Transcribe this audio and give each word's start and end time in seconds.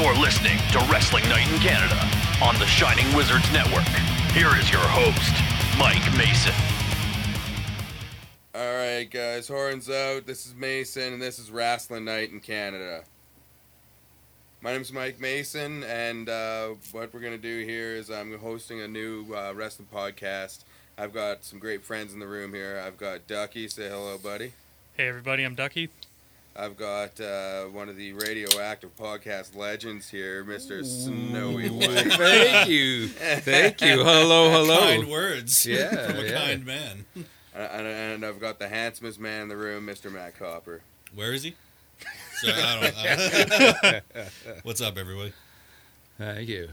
You're 0.00 0.14
listening 0.14 0.58
to 0.70 0.78
Wrestling 0.92 1.24
Night 1.24 1.52
in 1.52 1.58
Canada 1.58 2.00
on 2.40 2.56
the 2.60 2.66
Shining 2.66 3.12
Wizards 3.16 3.52
Network. 3.52 3.82
Here 4.30 4.54
is 4.56 4.70
your 4.70 4.80
host, 4.80 5.34
Mike 5.76 6.16
Mason. 6.16 6.54
All 8.54 8.76
right, 8.76 9.10
guys, 9.10 9.48
horns 9.48 9.90
out. 9.90 10.24
This 10.24 10.46
is 10.46 10.54
Mason, 10.54 11.14
and 11.14 11.20
this 11.20 11.40
is 11.40 11.50
Wrestling 11.50 12.04
Night 12.04 12.30
in 12.30 12.38
Canada. 12.38 13.02
My 14.60 14.70
name's 14.70 14.92
Mike 14.92 15.18
Mason, 15.18 15.82
and 15.82 16.28
uh, 16.28 16.68
what 16.92 17.12
we're 17.12 17.18
gonna 17.18 17.36
do 17.36 17.64
here 17.64 17.96
is 17.96 18.08
I'm 18.08 18.38
hosting 18.38 18.80
a 18.80 18.86
new 18.86 19.26
uh, 19.34 19.52
wrestling 19.52 19.88
podcast. 19.92 20.60
I've 20.96 21.12
got 21.12 21.42
some 21.42 21.58
great 21.58 21.84
friends 21.84 22.14
in 22.14 22.20
the 22.20 22.28
room 22.28 22.54
here. 22.54 22.80
I've 22.86 22.98
got 22.98 23.26
Ducky. 23.26 23.66
Say 23.66 23.88
hello, 23.88 24.16
buddy. 24.16 24.52
Hey 24.96 25.08
everybody, 25.08 25.42
I'm 25.42 25.56
Ducky. 25.56 25.90
I've 26.60 26.76
got 26.76 27.20
uh, 27.20 27.66
one 27.66 27.88
of 27.88 27.96
the 27.96 28.12
radioactive 28.14 28.96
podcast 28.96 29.54
legends 29.54 30.08
here, 30.10 30.44
Mr. 30.44 30.84
Snowy 30.84 31.68
White. 31.70 32.12
Thank 32.14 32.68
you. 32.68 33.06
Thank 33.06 33.80
you. 33.80 34.02
Hello, 34.02 34.50
hello. 34.64 34.78
Kind 34.80 35.08
words. 35.08 35.64
Yeah, 35.66 36.06
From 36.08 36.16
a 36.16 36.22
yeah. 36.24 36.32
kind 36.46 36.66
man. 36.66 37.04
and, 37.54 37.86
and 37.86 38.24
I've 38.26 38.40
got 38.40 38.58
the 38.58 38.68
handsomest 38.68 39.20
man 39.20 39.42
in 39.42 39.48
the 39.48 39.56
room, 39.56 39.86
Mr. 39.86 40.10
Matt 40.12 40.36
Copper. 40.36 40.80
Where 41.14 41.32
is 41.32 41.44
he? 41.44 41.54
So, 42.40 42.52
I 42.54 42.80
don't, 42.80 43.84
I 43.84 44.00
What's 44.62 44.80
up, 44.80 44.96
everybody? 44.96 45.32
Thank 46.18 46.48
you. 46.48 46.68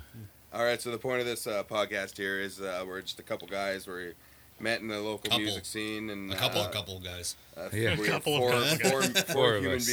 All 0.54 0.64
right, 0.64 0.80
so 0.80 0.92
the 0.92 1.00
point 1.00 1.22
of 1.22 1.26
this 1.26 1.48
uh, 1.48 1.64
podcast 1.64 2.18
here 2.18 2.40
is 2.40 2.62
uh, 2.62 2.84
we're 2.88 3.02
just 3.02 3.20
a 3.20 3.24
couple 3.24 3.48
guys. 3.48 3.88
We 3.88 4.14
met 4.60 4.80
in 4.82 4.88
the 4.88 5.00
local 5.00 5.30
Couple. 5.30 5.40
music 5.40 5.66
scene, 5.66 6.10
and 6.10 6.32
A 6.32 6.36
couple, 6.36 6.62
uh, 6.62 6.70
a 6.70 6.72
couple 6.72 7.00
guys. 7.00 7.36
Uh, 7.58 7.70
Yeah. 7.74 7.98
we 8.00 8.08
have 8.08 8.24
Couple 8.24 8.36
of 8.36 8.40
four, 8.40 8.52
guys. 8.52 8.82
four, 8.82 9.02
four 9.24 9.34
Four 9.34 9.56
of 9.56 9.62
human 9.64 9.78
us. 9.80 9.88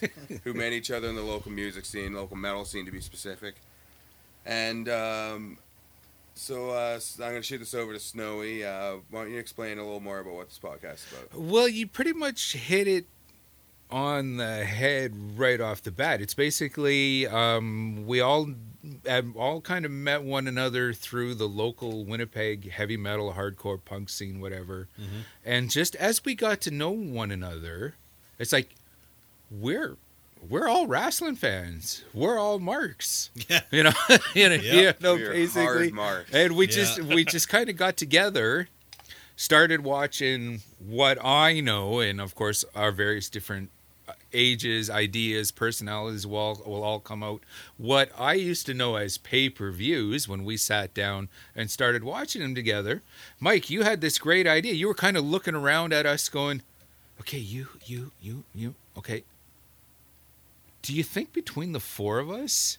beings 0.00 0.40
who 0.44 0.54
met 0.54 0.72
each 0.72 0.90
other 0.90 1.08
in 1.08 1.14
the 1.16 1.22
local 1.22 1.50
music 1.50 1.84
scene, 1.84 2.12
local 2.14 2.36
metal 2.36 2.64
scene 2.64 2.84
to 2.86 2.92
be 2.92 3.00
specific. 3.00 3.54
And 4.44 4.88
um, 4.88 5.58
so 6.34 6.70
uh, 6.70 6.94
s- 6.96 7.18
I'm 7.20 7.30
going 7.30 7.42
to 7.42 7.46
shoot 7.46 7.58
this 7.58 7.74
over 7.74 7.92
to 7.92 8.00
Snowy. 8.00 8.64
Uh, 8.64 8.96
why 9.10 9.22
don't 9.22 9.32
you 9.32 9.38
explain 9.38 9.78
a 9.78 9.82
little 9.84 10.00
more 10.00 10.18
about 10.18 10.34
what 10.34 10.48
this 10.48 10.58
podcast 10.62 10.94
is 10.94 11.06
about? 11.12 11.40
Well, 11.40 11.68
you 11.68 11.86
pretty 11.86 12.12
much 12.12 12.52
hit 12.54 12.86
it 12.88 13.06
on 13.90 14.36
the 14.38 14.64
head 14.64 15.38
right 15.38 15.60
off 15.60 15.82
the 15.82 15.90
bat. 15.92 16.20
It's 16.20 16.34
basically 16.34 17.26
um, 17.26 18.04
we 18.06 18.20
all 18.20 18.46
have 18.46 18.56
all 19.36 19.60
kind 19.60 19.84
of 19.84 19.90
met 19.90 20.22
one 20.22 20.46
another 20.48 20.92
through 20.92 21.34
the 21.34 21.48
local 21.48 22.04
Winnipeg 22.04 22.70
heavy 22.70 22.96
metal, 22.96 23.34
hardcore 23.34 23.78
punk 23.84 24.08
scene, 24.08 24.40
whatever. 24.40 24.88
Mhm. 25.00 25.06
And 25.44 25.70
just 25.70 25.94
as 25.96 26.24
we 26.24 26.34
got 26.34 26.60
to 26.62 26.70
know 26.70 26.90
one 26.90 27.30
another, 27.30 27.94
it's 28.38 28.52
like 28.52 28.74
we're 29.50 29.96
we're 30.48 30.66
all 30.66 30.88
wrestling 30.88 31.36
fans. 31.36 32.02
We're 32.12 32.36
all 32.38 32.58
marks. 32.58 33.30
Yeah. 33.48 33.60
You 33.70 33.84
know, 33.84 33.92
you 34.34 34.48
know, 34.48 34.54
Yeah. 34.56 34.74
you 34.74 34.92
know, 35.00 35.16
basically. 35.16 35.62
hard 35.64 35.92
marks. 35.92 36.32
And 36.34 36.56
we 36.56 36.66
Yeah. 36.66 36.72
just 36.72 37.00
we 37.02 37.24
just 37.24 37.48
kind 37.48 37.68
of 37.68 37.76
got 37.76 37.96
together, 37.96 38.68
started 39.36 39.82
watching 39.84 40.62
what 40.80 41.24
I 41.24 41.60
know, 41.60 42.00
and 42.00 42.20
of 42.20 42.34
course 42.34 42.64
our 42.74 42.90
various 42.90 43.28
different 43.28 43.70
ages, 44.32 44.90
ideas, 44.90 45.50
personalities 45.50 46.26
will 46.26 46.36
all, 46.36 46.62
will 46.66 46.82
all 46.82 47.00
come 47.00 47.22
out. 47.22 47.42
What 47.76 48.10
I 48.18 48.34
used 48.34 48.66
to 48.66 48.74
know 48.74 48.96
as 48.96 49.18
pay 49.18 49.48
per 49.48 49.70
views 49.70 50.28
when 50.28 50.44
we 50.44 50.56
sat 50.56 50.94
down 50.94 51.28
and 51.54 51.70
started 51.70 52.04
watching 52.04 52.42
them 52.42 52.54
together. 52.54 53.02
Mike, 53.40 53.70
you 53.70 53.82
had 53.82 54.00
this 54.00 54.18
great 54.18 54.46
idea. 54.46 54.74
You 54.74 54.88
were 54.88 54.94
kind 54.94 55.16
of 55.16 55.24
looking 55.24 55.54
around 55.54 55.92
at 55.92 56.06
us, 56.06 56.28
going, 56.28 56.62
"Okay, 57.20 57.38
you, 57.38 57.68
you, 57.84 58.12
you, 58.20 58.44
you. 58.54 58.74
Okay, 58.96 59.24
do 60.82 60.92
you 60.94 61.02
think 61.02 61.32
between 61.32 61.72
the 61.72 61.80
four 61.80 62.18
of 62.18 62.30
us?" 62.30 62.78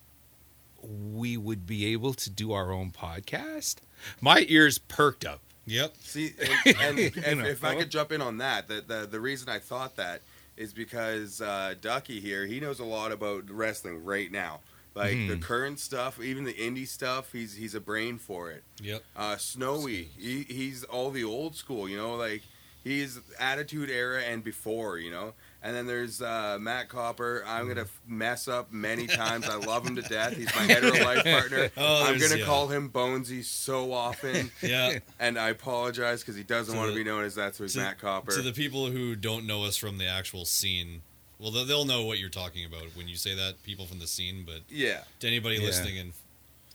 we 0.86 1.36
would 1.36 1.66
be 1.66 1.86
able 1.86 2.14
to 2.14 2.30
do 2.30 2.52
our 2.52 2.72
own 2.72 2.90
podcast? 2.90 3.76
My 4.20 4.44
ears 4.48 4.78
perked 4.78 5.24
up. 5.24 5.40
Yep. 5.66 5.94
See, 6.00 6.34
and, 6.66 6.76
and 6.78 6.98
You 6.98 7.06
if, 7.06 7.38
if 7.46 7.64
I 7.64 7.74
could 7.74 7.90
jump 7.90 8.12
in 8.12 8.20
on 8.20 8.38
that, 8.38 8.68
the, 8.68 8.84
the, 8.86 9.08
the 9.10 9.20
reason 9.20 9.48
I 9.48 9.58
thought 9.58 9.96
that 9.96 10.20
is 10.56 10.72
because 10.72 11.40
uh, 11.40 11.74
Ducky 11.80 12.20
here, 12.20 12.46
he 12.46 12.60
knows 12.60 12.78
a 12.80 12.84
lot 12.84 13.12
about 13.12 13.50
wrestling 13.50 14.04
right 14.04 14.30
now. 14.30 14.60
Like 14.94 15.12
the 15.26 15.34
Mhm. 15.36 15.42
current 15.42 15.80
stuff, 15.80 16.20
even 16.22 16.44
the 16.44 16.54
indie 16.54 16.86
stuff, 16.86 17.32
he's 17.32 17.54
he's 17.56 17.74
a 17.74 17.80
brain 17.80 18.16
for 18.18 18.50
it. 18.52 18.62
Yep. 18.80 19.02
uh, 19.16 19.36
Snowy. 19.36 20.10
He, 20.16 20.42
he's 20.44 20.84
all 20.84 21.10
the 21.10 21.24
old 21.24 21.56
school, 21.56 21.88
you 21.88 21.96
know, 21.96 22.14
like 22.14 22.42
he's 22.84 23.18
Attitude 23.40 23.90
Era 23.90 24.22
and 24.22 24.44
before, 24.44 24.98
you 24.98 25.10
know. 25.10 25.34
And 25.66 25.74
then 25.74 25.86
there's 25.86 26.20
uh, 26.20 26.58
Matt 26.60 26.90
Copper. 26.90 27.42
I'm 27.46 27.66
gonna 27.66 27.80
f- 27.82 28.00
mess 28.06 28.48
up 28.48 28.70
many 28.70 29.06
times. 29.22 29.48
I 29.48 29.56
love 29.56 29.86
him 29.86 29.96
to 29.96 30.02
death. 30.02 30.36
He's 30.36 30.54
my 30.54 30.60
hetero 30.62 30.92
life 31.02 31.24
partner. 31.24 31.70
Oh, 31.78 32.04
I'm 32.04 32.18
gonna 32.20 32.36
yeah. 32.36 32.44
call 32.44 32.68
him 32.68 32.90
Bonesy 32.90 33.42
so 33.42 33.90
often, 33.92 34.50
Yeah. 34.62 34.98
and 35.18 35.38
I 35.38 35.48
apologize 35.48 36.20
because 36.20 36.36
he 36.36 36.42
doesn't 36.42 36.74
To 36.74 36.78
want 36.78 36.90
to 36.90 36.94
be 36.94 37.02
known 37.02 37.24
as 37.24 37.34
that. 37.36 37.54
So 37.56 37.64
he's 37.64 37.72
to- 37.72 37.78
Matt 37.80 37.98
Copper. 37.98 38.32
To 38.32 38.42
the 38.42 38.52
people 38.52 38.90
who 38.90 39.16
don't 39.16 39.46
know 39.46 39.64
us 39.64 39.78
from 39.78 39.96
the 39.96 40.06
actual 40.06 40.44
scene, 40.44 41.00
well, 41.38 41.50
they'll- 41.50 41.64
they'll 41.64 41.86
know 41.86 42.04
what 42.04 42.18
you're 42.18 42.28
talking 42.28 42.66
about 42.66 42.84
when 42.94 43.08
you 43.08 43.16
say 43.16 43.34
that. 43.34 43.62
People 43.62 43.86
from 43.86 44.00
the 44.00 44.06
scene, 44.06 44.42
but 44.44 44.60
yeah, 44.68 45.04
to 45.20 45.26
anybody 45.26 45.56
Yeah. 45.56 45.62
listening 45.66 45.96
in 45.96 46.12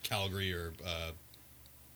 Calgary 0.01 0.51
or 0.51 0.73
uh, 0.83 1.11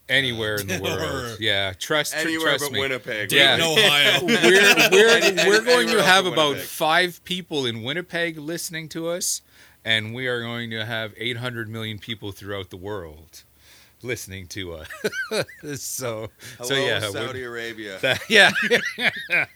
Anywhere 0.09 0.55
in 0.55 0.67
the 0.67 0.79
world, 0.83 1.37
yeah. 1.39 1.73
Trust, 1.79 2.11
tr- 2.13 2.19
anywhere 2.19 2.57
trust 2.57 2.65
but 2.65 2.73
me. 2.73 2.79
Winnipeg. 2.81 3.31
Yeah. 3.31 3.57
Ohio, 3.61 4.25
we're 4.25 4.89
we're, 4.91 5.47
we're 5.47 5.61
going 5.63 5.87
to 5.87 6.03
have 6.03 6.25
about 6.25 6.57
five 6.57 7.23
people 7.23 7.65
in 7.65 7.83
Winnipeg 7.83 8.37
listening 8.37 8.89
to 8.89 9.07
us, 9.07 9.41
and 9.85 10.13
we 10.13 10.27
are 10.27 10.41
going 10.41 10.69
to 10.71 10.85
have 10.85 11.13
800 11.17 11.69
million 11.69 11.99
people 11.99 12.31
throughout 12.33 12.69
the 12.69 12.77
world 12.77 13.43
listening 14.03 14.47
to 14.47 14.73
us. 14.75 14.87
so, 15.81 16.29
Hello, 16.57 16.67
so 16.69 16.75
yeah, 16.75 16.99
Saudi 16.99 17.43
Arabia. 17.43 17.97
that- 18.01 18.21
yeah, 18.29 18.51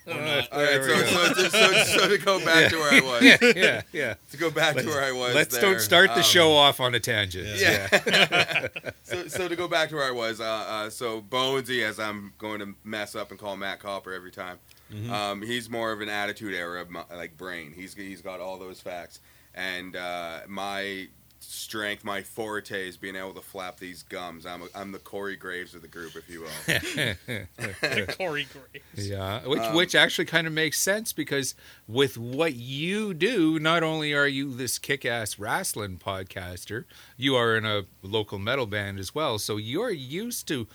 not. 0.05 0.51
all 0.51 0.61
right, 0.63 0.83
so, 0.83 1.05
so, 1.05 1.33
so, 1.33 1.49
so, 1.49 1.73
so 1.83 2.09
to 2.09 2.17
go 2.17 2.43
back 2.43 2.69
to 2.71 2.77
where 2.77 2.93
I 2.93 2.99
was, 3.01 3.23
yeah, 3.23 3.37
yeah, 3.55 3.81
yeah. 3.93 4.13
to 4.31 4.37
go 4.37 4.49
back 4.49 4.75
to 4.75 4.85
where 4.85 5.03
I 5.03 5.11
was. 5.11 5.35
Let's 5.35 5.53
there, 5.57 5.61
don't 5.61 5.79
start 5.81 6.09
the 6.09 6.17
um, 6.17 6.23
show 6.23 6.53
off 6.53 6.79
on 6.79 6.95
a 6.95 6.99
tangent. 6.99 7.47
Yeah. 7.59 7.87
Yeah. 8.07 8.67
so, 9.03 9.27
so 9.27 9.47
to 9.47 9.55
go 9.55 9.67
back 9.67 9.89
to 9.89 9.95
where 9.95 10.05
I 10.05 10.11
was, 10.11 10.39
uh, 10.39 10.43
uh, 10.45 10.89
so 10.89 11.21
Bonesy, 11.21 11.83
as 11.87 11.99
I'm 11.99 12.33
going 12.37 12.59
to 12.59 12.73
mess 12.83 13.15
up 13.15 13.31
and 13.31 13.39
call 13.39 13.55
Matt 13.57 13.79
Copper 13.79 14.13
every 14.13 14.31
time, 14.31 14.59
Mhm. 14.93 15.09
um, 15.09 15.41
he's 15.41 15.69
more 15.69 15.91
of 15.91 15.99
an 15.99 16.07
attitude 16.07 16.53
era, 16.53 16.85
like 17.13 17.35
brain. 17.37 17.73
He's 17.75 17.93
he's 17.93 18.21
got 18.21 18.39
all 18.39 18.57
those 18.57 18.79
facts, 18.79 19.19
and 19.53 19.97
uh, 19.97 20.39
my 20.47 21.09
strength, 21.47 22.03
my 22.03 22.21
forte 22.21 22.87
is 22.87 22.97
being 22.97 23.15
able 23.15 23.33
to 23.33 23.41
flap 23.41 23.79
these 23.79 24.03
gums. 24.03 24.45
I'm 24.45 24.63
a, 24.63 24.67
I'm 24.75 24.91
the 24.91 24.99
Corey 24.99 25.35
Graves 25.35 25.73
of 25.73 25.81
the 25.81 25.87
group, 25.87 26.15
if 26.15 26.29
you 26.29 26.41
will. 26.41 28.05
Corey 28.17 28.47
Graves. 28.51 29.09
Yeah, 29.09 29.45
which 29.47 29.59
Um, 29.61 29.75
which 29.75 29.95
actually 29.95 30.25
kind 30.25 30.45
of 30.45 30.53
makes 30.53 30.79
sense 30.79 31.13
because 31.13 31.55
with 31.87 32.17
what 32.17 32.55
you 32.55 33.13
do, 33.13 33.59
not 33.59 33.81
only 33.83 34.13
are 34.13 34.27
you 34.27 34.53
this 34.53 34.77
kick-ass 34.77 35.39
wrestling 35.39 35.97
podcaster, 35.97 36.85
you 37.15 37.35
are 37.35 37.55
in 37.55 37.65
a 37.65 37.85
local 38.01 38.39
metal 38.39 38.65
band 38.65 38.99
as 38.99 39.15
well. 39.15 39.39
So 39.39 39.57
you're 39.57 39.89
used 39.91 40.47
to 40.49 40.67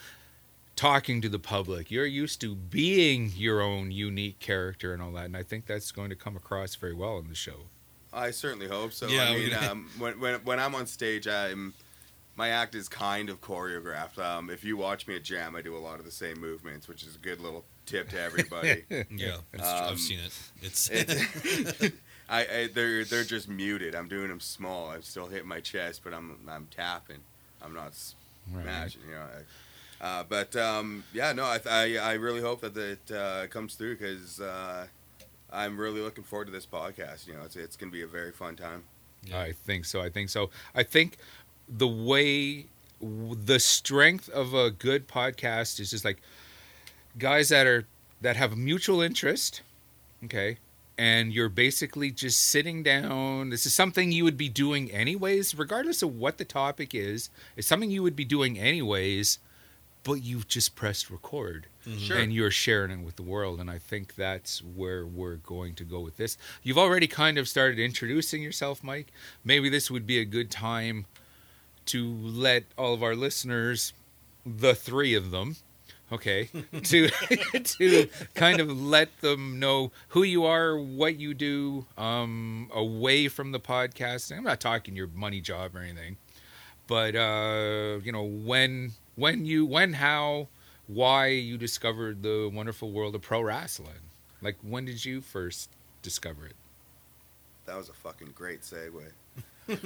talking 0.74 1.20
to 1.20 1.28
the 1.28 1.38
public. 1.38 1.90
You're 1.90 2.06
used 2.06 2.40
to 2.40 2.54
being 2.54 3.32
your 3.36 3.60
own 3.60 3.90
unique 3.90 4.38
character 4.40 4.94
and 4.94 5.02
all 5.02 5.12
that, 5.12 5.26
and 5.26 5.36
I 5.36 5.42
think 5.42 5.66
that's 5.66 5.92
going 5.92 6.10
to 6.10 6.16
come 6.16 6.36
across 6.36 6.74
very 6.76 6.94
well 6.94 7.18
in 7.18 7.28
the 7.28 7.34
show. 7.34 7.66
I 8.12 8.30
certainly 8.30 8.68
hope 8.68 8.92
so. 8.92 9.06
Yeah, 9.08 9.24
I 9.30 9.34
mean, 9.34 9.54
um, 9.70 9.88
when, 9.98 10.20
when 10.20 10.34
when 10.44 10.60
I'm 10.60 10.74
on 10.74 10.86
stage, 10.86 11.26
I'm 11.26 11.74
my 12.36 12.48
act 12.48 12.74
is 12.74 12.88
kind 12.88 13.28
of 13.30 13.40
choreographed. 13.40 14.18
Um, 14.18 14.50
if 14.50 14.64
you 14.64 14.76
watch 14.76 15.06
me 15.06 15.16
at 15.16 15.22
Jam, 15.22 15.54
I 15.56 15.62
do 15.62 15.76
a 15.76 15.78
lot 15.78 15.98
of 15.98 16.04
the 16.04 16.10
same 16.10 16.40
movements, 16.40 16.88
which 16.88 17.02
is 17.02 17.14
a 17.14 17.18
good 17.18 17.40
little 17.40 17.64
tip 17.86 18.08
to 18.10 18.20
everybody. 18.20 18.84
Yeah, 19.10 19.36
Um, 19.54 19.60
I've 19.62 19.98
seen 19.98 20.18
it. 20.20 20.32
It's 20.62 20.90
It's- 20.90 21.90
I, 22.28 22.40
I 22.46 22.68
they're 22.72 23.04
they're 23.04 23.24
just 23.24 23.48
muted. 23.48 23.94
I'm 23.94 24.08
doing 24.08 24.28
them 24.28 24.40
small. 24.40 24.90
I'm 24.90 25.02
still 25.02 25.26
hitting 25.26 25.48
my 25.48 25.60
chest, 25.60 26.00
but 26.04 26.14
I'm 26.14 26.38
I'm 26.48 26.66
tapping. 26.70 27.18
I'm 27.60 27.74
not 27.74 27.92
smashing. 27.94 29.02
You 29.08 29.14
know. 29.14 29.26
Uh, 30.00 30.24
but 30.28 30.56
um, 30.56 31.04
yeah, 31.12 31.32
no, 31.32 31.44
I, 31.44 31.60
I 31.68 31.96
I 31.98 32.12
really 32.14 32.40
hope 32.40 32.60
that 32.62 32.76
it 32.76 33.10
uh, 33.14 33.46
comes 33.48 33.74
through 33.74 33.96
because 33.98 34.40
uh, 34.40 34.86
I'm 35.52 35.78
really 35.78 36.00
looking 36.00 36.24
forward 36.24 36.46
to 36.46 36.52
this 36.52 36.66
podcast. 36.66 37.26
You 37.26 37.34
know, 37.34 37.42
it's 37.44 37.56
it's 37.56 37.76
gonna 37.76 37.92
be 37.92 38.02
a 38.02 38.06
very 38.06 38.32
fun 38.32 38.56
time. 38.56 38.84
Yeah. 39.24 39.40
I 39.40 39.52
think 39.52 39.84
so. 39.84 40.00
I 40.00 40.10
think 40.10 40.30
so. 40.30 40.50
I 40.74 40.82
think 40.82 41.16
the 41.68 41.86
way 41.86 42.66
the 43.00 43.58
strength 43.58 44.28
of 44.28 44.54
a 44.54 44.70
good 44.70 45.08
podcast 45.08 45.80
is 45.80 45.90
just 45.90 46.04
like 46.04 46.20
guys 47.18 47.48
that 47.48 47.66
are 47.66 47.86
that 48.20 48.36
have 48.36 48.52
a 48.52 48.56
mutual 48.56 49.00
interest, 49.00 49.62
okay? 50.24 50.58
And 50.96 51.32
you're 51.32 51.48
basically 51.48 52.10
just 52.12 52.40
sitting 52.40 52.82
down. 52.82 53.50
This 53.50 53.66
is 53.66 53.74
something 53.74 54.12
you 54.12 54.22
would 54.24 54.36
be 54.36 54.48
doing 54.48 54.90
anyways, 54.92 55.54
regardless 55.56 56.02
of 56.02 56.16
what 56.16 56.38
the 56.38 56.44
topic 56.44 56.94
is. 56.94 57.30
It's 57.56 57.66
something 57.66 57.90
you 57.90 58.02
would 58.02 58.14
be 58.14 58.24
doing 58.24 58.58
anyways, 58.58 59.38
but 60.04 60.14
you've 60.22 60.48
just 60.48 60.74
pressed 60.74 61.10
record 61.10 61.66
Sure. 61.98 62.16
and 62.18 62.32
you're 62.32 62.50
sharing 62.50 62.90
it 62.90 63.04
with 63.04 63.16
the 63.16 63.22
world. 63.22 63.58
And 63.60 63.70
I 63.70 63.78
think 63.78 64.14
that's 64.14 64.62
where 64.62 65.04
we're 65.06 65.36
going 65.36 65.74
to 65.76 65.84
go 65.84 66.00
with 66.00 66.16
this. 66.16 66.36
You've 66.62 66.78
already 66.78 67.06
kind 67.08 67.38
of 67.38 67.48
started 67.48 67.78
introducing 67.78 68.42
yourself, 68.42 68.82
Mike. 68.84 69.12
Maybe 69.44 69.68
this 69.68 69.90
would 69.90 70.06
be 70.06 70.18
a 70.18 70.24
good 70.24 70.50
time 70.50 71.06
to 71.86 72.12
let 72.22 72.64
all 72.78 72.94
of 72.94 73.02
our 73.02 73.16
listeners, 73.16 73.92
the 74.46 74.74
three 74.74 75.14
of 75.14 75.30
them, 75.32 75.56
okay, 76.12 76.48
to 76.84 77.08
to 77.64 78.08
kind 78.34 78.60
of 78.60 78.70
let 78.80 79.20
them 79.20 79.58
know 79.58 79.90
who 80.08 80.22
you 80.22 80.44
are, 80.44 80.76
what 80.78 81.16
you 81.18 81.34
do, 81.34 81.86
um, 81.98 82.70
away 82.72 83.26
from 83.28 83.50
the 83.52 83.60
podcasting. 83.60 84.36
I'm 84.36 84.44
not 84.44 84.60
talking 84.60 84.94
your 84.94 85.08
money 85.08 85.40
job 85.40 85.74
or 85.74 85.80
anything, 85.80 86.16
but 86.86 87.16
uh, 87.16 87.98
you 88.04 88.12
know 88.12 88.22
when 88.22 88.92
when 89.16 89.44
you 89.44 89.64
when 89.66 89.94
how 89.94 90.48
why 90.86 91.26
you 91.28 91.56
discovered 91.56 92.22
the 92.22 92.50
wonderful 92.52 92.90
world 92.90 93.14
of 93.14 93.22
pro 93.22 93.40
wrestling. 93.42 94.10
Like 94.40 94.56
when 94.62 94.84
did 94.84 95.04
you 95.04 95.20
first 95.20 95.70
discover 96.02 96.46
it? 96.46 96.56
That 97.66 97.76
was 97.76 97.88
a 97.88 97.92
fucking 97.92 98.32
great 98.34 98.62
segue. 98.62 99.04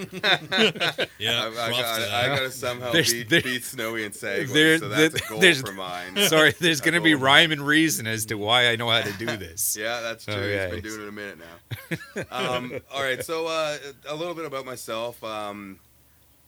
Yeah, 1.19 1.45
I, 1.45 1.67
I, 1.67 1.71
got, 1.71 1.99
to 1.99 2.15
I 2.15 2.27
gotta 2.29 2.51
somehow 2.51 2.93
There's- 2.93 3.13
beat, 3.13 3.29
there- 3.29 3.43
beat 3.43 3.63
Snowy 3.65 4.05
and 4.05 4.15
segue, 4.15 4.53
there- 4.53 4.79
so 4.79 4.89
that's 4.89 5.15
there- 5.29 5.37
a 5.39 5.41
goal 5.41 5.55
for 5.55 5.73
mine. 5.73 6.17
Sorry, 6.29 6.53
there's 6.59 6.81
going 6.81 6.95
to 6.95 7.01
be 7.01 7.15
Oh. 7.15 7.19
rhyme 7.19 7.53
and 7.53 7.61
reason 7.61 8.07
as 8.07 8.25
to 8.27 8.37
why 8.37 8.69
I 8.69 8.77
know 8.77 8.89
how 8.91 9.03
to 9.03 9.13
do 9.13 9.27
this. 9.37 9.77
Yeah, 9.79 10.01
that's 10.01 10.25
true. 10.25 10.35
Okay. 10.35 10.77
He's 10.77 10.83
been 10.83 10.93
doing 10.93 11.03
it 11.03 11.09
a 11.09 11.13
minute 11.13 11.39
now. 11.39 12.23
um, 12.57 12.73
all 12.93 13.03
right, 13.03 13.23
so 13.25 13.47
uh, 13.47 13.77
a 14.09 14.15
little 14.15 14.35
bit 14.35 14.47
about 14.47 14.65
myself. 14.65 15.23
Um, 15.23 15.79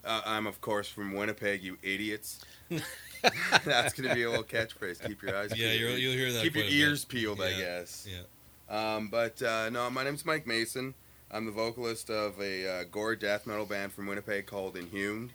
uh, 0.05 0.23
I'm 0.25 0.47
of 0.47 0.61
course 0.61 0.89
from 0.89 1.15
Winnipeg. 1.15 1.62
You 1.62 1.79
idiots. 1.83 2.45
that's 3.65 3.95
gonna 3.95 4.15
be 4.15 4.23
a 4.25 4.31
little 4.31 4.45
catchphrase. 4.45 5.05
Keep 5.06 5.23
your 5.23 5.37
eyes. 5.37 5.56
Yeah, 5.56 5.71
peeled. 5.71 5.81
you'll, 5.81 5.99
you'll 5.99 6.12
hear 6.12 6.33
that. 6.33 6.43
Keep 6.43 6.56
your 6.56 6.65
a 6.65 6.69
bit. 6.69 6.75
ears 6.75 7.05
peeled, 7.05 7.41
I 7.41 7.53
guess. 7.53 8.06
Yeah. 8.09 8.25
Um, 8.71 9.09
but 9.09 9.41
uh, 9.43 9.71
no, 9.71 9.89
my 9.91 10.05
name's 10.05 10.25
Mike 10.27 10.47
Mason. 10.47 10.95
I'm 11.31 11.45
the 11.45 11.53
vocalist 11.53 12.11
of 12.11 12.41
a 12.41 12.69
uh, 12.81 12.85
gore 12.91 13.17
death 13.17 13.47
metal 13.47 13.67
band 13.67 13.93
from 13.93 14.06
Winnipeg 14.06 14.47
called 14.47 14.77
Inhumed. 14.77 15.31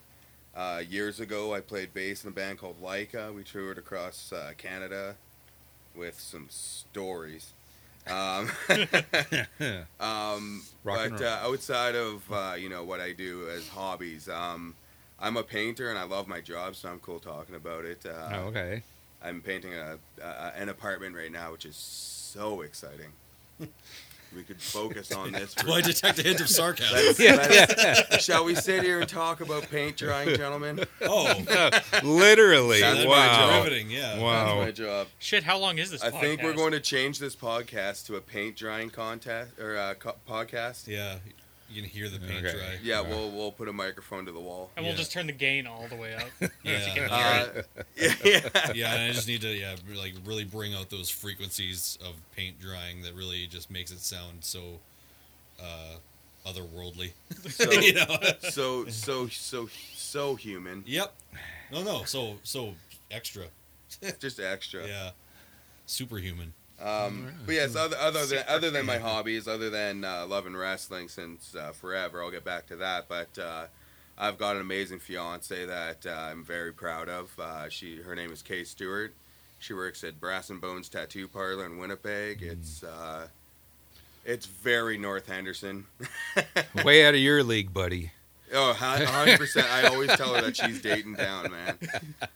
Uh, 0.56 0.82
years 0.88 1.20
ago, 1.20 1.54
I 1.54 1.62
played 1.62 1.94
bass 1.94 2.24
in 2.24 2.30
a 2.30 2.34
band 2.34 2.60
called 2.60 2.82
Leica. 2.82 3.34
We 3.34 3.44
toured 3.44 3.78
across 3.78 4.32
uh, 4.32 4.54
Canada 4.58 5.16
with 5.96 6.20
some 6.20 6.48
stories. 6.50 7.54
Um, 8.08 8.50
um, 10.00 10.64
but 10.84 11.22
uh, 11.22 11.40
outside 11.44 11.96
of 11.96 12.24
uh, 12.32 12.56
you 12.58 12.70
know 12.70 12.84
what 12.84 13.00
I 13.00 13.14
do 13.14 13.48
as 13.50 13.68
hobbies, 13.70 14.28
um, 14.30 14.76
I'm 15.20 15.38
a 15.38 15.44
painter 15.44 15.90
and 15.90 15.98
I 15.98 16.04
love 16.04 16.28
my 16.28 16.42
job, 16.42 16.76
so 16.76 16.90
I'm 16.90 17.00
cool 17.00 17.20
talking 17.20 17.56
about 17.56 17.86
it. 17.86 18.06
Uh, 18.06 18.30
Oh, 18.32 18.40
okay. 18.48 18.84
I'm 19.24 19.42
painting 19.42 19.74
a, 19.74 19.98
an 20.56 20.68
apartment 20.70 21.16
right 21.16 21.32
now, 21.32 21.54
which 21.54 21.66
is 21.66 21.78
so 21.78 22.62
exciting. 22.62 23.12
we 24.36 24.44
could 24.44 24.62
focus 24.62 25.12
on 25.12 25.32
this. 25.34 25.54
For, 25.54 25.66
Do 25.66 25.74
I 25.74 25.82
detect 25.82 26.20
a 26.20 26.24
hint 26.24 26.42
of 26.42 26.50
sarcasm? 26.50 26.94
let's- 26.96 27.20
Yeah, 27.20 27.36
let's- 27.36 28.24
Shall 28.24 28.46
we 28.46 28.56
sit 28.56 28.84
here 28.84 29.00
and 29.00 29.10
talk 29.10 29.42
about 29.42 29.70
paint 29.70 29.98
drying, 29.98 30.36
gentlemen? 30.36 30.84
oh, 31.02 31.72
Literally. 32.04 32.82
That's 32.82 33.06
wow. 33.06 33.58
riveting. 33.64 33.90
Yeah. 33.90 34.20
Wow. 34.20 34.46
That's 34.60 34.80
my 34.80 34.86
job. 34.86 35.08
Shit, 35.20 35.44
how 35.44 35.58
long 35.58 35.78
is 35.78 35.92
this? 35.92 36.04
I 36.04 36.10
think 36.12 36.42
we're 36.44 36.54
going 36.54 36.72
to 36.74 36.80
change 36.80 37.20
this 37.20 37.36
podcast 37.36 38.06
to 38.08 38.16
a 38.16 38.22
paint 38.22 38.56
drying 38.56 38.90
contest 38.90 39.60
or 39.60 39.78
uh, 39.78 39.94
co- 39.96 40.16
podcast. 40.30 40.88
Yeah. 40.88 41.18
You 41.74 41.82
can 41.82 41.90
hear 41.90 42.08
the 42.10 42.20
paint 42.20 42.46
Okay. 42.46 42.56
dry. 42.58 42.78
Yeah, 42.84 43.02
we'll 43.02 43.32
we'll 43.32 43.52
put 43.52 43.68
a 43.68 43.74
microphone 43.74 44.26
to 44.26 44.32
the 44.32 44.40
wall. 44.40 44.70
And 44.76 44.86
we'll 44.86 44.94
Yeah. 44.94 45.00
just 45.00 45.12
turn 45.12 45.28
the 45.28 45.34
gain 45.34 45.66
all 45.66 45.88
the 45.88 45.96
way 45.96 46.14
up. 46.16 46.28
Yeah. 46.64 47.08
Uh, 47.10 47.62
yeah, 47.96 48.14
yeah. 48.24 48.72
Yeah, 48.76 48.94
and 48.94 49.04
I 49.04 49.12
just 49.12 49.28
need 49.28 49.42
to 49.42 49.50
yeah 49.54 49.76
like 49.96 50.14
really 50.26 50.44
bring 50.46 50.74
out 50.76 50.90
those 50.90 51.10
frequencies 51.10 51.98
of 52.06 52.14
paint 52.36 52.60
drying 52.60 53.02
that 53.04 53.14
really 53.16 53.48
just 53.48 53.72
makes 53.72 53.92
it 53.92 54.00
sound 54.00 54.44
so 54.44 54.80
uh 55.62 55.96
otherworldly. 56.46 57.12
So, 57.50 57.72
you 57.72 57.94
know. 57.94 58.18
so 58.50 58.86
so 58.88 59.28
so 59.28 59.70
so 59.96 60.36
human. 60.36 60.84
yep. 60.86 61.14
No, 61.72 61.84
no. 61.84 62.04
So 62.04 62.36
so 62.44 62.76
extra. 63.10 63.46
Just 64.20 64.40
extra. 64.40 64.86
Yeah. 64.88 65.12
Superhuman. 65.86 66.54
Um, 66.82 67.32
but 67.46 67.56
yes, 67.56 67.76
other, 67.76 67.96
other 67.98 68.26
than 68.26 68.44
other 68.48 68.72
than 68.72 68.86
my 68.86 68.98
hobbies, 68.98 69.48
other 69.48 69.70
than 69.70 70.04
uh, 70.04 70.26
loving 70.28 70.56
wrestling 70.56 71.08
since 71.08 71.56
uh, 71.56 71.72
forever, 71.72 72.22
I'll 72.22 72.32
get 72.32 72.44
back 72.44 72.68
to 72.68 72.76
that. 72.78 73.08
But 73.08 73.38
uh, 73.40 73.66
I've 74.18 74.38
got 74.38 74.56
an 74.56 74.62
amazing 74.62 75.00
fiance 75.00 75.66
that 75.66 76.06
uh, 76.06 76.10
I'm 76.10 76.44
very 76.44 76.74
proud 76.74 77.10
of. 77.10 77.32
Uh, 77.40 77.70
she 77.70 78.02
her 78.02 78.16
name 78.16 78.32
is 78.32 78.42
Kay 78.42 78.64
Stewart. 78.64 79.14
She 79.60 79.74
works 79.74 80.04
at 80.04 80.20
Brass 80.20 80.50
and 80.50 80.60
Bones 80.60 80.90
Tattoo 80.90 81.28
Parlor 81.28 81.66
in 81.66 81.78
Winnipeg. 81.78 82.42
It's 82.42 82.84
uh, 82.84 83.28
it's 84.26 84.46
very 84.46 84.98
North 84.98 85.28
Henderson. 85.28 85.86
Way 86.84 87.06
out 87.06 87.14
of 87.14 87.20
your 87.20 87.44
league, 87.44 87.74
buddy. 87.74 88.12
Oh, 88.54 88.74
hundred 88.74 89.40
percent. 89.40 89.68
I 89.72 89.88
always 89.88 90.10
tell 90.16 90.34
her 90.36 90.42
that 90.42 90.56
she's 90.56 90.82
dating 90.82 91.16
down, 91.16 91.52
man. 91.52 91.78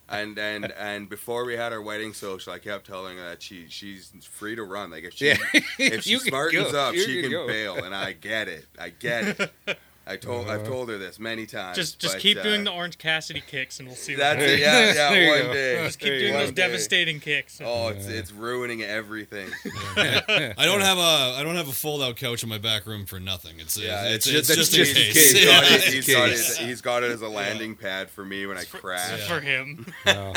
And 0.09 0.37
and 0.39 0.71
and 0.71 1.09
before 1.09 1.43
we 1.43 1.57
had 1.57 1.73
our 1.73 1.81
wedding 1.81 2.13
social, 2.13 2.53
I 2.53 2.59
kept 2.59 2.87
telling 2.87 3.17
her 3.17 3.25
that 3.29 3.41
she 3.41 3.65
she's 3.67 4.09
free 4.31 4.55
to 4.55 4.63
run. 4.63 4.89
Like 4.89 5.03
if 5.03 5.13
she 5.13 5.27
Yeah. 5.27 5.37
if 5.77 6.03
she 6.03 6.15
smartens 6.17 6.71
go. 6.71 6.79
up, 6.79 6.93
You 6.95 7.01
she 7.01 7.21
can 7.21 7.31
can 7.31 7.45
bail. 7.45 7.83
And 7.83 7.93
I 7.93 8.13
get 8.13 8.47
it. 8.47 8.65
I 8.79 8.89
get 8.89 9.37
it. 9.39 9.51
I 10.07 10.17
told 10.17 10.49
I've 10.49 10.61
Uh-huh. 10.61 10.69
told 10.69 10.89
her 10.89 10.97
this 10.97 11.19
many 11.19 11.45
times. 11.45 11.75
Just 11.75 11.99
just 11.99 12.15
but, 12.15 12.21
keep 12.21 12.37
uh, 12.37 12.43
doing 12.43 12.63
the 12.63 12.71
Orange 12.71 12.97
Cassidy 12.97 13.41
kicks, 13.45 13.79
and 13.79 13.87
we'll 13.87 13.97
see. 13.97 14.13
What 14.13 14.19
That's 14.19 14.43
it. 14.43 14.59
Yeah, 14.59 14.71
There 15.09 15.21
you 15.23 15.27
yeah. 15.31 15.39
go. 15.41 15.45
One 15.47 15.53
day. 15.55 15.83
Just 15.85 15.99
keep 15.99 16.09
There 16.09 16.19
doing 16.19 16.33
go. 16.33 16.39
those 16.39 16.51
day. 16.51 16.61
devastating 16.67 17.19
kicks. 17.19 17.61
Oh, 17.63 17.89
it's 17.89 18.07
it's 18.07 18.31
ruining 18.31 18.83
everything. 18.83 19.49
I 19.97 20.53
don't 20.65 20.81
have 20.81 20.97
a 20.97 21.35
I 21.37 21.43
don't 21.43 21.55
have 21.55 21.67
a 21.67 21.71
fold 21.73 22.01
out 22.01 22.15
couch 22.15 22.43
in 22.43 22.49
my 22.49 22.57
back 22.57 22.85
room 22.85 23.05
for 23.05 23.19
nothing. 23.19 23.59
It's 23.59 23.77
Yeah, 23.77 24.05
it's, 24.05 24.27
it's, 24.27 24.49
it's, 24.49 24.55
just, 24.55 24.71
just, 24.73 24.73
just 24.73 24.91
in 24.95 24.97
in 25.07 25.13
case. 25.13 25.13
case. 25.13 25.31
He's 25.33 25.45
got, 25.45 25.63
Yeah. 25.71 25.75
it, 25.77 25.83
he's, 25.93 26.07
got 26.07 26.29
Case. 26.29 26.59
it, 26.61 26.65
he's 26.67 26.81
got 26.81 27.03
it 27.03 27.11
as 27.11 27.21
a 27.21 27.27
landing 27.29 27.75
pad 27.75 28.09
for 28.09 28.23
me 28.25 28.45
when 28.45 28.57
I 28.57 28.63
for, 28.63 28.77
crash. 28.79 29.27
for 29.27 29.39
him. 29.39 29.85
Well, 30.05 30.33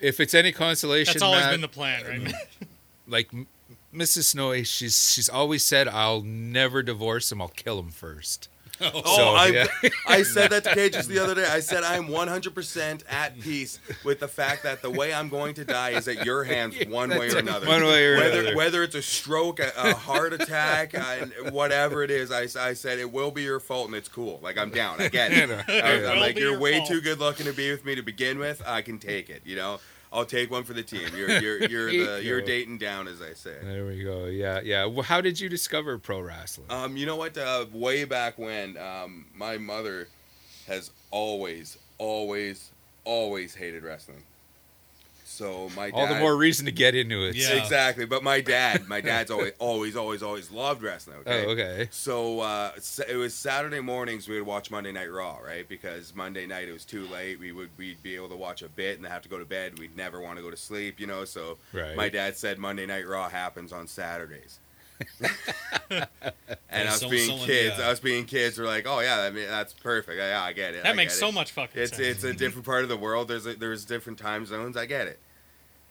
if 0.00 0.20
it's 0.20 0.34
any 0.34 0.52
consolation, 0.52 1.14
That's 1.14 1.22
always 1.22 1.42
Matt, 1.42 1.50
been 1.52 1.60
the 1.60 1.68
plan, 1.68 2.04
right? 2.06 2.34
like 3.06 3.30
Mrs. 3.94 4.24
Snowy, 4.24 4.64
she's 4.64 5.10
she's 5.12 5.28
always 5.28 5.64
said, 5.64 5.88
"I'll 5.88 6.20
never 6.22 6.82
divorce 6.82 7.32
him. 7.32 7.40
I'll 7.40 7.48
kill 7.48 7.78
him 7.78 7.90
first. 7.90 8.48
Oh, 8.94 9.16
So, 9.16 9.28
I, 9.30 9.46
yeah. 9.48 9.66
I 10.06 10.22
said 10.22 10.50
that 10.50 10.64
to 10.64 10.90
just 10.90 11.08
the 11.08 11.18
other 11.18 11.34
day. 11.34 11.46
I 11.46 11.60
said 11.60 11.84
I'm 11.84 12.06
100% 12.08 13.02
at 13.08 13.40
peace 13.40 13.80
with 14.04 14.20
the 14.20 14.28
fact 14.28 14.62
that 14.62 14.82
the 14.82 14.90
way 14.90 15.12
I'm 15.12 15.28
going 15.28 15.54
to 15.54 15.64
die 15.64 15.90
is 15.90 16.06
at 16.08 16.24
your 16.24 16.44
hands, 16.44 16.76
one 16.86 17.10
way 17.10 17.30
or 17.30 17.38
another. 17.38 17.66
One 17.66 17.84
way 17.84 18.06
or 18.06 18.16
whether 18.16 18.40
another. 18.40 18.56
whether 18.56 18.82
it's 18.82 18.94
a 18.94 19.02
stroke, 19.02 19.60
a, 19.60 19.72
a 19.76 19.94
heart 19.94 20.32
attack, 20.32 20.94
and 20.94 21.32
whatever 21.52 22.02
it 22.02 22.10
is, 22.10 22.30
I, 22.30 22.42
I 22.60 22.72
said 22.74 22.98
it 22.98 23.12
will 23.12 23.30
be 23.30 23.42
your 23.42 23.60
fault, 23.60 23.88
and 23.88 23.96
it's 23.96 24.08
cool. 24.08 24.40
Like 24.42 24.56
I'm 24.56 24.70
down. 24.70 25.00
I 25.00 25.08
get 25.08 25.32
it. 25.32 25.50
I, 25.68 26.12
am 26.12 26.20
like 26.20 26.38
you're 26.38 26.52
your 26.52 26.60
way 26.60 26.78
fault." 26.78 26.88
too 26.88 27.00
good 27.00 27.18
looking 27.18 27.46
to 27.46 27.52
be 27.52 27.70
with 27.70 27.84
me 27.84 27.94
to 27.94 28.02
begin 28.02 28.38
with. 28.38 28.62
I 28.66 28.82
can 28.82 28.98
take 28.98 29.28
it. 29.28 29.42
You 29.44 29.56
know. 29.56 29.80
I'll 30.12 30.24
take 30.24 30.50
one 30.50 30.64
for 30.64 30.72
the 30.72 30.82
team. 30.82 31.08
You're 31.16 31.30
you're 31.40 31.64
you're 31.64 31.90
the 31.90 32.22
you 32.22 32.28
you're 32.28 32.40
dating 32.42 32.78
down, 32.78 33.08
as 33.08 33.20
I 33.20 33.34
say. 33.34 33.56
There 33.62 33.86
we 33.86 34.02
go. 34.02 34.26
Yeah, 34.26 34.60
yeah. 34.62 34.84
Well, 34.86 35.02
how 35.02 35.20
did 35.20 35.38
you 35.38 35.48
discover 35.48 35.98
pro 35.98 36.20
wrestling? 36.20 36.66
Um, 36.70 36.96
you 36.96 37.06
know 37.06 37.16
what? 37.16 37.36
Uh, 37.36 37.66
way 37.72 38.04
back 38.04 38.38
when, 38.38 38.76
um, 38.76 39.26
my 39.34 39.58
mother 39.58 40.08
has 40.66 40.90
always, 41.10 41.78
always, 41.98 42.70
always 43.04 43.54
hated 43.54 43.82
wrestling. 43.82 44.22
So 45.38 45.70
my 45.76 45.90
dad, 45.90 45.94
All 45.96 46.06
the 46.08 46.18
more 46.18 46.36
reason 46.36 46.66
to 46.66 46.72
get 46.72 46.96
into 46.96 47.24
it. 47.24 47.36
Yeah. 47.36 47.52
exactly. 47.62 48.06
But 48.06 48.24
my 48.24 48.40
dad, 48.40 48.88
my 48.88 49.00
dad's 49.10 49.30
always, 49.30 49.52
always, 49.60 49.94
always, 49.94 50.20
always 50.20 50.50
loved 50.50 50.82
wrestling. 50.82 51.18
Okay. 51.18 51.44
Oh, 51.46 51.50
okay. 51.50 51.88
So 51.92 52.40
uh, 52.40 52.72
it 53.08 53.14
was 53.14 53.34
Saturday 53.34 53.78
mornings 53.78 54.26
we 54.26 54.34
would 54.36 54.46
watch 54.48 54.68
Monday 54.72 54.90
Night 54.90 55.12
Raw, 55.12 55.36
right? 55.38 55.68
Because 55.68 56.12
Monday 56.12 56.44
night 56.44 56.68
it 56.68 56.72
was 56.72 56.84
too 56.84 57.06
late. 57.06 57.38
We 57.38 57.52
would 57.52 57.70
we'd 57.76 58.02
be 58.02 58.16
able 58.16 58.30
to 58.30 58.36
watch 58.36 58.62
a 58.62 58.68
bit 58.68 58.96
and 58.96 59.04
then 59.04 59.12
have 59.12 59.22
to 59.22 59.28
go 59.28 59.38
to 59.38 59.44
bed. 59.44 59.78
We'd 59.78 59.96
never 59.96 60.20
want 60.20 60.38
to 60.38 60.42
go 60.42 60.50
to 60.50 60.56
sleep, 60.56 60.98
you 60.98 61.06
know. 61.06 61.24
So 61.24 61.58
Right. 61.72 61.94
my 61.94 62.08
dad 62.08 62.36
said 62.36 62.58
Monday 62.58 62.86
Night 62.86 63.06
Raw 63.06 63.28
happens 63.28 63.72
on 63.72 63.86
Saturdays. 63.86 64.58
and 65.90 66.88
us 66.88 66.98
So- 67.00 67.08
being 67.08 67.28
someone- 67.28 67.46
kids, 67.46 67.76
yeah. 67.78 67.88
us 67.90 68.00
being 68.00 68.24
kids, 68.24 68.58
were 68.58 68.66
like, 68.66 68.86
"Oh 68.88 68.98
yeah, 68.98 69.20
I 69.20 69.30
mean 69.30 69.46
that's 69.46 69.72
perfect. 69.72 70.18
Yeah, 70.18 70.42
I 70.42 70.52
get 70.52 70.74
it. 70.74 70.80
I 70.80 70.88
That 70.88 70.96
makes 70.96 71.16
so 71.16 71.28
it. 71.28 71.34
much 71.34 71.52
fucking 71.52 71.80
It's 71.80 71.92
sense. 71.96 72.00
it's 72.16 72.24
a 72.24 72.34
different 72.34 72.66
part 72.66 72.82
of 72.82 72.88
the 72.88 72.96
world. 72.96 73.28
There's 73.28 73.46
a, 73.46 73.54
there's 73.54 73.84
different 73.84 74.18
time 74.18 74.44
zones. 74.46 74.76
I 74.76 74.86
get 74.86 75.06
it. 75.06 75.20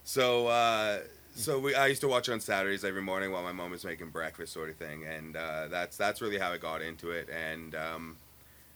So 0.07 0.47
uh, 0.47 0.99
so 1.35 1.59
we 1.59 1.75
I 1.75 1.87
used 1.87 1.99
to 1.99 2.07
watch 2.07 2.29
on 2.29 2.39
Saturdays 2.39 2.85
every 2.85 3.01
morning 3.01 3.29
while 3.29 3.43
my 3.43 3.51
mom 3.51 3.71
was 3.71 3.83
making 3.83 4.09
breakfast, 4.11 4.53
sort 4.53 4.69
of 4.69 4.77
thing, 4.77 5.03
and 5.05 5.35
uh, 5.35 5.67
that's 5.67 5.97
that's 5.97 6.21
really 6.21 6.37
how 6.37 6.49
I 6.49 6.57
got 6.57 6.81
into 6.81 7.11
it. 7.11 7.27
And 7.29 7.75
um, 7.75 8.15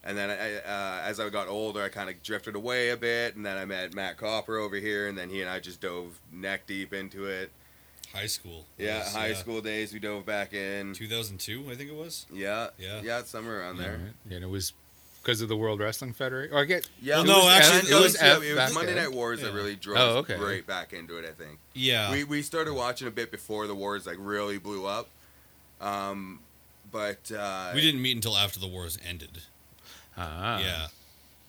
and 0.03 0.17
then 0.17 0.29
I, 0.29 0.55
uh, 0.57 1.01
as 1.05 1.21
I 1.21 1.29
got 1.29 1.47
older, 1.47 1.81
I 1.83 1.87
kind 1.87 2.09
of 2.09 2.21
drifted 2.21 2.55
away 2.55 2.89
a 2.89 2.97
bit, 2.97 3.37
and 3.37 3.45
then 3.45 3.57
I 3.57 3.63
met 3.63 3.95
Matt 3.95 4.17
Copper 4.17 4.57
over 4.57 4.75
here, 4.75 5.07
and 5.07 5.17
then 5.17 5.29
he 5.29 5.39
and 5.39 5.49
I 5.49 5.61
just 5.61 5.79
dove 5.79 6.19
neck 6.33 6.67
deep 6.67 6.93
into 6.93 7.27
it. 7.27 7.49
High 8.13 8.27
school. 8.27 8.65
Yeah, 8.77 8.99
was, 8.99 9.15
high 9.15 9.31
uh, 9.31 9.35
school 9.35 9.61
days, 9.61 9.93
we 9.93 9.99
dove 9.99 10.25
back 10.25 10.53
in. 10.53 10.93
2002, 10.93 11.67
I 11.71 11.75
think 11.75 11.89
it 11.89 11.95
was. 11.95 12.25
Yeah, 12.29 12.67
Yeah. 12.77 12.99
yeah, 13.01 13.23
somewhere 13.23 13.61
around 13.61 13.77
there. 13.77 13.93
Alright. 13.93 14.13
And 14.29 14.43
it 14.43 14.49
was 14.49 14.73
because 15.21 15.41
of 15.41 15.49
the 15.49 15.55
World 15.57 15.79
Wrestling 15.79 16.13
Federation. 16.13 16.55
Or 16.55 16.59
I 16.59 16.65
get 16.65 16.89
Yeah, 17.01 17.17
Well, 17.17 17.25
no, 17.25 17.37
was- 17.45 17.47
actually, 17.55 17.77
it 17.77 17.91
it 17.91 17.93
was, 17.95 18.03
was 18.03 18.21
yeah, 18.21 18.27
F 18.37 18.43
it 18.43 18.55
was 18.55 18.73
Monday. 18.73 18.95
Night 18.95 19.11
Wars 19.11 19.41
that 19.41 19.53
really 19.53 19.75
drove 19.75 19.97
Oh, 19.99 20.09
us 20.19 20.29
okay. 20.29 20.35
right 20.35 20.65
back 20.65 20.93
into 20.93 21.17
it. 21.17 21.25
I 21.25 21.31
think 21.33 21.59
Yeah. 21.73 22.11
we 22.11 22.23
we 22.23 22.41
started 22.41 22.73
watching 22.73 23.07
a 23.07 23.11
bit 23.11 23.31
before 23.31 23.67
the 23.67 23.75
wars 23.75 24.05
like 24.07 24.17
really 24.19 24.57
blew 24.57 24.85
up, 24.85 25.09
um, 25.79 26.39
but 26.91 27.31
uh, 27.31 27.71
we 27.73 27.81
didn't 27.81 28.01
meet 28.01 28.15
until 28.15 28.35
after 28.37 28.59
the 28.59 28.67
wars 28.67 28.97
ended. 29.07 29.43
ah, 30.17 30.59
Yeah. 30.59 30.87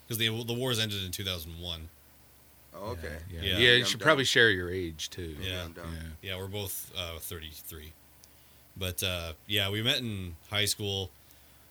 Because 0.07 0.19
the 0.19 0.29
the 0.45 0.52
wars 0.55 0.79
ended 0.79 1.02
in 1.05 1.11
2001. 1.11 1.88
Oh, 2.75 2.91
okay. 2.93 3.19
Yeah, 3.33 3.41
Yeah. 3.43 3.50
yeah. 3.52 3.59
you 3.59 3.79
I'm 3.81 3.85
should 3.85 4.00
done. 4.00 4.07
probably 4.07 4.25
share 4.25 4.50
your 4.50 4.71
age 4.71 5.11
too. 5.11 5.37
Yeah. 5.41 5.64
I'm 5.64 5.73
done. 5.73 6.14
Yeah, 6.23 6.37
we're 6.37 6.47
both 6.49 6.91
uh, 6.97 7.19
33. 7.19 7.93
But 8.76 9.02
uh, 9.02 9.33
yeah, 9.47 9.71
we 9.71 9.83
met 9.83 9.99
in 9.99 10.37
high 10.50 10.64
school. 10.64 11.11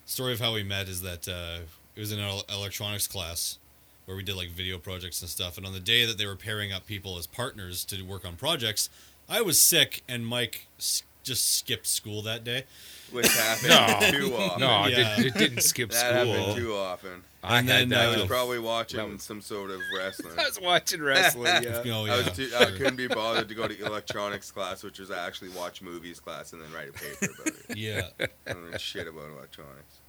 Story 0.06 0.32
of 0.32 0.40
how 0.40 0.52
we 0.54 0.62
met 0.62 0.88
is 0.88 1.02
that 1.02 1.26
uh, 1.28 1.60
it 1.96 2.00
was 2.00 2.12
in 2.12 2.18
an 2.18 2.40
electronics 2.52 3.06
class 3.06 3.58
where 4.06 4.16
we 4.16 4.22
did 4.22 4.34
like 4.36 4.50
video 4.50 4.78
projects 4.78 5.20
and 5.20 5.30
stuff. 5.30 5.56
And 5.56 5.66
on 5.66 5.72
the 5.72 5.80
day 5.80 6.04
that 6.06 6.18
they 6.18 6.26
were 6.26 6.36
pairing 6.36 6.72
up 6.72 6.86
people 6.86 7.18
as 7.18 7.26
partners 7.26 7.84
to 7.86 8.02
work 8.02 8.24
on 8.26 8.36
projects, 8.36 8.90
I 9.28 9.40
was 9.42 9.60
sick 9.60 10.02
and 10.08 10.26
Mike 10.26 10.66
s- 10.78 11.02
just 11.22 11.56
skipped 11.56 11.86
school 11.86 12.22
that 12.22 12.42
day. 12.44 12.64
Which 13.12 13.28
happened 13.28 13.68
No. 13.68 14.10
too 14.10 14.34
often. 14.36 14.60
No, 14.60 14.86
Yeah. 14.86 15.14
it, 15.14 15.16
did, 15.16 15.26
it 15.26 15.34
didn't 15.38 15.60
skip 15.62 15.90
that 15.90 16.14
happened 16.14 16.42
school. 16.42 16.54
too 16.56 16.74
often. 16.74 17.22
I 17.44 17.58
And 17.58 17.68
had 17.68 17.80
then, 17.82 17.88
that. 17.90 18.00
I 18.08 18.12
was 18.12 18.22
uh, 18.22 18.26
probably 18.26 18.58
watching 18.58 19.12
was- 19.12 19.22
some 19.22 19.40
sort 19.42 19.70
of 19.70 19.80
wrestling. 19.96 20.32
I 20.38 20.44
was 20.44 20.60
watching 20.60 21.02
wrestling. 21.02 21.46
Yeah. 21.62 21.82
Oh, 21.86 22.04
I 22.04 22.08
yeah. 22.08 22.16
was 22.24 22.36
too, 22.36 22.50
I 22.58 22.64
couldn't 22.66 22.96
be 22.96 23.06
bothered 23.08 23.48
to 23.48 23.54
go 23.54 23.68
to 23.68 23.84
electronics 23.86 24.50
class, 24.50 24.82
which 24.82 24.98
was 24.98 25.10
actually 25.10 25.50
watch 25.50 25.82
movies 25.82 26.18
class 26.20 26.52
and 26.54 26.62
then 26.62 26.72
write 26.72 26.88
a 26.88 26.92
paper 26.92 27.32
about 27.34 27.46
it. 27.68 27.76
Yeah. 27.76 28.08
I 28.46 28.52
don't 28.52 28.70
know 28.70 28.78
shit 28.78 29.06
about 29.06 29.30
electronics. 29.36 30.00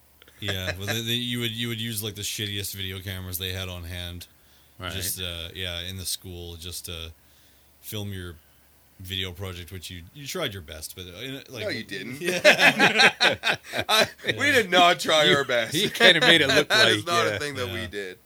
Yeah. 0.44 0.74
Well, 0.78 0.88
then, 0.88 1.06
then 1.06 1.18
you 1.20 1.40
would 1.40 1.52
you 1.52 1.68
would 1.70 1.80
use 1.82 2.04
like 2.04 2.16
the 2.16 2.22
shittiest 2.22 2.74
video 2.76 3.00
cameras 3.00 3.38
they 3.38 3.52
had 3.54 3.70
on 3.70 3.84
hand. 3.84 4.28
Right. 4.80 4.92
just 4.92 5.22
uh, 5.22 5.50
yeah 5.54 5.82
in 5.82 5.98
the 5.98 6.06
school 6.06 6.56
just 6.56 6.86
to 6.86 7.12
film 7.82 8.12
your 8.12 8.36
video 9.00 9.32
project 9.32 9.72
which 9.72 9.90
you 9.92 10.02
you 10.14 10.26
tried 10.26 10.52
your 10.54 10.62
best 10.64 10.96
but 10.96 11.06
uh, 11.06 11.42
like 11.50 11.64
no, 11.64 11.70
you 11.70 11.84
didn't. 11.84 12.20
yeah 12.22 12.40
I, 13.90 14.08
we 14.38 14.52
did 14.52 14.70
not 14.72 15.00
try 15.00 15.32
our 15.34 15.44
best. 15.46 15.74
he 15.76 15.90
kind 15.90 16.18
of 16.18 16.24
made 16.24 16.42
it 16.42 16.48
look 16.48 16.68
That 16.70 16.86
like 16.86 16.96
is 16.96 17.06
not 17.06 17.26
yeah. 17.28 17.32
a 17.34 17.40
thing 17.40 17.54
that 17.56 17.68
Yeah. 17.68 17.74
we 17.82 17.88
did. 17.88 18.18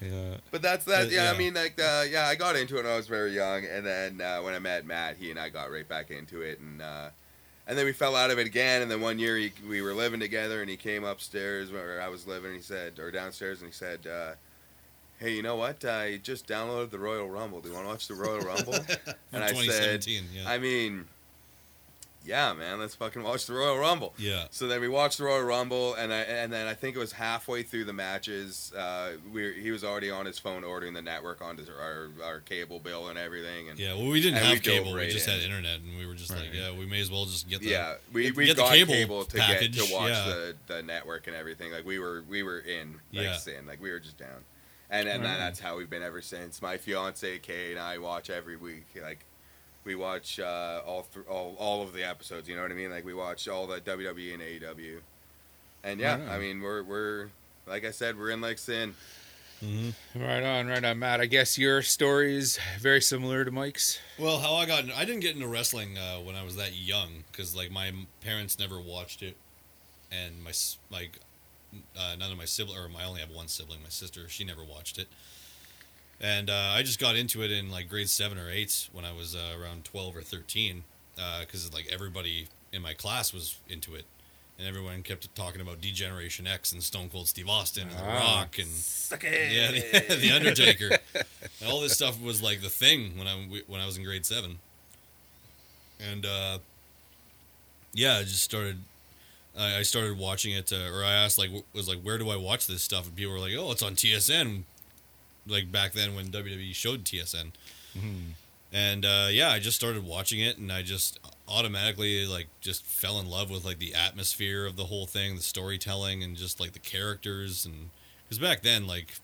Yeah. 0.00 0.34
But 0.50 0.60
that's 0.62 0.84
that. 0.86 1.04
But, 1.04 1.12
Yeah, 1.12 1.30
I 1.32 1.38
mean, 1.38 1.54
like, 1.54 1.80
uh, 1.80 2.04
yeah, 2.10 2.26
I 2.26 2.34
got 2.34 2.56
into 2.56 2.76
it 2.76 2.82
when 2.84 2.92
I 2.92 2.96
was 2.96 3.06
very 3.06 3.32
young, 3.32 3.64
and 3.64 3.86
then 3.86 4.20
uh, 4.20 4.42
when 4.42 4.52
I 4.52 4.58
met 4.58 4.84
Matt, 4.84 5.16
he 5.16 5.30
and 5.30 5.38
I 5.40 5.48
got 5.48 5.70
right 5.70 5.88
back 5.88 6.10
into 6.10 6.42
it, 6.42 6.58
and 6.60 6.82
uh, 6.82 7.08
and 7.66 7.78
then 7.78 7.84
we 7.84 7.92
fell 7.92 8.16
out 8.16 8.30
of 8.30 8.38
it 8.38 8.46
again. 8.46 8.82
And 8.82 8.90
then 8.90 9.00
one 9.00 9.18
year 9.18 9.36
he, 9.36 9.52
we 9.68 9.82
were 9.82 9.94
living 9.94 10.20
together, 10.20 10.60
and 10.60 10.70
he 10.70 10.76
came 10.76 11.04
upstairs 11.04 11.70
where 11.70 12.00
I 12.00 12.08
was 12.08 12.26
living, 12.26 12.50
and 12.50 12.56
he 12.56 12.62
said, 12.62 12.98
or 12.98 13.10
downstairs, 13.10 13.60
and 13.60 13.68
he 13.70 13.74
said, 13.74 14.06
uh, 14.06 14.32
"Hey, 15.18 15.34
you 15.34 15.42
know 15.42 15.56
what? 15.56 15.84
I 15.84 16.18
just 16.22 16.46
downloaded 16.46 16.90
the 16.90 16.98
Royal 16.98 17.28
Rumble. 17.28 17.60
Do 17.60 17.68
you 17.68 17.74
want 17.74 17.86
to 17.86 17.90
watch 17.90 18.08
the 18.08 18.14
Royal 18.14 18.40
Rumble?" 18.40 18.74
and 19.32 19.42
I 19.44 19.48
said, 19.48 20.02
2017 20.02 20.24
yeah 20.34 20.50
I 20.50 20.58
mean, 20.58 21.06
yeah, 22.24 22.52
man, 22.54 22.78
let's 22.78 22.94
fucking 22.94 23.22
watch 23.22 23.46
the 23.46 23.52
Royal 23.54 23.78
Rumble. 23.78 24.14
yeah 24.18 24.46
So 24.50 24.66
then 24.66 24.80
we 24.80 24.88
watched 24.88 25.18
the 25.18 25.24
Royal 25.24 25.42
Rumble, 25.44 25.94
and 25.94 26.12
I 26.12 26.20
and 26.20 26.52
then 26.52 26.66
I 26.66 26.74
think 26.74 26.96
it 26.96 26.98
was 26.98 27.12
halfway 27.12 27.62
through 27.62 27.84
the 27.84 27.92
matches. 27.92 28.72
Uh, 28.76 29.12
we 29.32 29.52
he 29.60 29.70
was 29.70 29.84
already 29.84 30.10
on 30.10 30.26
his 30.26 30.38
phone 30.38 30.64
ordering 30.64 30.94
the 30.94 31.02
network 31.02 31.42
onto 31.42 31.64
our 31.70 32.08
our 32.24 32.40
cable 32.40 32.78
bill 32.78 33.08
and 33.08 33.18
everything. 33.18 33.68
And 33.70 33.78
yeah 33.78 33.94
well 33.94 34.08
we 34.08 34.20
didn't 34.20 34.40
we 34.40 34.46
have 34.48 34.62
cable 34.62 34.94
we 34.94 35.06
just 35.08 35.26
in. 35.28 35.34
had 35.34 35.42
internet 35.42 35.80
and 35.80 35.98
we 35.98 36.06
were 36.06 36.14
just 36.14 36.30
like 36.30 36.52
yeah 36.52 36.72
we 36.72 36.86
may 36.86 37.00
as 37.00 37.10
well 37.10 37.24
just 37.26 37.48
get 37.48 37.60
the 37.60 37.68
yeah, 37.68 37.94
we 38.12 38.24
get- 38.24 38.36
we 38.36 38.46
get 38.46 38.56
the 38.56 38.62
got 38.62 38.72
cable 38.72 38.94
cable, 38.94 39.24
to 39.24 39.36
package, 39.38 39.76
get 39.76 39.86
to 39.88 39.94
watch 39.94 40.10
yeah. 40.12 40.24
the, 40.28 40.56
the 40.68 40.82
network 40.82 41.26
and 41.26 41.36
everything. 41.36 41.72
Like 41.72 41.84
we 41.86 41.98
were 41.98 42.22
we 42.28 42.42
were 42.42 42.58
in 42.60 42.94
like 43.12 43.24
Yeah. 43.24 43.36
sin, 43.36 43.66
like 43.66 43.80
we 43.82 43.90
were 43.90 44.00
just 44.00 44.18
down. 44.18 44.44
And 44.90 45.08
and 45.08 45.22
Right. 45.24 45.36
that's 45.38 45.60
how 45.60 45.76
we've 45.76 45.90
been 45.90 46.02
ever 46.02 46.22
since. 46.22 46.60
My 46.62 46.76
fiance 46.76 47.38
Kay 47.40 47.72
and 47.72 47.80
I 47.80 47.98
watch 47.98 48.30
every 48.30 48.56
week. 48.56 48.84
Like 49.02 49.24
we 49.84 49.94
watch 49.94 50.40
uh, 50.40 50.80
all, 50.86 51.06
th- 51.12 51.26
all 51.26 51.54
all 51.58 51.82
of 51.82 51.92
the 51.92 52.02
episodes. 52.08 52.48
You 52.48 52.56
know 52.56 52.62
what 52.62 52.70
I 52.70 52.74
mean? 52.74 52.90
Like 52.90 53.04
we 53.04 53.14
watch 53.14 53.48
all 53.48 53.66
the 53.66 53.80
WWE 53.80 54.34
and 54.34 54.42
AEW. 54.42 54.98
And 55.82 56.00
yeah, 56.00 56.18
Right. 56.18 56.28
I 56.30 56.38
mean 56.38 56.60
we're 56.62 56.82
we're 56.82 57.28
like 57.66 57.84
I 57.84 57.90
said, 57.90 58.18
we're 58.18 58.30
in 58.30 58.40
like 58.40 58.58
sin. 58.58 58.94
Mhm. 59.62 59.94
Right 60.14 60.42
on, 60.42 60.66
right 60.66 60.84
on, 60.84 60.98
Matt. 60.98 61.20
I 61.20 61.26
guess 61.26 61.56
your 61.56 61.80
story 61.80 62.36
is 62.36 62.58
very 62.80 63.00
similar 63.00 63.44
to 63.44 63.50
Mike's. 63.50 63.98
well 64.18 64.38
how 64.38 64.54
I 64.54 64.66
got 64.66 64.84
in, 64.84 64.90
I 64.92 65.04
didn't 65.04 65.20
get 65.20 65.34
into 65.34 65.46
wrestling 65.48 65.96
uh, 65.96 66.16
when 66.18 66.34
I 66.34 66.42
was 66.44 66.56
that 66.56 66.74
young 66.76 67.24
because 67.30 67.54
like 67.56 67.70
my 67.70 67.92
parents 68.22 68.58
never 68.58 68.80
watched 68.80 69.22
it 69.22 69.36
and 70.12 70.42
my 70.42 70.52
like 70.90 71.18
uh, 71.98 72.14
none 72.18 72.30
of 72.30 72.36
my 72.38 72.44
sibling 72.44 72.78
or 72.78 72.88
I 72.98 73.04
only 73.04 73.20
have 73.20 73.30
one 73.30 73.48
sibling 73.48 73.82
my 73.82 73.88
sister 73.88 74.28
she 74.28 74.44
never 74.44 74.62
watched 74.64 74.98
it 74.98 75.08
and 76.20 76.48
uh, 76.50 76.72
I 76.74 76.82
just 76.82 76.98
got 76.98 77.16
into 77.16 77.42
it 77.42 77.50
in 77.50 77.70
like 77.70 77.88
grade 77.88 78.08
seven 78.08 78.38
or 78.38 78.48
eight 78.50 78.88
when 78.92 79.04
I 79.04 79.12
was 79.12 79.34
uh, 79.34 79.56
around 79.60 79.84
twelve 79.84 80.16
or 80.16 80.22
thirteen, 80.22 80.84
because 81.40 81.72
like 81.72 81.86
everybody 81.90 82.48
in 82.72 82.82
my 82.82 82.92
class 82.94 83.32
was 83.32 83.58
into 83.68 83.94
it, 83.94 84.04
and 84.58 84.66
everyone 84.66 85.02
kept 85.02 85.32
talking 85.36 85.60
about 85.60 85.80
D-Generation 85.80 86.46
X 86.46 86.72
and 86.72 86.82
Stone 86.82 87.08
Cold 87.10 87.28
Steve 87.28 87.48
Austin 87.48 87.88
and 87.88 87.98
The 87.98 88.02
Ah. 88.02 88.38
Rock 88.40 88.58
and 88.58 88.68
yeah, 89.52 89.70
the, 90.08 90.16
the 90.20 90.30
Undertaker, 90.32 90.90
and 91.14 91.24
all 91.70 91.80
this 91.80 91.92
stuff 91.94 92.20
was 92.20 92.42
like 92.42 92.62
the 92.62 92.68
thing 92.70 93.16
when 93.18 93.26
I 93.28 93.34
when 93.66 93.80
I 93.80 93.86
was 93.86 93.96
in 93.96 94.04
grade 94.04 94.26
seven, 94.26 94.58
and 96.00 96.24
uh, 96.26 96.58
yeah, 97.92 98.16
I 98.18 98.22
just 98.22 98.42
started. 98.42 98.78
I 99.58 99.78
I 99.78 99.82
started 99.82 100.18
watching 100.18 100.52
it, 100.52 100.72
uh, 100.72 100.90
or 100.92 101.04
I 101.04 101.12
asked 101.12 101.38
like, 101.38 101.48
w- 101.48 101.64
was 101.72 101.88
like, 101.88 102.00
where 102.02 102.18
do 102.18 102.28
I 102.30 102.36
watch 102.36 102.66
this 102.66 102.82
stuff? 102.82 103.06
And 103.06 103.14
people 103.14 103.32
were 103.32 103.38
like, 103.38 103.52
oh, 103.56 103.70
it's 103.70 103.82
on 103.84 103.94
TSN 103.94 104.62
like 105.46 105.70
back 105.72 105.92
then 105.92 106.14
when 106.14 106.28
WWE 106.28 106.74
showed 106.74 107.04
TSN. 107.04 107.52
And 108.72 109.04
uh, 109.04 109.28
yeah, 109.30 109.50
I 109.50 109.60
just 109.60 109.76
started 109.76 110.04
watching 110.04 110.40
it, 110.40 110.58
and 110.58 110.72
I 110.72 110.82
just 110.82 111.20
automatically 111.46 112.26
like 112.26 112.48
just 112.60 112.84
fell 112.84 113.20
in 113.20 113.28
love 113.30 113.48
with 113.50 113.64
like 113.64 113.78
the 113.78 113.94
atmosphere 113.94 114.66
of 114.66 114.74
the 114.76 114.84
whole 114.86 115.06
thing, 115.06 115.36
the 115.36 115.42
storytelling, 115.42 116.22
and 116.24 116.36
just 116.36 116.58
like 116.58 116.72
the 116.72 116.80
characters. 116.80 117.64
And 117.64 117.90
because 118.24 118.40
back 118.40 118.62
then, 118.62 118.86
like, 118.88 119.14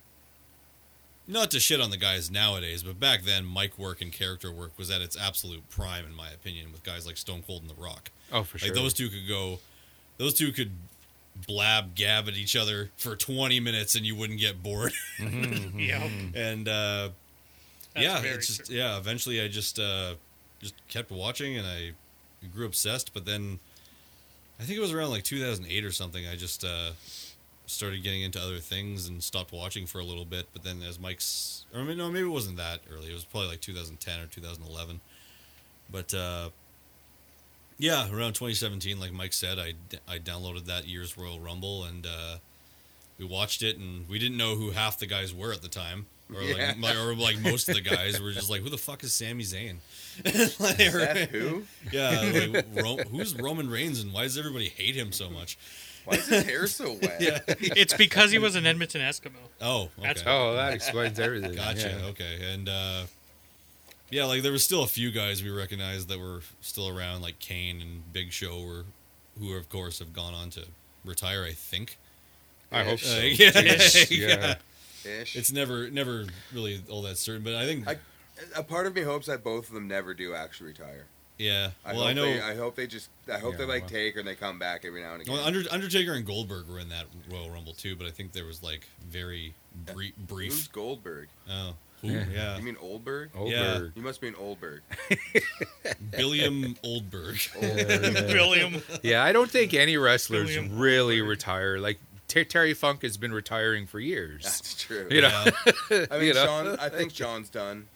not 1.26 1.50
to 1.50 1.58
shit 1.60 1.80
on 1.80 1.90
the 1.90 1.96
guys 1.96 2.30
nowadays, 2.30 2.82
but 2.84 3.00
back 3.00 3.22
then, 3.22 3.52
mic 3.52 3.76
work 3.78 4.00
and 4.00 4.12
character 4.12 4.52
work 4.52 4.72
was 4.78 4.88
at 4.90 5.00
its 5.00 5.18
absolute 5.18 5.68
prime, 5.68 6.04
in 6.06 6.14
my 6.14 6.30
opinion, 6.30 6.70
with 6.70 6.84
guys 6.84 7.04
like 7.06 7.16
Stone 7.16 7.42
Cold 7.46 7.62
and 7.62 7.70
The 7.70 7.80
Rock. 7.80 8.10
Oh, 8.32 8.44
for 8.44 8.58
Like 8.58 8.66
sure. 8.66 8.74
those 8.74 8.94
two 8.94 9.08
could 9.08 9.26
go, 9.26 9.58
those 10.18 10.34
two 10.34 10.52
could 10.52 10.70
blab 11.46 11.94
gab 11.94 12.28
at 12.28 12.34
each 12.34 12.56
other 12.56 12.90
for 12.96 13.16
20 13.16 13.60
minutes 13.60 13.94
and 13.94 14.04
you 14.06 14.14
wouldn't 14.16 14.40
get 14.40 14.62
bored. 14.62 14.92
Yeah. 15.76 16.08
and 16.34 16.68
uh, 16.68 17.10
That's 17.94 18.04
yeah, 18.04 18.22
it's 18.22 18.46
just 18.46 18.66
true. 18.66 18.76
yeah. 18.76 18.96
Eventually, 18.98 19.40
I 19.40 19.48
just 19.48 19.78
uh, 19.78 20.14
just 20.60 20.74
kept 20.88 21.10
watching 21.10 21.56
and 21.56 21.66
I 21.66 21.92
grew 22.54 22.66
obsessed. 22.66 23.12
But 23.14 23.24
then 23.24 23.58
I 24.58 24.64
think 24.64 24.78
it 24.78 24.82
was 24.82 24.92
around 24.92 25.10
like 25.10 25.24
2008 25.24 25.84
or 25.84 25.92
something. 25.92 26.26
I 26.26 26.36
just 26.36 26.64
uh, 26.64 26.90
started 27.66 28.02
getting 28.02 28.22
into 28.22 28.40
other 28.40 28.58
things 28.58 29.08
and 29.08 29.22
stopped 29.22 29.52
watching 29.52 29.86
for 29.86 29.98
a 30.00 30.04
little 30.04 30.24
bit. 30.24 30.46
But 30.52 30.62
then 30.64 30.82
as 30.82 30.98
Mike's, 30.98 31.64
or 31.74 31.82
maybe, 31.84 31.96
no, 31.98 32.10
maybe 32.10 32.26
it 32.26 32.30
wasn't 32.30 32.56
that 32.58 32.80
early. 32.92 33.10
It 33.10 33.14
was 33.14 33.24
probably 33.24 33.48
like 33.50 33.60
2010 33.60 34.20
or 34.20 34.26
2011. 34.26 35.00
But 35.92 36.14
uh, 36.14 36.50
yeah, 37.80 38.02
around 38.10 38.34
2017, 38.34 39.00
like 39.00 39.12
Mike 39.12 39.32
said, 39.32 39.58
I, 39.58 39.72
I 40.08 40.18
downloaded 40.18 40.66
that 40.66 40.86
year's 40.86 41.16
Royal 41.18 41.40
Rumble 41.40 41.84
and 41.84 42.06
uh, 42.06 42.36
we 43.18 43.24
watched 43.24 43.62
it, 43.62 43.76
and 43.78 44.08
we 44.08 44.18
didn't 44.18 44.36
know 44.38 44.54
who 44.56 44.70
half 44.70 44.98
the 44.98 45.06
guys 45.06 45.34
were 45.34 45.52
at 45.52 45.62
the 45.62 45.68
time. 45.68 46.06
Or 46.32 46.40
like, 46.42 46.56
Yeah. 46.56 46.74
like, 46.80 46.96
or 46.96 47.14
like 47.14 47.38
most 47.40 47.68
of 47.68 47.74
the 47.74 47.80
guys 47.96 48.20
were 48.20 48.30
just 48.30 48.48
like, 48.48 48.62
"Who 48.62 48.70
the 48.70 48.78
fuck 48.78 49.02
is 49.02 49.12
Sami 49.12 49.42
Zayn?" 49.42 49.78
Like, 50.60 50.78
Is 50.80 50.92
that 50.94 51.28
who? 51.30 51.64
Yeah, 51.92 52.20
like, 52.52 52.66
Ro- 52.74 52.98
who's 53.10 53.34
Roman 53.34 53.68
Reigns, 53.68 54.00
and 54.00 54.12
why 54.12 54.22
does 54.22 54.38
everybody 54.38 54.68
hate 54.68 54.94
him 54.94 55.10
so 55.12 55.28
much? 55.28 55.58
Why 56.04 56.16
is 56.16 56.28
his 56.28 56.44
hair 56.44 56.66
so 56.68 56.92
wet? 57.02 57.20
Yeah. 57.20 57.40
It's 57.48 57.92
because 57.94 58.30
he 58.30 58.38
was 58.38 58.54
an 58.54 58.64
Edmonton 58.64 59.00
Eskimo. 59.02 59.32
Oh, 59.60 59.82
okay. 59.98 60.06
That's- 60.06 60.24
oh, 60.26 60.54
that 60.54 60.72
explains 60.72 61.18
everything. 61.20 61.56
Gotcha. 61.56 61.98
yeah. 62.00 62.06
Okay. 62.10 62.38
And 62.54 62.68
uh, 62.68 63.02
yeah, 64.10 64.24
like 64.24 64.42
there 64.42 64.52
was 64.52 64.64
still 64.64 64.82
a 64.82 64.86
few 64.88 65.10
guys 65.10 65.42
we 65.42 65.50
recognized 65.50 66.08
that 66.08 66.18
were 66.18 66.40
still 66.60 66.88
around, 66.88 67.22
like 67.22 67.38
Kane 67.38 67.80
and 67.80 68.12
Big 68.12 68.32
Show, 68.32 68.62
were 68.62 68.84
who 69.38 69.54
of 69.54 69.68
course 69.68 69.98
have 70.00 70.12
gone 70.12 70.34
on 70.34 70.50
to 70.50 70.64
retire. 71.04 71.44
I 71.44 71.52
think. 71.52 71.98
I 72.72 72.84
hope 72.84 73.00
so. 73.00 73.16
Uh, 73.18 73.20
yeah, 73.24 73.58
Ish, 73.58 74.10
yeah. 74.10 74.54
yeah. 75.04 75.20
Ish. 75.22 75.34
It's 75.36 75.50
never, 75.50 75.90
never 75.90 76.26
really 76.52 76.80
all 76.88 77.02
that 77.02 77.16
certain, 77.18 77.42
but 77.42 77.54
I 77.54 77.66
think, 77.66 77.88
I- 77.88 77.98
a 78.56 78.62
part 78.62 78.86
of 78.86 78.94
me 78.94 79.02
hopes 79.02 79.26
that 79.26 79.42
both 79.42 79.68
of 79.68 79.74
them 79.74 79.88
never 79.88 80.14
do 80.14 80.34
actually 80.34 80.68
retire. 80.68 81.06
yeah. 81.36 81.70
I 81.84 81.92
well, 81.92 82.02
hope 82.02 82.08
I 82.10 82.12
know. 82.12 82.22
They, 82.24 82.40
I 82.40 82.54
hope 82.56 82.74
they 82.76 82.86
just. 82.86 83.08
I 83.32 83.38
hope 83.38 83.52
Yeah, 83.52 83.58
they 83.58 83.64
like 83.64 83.82
well. 83.82 83.90
take 83.90 84.16
and 84.16 84.26
they 84.26 84.34
come 84.34 84.58
back 84.58 84.84
every 84.84 85.02
now 85.02 85.12
and 85.14 85.22
again. 85.22 85.34
well, 85.34 85.44
Under, 85.44 85.62
Undertaker 85.70 86.12
and 86.14 86.24
Goldberg 86.24 86.68
were 86.68 86.78
in 86.78 86.88
that 86.90 87.06
Royal 87.30 87.50
Rumble 87.50 87.72
too, 87.74 87.96
but 87.96 88.06
I 88.06 88.10
think 88.10 88.32
there 88.32 88.44
was 88.46 88.62
like 88.62 88.86
very 89.08 89.54
brief. 89.86 90.14
Who's 90.52 90.68
Goldberg? 90.68 91.28
oh, 91.50 91.72
who? 91.72 91.74
Yeah. 92.02 92.24
Yeah, 92.32 92.56
You 92.58 92.62
mean 92.64 92.76
Oldberg? 92.80 93.30
Oldberg. 93.34 93.92
You 93.94 94.02
must 94.02 94.22
mean 94.22 94.34
Oldberg. 94.38 94.80
Billiam 96.10 96.76
Oldberg. 96.82 97.38
William. 97.60 98.82
Yeah, 99.02 99.22
I 99.24 99.32
don't 99.32 99.50
think 99.50 99.74
any 99.74 99.96
wrestlers 99.96 100.48
William 100.56 100.78
really 100.78 101.16
Goldberg. 101.18 101.30
retire. 101.30 101.78
Like 101.78 101.98
Ter- 102.28 102.44
Terry 102.44 102.74
Funk 102.74 103.02
has 103.02 103.16
been 103.16 103.32
retiring 103.32 103.86
for 103.86 104.00
years. 104.00 104.44
That's 104.44 104.74
true. 104.82 105.08
You 105.10 105.22
know, 105.22 105.44
Yeah. 105.90 106.06
I 106.10 106.18
mean, 106.18 106.28
you 106.28 106.34
know. 106.34 106.44
Sean. 106.46 106.78
I 106.78 106.88
think 106.88 107.12
John's 107.12 107.48
done. 107.50 107.88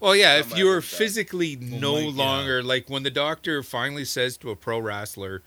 Well, 0.00 0.14
yeah, 0.14 0.38
if 0.38 0.56
you're 0.56 0.72
other 0.78 0.80
stuff. 0.82 0.98
physically 0.98 1.56
oh 1.60 1.78
no 1.78 1.94
Mike, 1.94 2.04
yeah. 2.16 2.22
longer 2.24 2.62
like 2.62 2.90
when 2.90 3.02
the 3.02 3.10
doctor 3.10 3.62
finally 3.62 4.04
says 4.04 4.36
to 4.38 4.50
a 4.50 4.56
pro 4.56 4.78
wrestler, 4.78 5.42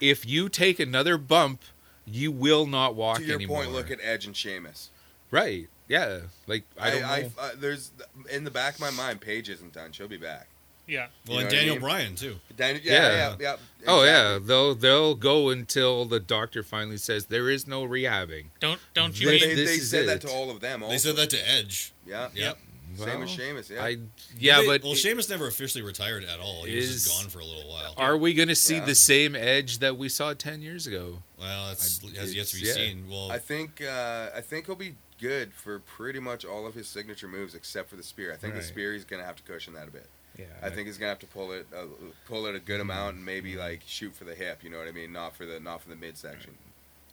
if 0.00 0.26
you 0.26 0.48
take 0.50 0.78
another 0.78 1.16
bump, 1.16 1.62
you 2.04 2.30
will 2.30 2.66
not 2.66 2.94
walk 2.94 3.18
To 3.18 3.24
your 3.24 3.36
anymore. 3.36 3.62
point, 3.62 3.72
look 3.72 3.90
at 3.90 3.98
Edge 4.02 4.26
and 4.26 4.36
Sheamus. 4.36 4.90
right. 5.30 5.68
Yeah, 5.88 6.20
like 6.46 6.64
I 6.78 6.90
don't 6.90 7.02
know. 7.02 7.08
I, 7.08 7.30
I, 7.40 7.50
there's 7.56 7.90
in 8.30 8.44
the 8.44 8.50
back 8.50 8.74
of 8.74 8.80
my 8.80 8.90
mind, 8.90 9.20
Paige 9.20 9.48
isn't 9.48 9.72
done. 9.72 9.92
She'll 9.92 10.08
be 10.08 10.16
back. 10.16 10.48
Yeah. 10.88 11.06
Well, 11.26 11.36
You 11.38 11.40
and 11.40 11.40
know 11.40 11.44
what 11.44 11.46
I 11.46 11.56
Daniel 11.56 11.74
mean? 11.74 11.80
Bryan 11.82 12.14
too. 12.14 12.36
Dan- 12.56 12.80
Yeah. 12.84 12.92
yeah, 12.92 13.16
yeah, 13.18 13.34
yeah. 13.40 13.56
oh 13.88 14.04
yeah, 14.04 14.26
exactly. 14.36 14.46
they'll 14.48 14.74
they'll 14.76 15.14
go 15.16 15.48
until 15.50 16.04
the 16.04 16.20
doctor 16.20 16.62
finally 16.62 16.96
says 16.96 17.26
there 17.26 17.50
is 17.50 17.66
no 17.66 17.84
rehabbing. 17.86 18.46
Don't 18.60 18.80
don't 18.94 19.18
you 19.20 19.28
This- 19.30 19.42
They, 19.42 19.48
mean 19.48 19.56
they 19.56 19.64
this 19.64 19.82
is 19.82 19.90
said 19.90 20.08
that 20.08 20.24
it. 20.24 20.28
to 20.28 20.30
all 20.32 20.50
of 20.50 20.60
them. 20.60 20.82
Also. 20.82 20.92
They 20.92 20.98
said 20.98 21.16
that 21.16 21.30
to 21.30 21.50
Edge. 21.50 21.92
Yeah. 22.06 22.28
Yep. 22.34 22.58
Same 22.96 23.06
Well, 23.08 23.18
with 23.20 23.28
Sheamus. 23.30 23.68
Yeah. 23.68 23.84
I 23.84 23.96
yeah, 24.38 24.60
They- 24.60 24.66
but 24.66 24.82
well, 24.84 24.94
Sheamus 24.94 25.28
never 25.28 25.46
officially 25.48 25.82
retired 25.82 26.24
at 26.24 26.38
all. 26.40 26.64
He 26.64 26.76
was 26.76 26.84
Is- 26.88 27.04
just 27.04 27.20
gone 27.20 27.28
for 27.30 27.40
a 27.40 27.44
little 27.44 27.68
while. 27.68 27.92
are 27.96 28.16
we 28.16 28.32
going 28.32 28.48
to 28.48 28.54
see 28.54 28.76
Yeah. 28.76 28.84
the 28.86 28.94
same 28.94 29.34
edge 29.36 29.78
that 29.78 29.98
we 29.98 30.08
saw 30.08 30.32
ten 30.34 30.62
years 30.62 30.86
ago? 30.86 31.18
Well, 31.38 31.66
that's 31.68 32.00
I- 32.04 32.18
has 32.20 32.34
yet 32.34 32.46
to 32.46 32.56
be 32.60 32.66
yeah. 32.66 32.72
seen. 32.74 33.08
Well, 33.10 33.30
I 33.32 33.38
think 33.38 33.82
uh, 33.82 34.28
I 34.34 34.40
think 34.40 34.66
he'll 34.66 34.76
be 34.76 34.94
good 35.20 35.52
for 35.54 35.78
pretty 35.78 36.18
much 36.20 36.44
all 36.44 36.66
of 36.66 36.74
his 36.74 36.88
signature 36.88 37.28
moves 37.28 37.54
except 37.54 37.88
for 37.90 37.96
the 37.96 38.02
spear. 38.02 38.32
I 38.32 38.36
think 38.36 38.54
Right. 38.54 38.60
the 38.62 38.66
spear 38.68 38.92
he's 38.92 39.04
gonna 39.04 39.24
have 39.24 39.36
to 39.36 39.42
cushion 39.42 39.74
that 39.74 39.88
a 39.88 39.90
bit. 39.90 40.06
Yeah, 40.38 40.44
I 40.62 40.68
think 40.70 40.86
he's 40.86 40.98
gonna 40.98 41.08
have 41.10 41.18
to 41.20 41.26
pull 41.26 41.52
it 41.52 41.66
uh, 41.74 41.86
pull 42.26 42.46
it 42.46 42.54
a 42.54 42.58
good 42.58 42.80
Mm-hmm. 42.80 42.90
amount 42.90 43.16
and 43.16 43.24
maybe 43.24 43.56
like 43.56 43.82
shoot 43.86 44.14
for 44.14 44.24
the 44.24 44.34
hip. 44.34 44.62
You 44.62 44.70
know 44.70 44.78
what 44.78 44.86
I 44.88 44.92
mean? 44.92 45.12
Not 45.12 45.34
for 45.34 45.46
the 45.46 45.58
not 45.60 45.80
for 45.82 45.88
the 45.88 45.96
midsection, 45.96 46.54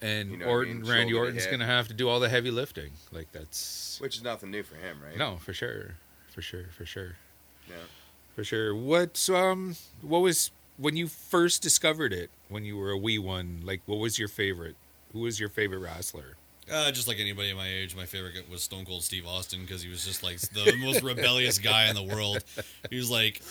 and 0.01 0.31
you 0.31 0.37
know 0.37 0.45
what 0.45 0.51
I 0.51 0.53
Orton, 0.55 0.81
mean, 0.81 0.89
Randy 0.91 1.13
shoulder 1.13 1.25
Orton's 1.27 1.45
going 1.47 1.59
to 1.61 1.65
have 1.65 1.87
to 1.87 1.93
do 1.93 2.09
all 2.09 2.19
the 2.19 2.27
heavy 2.29 2.51
lifting. 2.51 2.91
Like 3.11 3.31
that's 3.31 3.97
which 4.01 4.17
is 4.17 4.23
nothing 4.23 4.51
new 4.51 4.63
for 4.63 4.75
him, 4.75 4.97
right? 5.01 5.17
no 5.17 5.37
for 5.37 5.53
sure, 5.53 5.95
for 6.33 6.41
sure, 6.41 6.65
for 6.75 6.85
sure. 6.85 7.15
Yeah. 7.69 7.75
For 8.35 8.43
sure. 8.43 8.75
What 8.75 9.29
um 9.29 9.75
what 10.01 10.19
was 10.19 10.51
when 10.77 10.97
you 10.97 11.07
first 11.07 11.61
discovered 11.61 12.11
it 12.11 12.29
when 12.49 12.65
you 12.65 12.75
were 12.75 12.89
a 12.89 12.97
wee 12.97 13.19
one? 13.19 13.61
Like 13.63 13.81
what 13.85 13.99
was 13.99 14.19
your 14.19 14.27
favorite? 14.27 14.75
Who 15.13 15.19
was 15.19 15.39
your 15.39 15.49
favorite 15.49 15.77
wrestler? 15.79 16.35
Uh, 16.71 16.91
just 16.91 17.07
like 17.07 17.19
anybody 17.19 17.53
my 17.53 17.67
age, 17.67 17.95
my 17.95 18.05
favorite 18.05 18.49
was 18.49 18.63
Stone 18.63 18.85
Cold 18.85 19.03
Steve 19.03 19.25
Austin 19.27 19.61
because 19.61 19.81
he 19.81 19.89
was 19.89 20.05
just 20.05 20.23
like 20.23 20.39
the 20.39 20.75
most 20.81 21.03
rebellious 21.03 21.59
guy 21.59 21.89
in 21.89 21.95
the 21.95 22.03
world. 22.03 22.43
He 22.89 22.95
was 22.97 23.09
like, 23.11 23.41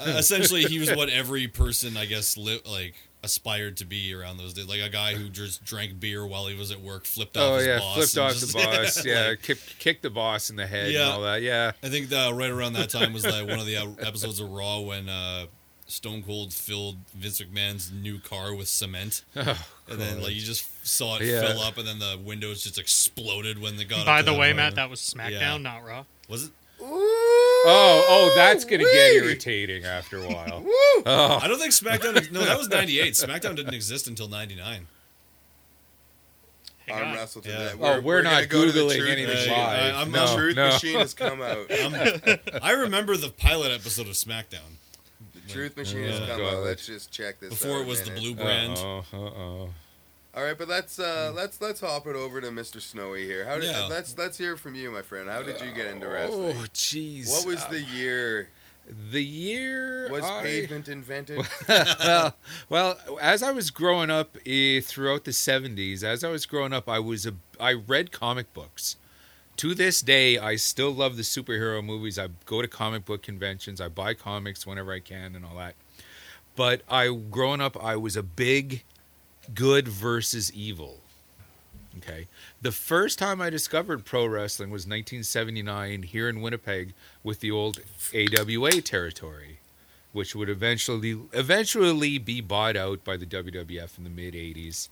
uh, 0.00 0.14
essentially, 0.18 0.62
he 0.64 0.78
was 0.78 0.94
what 0.94 1.08
every 1.08 1.48
person, 1.48 1.96
I 1.96 2.06
guess, 2.06 2.36
li- 2.36 2.60
like 2.66 2.94
aspired 3.24 3.76
to 3.76 3.84
be 3.84 4.12
around 4.14 4.36
those 4.38 4.52
days. 4.52 4.66
Like 4.66 4.80
a 4.80 4.88
guy 4.88 5.14
who 5.14 5.28
just 5.28 5.64
drank 5.64 6.00
beer 6.00 6.26
while 6.26 6.46
he 6.48 6.56
was 6.56 6.70
at 6.72 6.80
work, 6.80 7.04
flipped 7.04 7.36
off 7.36 7.42
Oh 7.52 7.56
his 7.58 7.66
yeah, 7.66 7.78
boss, 7.78 7.94
flipped 8.12 8.18
off 8.18 8.32
just- 8.32 8.52
the 8.52 8.58
boss. 8.64 9.04
Yeah, 9.04 9.28
like, 9.28 9.42
kicked 9.42 9.78
kicked 9.78 10.02
the 10.02 10.10
boss 10.10 10.50
in 10.50 10.56
the 10.56 10.66
head 10.66 10.86
and 10.86 10.94
Yeah. 10.94 11.10
all 11.10 11.22
that. 11.22 11.42
Yeah. 11.42 11.72
I 11.82 11.88
think 11.88 12.08
that 12.08 12.34
right 12.34 12.50
around 12.50 12.72
that 12.74 12.90
time 12.90 13.12
was 13.12 13.24
like 13.24 13.46
one 13.46 13.58
of 13.60 13.66
the 13.66 13.76
uh, 13.76 13.86
episodes 14.00 14.40
of 14.40 14.48
Raw 14.50 14.80
when 14.80 15.08
uh, 15.08 15.46
Stone 15.86 16.22
Cold 16.22 16.52
filled 16.52 16.96
Vince 17.14 17.40
McMahon's 17.40 17.92
new 17.92 18.18
car 18.18 18.54
with 18.54 18.66
cement, 18.68 19.24
Oh, 19.36 19.66
and 19.88 20.00
then 20.00 20.22
like 20.22 20.32
you 20.32 20.40
just 20.40 20.66
saw 20.82 21.16
it 21.16 21.22
Yeah. 21.22 21.40
fill 21.40 21.60
up, 21.62 21.78
and 21.78 21.86
then 21.86 21.98
the 21.98 22.18
windows 22.22 22.62
just 22.64 22.78
exploded 22.78 23.60
when 23.60 23.76
they 23.76 23.84
got. 23.84 24.04
By 24.06 24.20
up 24.20 24.26
the 24.26 24.34
way, 24.34 24.52
Matt, 24.52 24.74
that 24.76 24.90
was 24.90 25.00
SmackDown, 25.00 25.30
Yeah. 25.40 25.56
not 25.58 25.84
Raw. 25.84 26.04
was 26.28 26.44
it? 26.44 26.50
Oh, 26.84 28.04
oh, 28.08 28.32
that's 28.34 28.64
gonna 28.64 28.82
get 28.82 29.14
irritating 29.14 29.84
after 29.84 30.18
a 30.18 30.26
while. 30.26 30.62
Woo! 30.62 30.72
Oh, 31.06 31.38
I 31.40 31.46
don't 31.46 31.58
think 31.60 31.72
SmackDown. 31.72 32.30
No, 32.32 32.44
that 32.44 32.58
was 32.58 32.68
'98. 32.68 33.14
SmackDown 33.14 33.54
didn't 33.54 33.74
exist 33.74 34.08
until 34.08 34.26
'99. 34.28 34.88
Hang 36.88 36.96
Arm 36.98 37.08
on. 37.10 37.14
wrestle 37.14 37.42
to 37.42 37.48
Yeah. 37.48 37.58
that. 37.58 37.76
Oh, 37.80 38.00
we're 38.00 38.22
gonna 38.22 38.40
not 38.40 38.48
go 38.48 38.64
to 38.64 38.72
the 38.72 38.80
Googling 38.80 38.96
truth 38.96 39.10
anything 39.10 39.34
machine. 39.36 39.52
live. 39.52 39.94
Uh, 39.94 39.98
I'm 39.98 40.10
the 40.10 40.26
truth 40.34 40.56
no. 40.56 40.68
machine 40.72 40.98
has 40.98 41.14
come 41.14 41.40
out. 41.40 41.66
I 42.62 42.72
remember 42.72 43.16
the 43.16 43.30
pilot 43.30 43.70
episode 43.70 44.08
of 44.08 44.14
SmackDown 44.14 44.78
The 45.46 45.52
truth 45.52 45.76
machine 45.76 46.02
has 46.02 46.18
Oh, 46.20 46.26
come 46.26 46.38
God. 46.40 46.54
out. 46.54 46.62
Let's 46.64 46.84
just 46.84 47.12
check 47.12 47.38
this. 47.38 47.50
before 47.50 47.76
out 47.76 47.82
it 47.82 47.86
was 47.86 48.00
a 48.00 48.04
the 48.06 48.10
blue 48.10 48.34
brand. 48.34 48.76
Uh-oh, 48.76 49.04
uh-oh. 49.12 49.70
All 50.34 50.42
right, 50.42 50.56
but 50.56 50.66
let's 50.68 50.98
uh, 50.98 51.30
let's 51.34 51.60
let's 51.60 51.80
hop 51.80 52.06
it 52.06 52.16
over 52.16 52.40
to 52.40 52.48
Mr. 52.48 52.80
Snowy 52.80 53.24
here. 53.26 53.44
How 53.44 53.56
did 53.56 53.64
Yeah. 53.64 53.86
let's 53.90 54.16
let's 54.16 54.38
hear 54.38 54.56
from 54.56 54.74
you, 54.74 54.90
my 54.90 55.02
friend. 55.02 55.28
How 55.28 55.42
did 55.42 55.60
you 55.60 55.72
get 55.72 55.88
into 55.88 56.08
wrestling? 56.08 56.56
Oh, 56.58 56.64
jeez. 56.72 57.28
What 57.30 57.46
was 57.46 57.62
Uh, 57.64 57.68
the 57.70 57.80
year? 57.82 58.48
the 59.10 59.22
year? 59.22 60.08
Was 60.10 60.24
I- 60.24 60.42
pavement 60.42 60.88
invented? 60.88 61.46
well, 61.68 62.34
well, 62.70 62.98
as 63.20 63.42
I 63.42 63.52
was 63.52 63.70
growing 63.70 64.10
up 64.10 64.36
eh, 64.46 64.80
throughout 64.80 65.24
the 65.24 65.30
'70s, 65.32 66.02
as 66.02 66.24
I 66.24 66.30
was 66.30 66.46
growing 66.46 66.72
up, 66.72 66.88
I 66.88 66.98
was 66.98 67.26
a 67.26 67.34
I 67.60 67.74
read 67.74 68.10
comic 68.10 68.52
books. 68.54 68.96
To 69.58 69.74
this 69.74 70.00
day, 70.00 70.38
I 70.38 70.56
still 70.56 70.90
love 70.92 71.16
the 71.18 71.22
superhero 71.22 71.84
movies. 71.84 72.18
I 72.18 72.28
go 72.46 72.62
to 72.62 72.68
comic 72.68 73.04
book 73.04 73.22
conventions. 73.22 73.82
I 73.82 73.88
buy 73.88 74.14
comics 74.14 74.66
whenever 74.66 74.94
I 74.94 75.00
can 75.00 75.36
and 75.36 75.44
all 75.44 75.56
that. 75.58 75.74
But 76.56 76.80
I, 76.88 77.14
growing 77.30 77.60
up, 77.60 77.76
I 77.82 77.96
was 77.96 78.16
a 78.16 78.22
big 78.22 78.82
good 79.54 79.88
versus 79.88 80.52
evil. 80.52 81.00
Okay. 81.98 82.26
The 82.60 82.72
first 82.72 83.18
time 83.18 83.40
I 83.40 83.50
discovered 83.50 84.04
pro 84.04 84.26
wrestling 84.26 84.70
was 84.70 84.82
1979 84.82 86.04
here 86.04 86.28
in 86.28 86.40
Winnipeg 86.40 86.94
with 87.22 87.40
the 87.40 87.50
old 87.50 87.80
AWA 88.14 88.80
territory, 88.80 89.58
which 90.12 90.34
would 90.34 90.48
eventually 90.48 91.18
eventually 91.32 92.18
be 92.18 92.40
bought 92.40 92.76
out 92.76 93.04
by 93.04 93.16
the 93.16 93.26
WWF 93.26 93.98
in 93.98 94.04
the 94.04 94.10
mid 94.10 94.34
80s 94.34 94.88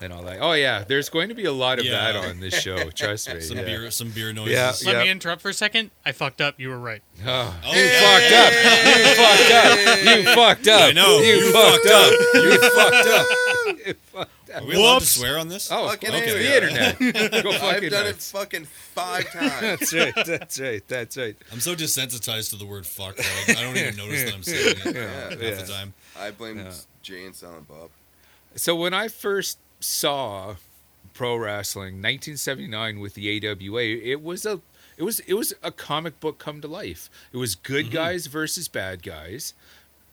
and 0.00 0.12
all 0.12 0.22
that. 0.24 0.38
Oh 0.40 0.52
yeah, 0.52 0.84
there's 0.86 1.08
going 1.08 1.28
to 1.28 1.34
be 1.34 1.44
a 1.44 1.52
lot 1.52 1.78
of 1.78 1.84
Yeah. 1.84 2.12
that 2.12 2.16
on 2.16 2.40
this 2.40 2.58
show, 2.60 2.90
trust 2.90 3.32
me. 3.32 3.40
Some 3.40 3.56
yeah. 3.58 3.64
beer, 3.64 3.90
some 3.90 4.10
beer 4.10 4.32
noises. 4.32 4.84
Yeah. 4.84 4.92
Let 4.92 5.04
me 5.04 5.10
interrupt 5.10 5.40
for 5.42 5.48
a 5.50 5.54
second. 5.54 5.90
I 6.04 6.12
fucked 6.12 6.40
up. 6.40 6.58
You 6.58 6.68
were 6.70 6.78
right. 6.78 7.02
Oh, 7.26 7.54
Oh, 7.64 7.74
you 7.74 7.80
yeah. 7.82 8.00
fucked 8.00 8.32
up. 8.34 8.52
You 8.96 9.14
fucked 9.14 9.52
up. 9.52 10.04
You 10.18 10.34
fucked 10.34 10.68
up. 10.68 10.82
I 10.88 10.92
know. 10.92 11.18
You, 11.18 11.34
You 11.34 11.52
fucked 11.52 11.84
fucked 11.84 11.86
up. 11.86 12.12
up. 12.12 12.34
You 12.34 12.58
fucked 12.58 13.06
up. 13.08 13.26
You 13.86 13.94
fucked 14.12 14.50
up. 14.50 14.62
Are 14.62 14.66
we 14.66 14.74
allowed 14.74 14.98
to 14.98 15.04
Whoops. 15.04 15.08
swear 15.08 15.38
on 15.38 15.48
this? 15.48 15.70
Oh, 15.72 15.88
Fucking 15.88 16.10
okay. 16.10 16.30
A, 16.30 16.34
the 16.34 16.44
yeah. 16.44 16.94
internet. 17.14 17.42
Go 17.44 17.50
I've 17.50 17.60
fucking 17.60 17.88
done 17.90 18.06
it 18.06 18.10
nuts. 18.10 18.30
fucking 18.30 18.64
five 18.66 19.30
times. 19.32 19.60
That's 19.60 19.92
right. 19.94 20.14
That's 20.26 20.60
right. 20.60 20.82
That's 20.88 21.16
right. 21.16 21.36
I'm 21.50 21.60
so 21.60 21.74
desensitized 21.74 22.50
to 22.50 22.56
the 22.56 22.66
word 22.66 22.86
fuck 22.86 23.16
that 23.16 23.44
I, 23.48 23.52
I 23.52 23.62
don't 23.64 23.76
even 23.76 23.96
notice 23.96 24.24
that 24.24 24.34
I'm 24.34 24.42
saying 24.42 24.76
it 24.84 24.94
Yeah. 24.94 25.30
half 25.30 25.40
Yeah. 25.42 25.54
the 25.54 25.66
time. 25.72 25.94
I 26.18 26.30
blame 26.30 26.58
Yeah. 26.58 26.72
Jay 27.02 27.24
and 27.24 27.34
Silent 27.34 27.66
Bob. 27.68 27.90
So 28.54 28.76
when 28.76 28.94
I 28.94 29.08
first 29.08 29.58
saw 29.84 30.56
pro 31.12 31.36
wrestling, 31.36 32.02
1979 32.02 32.98
with 33.00 33.14
the 33.14 33.48
AWA, 33.48 33.82
it 33.82 34.22
was 34.22 34.44
a 34.44 34.60
it 34.96 35.02
was 35.02 35.20
it 35.20 35.34
was 35.34 35.52
a 35.62 35.70
comic 35.70 36.20
book 36.20 36.38
come 36.38 36.60
to 36.60 36.68
life. 36.68 37.10
It 37.32 37.36
was 37.36 37.54
good 37.54 37.86
mm-hmm. 37.86 37.94
guys 37.94 38.26
versus 38.26 38.68
bad 38.68 39.02
guys. 39.02 39.54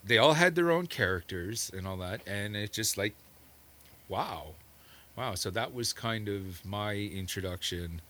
They 0.03 0.17
all 0.17 0.34
had 0.34 0.55
their 0.55 0.71
own 0.71 0.88
characters 0.88 1.71
and 1.75 1.88
all 1.88 1.97
that, 1.97 2.21
and 2.27 2.55
it's 2.55 2.75
just 2.75 2.97
like, 2.97 3.15
wow, 4.10 4.55
wow. 5.15 5.36
So 5.36 5.51
that 5.51 5.73
was 5.73 5.93
kind 5.93 6.27
of 6.27 6.65
my 6.65 6.95
introduction 6.95 8.01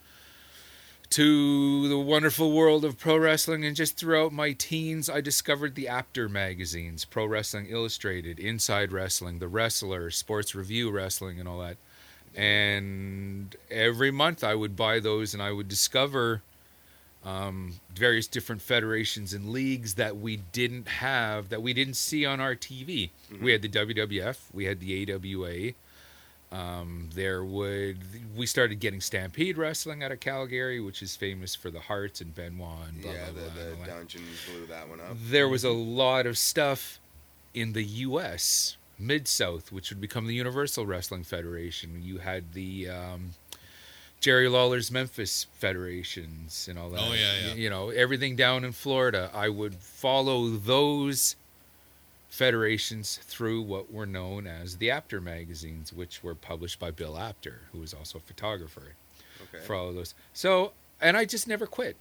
to 1.12 1.90
the 1.90 2.00
wonderful 2.00 2.54
world 2.54 2.86
of 2.86 2.98
pro 2.98 3.18
wrestling. 3.18 3.66
And 3.66 3.76
just 3.76 3.98
throughout 3.98 4.32
my 4.32 4.54
teens, 4.54 5.10
I 5.10 5.20
discovered 5.22 5.76
the 5.76 5.88
Apter 5.88 6.30
magazines, 6.30 7.04
Pro 7.06 7.26
Wrestling 7.26 7.68
Illustrated, 7.70 8.40
Inside 8.40 8.92
Wrestling, 8.92 9.40
The 9.40 9.50
Wrestler, 9.50 10.10
Sports 10.10 10.56
Review 10.56 10.90
Wrestling, 10.90 11.40
and 11.40 11.50
all 11.50 11.60
that. 11.60 11.78
And 12.34 13.54
every 13.70 14.10
month 14.10 14.42
I 14.42 14.56
would 14.56 14.78
buy 14.78 15.02
those 15.02 15.34
and 15.34 15.44
I 15.44 15.52
would 15.52 15.68
discover 15.68 16.42
um, 17.26 17.74
various 17.94 18.28
different 18.28 18.62
federations 18.62 19.34
and 19.34 19.50
leagues 19.50 19.96
that 19.96 20.18
we 20.18 20.38
didn't 20.38 20.88
have, 20.88 21.50
that 21.50 21.62
we 21.62 21.74
didn't 21.74 21.96
see 21.96 22.26
on 22.26 22.40
our 22.40 22.56
TV. 22.56 23.10
We 23.42 23.52
had 23.52 23.62
the 23.62 23.70
WWF, 23.70 24.38
we 24.54 24.64
had 24.66 24.80
the 24.80 25.14
AWA. 25.14 25.74
Um, 26.52 27.10
there 27.16 27.46
would 27.46 28.00
we 28.36 28.46
started 28.46 28.82
getting 28.82 29.00
Stampede 29.00 29.58
Wrestling 29.58 30.04
out 30.04 30.12
of 30.12 30.20
Calgary, 30.20 30.82
which 30.82 31.02
is 31.02 31.16
famous 31.16 31.56
for 31.56 31.72
the 31.72 31.80
Hearts 31.80 32.20
and 32.20 32.36
Benoit 32.36 32.90
and 32.90 33.02
blah 33.02 33.12
yeah, 33.12 33.30
blah 33.32 33.44
blah. 33.44 33.54
the, 33.54 33.70
all 33.70 33.76
the 33.76 33.76
that. 33.78 33.88
dungeon 33.88 34.22
blew 34.50 34.66
that 34.68 34.90
one 34.90 35.00
up. 35.00 35.16
There 35.30 35.48
was 35.48 35.64
a 35.64 35.72
lot 35.72 36.26
of 36.26 36.38
stuff 36.38 37.00
in 37.54 37.72
the 37.72 37.84
U.S. 37.84 38.76
Mid 39.00 39.28
South, 39.28 39.72
which 39.72 39.90
would 39.90 40.02
become 40.02 40.28
the 40.28 40.36
Universal 40.36 40.86
Wrestling 40.86 41.24
Federation. 41.24 42.02
You 42.04 42.18
had 42.18 42.52
the 42.54 42.90
um, 42.90 43.32
Jerry 44.20 44.48
Lawler's 44.48 44.92
Memphis 44.92 45.48
federations 45.58 46.68
and 46.70 46.78
all 46.78 46.90
that. 46.92 47.00
Oh, 47.02 47.14
yeah, 47.14 47.48
yeah. 47.48 47.54
You 47.54 47.70
know 47.70 47.90
everything 47.90 48.36
down 48.36 48.64
in 48.64 48.74
Florida. 48.74 49.32
I 49.34 49.50
would 49.50 49.76
follow 49.76 50.50
those 50.50 51.36
federations 52.32 53.18
through 53.24 53.62
what 53.62 53.92
were 53.92 54.06
known 54.06 54.48
as 54.48 54.78
the 54.78 54.90
Apter 54.90 55.20
magazines, 55.20 55.92
which 55.92 56.24
were 56.24 56.34
published 56.34 56.80
by 56.80 56.90
Bill 56.90 57.18
Apter, 57.18 57.60
who 57.74 57.80
was 57.80 57.94
also 57.94 58.18
a 58.20 58.22
photographer 58.22 58.94
Okay. 59.54 59.64
for 59.66 59.76
all 59.76 59.90
of 59.90 59.96
those. 59.96 60.16
So, 60.34 60.72
and 61.02 61.18
I 61.18 61.26
just 61.26 61.46
never 61.48 61.68
quit. 61.68 61.98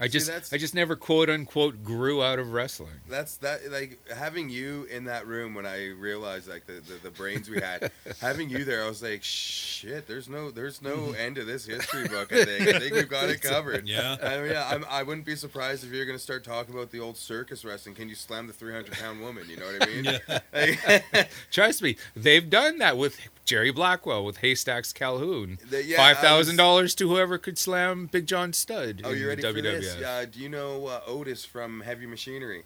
I 0.00 0.06
just 0.08 0.26
that's- 0.28 0.52
I 0.52 0.58
just 0.58 0.74
never 0.74 0.94
quote 0.96 1.28
unquote 1.28 1.82
grew 1.82 2.22
out 2.22 2.38
of 2.38 2.52
wrestling. 2.52 2.92
That's 3.08 3.36
that 3.38 3.70
like 3.72 3.98
having 4.14 4.48
you 4.48 4.86
in 4.90 5.04
that 5.06 5.26
room 5.26 5.54
when 5.54 5.66
I 5.66 5.88
realized 5.88 6.48
like 6.48 6.66
the, 6.66 6.74
the, 6.74 6.94
the 7.02 7.10
brains 7.10 7.48
we 7.50 7.60
had, 7.60 7.90
having 8.20 8.48
you 8.48 8.64
there, 8.64 8.84
I 8.84 8.88
was 8.88 9.02
like, 9.02 9.22
shit. 9.24 10.06
There's 10.06 10.28
no 10.28 10.50
there's 10.50 10.80
no 10.82 11.12
end 11.18 11.36
to 11.36 11.44
this 11.44 11.66
history 11.66 12.06
book. 12.08 12.32
I 12.32 12.44
think 12.44 12.68
I 12.74 12.78
think 12.78 12.94
we've 12.94 13.08
got 13.08 13.28
it 13.28 13.42
covered. 13.42 13.88
Yeah. 13.88 14.16
I 14.22 14.38
mean, 14.38 14.52
yeah, 14.52 14.68
I'm, 14.70 14.84
I 14.88 15.02
wouldn't 15.02 15.26
be 15.26 15.34
surprised 15.36 15.84
if 15.84 15.92
you're 15.92 16.06
gonna 16.06 16.18
start 16.18 16.44
talking 16.44 16.74
about 16.74 16.90
the 16.90 17.00
old 17.00 17.16
circus 17.16 17.64
wrestling. 17.64 17.94
Can 17.94 18.08
you 18.08 18.14
slam 18.14 18.46
the 18.46 18.52
300 18.52 18.92
pound 18.92 19.20
woman? 19.20 19.48
You 19.48 19.56
know 19.56 19.66
what 19.66 19.82
I 19.82 19.86
mean? 19.86 20.04
Yeah. 20.28 21.00
Like, 21.12 21.28
Trust 21.50 21.82
me, 21.82 21.96
they've 22.14 22.48
done 22.48 22.78
that 22.78 22.96
with 22.96 23.18
Jerry 23.48 23.70
Blackwell 23.70 24.26
with 24.26 24.36
Haystacks 24.38 24.92
Calhoun. 24.92 25.58
The- 25.70 25.82
yeah, 25.82 25.96
I 26.02 26.12
Five 26.12 26.18
thousand 26.18 26.56
dollars 26.56 26.94
to 26.96 27.08
whoever 27.08 27.38
could 27.38 27.56
slam 27.56 28.06
Big 28.12 28.26
John 28.26 28.52
Studd. 28.52 29.00
oh, 29.04 29.10
in 29.10 29.18
you 29.18 29.26
ready 29.28 29.40
the 29.40 29.52
for 29.52 29.58
WWF. 29.58 29.80
this? 29.80 30.02
Uh, 30.04 30.26
do 30.30 30.38
you 30.38 30.50
know 30.50 30.86
uh, 30.86 31.00
Otis 31.06 31.46
from 31.46 31.80
Heavy 31.80 32.04
Machinery? 32.04 32.64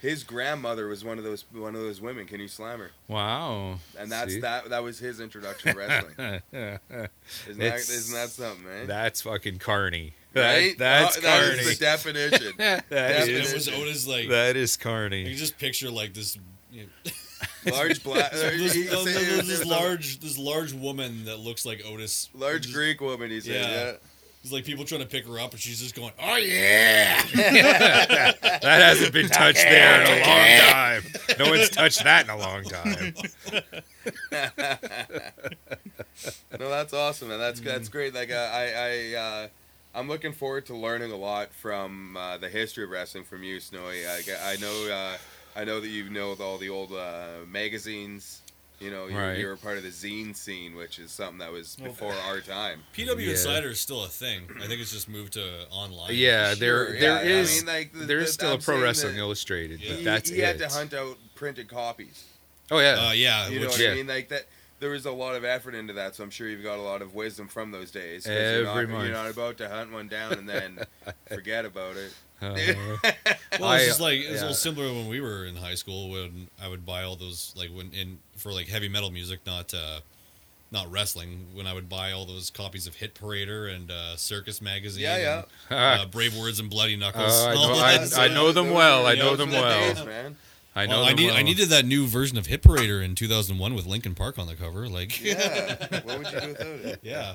His 0.00 0.22
grandmother 0.22 0.86
was 0.86 1.02
one 1.04 1.18
of 1.18 1.24
those 1.24 1.44
one 1.50 1.74
of 1.74 1.80
those 1.80 2.00
women. 2.00 2.26
Can 2.26 2.38
you 2.38 2.46
slam 2.46 2.78
her? 2.78 2.90
Wow. 3.08 3.80
And 3.98 4.12
that's 4.12 4.34
See? 4.34 4.40
that. 4.40 4.68
That 4.70 4.84
was 4.84 5.00
his 5.00 5.18
introduction 5.18 5.72
to 5.72 5.78
wrestling. 5.78 6.14
Isn't 6.52 7.58
that, 7.58 7.58
It's- 7.58 7.88
isn't 7.90 8.14
that 8.14 8.28
something, 8.28 8.64
man? 8.66 8.86
That's 8.86 9.22
fucking 9.22 9.58
carny. 9.58 10.14
right? 10.34 10.78
That, 10.78 11.12
that's 11.12 11.18
Oh, 11.18 11.20
that 11.22 11.42
carny. 11.46 11.58
is 11.58 11.78
the 11.78 11.84
definition. 11.84 12.52
that 12.58 12.84
That's 12.88 13.20
And 13.22 13.30
it 13.30 13.34
it 13.36 13.44
is, 13.46 13.52
was 13.54 13.68
Otis 13.68 14.06
like 14.06 14.28
that 14.28 14.54
is 14.56 14.76
Carney. 14.76 15.28
you 15.28 15.34
just 15.34 15.58
picture 15.58 15.90
like 15.90 16.12
this 16.14 16.38
you 16.70 16.82
know, 16.82 17.12
large 17.66 18.02
black, 18.02 18.32
this, 18.32 18.42
this, 18.42 18.72
he 18.74 18.82
this, 18.84 19.04
said 19.04 19.22
it 19.38 19.46
this 19.46 19.64
large 19.64 20.18
this 20.20 20.36
large 20.38 20.72
woman 20.72 21.24
that 21.26 21.38
looks 21.40 21.64
like 21.66 21.82
Otis. 21.86 22.30
large 22.34 22.62
Just- 22.62 22.74
Greek 22.74 23.00
woman. 23.00 23.30
He 23.30 23.40
said, 23.40 23.54
Yeah. 23.54 23.70
yeah. 23.70 23.92
It's 24.42 24.52
like 24.52 24.64
people 24.66 24.84
trying 24.84 25.00
to 25.00 25.06
pick 25.06 25.26
her 25.26 25.38
up 25.40 25.52
and 25.52 25.60
she's 25.60 25.80
just 25.80 25.94
going, 25.94 26.12
"Oh 26.22 26.36
yeah!" 26.36 27.22
That 27.32 28.62
hasn't 28.62 29.12
been 29.14 29.28
touched 29.28 29.62
there 29.62 30.02
in 30.02 30.06
a 30.06 30.10
long 30.20 30.58
time. 30.70 31.02
No 31.38 31.48
one's 31.50 31.70
touched 31.70 32.04
that 32.04 32.24
in 32.24 32.30
a 32.30 32.36
long 32.36 32.62
time. 32.64 33.14
No, 36.58 36.68
that's 36.70 36.92
awesome, 36.92 37.28
man. 37.28 37.38
That's 37.38 37.60
that's 37.60 37.88
great. 37.88 38.14
Like 38.14 38.30
uh, 38.30 38.50
I, 38.52 38.72
I, 38.76 39.14
uh, 39.18 39.48
I'm 39.94 40.08
looking 40.08 40.32
forward 40.32 40.66
to 40.66 40.76
learning 40.76 41.10
a 41.10 41.16
lot 41.16 41.52
from 41.52 42.16
uh, 42.16 42.38
the 42.38 42.48
history 42.48 42.84
of 42.84 42.90
wrestling 42.90 43.24
from 43.24 43.42
you, 43.42 43.60
Snowy. 43.60 44.06
I, 44.06 44.20
I 44.44 44.56
know, 44.56 44.88
uh, 44.92 45.16
I 45.56 45.64
know 45.64 45.80
that 45.80 45.88
you 45.88 46.10
know 46.10 46.34
all 46.40 46.58
the 46.58 46.68
old 46.68 46.92
uh, 46.92 47.44
magazines. 47.48 48.40
You 48.80 48.90
know, 48.90 49.06
you're, 49.06 49.20
Right. 49.20 49.38
you're 49.38 49.52
a 49.52 49.56
part 49.56 49.76
of 49.78 49.84
the 49.84 49.90
zine 49.90 50.34
scene, 50.36 50.74
which 50.74 50.98
is 50.98 51.12
something 51.12 51.38
that 51.38 51.52
was 51.52 51.76
before 51.76 52.12
our 52.12 52.40
time. 52.40 52.82
PW 52.94 53.24
Yeah. 53.24 53.30
Insider 53.30 53.68
is 53.68 53.80
still 53.80 54.04
a 54.04 54.08
thing. 54.08 54.48
I 54.60 54.66
think 54.66 54.80
it's 54.80 54.90
just 54.92 55.08
moved 55.08 55.34
to 55.34 55.66
online. 55.70 56.10
Yeah, 56.12 56.54
there 56.54 56.86
Sure, 56.88 56.92
there 56.98 57.02
yeah, 57.24 57.36
I 57.36 57.40
is 57.40 57.56
mean, 57.64 57.66
like, 57.72 57.92
the- 57.92 58.04
there 58.04 58.18
is 58.18 58.26
the- 58.26 58.32
still 58.32 58.52
I'm 58.54 58.58
a 58.58 58.62
Pro 58.62 58.82
Wrestling 58.82 59.16
Illustrated, 59.16 59.80
Yeah. 59.80 59.90
but 59.90 59.98
He, 59.98 60.04
that's 60.04 60.28
he 60.30 60.40
it. 60.40 60.44
had 60.44 60.58
to 60.58 60.68
hunt 60.68 60.92
out 60.92 61.16
printed 61.36 61.68
copies. 61.68 62.24
Oh 62.70 62.80
yeah, 62.80 63.08
Uh, 63.08 63.12
yeah, 63.12 63.48
You 63.48 63.60
know 63.60 63.68
what 63.68 63.78
Yeah. 63.78 63.92
I 63.92 63.94
mean? 63.94 64.06
Like 64.08 64.28
that. 64.30 64.46
There 64.80 64.90
was 64.90 65.06
a 65.06 65.12
lot 65.12 65.34
of 65.36 65.44
effort 65.44 65.74
into 65.76 65.92
that, 65.94 66.16
so 66.16 66.24
I'm 66.24 66.30
sure 66.30 66.48
you've 66.48 66.64
got 66.64 66.78
a 66.78 66.82
lot 66.82 67.00
of 67.00 67.14
wisdom 67.14 67.46
from 67.48 67.70
those 67.70 67.90
days. 67.92 68.24
'cause 68.24 68.32
you're 68.32 68.66
Every 68.66 68.82
not, 68.86 68.88
month. 68.90 69.04
You're 69.06 69.14
not 69.14 69.30
about 69.30 69.56
to 69.58 69.68
hunt 69.68 69.92
one 69.92 70.08
down 70.08 70.32
and 70.32 70.48
then 70.48 70.84
forget 71.28 71.64
about 71.64 71.96
it. 71.96 72.12
Well, 73.60 73.72
it's 73.74 73.86
just 73.86 74.00
like 74.00 74.18
it's 74.18 74.30
a 74.40 74.46
little 74.46 74.54
similar 74.54 74.88
when 74.92 75.06
we 75.08 75.20
were 75.20 75.44
in 75.46 75.54
high 75.56 75.76
school 75.76 76.10
when 76.10 76.48
I 76.60 76.66
would 76.68 76.84
buy 76.84 77.04
all 77.04 77.14
those 77.16 77.54
like 77.56 77.70
when 77.70 77.92
in 77.92 78.18
for 78.36 78.52
like 78.52 78.66
heavy 78.68 78.88
metal 78.88 79.10
music, 79.12 79.40
not 79.46 79.72
uh, 79.72 80.00
not 80.72 80.90
wrestling. 80.90 81.46
When 81.54 81.66
I 81.66 81.72
would 81.72 81.88
buy 81.88 82.10
all 82.10 82.24
those 82.24 82.50
copies 82.50 82.88
of 82.88 82.96
Hit 82.96 83.14
Parader 83.14 83.72
and 83.72 83.90
uh, 83.92 84.16
Circus 84.16 84.60
Magazine, 84.60 85.04
Yeah, 85.04 85.44
and, 85.70 86.00
uh, 86.00 86.06
Brave 86.10 86.36
Words 86.36 86.58
and 86.58 86.68
Bloody 86.68 86.96
Knuckles. 86.96 87.30
Oh, 87.32 87.48
I 87.48 87.54
know- 87.54 88.16
I- 88.18 88.24
I 88.24 88.28
know 88.28 88.50
them 88.50 88.70
well. 88.70 89.06
I 89.06 89.14
know 89.14 89.36
them 89.36 89.52
well. 89.52 89.94
days, 89.94 90.04
man. 90.04 90.36
I 90.76 90.86
know. 90.86 90.94
Well, 90.96 91.04
I 91.04 91.08
them 91.10 91.16
need 91.18 91.26
well. 91.28 91.36
I 91.36 91.42
needed 91.42 91.68
that 91.68 91.84
new 91.84 92.08
version 92.08 92.36
of 92.36 92.46
Hit 92.46 92.62
Parader 92.62 93.04
in 93.04 93.14
2001 93.14 93.74
with 93.74 93.86
Linkin 93.86 94.16
Park 94.16 94.36
on 94.40 94.48
the 94.48 94.56
cover. 94.56 94.88
Like, 94.88 95.22
Yeah. 95.22 96.00
what 96.02 96.18
would 96.18 96.32
you 96.32 96.40
do 96.40 96.46
without 96.48 96.66
it? 96.66 97.00
yeah, 97.04 97.34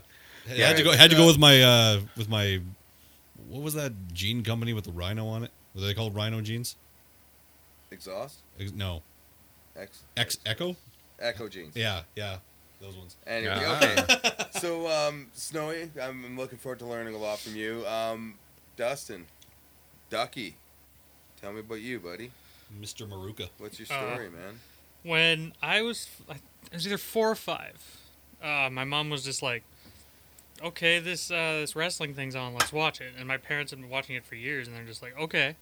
Yeah, 0.54 0.68
had 0.68 0.76
to 0.76 0.84
go 0.84 0.92
had 0.92 1.10
to 1.12 1.16
go 1.16 1.26
with 1.26 1.38
my 1.40 1.62
uh, 1.62 2.02
with 2.18 2.28
my 2.28 2.60
what 3.50 3.62
was 3.62 3.74
that 3.74 3.92
jean 4.14 4.44
company 4.44 4.74
with 4.74 4.86
the 4.86 4.92
rhino 4.92 5.28
on 5.28 5.44
it? 5.44 5.52
Were 5.76 5.82
they 5.82 5.94
called 5.94 6.16
Rhino 6.16 6.42
jeans? 6.42 6.76
Exhaust? 7.92 8.40
Ex- 8.60 8.72
No, 8.72 9.02
X, 9.76 10.04
X 10.18 10.38
Ecko. 10.46 10.76
Ecko 11.20 11.48
jeans. 11.50 11.76
Yeah, 11.76 12.02
yeah, 12.16 12.38
those 12.82 12.96
ones. 12.96 13.16
Anyway, 13.28 13.56
Ah. 13.58 13.78
okay. 13.78 14.46
So, 14.60 14.90
um, 14.90 15.28
Snowy, 15.34 15.90
I'm 16.02 16.26
I'm 16.26 16.38
looking 16.38 16.58
forward 16.58 16.80
to 16.80 16.86
learning 16.86 17.14
a 17.16 17.18
lot 17.18 17.40
from 17.40 17.56
you. 17.56 17.86
Um, 17.88 18.36
Dustin, 18.76 19.26
Ducky, 20.10 20.56
tell 21.40 21.54
me 21.54 21.60
about 21.62 21.80
you, 21.82 22.00
buddy. 22.00 22.32
Mr. 22.82 23.08
Maruka. 23.08 23.50
What's 23.58 23.80
your 23.80 23.88
Uh, 23.92 24.14
story, 24.14 24.30
man? 24.30 24.60
when 25.04 25.54
I 25.64 25.82
was, 25.82 26.08
I 26.30 26.36
was 26.74 26.86
either 26.86 26.98
four 26.98 27.32
or 27.32 27.36
five. 27.36 27.78
Uh, 28.44 28.70
my 28.72 28.84
mom 28.84 29.10
was 29.10 29.24
just 29.24 29.42
like, 29.42 29.64
"Okay, 30.62 31.00
this 31.00 31.32
uh, 31.32 31.60
this 31.62 31.76
wrestling 31.76 32.14
thing's 32.14 32.36
on. 32.36 32.54
Let's 32.54 32.74
watch 32.74 33.02
it." 33.02 33.14
And 33.18 33.28
my 33.28 33.38
parents 33.38 33.72
have 33.72 33.80
been 33.80 33.90
watching 33.90 34.16
it 34.16 34.26
for 34.26 34.36
years, 34.36 34.68
and 34.68 34.76
they're 34.76 34.84
just 34.84 35.02
like, 35.02 35.18
"Okay, 35.18 35.56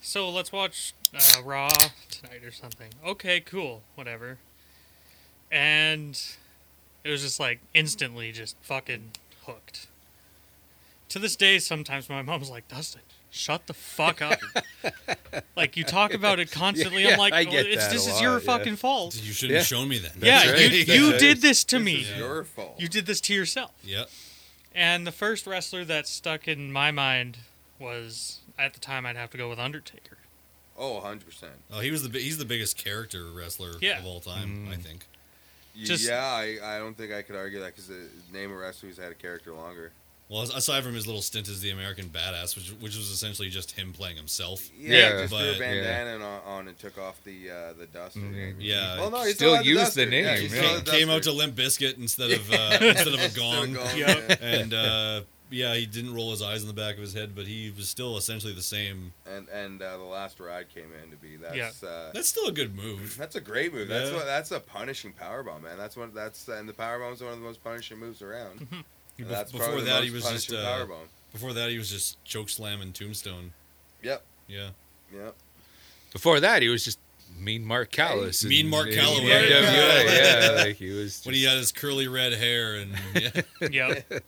so 0.00 0.28
let's 0.30 0.52
watch 0.52 0.94
uh, 1.14 1.42
Raw 1.42 1.68
tonight 2.10 2.44
or 2.44 2.50
something." 2.50 2.90
Okay, 3.04 3.40
cool, 3.40 3.82
whatever. 3.94 4.38
And 5.50 6.20
it 7.04 7.10
was 7.10 7.22
just 7.22 7.38
like 7.38 7.60
instantly 7.74 8.32
just 8.32 8.56
fucking 8.62 9.10
hooked. 9.46 9.88
To 11.10 11.18
this 11.18 11.36
day, 11.36 11.58
sometimes 11.58 12.08
my 12.08 12.22
mom's 12.22 12.50
like, 12.50 12.66
"Dustin, 12.68 13.02
shut 13.34 13.66
the 13.66 13.74
fuck 13.74 14.22
up." 14.22 14.38
like 15.56 15.76
you 15.76 15.84
talk 15.84 16.14
about 16.14 16.38
it 16.38 16.50
constantly. 16.50 17.02
Yeah, 17.04 17.12
I'm 17.12 17.18
like, 17.18 17.32
I 17.32 17.42
"Well, 17.44 17.52
get 17.52 17.66
it's 17.66 17.84
that 17.86 17.92
this 17.92 18.06
a 18.06 18.10
is 18.10 18.20
your 18.20 18.34
yeah. 18.34 18.38
fucking 18.40 18.76
fault. 18.76 19.16
You 19.22 19.32
shouldn't 19.32 19.52
Yeah. 19.52 19.58
have 19.58 19.66
shown 19.66 19.88
me 19.88 19.98
then. 19.98 20.12
Yeah, 20.20 20.50
right. 20.52 20.70
you, 20.70 20.94
you 20.94 21.10
right. 21.10 21.20
did 21.20 21.40
this 21.42 21.64
to 21.64 21.76
This 21.78 21.84
me. 21.84 21.94
is 22.02 22.16
your 22.16 22.44
fault. 22.44 22.76
You 22.80 22.88
did 22.88 23.06
this 23.06 23.20
to 23.22 23.34
yourself. 23.34 23.72
Yeah. 23.82 24.04
And 24.74 25.06
the 25.06 25.12
first 25.12 25.46
wrestler 25.46 25.84
that 25.84 26.06
stuck 26.08 26.48
in 26.48 26.72
my 26.72 26.90
mind 26.90 27.38
was 27.78 28.40
at 28.58 28.74
the 28.74 28.80
time 28.80 29.06
I'd 29.06 29.16
have 29.16 29.30
to 29.30 29.36
go 29.38 29.48
with 29.48 29.58
Undertaker. 29.58 30.18
oh, 30.76 30.94
100 30.94 31.24
percent. 31.26 31.52
Oh, 31.72 31.80
he 31.80 31.90
was 31.90 32.08
the 32.08 32.18
he's 32.18 32.38
the 32.38 32.44
biggest 32.44 32.76
character 32.76 33.26
wrestler 33.32 33.72
Yeah. 33.80 33.98
of 34.00 34.06
all 34.06 34.20
time. 34.20 34.66
Mm. 34.68 34.72
I 34.72 34.76
think. 34.76 35.06
Just- 35.76 36.06
yeah, 36.08 36.24
I, 36.24 36.58
I 36.62 36.78
don't 36.78 36.96
think 36.96 37.12
I 37.12 37.22
could 37.22 37.34
argue 37.34 37.58
that 37.60 37.66
because 37.74 37.88
the 37.88 38.06
name 38.32 38.52
of 38.52 38.58
wrestler 38.58 38.88
who's 38.88 38.98
had 38.98 39.10
a 39.10 39.14
character 39.16 39.52
longer. 39.52 39.90
Well, 40.28 40.40
aside 40.42 40.82
from 40.84 40.94
his 40.94 41.06
little 41.06 41.20
stint 41.20 41.48
as 41.48 41.60
the 41.60 41.70
American 41.70 42.06
Badass, 42.08 42.56
which 42.56 42.68
which 42.80 42.96
was 42.96 43.10
essentially 43.10 43.50
just 43.50 43.72
him 43.72 43.92
playing 43.92 44.16
himself. 44.16 44.68
Yeah, 44.76 44.96
Yeah, 44.96 45.10
just 45.22 45.34
threw 45.34 45.38
a 45.42 45.52
but- 45.52 45.58
bandana 45.58 46.24
on, 46.24 46.40
on 46.46 46.68
and 46.68 46.78
took 46.78 46.96
off 46.98 47.22
the 47.24 47.50
uh, 47.50 47.72
the 47.74 47.86
duster. 47.86 48.20
Mhm. 48.20 48.56
Yeah. 48.58 49.00
Well, 49.00 49.10
no, 49.10 49.22
he 49.24 49.32
Still 49.32 49.56
had 49.56 49.66
used 49.66 49.80
duster. 49.80 50.04
the 50.06 50.10
name, 50.10 50.24
Yeah, 50.24 50.36
he 50.36 50.42
yeah. 50.44 50.48
still 50.48 50.62
had 50.62 50.74
Came, 50.76 50.84
the 50.84 50.90
came 50.92 51.10
out 51.10 51.22
to. 51.24 51.32
Limp 51.32 51.54
Bizkit 51.54 51.98
instead 51.98 52.30
of 52.30 52.50
uh, 52.52 52.78
instead 52.80 53.08
of 53.14 53.20
a 53.20 53.28
gong. 53.36 53.76
of 53.76 53.84
gong, 53.84 53.98
Yep. 53.98 54.26
yeah. 54.30 54.36
and 54.46 54.72
uh, 54.74 55.20
yeah, 55.50 55.74
he 55.74 55.84
didn't 55.84 56.14
roll 56.14 56.30
his 56.30 56.40
eyes 56.40 56.62
in 56.62 56.68
the 56.68 56.74
back 56.74 56.94
of 56.94 57.00
his 57.02 57.12
head, 57.12 57.34
but 57.36 57.46
he 57.46 57.70
was 57.76 57.88
still 57.88 58.16
essentially 58.16 58.54
the 58.54 58.62
same. 58.62 59.12
And 59.26 59.46
and 59.50 59.82
uh, 59.82 59.98
the 59.98 60.04
last 60.04 60.40
ride 60.40 60.72
came 60.74 60.88
in 61.04 61.10
to 61.10 61.16
be 61.16 61.36
that's 61.36 61.54
Yeah. 61.54 61.70
uh, 61.88 62.12
That's 62.14 62.28
still 62.28 62.46
a 62.46 62.52
good 62.52 62.74
move. 62.74 63.16
that's 63.18 63.36
a 63.36 63.40
great 63.42 63.74
move. 63.74 63.88
That's 63.88 64.08
Yeah. 64.10 64.16
what 64.16 64.24
that's 64.24 64.50
a 64.52 64.58
punishing 64.60 65.12
powerbomb, 65.12 65.62
man. 65.64 65.76
That's 65.76 65.96
one 65.98 66.14
that's 66.14 66.48
and 66.48 66.66
the 66.66 66.72
power 66.72 66.98
powerbomb 66.98 67.12
is 67.12 67.20
one 67.20 67.32
of 67.34 67.38
the 67.38 67.44
most 67.44 67.62
punishing 67.62 67.98
moves 67.98 68.22
around. 68.22 68.66
And 69.18 69.26
Bef- 69.26 69.30
that's 69.30 69.52
before 69.52 69.80
that, 69.82 70.02
he 70.04 70.10
was 70.10 70.24
just 70.28 70.52
uh, 70.52 70.86
before 71.32 71.52
that 71.52 71.70
he 71.70 71.78
was 71.78 71.90
just 71.90 72.22
choke 72.24 72.48
slam 72.50 72.80
and 72.80 72.94
tombstone. 72.94 73.52
Yep, 74.02 74.22
Yeah, 74.48 74.68
yep. 75.14 75.34
Before 76.12 76.40
that, 76.40 76.62
he 76.62 76.68
was 76.68 76.84
just 76.84 76.98
Mean 77.38 77.64
Mark 77.64 77.90
Callous. 77.90 78.44
Mean 78.44 78.68
Mark 78.68 78.88
in 78.88 78.94
Calloway. 78.94 79.26
NWA, 79.28 79.50
Yeah. 79.50 80.44
yeah, 80.44 80.50
like 80.62 80.76
he 80.76 80.90
was. 80.90 81.14
Just, 81.14 81.26
when 81.26 81.34
he 81.34 81.44
had 81.44 81.56
his 81.56 81.72
curly 81.72 82.06
red 82.08 82.32
hair 82.34 82.76
and 82.76 82.92
yeah, 83.14 83.30
Yep. 83.60 83.72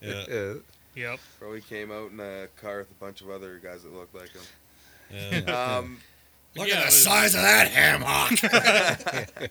yeah, 0.00 0.24
Yeah. 0.28 0.54
yep. 0.94 1.20
Probably 1.38 1.60
came 1.60 1.92
out 1.92 2.10
in 2.12 2.18
a 2.20 2.46
car 2.60 2.78
with 2.78 2.90
a 2.90 2.94
bunch 2.94 3.20
of 3.20 3.30
other 3.30 3.60
guys 3.62 3.82
that 3.82 3.92
looked 3.94 4.14
like 4.14 4.30
him. 4.30 5.44
yeah. 5.46 5.76
Um, 5.78 5.98
Look 6.56 6.68
Yeah, 6.68 6.74
at 6.76 6.78
the 6.80 6.84
but- 6.86 6.92
size 6.92 7.34
of 7.34 7.42
that 7.42 7.68
ham 7.68 8.02
hock. 8.02 9.50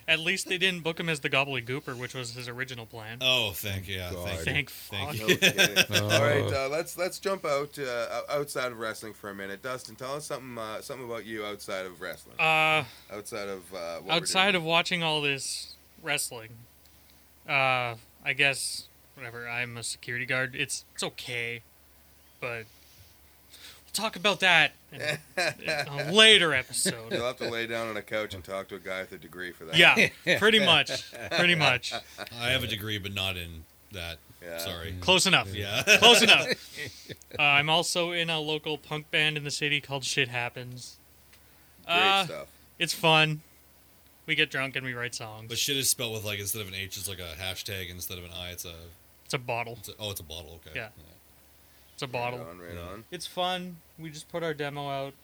At 0.08 0.20
least 0.20 0.48
they 0.48 0.56
didn't 0.58 0.80
book 0.82 0.98
him 1.00 1.08
as 1.08 1.20
the 1.20 1.28
Gobbledy 1.30 1.66
Gooker, 1.66 1.96
which 1.98 2.14
was 2.14 2.34
his 2.34 2.48
original 2.48 2.86
plan. 2.86 3.18
oh, 3.20 3.50
thank 3.52 3.88
you. 3.88 3.96
Yeah, 3.96 4.12
God. 4.12 4.28
thank 4.38 4.70
you. 4.70 4.74
Thank 4.90 5.16
Thank 5.16 5.42
you. 5.42 5.84
no. 6.00 6.08
Oh. 6.08 6.10
All 6.16 6.22
right, 6.22 6.52
uh, 6.52 6.68
let's 6.70 6.96
let's 6.96 7.18
jump 7.18 7.44
out 7.44 7.78
uh, 7.78 8.20
outside 8.30 8.72
of 8.72 8.78
wrestling 8.78 9.12
for 9.14 9.30
a 9.30 9.34
minute. 9.34 9.62
Dustin, 9.62 9.96
tell 9.96 10.14
us 10.14 10.26
something 10.26 10.56
uh, 10.56 10.80
something 10.80 11.06
about 11.06 11.24
you 11.26 11.44
outside 11.44 11.86
of 11.86 12.00
wrestling. 12.00 12.36
Uh, 12.38 12.84
outside 13.12 13.48
of 13.48 13.74
uh, 13.74 13.98
what 13.98 14.14
outside 14.16 14.54
of 14.54 14.62
watching 14.64 15.02
all 15.02 15.20
this 15.20 15.76
wrestling, 16.02 16.50
uh, 17.48 17.94
I 18.24 18.32
guess 18.36 18.88
whatever. 19.14 19.48
I'm 19.48 19.76
a 19.76 19.82
security 19.82 20.26
guard. 20.26 20.54
It's 20.54 20.84
it's 20.94 21.02
okay, 21.02 21.62
but 22.40 22.48
we'll 22.58 22.64
talk 23.92 24.16
about 24.16 24.40
that 24.40 24.72
in, 24.92 25.00
in 25.00 25.18
a 25.88 26.12
later 26.12 26.52
episode. 26.54 27.12
You'll 27.12 27.26
have 27.26 27.36
to 27.38 27.48
lay 27.48 27.66
down 27.66 27.88
on 27.88 27.96
a 27.96 28.02
couch 28.02 28.34
and 28.34 28.42
talk 28.44 28.68
to 28.68 28.74
a 28.76 28.78
guy 28.78 29.00
with 29.00 29.12
a 29.12 29.18
degree 29.18 29.52
for 29.52 29.64
that. 29.66 29.76
Yeah, 29.76 30.08
pretty 30.38 30.64
much, 30.64 31.10
pretty 31.32 31.54
much. 31.54 31.92
I 32.40 32.50
have 32.50 32.62
a 32.64 32.66
degree, 32.66 32.98
but 32.98 33.14
not 33.14 33.36
in 33.36 33.64
that. 33.92 34.18
Yeah. 34.42 34.58
Sorry. 34.58 34.94
Close 35.00 35.26
enough. 35.26 35.52
Yeah. 35.54 35.82
Close 35.98 36.22
enough. 36.22 36.46
Uh, 37.38 37.42
I'm 37.42 37.68
also 37.68 38.12
in 38.12 38.30
a 38.30 38.40
local 38.40 38.78
punk 38.78 39.10
band 39.10 39.36
in 39.36 39.44
the 39.44 39.50
city 39.50 39.78
called 39.82 40.04
Shit 40.04 40.28
Happens. 40.28 40.96
Great 41.84 41.94
Uh, 41.96 42.24
stuff. 42.24 42.46
It's 42.78 42.94
fun. 42.94 43.42
We 44.24 44.34
get 44.34 44.50
drunk 44.50 44.74
and 44.74 44.86
we 44.86 44.94
write 44.94 45.14
songs. 45.14 45.46
But 45.48 45.58
shit 45.58 45.76
is 45.76 45.90
spelled 45.90 46.14
with 46.14 46.24
like 46.24 46.38
instead 46.38 46.62
of 46.62 46.68
an 46.68 46.74
H, 46.74 46.96
it's 46.96 47.08
like 47.08 47.18
a 47.18 47.34
hashtag. 47.38 47.90
Instead 47.90 48.16
of 48.16 48.24
an 48.24 48.30
I, 48.34 48.50
it's 48.50 48.64
a, 48.64 48.72
it's 49.26 49.34
a 49.34 49.38
bottle. 49.38 49.74
it's 49.80 49.88
a 49.90 49.92
oh, 49.98 50.10
it's 50.12 50.20
a 50.20 50.24
bottle. 50.24 50.60
Okay. 50.66 50.78
Yeah. 50.78 50.88
It's 51.96 52.02
a 52.02 52.06
bottle. 52.06 52.40
Right 52.40 52.48
on, 52.48 52.58
right 52.58 52.74
Yeah. 52.74 52.80
on. 52.92 53.04
It's 53.10 53.26
fun. 53.26 53.78
We 53.98 54.10
just 54.10 54.28
put 54.28 54.42
our 54.42 54.52
demo 54.52 54.88
out. 54.90 55.14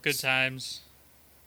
Good 0.00 0.18
times. 0.18 0.80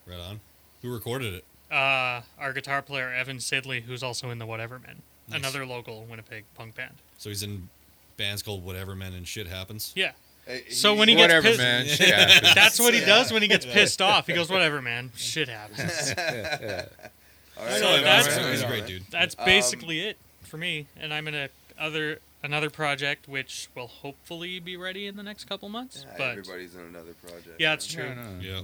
Right 0.06 0.20
on. 0.20 0.42
Who 0.84 0.94
recorded 0.94 1.34
it? 1.34 1.46
Uh, 1.76 2.22
our 2.38 2.54
guitar 2.54 2.84
player 2.84 3.12
Evan 3.12 3.38
Sidley, 3.38 3.82
who's 3.82 4.04
also 4.04 4.30
in 4.30 4.38
the 4.38 4.46
Whatever 4.46 4.78
Men, 4.78 5.02
Nice. 5.28 5.39
another 5.39 5.66
local 5.66 6.04
Winnipeg 6.06 6.44
punk 6.54 6.76
band. 6.76 6.96
So 7.18 7.30
he's 7.30 7.42
in 7.42 7.70
bands 8.18 8.44
called 8.44 8.63
Whatever 8.63 8.96
Men 8.96 9.13
and 9.13 9.28
Shit 9.28 9.48
Happens. 9.48 9.92
Yeah, 9.96 10.12
Hey, 10.46 10.70
So 10.70 10.94
when 10.94 11.08
he 11.10 11.16
gets 11.16 11.24
Whatever, 11.24 11.48
pissed- 11.48 11.60
man. 11.60 11.86
Shit 11.88 12.13
happens. 12.13 12.54
that's 12.54 12.80
what 12.80 12.94
he 12.94 13.00
does 13.00 13.32
when 13.32 13.42
he 13.42 13.48
gets 13.48 13.66
pissed 13.74 14.02
off. 14.04 14.28
He 14.28 14.34
goes, 14.34 14.50
"Whatever, 14.52 14.82
man. 14.84 15.12
Shit 15.16 15.48
happens." 15.48 15.80
All 17.58 17.66
I 17.66 17.78
So 17.80 17.82
know 17.82 17.96
him. 17.96 18.04
that's- 18.04 18.26
He's, 18.36 18.62
right 18.62 18.63
a 18.63 18.68
great 18.68 18.86
dude. 18.86 19.04
That's 19.10 19.36
Um, 19.39 19.46
basically 19.46 20.02
it 20.02 20.18
for 20.44 20.58
me. 20.58 20.86
And 21.00 21.12
I'm 21.13 21.28
in 21.28 21.34
a 21.34 21.50
other 21.80 22.20
another 22.43 22.69
project 22.69 23.27
which 23.27 23.69
will 23.75 23.88
hopefully 23.88 24.60
be 24.60 24.75
ready 24.75 25.08
in 25.08 25.15
the 25.15 25.23
next 25.23 25.45
couple 25.45 25.69
months. 25.69 26.06
Yeah, 26.06 26.15
but 26.17 26.29
everybody's 26.32 26.75
in 26.75 26.82
another 26.82 27.13
project. 27.13 27.56
yeah, 27.60 27.73
it's 27.73 27.95
man. 27.95 28.39
true. 28.41 28.49
Yeah. 28.49 28.62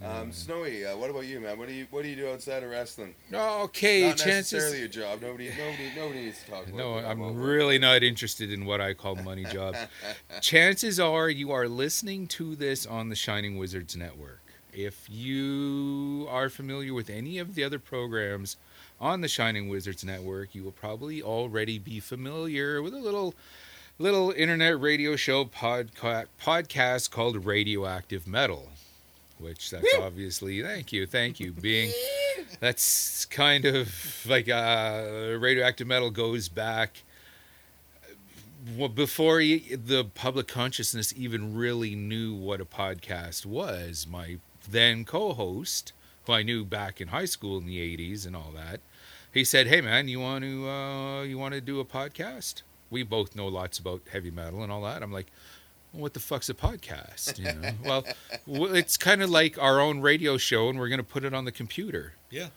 yeah. 0.00 0.18
Um, 0.20 0.30
Snowy, 0.32 0.84
uh, 0.84 0.96
what 0.96 1.10
about 1.10 1.24
you, 1.26 1.40
man? 1.40 1.58
What 1.58 1.68
do 1.68 1.74
you 1.74 1.86
What 1.90 2.02
do 2.02 2.08
you 2.10 2.16
do 2.16 2.28
outside 2.28 2.62
of 2.62 2.70
wrestling? 2.70 3.14
Okay, 3.32 4.08
Not 4.08 4.24
necessarily 4.26 4.82
a 4.82 4.88
job. 4.88 5.22
Nobody, 5.22 5.48
nobody, 5.48 5.90
nobody 5.96 6.24
needs 6.26 6.44
to 6.44 6.50
talk 6.50 6.64
about. 6.66 6.76
No, 6.76 6.92
what- 6.92 7.04
I'm 7.04 7.18
what- 7.18 7.34
really 7.34 7.78
not 7.78 8.02
interested 8.02 8.52
in 8.52 8.66
what 8.66 8.80
I 8.80 8.92
call 8.94 9.16
money 9.16 9.44
jobs. 9.44 9.78
Chances 10.40 11.00
are 11.00 11.30
you 11.30 11.50
are 11.50 11.66
listening 11.68 12.26
to 12.28 12.54
this 12.54 12.84
on 12.86 13.08
the 13.08 13.16
Shining 13.16 13.56
Wizards 13.56 13.96
Network. 13.96 14.40
If 14.72 15.08
you 15.08 16.26
are 16.28 16.48
familiar 16.48 16.92
with 16.92 17.08
any 17.08 17.38
of 17.38 17.54
the 17.54 17.62
other 17.62 17.78
programs 17.78 18.56
on 19.00 19.20
the 19.20 19.28
Shining 19.28 19.68
Wizards 19.68 20.04
Network, 20.04 20.54
you 20.54 20.62
will 20.62 20.72
probably 20.72 21.22
already 21.22 21.78
be 21.78 22.00
familiar 22.00 22.82
with 22.82 22.94
a 22.94 22.98
little 22.98 23.34
little 23.98 24.32
internet 24.32 24.80
radio 24.80 25.14
show 25.14 25.44
podca- 25.44 26.26
podcast 26.42 27.10
called 27.10 27.44
Radioactive 27.44 28.26
Metal, 28.26 28.70
which 29.38 29.70
that's 29.70 29.94
obviously 30.00 30.62
thank 30.62 30.92
you, 30.92 31.06
thank 31.06 31.38
you, 31.38 31.52
being 31.52 31.92
that's 32.60 33.24
kind 33.26 33.64
of 33.64 34.24
like 34.28 34.48
uh, 34.48 35.36
radioactive 35.38 35.86
metal 35.86 36.10
goes 36.10 36.48
back 36.48 37.02
well, 38.76 38.88
before 38.88 39.38
the 39.38 40.08
public 40.14 40.48
consciousness 40.48 41.12
even 41.16 41.54
really 41.54 41.94
knew 41.94 42.34
what 42.34 42.60
a 42.60 42.64
podcast 42.64 43.44
was. 43.44 44.06
My 44.08 44.38
then 44.70 45.04
co-host, 45.04 45.92
who 46.26 46.32
I 46.32 46.42
knew 46.42 46.64
back 46.64 47.00
in 47.00 47.08
high 47.08 47.24
school 47.26 47.58
in 47.58 47.66
the 47.66 47.78
'80s 47.96 48.26
and 48.26 48.34
all 48.36 48.52
that, 48.54 48.80
he 49.32 49.44
said, 49.44 49.66
"Hey 49.66 49.80
man, 49.80 50.08
you 50.08 50.20
want 50.20 50.44
to 50.44 50.68
uh, 50.68 51.22
you 51.22 51.38
want 51.38 51.54
to 51.54 51.60
do 51.60 51.80
a 51.80 51.84
podcast?" 51.84 52.62
We 52.90 53.02
both 53.02 53.34
know 53.34 53.46
lots 53.48 53.78
about 53.78 54.02
heavy 54.12 54.30
metal 54.30 54.62
and 54.62 54.70
all 54.72 54.82
that. 54.82 55.02
I'm 55.02 55.12
like. 55.12 55.26
"Well, 55.92 56.02
What 56.02 56.14
the 56.14 56.20
fuck's 56.20 56.48
a 56.48 56.54
podcast? 56.54 57.38
You 57.38 57.52
know, 57.54 58.02
well, 58.46 58.74
it's 58.74 58.96
kind 58.96 59.22
of 59.22 59.30
like 59.30 59.56
our 59.62 59.80
own 59.80 60.00
radio 60.00 60.36
show, 60.36 60.68
and 60.68 60.76
we're 60.78 60.88
going 60.88 60.98
to 60.98 61.04
put 61.04 61.24
it 61.24 61.32
on 61.32 61.44
the 61.44 61.52
computer 61.52 62.14
Yeah. 62.30 62.48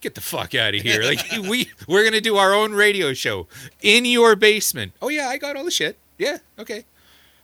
get 0.00 0.14
the 0.14 0.20
fuck 0.20 0.54
out 0.54 0.74
of 0.76 0.82
here. 0.82 1.02
Like 1.02 1.20
we 1.50 1.70
we're 1.88 2.04
gonna 2.04 2.20
do 2.20 2.36
our 2.36 2.54
own 2.54 2.72
radio 2.74 3.12
show 3.12 3.48
in 3.82 4.04
your 4.04 4.36
basement. 4.36 4.92
Oh 5.02 5.08
yeah, 5.08 5.28
I 5.28 5.36
got 5.38 5.56
all 5.56 5.64
the 5.64 5.70
shit. 5.72 5.98
Yeah, 6.16 6.38
okay. 6.60 6.84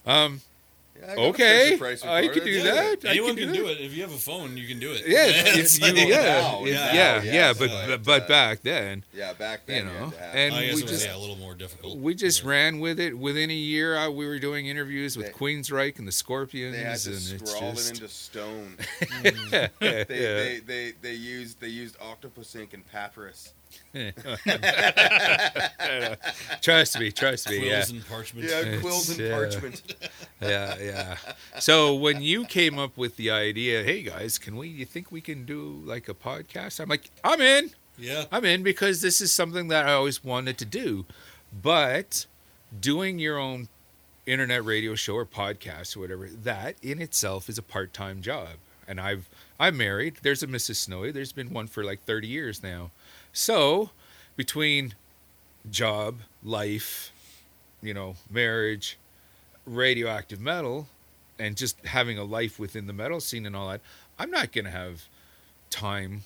Um, 0.06 0.42
I 1.08 1.14
okay, 1.16 1.64
Fisher 1.70 1.78
Price 1.78 2.04
I 2.04 2.28
can 2.28 2.44
do 2.44 2.50
Yeah. 2.50 2.62
that. 2.62 3.04
I 3.04 3.10
Anyone 3.10 3.34
can 3.36 3.44
can 3.46 3.54
do 3.54 3.62
do 3.64 3.66
it. 3.68 3.80
If 3.80 3.94
you 3.94 4.02
have 4.02 4.12
a 4.12 4.16
phone, 4.18 4.56
you 4.56 4.66
can 4.68 4.78
do 4.78 4.92
it. 4.92 5.02
yeah, 5.06 5.24
It's 5.28 5.76
it's, 5.76 5.80
you, 5.80 5.92
like- 5.92 6.08
yeah, 6.08 6.22
now, 6.22 6.64
it- 6.64 6.72
now, 6.74 6.92
yeah, 6.92 7.22
yeah, 7.22 7.32
yeah, 7.32 7.52
so 7.52 7.66
but 7.68 8.04
but 8.04 8.22
uh, 8.22 8.28
back 8.28 8.62
then, 8.62 9.04
Yeah, 9.12 9.32
back 9.32 9.66
then 9.66 9.86
you 9.86 9.92
you 9.92 9.98
know, 9.98 10.06
had 10.10 10.36
and 10.36 10.54
I 10.54 10.66
guess 10.66 10.74
we 10.76 10.80
it 10.80 10.82
was 10.84 10.90
just 10.92 11.06
yeah, 11.06 11.16
a 11.16 11.18
little 11.18 11.36
more 11.36 11.54
difficult. 11.54 11.98
we 11.98 12.14
just 12.14 12.42
but- 12.42 12.48
ran 12.50 12.78
with 12.80 13.00
it. 13.00 13.18
Within 13.18 13.50
a 13.50 13.54
year, 13.54 13.96
uh, 13.96 14.10
we 14.10 14.26
were 14.26 14.38
doing 14.38 14.66
interviews 14.66 15.16
with 15.16 15.26
They- 15.26 15.32
Queensryche 15.32 15.98
and 15.98 16.06
the 16.06 16.12
Scorpions, 16.12 16.76
they 16.76 16.82
had 16.82 16.98
to 16.98 17.08
and 17.10 17.16
it's 17.40 17.50
scrawl 17.50 17.72
just 17.72 17.90
it 17.90 17.94
into 17.96 18.08
stone. 18.08 18.76
They, 19.22 19.68
yeah. 19.80 20.04
they, 20.04 20.60
they, 20.64 20.92
they 21.00 21.14
used 21.14 21.60
they 21.60 21.68
used 21.68 21.96
octopus 22.00 22.54
ink 22.54 22.74
and 22.74 22.86
papyrus. 22.90 23.52
Trust 26.62 26.98
me, 26.98 27.11
trust 27.12 27.50
me. 27.50 27.68
Yeah, 27.68 27.82
Quills 27.82 27.90
and 27.90 28.08
parchment. 28.08 28.48
Yeah, 28.48 28.80
quills 28.80 29.11
and 29.11 29.18
yeah. 29.20 29.30
parchment. 29.30 29.94
yeah, 30.40 30.76
yeah. 30.80 31.16
So 31.58 31.94
when 31.94 32.22
you 32.22 32.44
came 32.44 32.78
up 32.78 32.96
with 32.96 33.16
the 33.16 33.30
idea, 33.30 33.82
hey 33.82 34.02
guys, 34.02 34.38
can 34.38 34.56
we? 34.56 34.68
You 34.68 34.85
think 34.85 35.12
we 35.12 35.20
can 35.20 35.44
do 35.44 35.82
like 35.85 36.08
a 36.08 36.14
podcast? 36.14 36.80
I'm 36.80 36.88
like, 36.88 37.11
I'm 37.22 37.40
in. 37.40 37.70
Yeah. 37.98 38.24
I'm 38.32 38.44
in 38.44 38.62
because 38.62 39.00
this 39.00 39.20
is 39.20 39.32
something 39.32 39.68
that 39.68 39.87
I 39.87 39.92
always 39.92 40.24
wanted 40.24 40.58
to 40.58 40.64
do. 40.64 41.04
But 41.52 42.26
doing 42.78 43.18
your 43.18 43.38
own 43.38 43.68
internet 44.26 44.64
radio 44.64 44.94
show 44.94 45.14
or 45.14 45.26
podcast 45.26 45.96
or 45.96 46.00
whatever, 46.00 46.28
that 46.28 46.76
in 46.82 47.02
itself 47.02 47.48
is 47.48 47.58
a 47.58 47.62
part-time 47.62 48.22
job. 48.22 48.48
And 48.88 49.00
I've 49.00 49.28
I'm 49.61 49.76
married. 49.76 50.16
There's 50.22 50.42
a 50.42 50.48
Mrs. 50.48 50.76
Snowy. 50.76 51.12
There's 51.12 51.32
been 51.32 51.52
one 51.52 51.68
for 51.68 51.85
like 51.85 52.02
30 52.02 52.26
years 52.26 52.62
now. 52.62 52.90
So, 53.33 53.90
between 54.37 54.95
job, 55.71 56.21
life, 56.42 57.12
you 57.83 57.95
know, 57.95 58.16
marriage, 58.31 58.99
radioactive 59.64 60.40
metal, 60.40 60.88
and 61.38 61.57
just 61.57 61.81
having 61.87 62.18
a 62.18 62.25
life 62.25 62.59
within 62.59 62.87
the 62.87 62.92
metal 62.92 63.21
scene 63.21 63.47
and 63.47 63.57
all 63.57 63.68
that, 63.68 63.81
I'm 64.18 64.31
not 64.31 64.53
going 64.53 64.66
to 64.66 64.71
have 64.71 65.05
time 65.71 66.23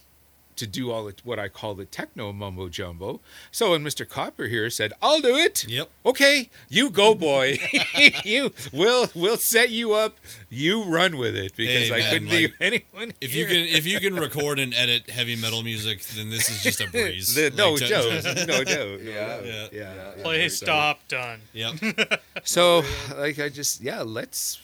to 0.57 0.67
do 0.67 0.91
all 0.91 1.05
the, 1.05 1.15
what 1.25 1.39
I 1.39 1.49
call 1.49 1.75
the 1.75 1.85
techno 1.85 2.33
mumbo 2.33 2.69
jumbo. 2.69 3.21
So 3.51 3.71
when 3.73 3.85
Mr. 3.85 4.09
Copper 4.09 4.47
here 4.47 4.69
said, 4.71 4.93
"I'll 5.03 5.21
do 5.21 5.37
it," 5.37 5.65
Yep. 5.69 5.89
okay, 6.07 6.51
you 6.69 6.91
go, 6.91 7.15
boy. 7.15 7.59
you 8.25 8.53
we'll 8.73 9.09
we'll 9.15 9.37
set 9.37 9.71
you 9.71 9.95
up. 9.95 10.17
You 10.51 10.85
run 10.85 11.17
with 11.19 11.37
it 11.37 11.55
because 11.57 11.89
Hey, 11.89 11.95
I 11.95 11.99
man, 11.99 12.13
couldn't 12.13 12.29
like, 12.29 12.39
think 12.59 12.85
anyone. 12.95 13.13
If 13.21 13.35
you 13.35 13.47
can 13.47 13.57
if 13.57 13.87
you 13.87 14.01
can 14.01 14.15
record 14.17 14.59
and 14.59 14.73
edit 14.75 15.11
heavy 15.11 15.37
metal 15.37 15.63
music, 15.63 16.03
then 16.17 16.31
this 16.31 16.49
is 16.49 16.63
just 16.63 16.81
a 16.81 16.91
breeze. 16.91 17.35
The- 17.35 17.51
no 17.57 17.73
Like, 17.73 17.81
to- 17.81 17.89
joke, 17.89 18.25
no 18.49 18.65
joke. 18.65 19.01
Yeah. 19.03 19.13
yeah, 19.13 19.43
Yeah. 19.45 19.69
yeah. 19.73 19.95
Yeah. 20.17 20.23
Play, 20.23 20.49
So- 20.49 20.65
stop, 20.67 21.01
done. 21.09 21.41
Yep. 21.53 22.23
So 22.45 22.83
like 23.17 23.39
I 23.39 23.49
just 23.49 23.81
yeah, 23.81 24.03
let's 24.03 24.61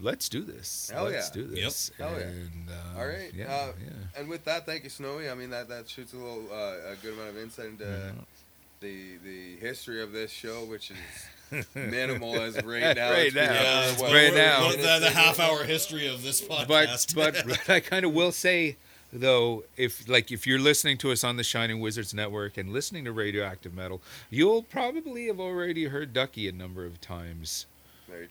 let's 0.00 0.28
do 0.28 0.42
this. 0.42 0.90
Hell 0.92 1.04
let's 1.04 1.28
yeah. 1.34 1.42
do 1.42 1.48
this. 1.48 1.90
Hell 1.98 2.12
yeah. 2.18 2.26
And, 2.26 2.68
uh, 2.70 2.98
All 3.00 3.06
right. 3.06 3.32
Yeah, 3.34 3.46
uh, 3.52 3.72
yeah. 3.82 4.20
And 4.20 4.28
with 4.28 4.44
that, 4.44 4.66
thank 4.66 4.84
you, 4.84 4.90
Snowy. 4.90 5.28
I 5.30 5.34
mean, 5.34 5.50
that 5.50 5.68
that 5.68 5.88
shoots 5.88 6.12
a 6.12 6.16
little 6.16 6.44
uh, 6.52 6.92
a 6.92 6.96
good 7.02 7.14
amount 7.14 7.30
of 7.30 7.38
insight 7.38 7.66
into 7.66 7.84
Mm-hmm. 7.84 8.18
the 8.80 9.16
the 9.24 9.56
history 9.56 10.02
of 10.02 10.12
this 10.12 10.30
show, 10.30 10.64
which 10.64 10.90
is 10.90 11.66
minimal 11.74 12.40
as 12.40 12.56
right 12.64 12.96
now. 12.96 13.10
Right 13.10 13.34
now. 13.34 13.42
over, 13.50 13.90
it's 13.90 14.00
what, 14.00 14.12
right 14.12 14.34
now. 14.34 14.70
The, 14.70 14.98
the 15.00 15.10
half 15.10 15.38
hour 15.40 15.64
history 15.64 16.06
of 16.08 16.22
this 16.22 16.40
podcast. 16.40 17.14
but 17.14 17.34
but 17.46 17.70
I 17.70 17.80
kind 17.80 18.04
of 18.04 18.12
will 18.12 18.32
say 18.32 18.76
though 19.12 19.64
if 19.76 20.08
like 20.08 20.30
if 20.32 20.46
you're 20.46 20.58
listening 20.58 20.98
to 20.98 21.12
us 21.12 21.22
on 21.24 21.36
the 21.36 21.44
Shining 21.44 21.80
Wizards 21.80 22.12
Network 22.12 22.56
and 22.58 22.72
listening 22.72 23.04
to 23.04 23.12
Radioactive 23.12 23.72
Metal, 23.74 24.02
you'll 24.30 24.62
probably 24.62 25.26
have 25.28 25.40
already 25.40 25.84
heard 25.86 26.12
Ducky 26.12 26.48
a 26.48 26.52
number 26.52 26.84
of 26.84 27.00
times 27.00 27.66
Very 27.66 27.66
true. 27.66 27.75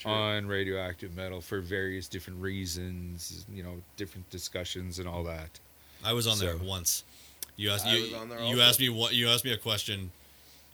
On 0.06 0.48
Radioactive 0.48 1.16
Metal 1.16 1.42
for 1.42 1.60
various 1.62 2.08
different 2.08 2.42
reasons, 2.42 3.46
you 3.54 3.64
know, 3.64 3.76
different 3.98 4.30
discussions 4.30 5.00
and 5.00 5.08
all 5.08 5.24
that. 5.24 5.60
I 6.04 6.14
was 6.14 6.28
on 6.28 6.40
there 6.40 6.58
once. 6.58 7.04
You 7.58 7.72
asked 7.72 7.88
you, 7.88 8.02
was 8.04 8.14
on 8.14 8.30
there 8.30 8.42
you 8.44 8.62
asked 8.62 8.80
me 8.80 8.90
what 8.90 9.14
you 9.14 9.28
asked 9.30 9.46
me 9.46 9.54
a 9.54 9.58
question 9.58 10.12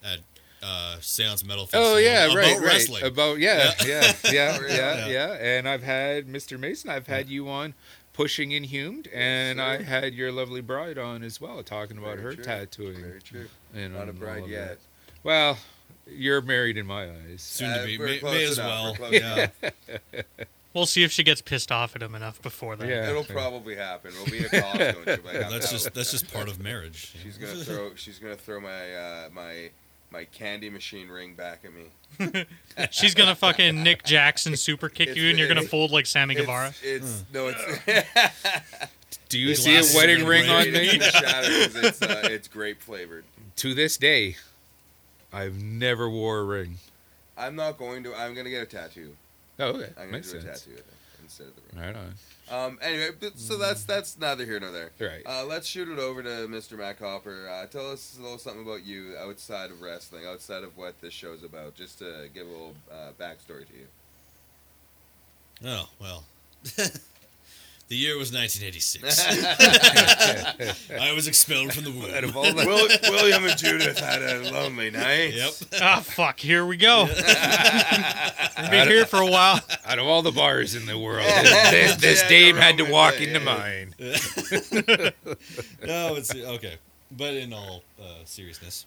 at 0.03 0.19
uh, 0.63 0.97
Seance 0.99 1.45
Metal 1.45 1.69
Oh 1.73 1.97
yeah, 1.97 2.25
about 2.25 2.37
right, 2.37 2.59
wrestling. 2.61 3.03
right. 3.03 3.11
About 3.11 3.39
yeah, 3.39 3.71
yeah, 3.85 4.13
yeah, 4.25 4.31
yeah, 4.31 4.57
Oh, 4.61 4.65
yeah, 4.67 5.07
yeah. 5.07 5.33
And 5.57 5.67
I've 5.69 5.83
had 5.83 6.27
Mr. 6.27 6.59
Mason. 6.59 6.89
I've 6.89 7.07
had 7.07 7.29
you 7.29 7.49
on 7.49 7.73
pushing 8.13 8.51
Inhumed, 8.51 9.07
and 9.13 9.57
sir. 9.59 9.63
I 9.63 9.81
had 9.81 10.13
your 10.13 10.31
lovely 10.31 10.61
bride 10.61 10.97
on 10.97 11.23
as 11.23 11.39
well, 11.39 11.63
talking 11.63 11.97
about 11.97 12.17
Very 12.17 12.21
her 12.23 12.33
true. 12.35 12.43
tattooing. 12.43 13.01
Very 13.01 13.21
true. 13.21 13.47
You 13.75 13.89
know, 13.89 13.99
Not 13.99 14.09
a 14.09 14.13
bride 14.13 14.47
yet. 14.47 14.67
that. 14.69 14.77
Well, 15.23 15.57
you're 16.07 16.41
married 16.41 16.77
in 16.77 16.85
my 16.85 17.09
eyes. 17.09 17.41
Soon 17.41 17.69
Uh, 17.71 17.79
to 17.79 17.85
be, 17.85 17.97
we're 17.97 18.05
may, 18.05 18.19
may 18.21 18.43
as 18.45 18.57
enough, 18.57 18.67
well. 18.67 18.91
we're 18.91 18.97
close 18.97 19.13
Yeah. 19.13 19.47
enough. 19.61 20.25
We'll 20.73 20.85
see 20.85 21.03
if 21.03 21.11
she 21.11 21.23
gets 21.25 21.41
pissed 21.41 21.69
off 21.69 21.97
at 21.97 22.01
him 22.01 22.15
enough 22.15 22.41
before 22.41 22.77
that. 22.77 22.87
Yeah. 22.87 23.09
It'll 23.09 23.25
probably 23.25 23.75
happen. 23.75 24.13
We'll 24.15 24.27
be 24.31 24.45
at 24.45 24.51
Costco. 24.51 25.05
and 25.05 25.21
she'll 25.21 25.25
like, 25.41 25.49
That's 25.49 25.69
just 25.69 25.87
out." 25.87 25.93
that's 25.93 26.11
just 26.11 26.31
part 26.33 26.47
of 26.47 26.61
marriage. 26.61 27.13
She's 27.21 27.37
gonna 27.37 27.55
throw. 27.61 27.93
She's 27.95 28.19
gonna 28.19 28.37
throw 28.37 28.61
my 28.61 28.93
uh, 28.95 29.29
my 29.33 29.69
my 30.11 30.23
candy 30.23 30.69
machine 30.69 31.09
ring 31.09 31.33
back 31.35 31.65
at 31.65 31.73
me. 32.33 32.45
She's 32.91 33.13
gonna 33.13 33.35
fucking 33.35 33.83
Nick 33.83 34.03
Jackson 34.03 34.55
super 34.55 34.87
kick 34.87 35.09
It's- 35.09 35.17
you, 35.21 35.29
and 35.29 35.37
you're 35.37 35.49
gonna 35.49 35.63
it- 35.63 35.69
fold 35.69 35.91
like 35.91 36.05
Sammy 36.05 36.35
Guevara. 36.35 36.69
It's, 36.81 37.21
it's 37.21 37.23
no, 37.33 37.49
it's 37.53 37.61
Do 39.27 39.39
you 39.39 39.47
The 39.49 39.55
see 39.55 39.75
a 39.75 39.83
wedding 39.97 40.19
gonna 40.19 40.29
ring 40.29 40.49
on 40.49 40.63
me? 40.63 40.69
it's 40.73 41.75
it's 41.75 42.01
uh, 42.01 42.21
it's 42.31 42.47
grape 42.47 42.81
flavored. 42.81 43.25
to 43.57 43.73
this 43.73 43.97
day, 43.97 44.37
I've 45.33 45.61
never 45.61 46.09
wore 46.09 46.39
a 46.39 46.43
ring. 46.43 46.77
I'm 47.37 47.55
not 47.55 47.77
going 47.77 48.03
to. 48.03 48.13
I'm 48.15 48.33
gonna 48.35 48.49
get 48.49 48.63
a 48.63 48.65
tattoo. 48.65 49.15
Oh, 49.59 49.65
okay. 49.69 49.89
I'm 49.97 50.05
gonna 50.05 50.11
Makes 50.11 50.31
do 50.31 50.37
a 50.37 50.41
sense. 50.41 50.61
tattoo 50.65 50.81
instead 51.23 51.47
of 51.47 51.55
the 51.55 51.61
ring. 51.79 51.85
Right 51.87 51.95
on. 51.95 52.65
Um. 52.65 52.79
Anyway, 52.81 53.09
but, 53.19 53.39
so 53.39 53.57
that's 53.57 53.85
that's 53.85 54.19
neither 54.19 54.45
here 54.45 54.59
nor 54.59 54.71
there. 54.71 54.91
Right. 54.99 55.21
Uh, 55.25 55.45
let's 55.45 55.67
shoot 55.67 55.87
it 55.87 55.99
over 55.99 56.21
to 56.21 56.29
Mr. 56.47 56.77
Matt 56.77 56.99
Copper. 56.99 57.47
Uh, 57.49 57.65
tell 57.67 57.89
us 57.89 58.17
a 58.19 58.21
little 58.21 58.37
something 58.37 58.63
about 58.63 58.83
you 58.85 59.15
outside 59.17 59.71
of 59.71 59.81
wrestling, 59.81 60.25
outside 60.25 60.63
of 60.63 60.77
what 60.77 60.99
this 61.01 61.13
show's 61.13 61.43
about, 61.43 61.75
just 61.75 61.99
to 61.99 62.27
give 62.33 62.47
a 62.47 62.49
little 62.49 62.75
uh, 62.91 63.11
backstory 63.19 63.65
to 63.67 63.73
you. 63.73 63.87
Oh 65.65 65.87
well. 65.99 66.25
the 67.91 67.97
year 67.97 68.17
was 68.17 68.31
1986. 68.31 69.19
I 71.01 71.11
was 71.11 71.27
expelled 71.27 71.73
from 71.73 71.83
the 71.83 72.17
Out 72.17 72.23
of 72.23 72.37
all 72.37 72.45
the 72.45 72.65
Will, 72.65 72.87
William 73.11 73.43
and 73.43 73.57
Judith 73.57 73.99
had 73.99 74.21
a 74.21 74.49
lonely 74.49 74.91
night. 74.91 75.33
Yep. 75.33 75.51
Ah, 75.81 75.99
fuck. 75.99 76.39
Here 76.39 76.65
we 76.65 76.77
go. 76.77 77.03
We've 77.07 78.71
been 78.71 78.87
here 78.87 79.05
for 79.05 79.17
a 79.19 79.27
while. 79.27 79.59
out 79.85 79.99
of 79.99 80.07
all 80.07 80.21
the 80.21 80.31
bars 80.31 80.73
in 80.73 80.85
the 80.85 80.97
world, 80.97 81.25
this, 81.25 81.97
this 81.97 82.21
Yeah, 82.23 82.29
dame 82.29 82.55
had 82.55 82.77
to 82.77 82.83
Roman 82.83 82.93
walk 82.93 83.15
thing, 83.15 83.27
into 83.27 83.41
yeah. 83.41 83.45
mine. 83.45 83.93
No, 85.85 86.15
it's 86.15 86.33
okay. 86.33 86.75
But 87.11 87.33
in 87.33 87.51
all 87.51 87.83
uh, 88.01 88.05
seriousness, 88.23 88.85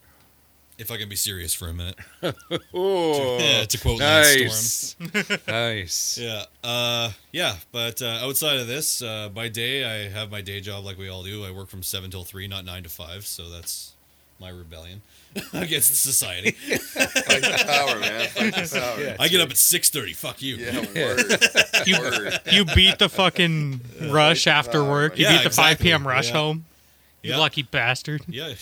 if 0.78 0.90
I 0.90 0.96
can 0.96 1.08
be 1.08 1.16
serious 1.16 1.54
for 1.54 1.68
a 1.68 1.72
minute, 1.72 1.96
Oh, 2.74 3.38
yeah, 3.38 3.64
to 3.64 3.78
quote 3.78 4.00
Lance 4.00 4.96
nice, 4.98 5.46
nice. 5.46 6.18
Yeah, 6.20 6.44
uh, 6.62 7.12
yeah. 7.32 7.56
But 7.72 8.02
uh, 8.02 8.18
outside 8.22 8.58
of 8.58 8.66
this, 8.66 9.02
uh, 9.02 9.28
by 9.28 9.48
day 9.48 9.84
I 9.84 10.08
have 10.08 10.30
my 10.30 10.40
day 10.40 10.60
job 10.60 10.84
like 10.84 10.98
we 10.98 11.08
all 11.08 11.22
do. 11.22 11.44
I 11.44 11.50
work 11.50 11.68
from 11.68 11.82
seven 11.82 12.10
till 12.10 12.24
three, 12.24 12.48
not 12.48 12.64
nine 12.64 12.82
to 12.82 12.88
five. 12.88 13.24
So 13.26 13.48
that's 13.48 13.92
my 14.40 14.48
rebellion 14.50 15.00
against 15.52 15.94
society. 16.02 16.50
Fight 16.52 17.42
the 17.42 17.64
power, 17.66 18.00
man. 18.00 18.28
Fight 18.28 18.54
the 18.54 18.78
power. 18.80 19.00
Yeah. 19.02 19.16
I 19.20 19.28
get 19.28 19.40
up 19.40 19.50
at 19.50 19.56
six 19.56 19.90
thirty. 19.90 20.12
Fuck 20.12 20.42
you. 20.42 20.56
Yeah, 20.56 20.80
word. 20.80 21.24
You, 21.86 21.98
word. 22.00 22.40
you 22.50 22.64
beat 22.64 22.98
the 22.98 23.08
fucking 23.08 23.80
rush 24.10 24.46
after 24.48 24.82
work. 24.82 25.18
You 25.18 25.26
Yeah, 25.26 25.36
beat 25.38 25.44
the 25.44 25.50
5 25.50 25.78
p.m. 25.78 26.06
rush 26.06 26.28
Yeah. 26.28 26.34
home. 26.34 26.64
You 27.22 27.30
Yeah. 27.30 27.38
lucky 27.38 27.62
bastard. 27.62 28.22
Yeah. 28.28 28.54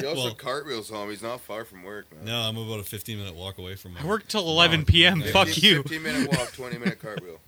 He 0.00 0.06
also 0.06 0.24
Well- 0.24 0.34
cartwheels 0.34 0.88
home. 0.90 1.10
He's 1.10 1.22
not 1.22 1.40
far 1.40 1.64
from 1.64 1.82
work, 1.82 2.06
man. 2.12 2.24
No, 2.24 2.36
I'm 2.40 2.56
about 2.56 2.80
a 2.80 2.84
15 2.84 3.18
minute 3.18 3.34
walk 3.34 3.58
away 3.58 3.74
from. 3.76 3.96
I 3.96 4.04
work 4.04 4.28
till 4.28 4.48
11 4.48 4.84
p.m. 4.84 5.20
Yeah. 5.20 5.32
Fuck 5.32 5.48
15 5.48 5.64
you. 5.70 5.82
15 5.82 6.02
minute 6.02 6.28
walk, 6.38 6.52
20 6.54 6.78
minute 6.78 7.00
cartwheel 7.00 7.38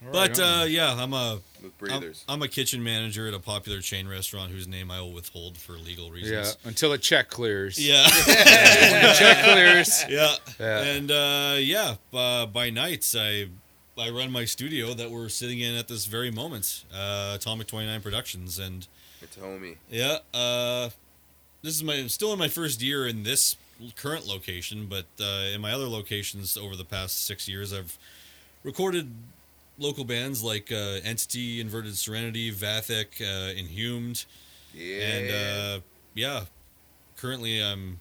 But 0.12 0.38
uh, 0.38 0.64
yeah, 0.68 0.94
I'm 1.02 1.14
a 1.14 1.40
with 1.62 1.64
I'm, 1.64 1.72
breathers. 1.78 2.24
I'm 2.28 2.42
a 2.42 2.48
kitchen 2.48 2.82
manager 2.84 3.26
at 3.26 3.32
a 3.32 3.38
popular 3.38 3.80
chain 3.80 4.06
restaurant 4.06 4.50
whose 4.52 4.68
name 4.68 4.90
I 4.90 5.00
will 5.00 5.12
withhold 5.12 5.56
for 5.56 5.72
legal 5.72 6.10
reasons. 6.10 6.30
Yeah, 6.32 6.38
reasons. 6.40 6.58
until 6.64 6.92
a 6.92 6.98
check 6.98 7.30
clears. 7.30 7.78
Yeah. 7.78 8.02
When 8.26 9.02
the 9.02 9.14
check 9.18 9.44
clears. 9.44 10.04
yeah. 10.10 10.34
Yeah. 10.60 10.82
And 10.82 11.10
uh, 11.10 11.56
yeah, 11.58 11.94
uh, 12.12 12.44
by 12.46 12.68
nights 12.70 13.14
I 13.18 13.48
I 13.96 14.10
run 14.10 14.30
my 14.30 14.44
studio 14.44 14.92
that 14.92 15.10
we're 15.10 15.28
sitting 15.30 15.60
in 15.60 15.74
at 15.76 15.88
this 15.88 16.04
very 16.06 16.30
moment, 16.30 16.84
uh, 16.92 17.32
Atomic 17.36 17.68
29 17.68 18.00
Productions, 18.02 18.58
and 18.58 18.86
it's 19.22 19.36
homie. 19.36 19.76
yeah, 19.88 20.18
uh, 20.34 20.90
this 21.64 21.74
is 21.74 21.82
my 21.82 22.06
still 22.08 22.32
in 22.32 22.38
my 22.38 22.48
first 22.48 22.82
year 22.82 23.06
in 23.06 23.22
this 23.22 23.56
current 23.96 24.26
location, 24.26 24.86
but 24.88 25.06
uh, 25.20 25.48
in 25.54 25.60
my 25.62 25.72
other 25.72 25.88
locations 25.88 26.56
over 26.56 26.76
the 26.76 26.84
past 26.84 27.24
six 27.26 27.48
years, 27.48 27.72
I've 27.72 27.98
recorded 28.62 29.10
local 29.78 30.04
bands 30.04 30.42
like 30.44 30.70
uh, 30.70 31.00
Entity, 31.02 31.60
Inverted 31.60 31.96
Serenity, 31.96 32.52
Vathic, 32.52 33.20
uh, 33.20 33.52
Inhumed, 33.58 34.26
Yeah. 34.74 34.96
and 35.06 35.30
uh, 35.30 35.80
yeah, 36.14 36.44
currently 37.16 37.60
I'm 37.60 37.98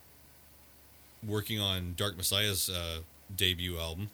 working 1.26 1.60
on 1.60 1.94
Dark 1.96 2.18
Messiah's 2.18 2.70
uh, 2.70 3.00
debut 3.36 3.78
album. 3.80 4.10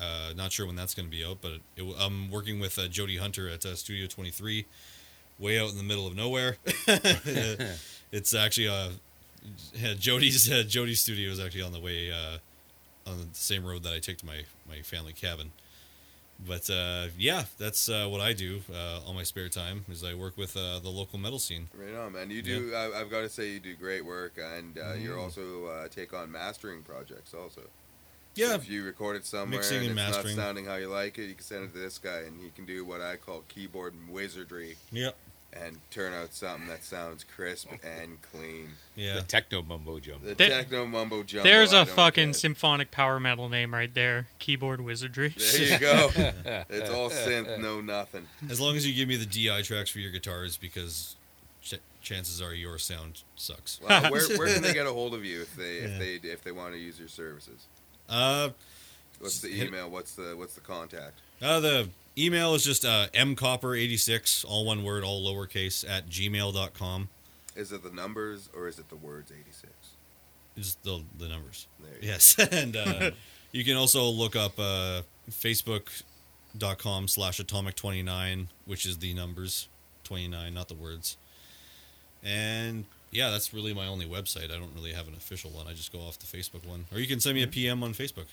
Uh, 0.00 0.32
not 0.34 0.50
sure 0.50 0.66
when 0.66 0.76
that's 0.76 0.94
going 0.94 1.06
to 1.06 1.14
be 1.14 1.22
out, 1.22 1.36
but 1.42 1.52
it, 1.52 1.60
it, 1.76 1.94
I'm 2.00 2.30
working 2.30 2.58
with 2.58 2.78
uh, 2.78 2.88
Jody 2.88 3.18
Hunter 3.18 3.50
at 3.50 3.66
uh, 3.66 3.74
Studio 3.74 4.06
23, 4.06 4.64
way 5.38 5.58
out 5.60 5.70
in 5.70 5.76
the 5.76 5.82
middle 5.82 6.06
of 6.06 6.16
nowhere. 6.16 6.56
it's 8.12 8.34
actually 8.34 8.68
uh, 8.68 8.88
Jody's 9.98 10.50
uh, 10.52 10.62
Jody's 10.66 11.00
studio 11.00 11.30
is 11.30 11.40
actually 11.40 11.62
on 11.62 11.72
the 11.72 11.80
way 11.80 12.10
uh, 12.10 12.38
on 13.10 13.18
the 13.18 13.26
same 13.32 13.64
road 13.64 13.82
that 13.84 13.92
I 13.92 13.98
take 13.98 14.18
to 14.18 14.26
my 14.26 14.44
my 14.68 14.80
family 14.82 15.12
cabin. 15.12 15.52
But 16.46 16.70
uh, 16.70 17.08
yeah, 17.18 17.44
that's 17.58 17.90
uh, 17.90 18.06
what 18.08 18.22
I 18.22 18.32
do 18.32 18.62
uh, 18.72 19.00
on 19.06 19.14
my 19.14 19.24
spare 19.24 19.50
time. 19.50 19.84
Is 19.90 20.02
I 20.02 20.14
work 20.14 20.38
with 20.38 20.56
uh, 20.56 20.78
the 20.78 20.88
local 20.88 21.18
metal 21.18 21.38
scene. 21.38 21.68
Right 21.74 21.94
on, 21.94 22.12
man. 22.14 22.30
You 22.30 22.40
do. 22.40 22.72
I, 22.74 22.98
I've 22.98 23.10
got 23.10 23.20
to 23.20 23.28
say, 23.28 23.50
you 23.50 23.60
do 23.60 23.74
great 23.76 24.04
work, 24.06 24.38
and 24.38 24.78
uh, 24.78 24.94
you're 24.94 25.18
Mm. 25.18 25.22
also 25.24 25.66
uh, 25.66 25.88
take 25.88 26.14
on 26.14 26.32
mastering 26.32 26.82
projects 26.82 27.34
also. 27.34 27.60
So 27.60 27.66
Yeah, 28.36 28.54
if 28.54 28.70
you 28.70 28.84
record 28.84 29.16
it 29.16 29.26
somewhere 29.26 29.58
Mixing 29.58 29.78
and, 29.80 29.90
and 29.90 29.98
it's 29.98 30.16
mastering. 30.16 30.36
not 30.36 30.42
sounding 30.42 30.64
how 30.64 30.76
you 30.76 30.88
like 30.88 31.18
it, 31.18 31.26
you 31.26 31.34
can 31.34 31.44
send 31.44 31.64
it 31.64 31.72
to 31.74 31.78
this 31.78 31.98
guy, 31.98 32.20
and 32.20 32.40
he 32.40 32.48
can 32.48 32.64
do 32.64 32.86
what 32.86 33.02
I 33.02 33.16
call 33.16 33.42
keyboard 33.48 33.92
wizardry 34.08 34.76
yeah, 34.90 35.10
and 35.52 35.78
turn 35.90 36.12
out 36.12 36.32
something 36.32 36.68
that 36.68 36.84
sounds 36.84 37.24
crisp 37.24 37.68
and 37.82 38.18
clean. 38.32 38.68
yeah. 38.94 39.14
The 39.14 39.22
techno 39.22 39.62
mumbo 39.62 39.98
jumbo. 39.98 40.26
The 40.28 40.34
There- 40.34 40.48
techno 40.48 40.86
mumbo 40.86 41.22
jumbo. 41.24 41.42
There's 41.48 41.72
a 41.72 41.84
fucking 41.86 42.28
get. 42.28 42.36
symphonic 42.36 42.90
power 42.90 43.18
metal 43.18 43.48
name 43.48 43.74
right 43.74 43.92
there. 43.92 44.28
Keyboard 44.38 44.80
wizardry. 44.80 45.30
There 45.36 45.62
you 45.62 45.78
go. 45.78 46.10
it's 46.68 46.90
all 46.90 47.10
synth, 47.10 47.58
no 47.60 47.80
nothing. 47.80 48.26
As 48.48 48.60
long 48.60 48.76
as 48.76 48.86
you 48.86 48.94
give 48.94 49.08
me 49.08 49.16
the 49.16 49.26
DI 49.26 49.62
tracks 49.62 49.90
for 49.90 49.98
your 49.98 50.12
guitars, 50.12 50.56
because 50.56 51.16
ch- 51.62 51.74
chances 52.00 52.40
are 52.40 52.54
your 52.54 52.78
sound 52.78 53.22
sucks. 53.34 53.80
Well, 53.86 54.02
where, 54.12 54.28
where 54.38 54.54
can 54.54 54.62
they 54.62 54.72
get 54.74 54.86
a 54.86 54.92
hold 54.92 55.14
of 55.14 55.24
you 55.24 55.42
if 55.42 55.56
they 55.56 55.78
Yeah. 55.78 55.84
if 55.86 55.98
they 56.22 56.28
if 56.28 56.44
they 56.44 56.52
want 56.52 56.74
to 56.74 56.78
use 56.78 56.98
your 56.98 57.08
services? 57.08 57.66
Uh, 58.08 58.50
What's 59.18 59.40
the 59.40 59.62
email? 59.62 59.90
What's 59.90 60.14
the 60.14 60.34
what's 60.36 60.54
the 60.54 60.60
contact? 60.62 61.18
uh 61.42 61.58
the 61.60 61.88
email 62.16 62.54
is 62.54 62.64
just 62.64 62.84
uh, 62.84 63.08
mcopper86, 63.14 64.44
all 64.48 64.64
one 64.64 64.84
word, 64.84 65.04
all 65.04 65.24
lowercase, 65.24 65.88
at 65.88 66.08
gmail.com. 66.08 67.08
Is 67.56 67.72
it 67.72 67.82
the 67.82 67.90
numbers 67.90 68.48
or 68.54 68.68
is 68.68 68.78
it 68.78 68.88
the 68.88 68.96
words 68.96 69.32
eighty 69.32 69.50
six? 69.52 69.72
Just 70.56 70.82
the, 70.82 71.02
the 71.18 71.28
numbers. 71.28 71.66
Yes. 72.00 72.38
and 72.52 72.76
uh, 72.76 73.10
you 73.52 73.64
can 73.64 73.76
also 73.76 74.04
look 74.04 74.36
up 74.36 74.58
uh, 74.58 75.02
facebook.com 75.30 77.08
slash 77.08 77.40
atomic29, 77.40 78.46
which 78.66 78.86
is 78.86 78.98
the 78.98 79.14
numbers 79.14 79.68
29, 80.04 80.52
not 80.52 80.68
the 80.68 80.74
words. 80.74 81.16
And 82.22 82.84
yeah, 83.10 83.30
that's 83.30 83.52
really 83.54 83.72
my 83.74 83.86
only 83.86 84.06
website. 84.06 84.44
I 84.44 84.58
don't 84.58 84.74
really 84.74 84.92
have 84.92 85.08
an 85.08 85.14
official 85.14 85.50
one. 85.50 85.66
I 85.66 85.72
just 85.72 85.92
go 85.92 86.00
off 86.00 86.18
the 86.18 86.26
Facebook 86.26 86.66
one. 86.66 86.86
Or 86.92 86.98
you 86.98 87.06
can 87.06 87.20
send 87.20 87.34
me 87.34 87.42
a 87.42 87.46
PM 87.46 87.82
on 87.82 87.92
Facebook. 87.94 88.26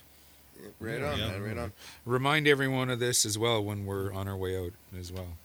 Yeah, 0.61 0.69
Right 0.79 1.01
on, 1.03 1.17
Yeah. 1.19 1.27
man. 1.29 1.43
Right 1.43 1.57
on. 1.57 1.73
Remind 2.05 2.47
everyone 2.47 2.89
of 2.89 2.99
this 2.99 3.25
as 3.25 3.37
well 3.37 3.63
when 3.63 3.85
we're 3.85 4.11
on 4.13 4.27
our 4.27 4.37
way 4.37 4.57
out 4.57 4.73
as 4.99 5.11
well. 5.11 5.37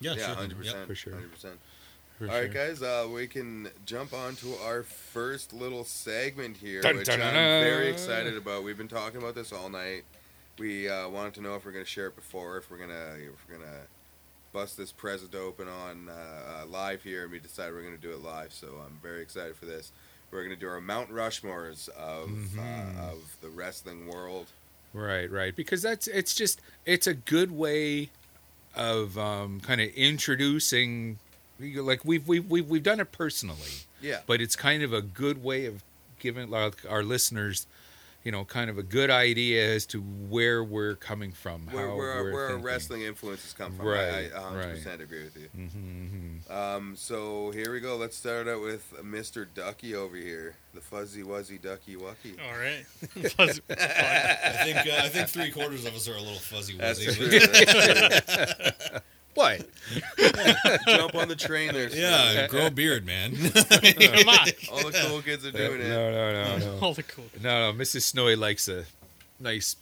Yeah, 0.00 0.14
Yeah, 0.14 0.34
hundred 0.34 0.56
Yep. 0.58 0.64
percent, 0.64 0.86
for 0.86 0.94
sure. 0.94 1.12
hundred 1.14 1.32
percent. 1.32 1.58
For 2.18 2.24
All 2.28 2.34
right, 2.34 2.52
sure. 2.52 2.68
guys, 2.68 2.82
uh, 2.82 3.06
we 3.08 3.28
can 3.28 3.70
jump 3.86 4.12
on 4.12 4.34
to 4.36 4.54
our 4.56 4.82
first 4.82 5.52
little 5.52 5.84
segment 5.84 6.56
here, 6.56 6.80
Dun, 6.82 6.96
which 6.96 7.06
dun, 7.06 7.20
I'm 7.20 7.32
dun, 7.32 7.62
very 7.64 7.88
excited 7.88 8.36
about. 8.36 8.64
We've 8.64 8.76
been 8.78 8.88
talking 8.88 9.18
about 9.22 9.36
this 9.36 9.52
all 9.52 9.68
night. 9.68 10.02
We 10.58 10.88
uh, 10.88 11.08
wanted 11.08 11.34
to 11.34 11.40
know 11.42 11.54
if 11.54 11.64
we're 11.64 11.70
going 11.72 11.84
to 11.84 11.90
share 11.90 12.08
it 12.08 12.16
before, 12.16 12.56
if 12.58 12.68
we're 12.70 12.78
gonna 12.78 13.14
if 13.18 13.30
we're 13.48 13.58
gonna 13.58 13.82
bust 14.52 14.76
this 14.76 14.90
present 14.90 15.34
open 15.36 15.68
on 15.68 16.08
uh, 16.08 16.62
uh, 16.62 16.66
live 16.66 17.02
here, 17.04 17.22
and 17.22 17.30
we 17.30 17.38
decided 17.38 17.72
we're 17.74 17.82
going 17.82 17.94
to 17.94 18.00
do 18.02 18.10
it 18.12 18.20
live. 18.20 18.52
So 18.52 18.82
I'm 18.84 18.98
very 19.00 19.22
excited 19.22 19.54
for 19.54 19.66
this. 19.66 19.92
We're 20.30 20.44
going 20.44 20.54
to 20.54 20.60
do 20.60 20.68
our 20.68 20.80
Mount 20.80 21.10
Rushmores 21.10 21.88
of 21.90 22.28
Mhm. 22.28 22.58
uh, 22.58 23.12
of 23.12 23.36
the 23.40 23.48
wrestling 23.48 24.06
world. 24.06 24.46
Right, 24.92 25.30
right. 25.30 25.54
Because 25.56 25.82
that's 25.82 26.06
it's 26.08 26.34
just 26.34 26.60
it's 26.86 27.06
a 27.06 27.14
good 27.14 27.50
way 27.50 28.10
of 28.74 29.16
um, 29.18 29.60
kind 29.60 29.80
of 29.80 29.88
introducing 29.94 31.18
like 31.60 32.04
we've 32.04 32.26
we've 32.28 32.48
we've 32.48 32.68
we've 32.68 32.82
done 32.82 33.00
it 33.00 33.10
personally, 33.12 33.84
Yeah, 34.00 34.20
but 34.26 34.40
it's 34.40 34.54
kind 34.56 34.82
of 34.82 34.92
a 34.92 35.02
good 35.02 35.42
way 35.42 35.64
of 35.66 35.82
giving 36.20 36.50
like, 36.50 36.74
our 36.88 37.02
listeners, 37.02 37.66
you 38.24 38.32
know, 38.32 38.44
kind 38.44 38.68
of 38.68 38.76
a 38.78 38.82
good 38.82 39.10
idea 39.10 39.74
as 39.74 39.86
to 39.86 40.00
where 40.00 40.62
we're 40.64 40.96
coming 40.96 41.32
from, 41.32 41.66
where 41.70 41.88
how 41.88 41.96
where, 41.96 42.10
our, 42.12 42.22
we're 42.24 42.32
where 42.32 42.48
our 42.50 42.58
wrestling 42.58 43.02
influences 43.02 43.52
come 43.52 43.72
from. 43.76 43.86
Right, 43.86 44.30
I, 44.34 44.36
I 44.36 44.52
100% 44.52 44.86
right. 44.86 45.00
agree 45.00 45.22
with 45.24 45.36
you. 45.36 45.48
Mhm, 45.56 46.42
mhm. 46.46 46.50
Um, 46.50 46.96
so 46.96 47.50
here 47.52 47.72
we 47.72 47.80
go. 47.80 47.96
Let's 47.96 48.16
start 48.16 48.48
out 48.48 48.60
with 48.60 48.92
Mr. 49.02 49.46
Ducky 49.54 49.94
over 49.94 50.16
here, 50.16 50.56
the 50.74 50.80
fuzzy 50.80 51.22
wuzzy 51.22 51.60
ducky 51.62 51.96
wucky. 51.96 52.36
All 52.44 52.58
right. 52.58 52.84
Fuzz- 53.32 53.60
fuck. 53.68 53.78
I 53.78 54.64
think 54.64 54.76
uh, 54.78 55.04
I 55.04 55.08
think 55.08 55.28
three 55.28 55.50
quarters 55.50 55.84
of 55.86 55.94
us 55.94 56.08
are 56.08 56.14
a 56.14 56.20
little 56.20 56.34
fuzzy 56.34 56.76
That's 56.76 57.02
wuzzy. 57.04 57.16
true. 57.16 57.38
That's 57.38 58.88
true. 58.90 58.98
What? 59.38 59.68
Jump 60.88 61.14
on 61.14 61.28
the 61.28 61.36
train 61.36 61.72
there. 61.72 61.88
Yeah, 61.90 62.48
grow 62.48 62.66
a 62.66 62.70
beard, 62.72 63.06
man. 63.06 63.36
Come 63.36 64.28
on. 64.28 64.48
All 64.72 64.90
the 64.90 65.04
cool 65.08 65.22
kids 65.22 65.46
are 65.46 65.52
No, 65.52 65.58
doing 65.58 65.80
it. 65.80 65.88
no, 65.88 66.10
no, 66.10 66.32
no. 66.32 66.58
no. 66.58 66.78
All 66.80 66.92
the 66.94 67.04
cool. 67.04 67.26
No, 67.40 67.70
no. 67.70 67.78
Mrs. 67.78 68.02
Snowy 68.02 68.34
likes 68.34 68.66
a 68.66 68.84
nice 69.38 69.76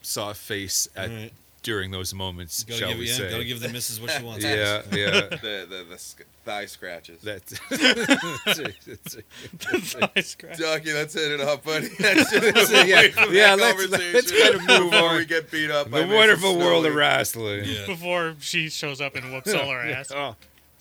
soft 0.00 0.40
face 0.40 0.88
at 0.96 1.10
Alright. 1.10 1.32
During 1.62 1.90
those 1.92 2.12
moments, 2.12 2.64
Gotta 2.64 2.78
shall 2.80 2.88
give, 2.90 2.98
we 2.98 3.06
yeah, 3.08 3.14
say? 3.14 3.30
gotta 3.30 3.44
give 3.44 3.60
the 3.60 3.68
missus 3.68 4.00
what 4.00 4.10
she 4.10 4.22
wants. 4.24 4.44
yeah, 4.44 4.82
yeah. 4.92 5.10
the 5.20 5.66
the, 5.68 5.86
the 5.90 5.98
sc- 5.98 6.22
thigh 6.44 6.66
scratches. 6.66 7.22
That's, 7.22 7.54
I 10.14 10.20
scratch. 10.20 10.58
Ducky, 10.58 10.92
let's 10.92 11.14
hit 11.14 11.32
it 11.32 11.40
up, 11.40 11.64
buddy. 11.64 11.88
Let's 12.00 12.30
just 12.30 12.72
move 12.72 12.86
Yeah, 12.88 13.02
yeah, 13.30 13.54
let's- 13.54 13.88
let's 13.90 14.30
kind 14.32 14.54
of 14.54 14.66
move 14.66 14.90
before 14.90 15.08
on. 15.10 15.16
we 15.16 15.24
get 15.24 15.50
beat 15.50 15.70
up. 15.70 15.90
by 15.90 16.00
the 16.00 16.06
Mrs. 16.06 16.14
wonderful 16.16 16.58
world 16.58 16.84
of 16.86 16.92
Snowy. 16.92 16.96
wrestling. 16.98 17.64
Yeah. 17.64 17.86
Before 17.86 18.34
she 18.40 18.68
shows 18.68 19.00
up 19.00 19.14
and 19.16 19.32
whoops 19.32 19.54
all 19.54 19.68
our 19.68 19.80
ass. 19.82 20.10
Oh, 20.14 20.36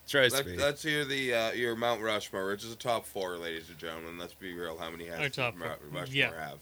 trust 0.08 0.36
Let's, 0.36 0.48
me. 0.48 0.58
let's 0.58 0.84
hear 0.84 1.06
the 1.06 1.34
uh, 1.34 1.52
your 1.52 1.76
Mount 1.76 2.02
Rushmore, 2.02 2.48
which 2.48 2.64
is 2.64 2.72
a 2.72 2.76
top 2.76 3.06
four, 3.06 3.38
ladies 3.38 3.70
and 3.70 3.78
gentlemen. 3.78 4.18
Let's 4.18 4.34
be 4.34 4.54
real. 4.54 4.78
How 4.78 4.90
many 4.90 5.10
Our 5.10 5.18
has 5.18 5.32
top 5.36 5.56
Mount 5.56 5.80
four. 5.80 6.00
Rushmore 6.02 6.16
Yeah. 6.16 6.32
have? 6.50 6.58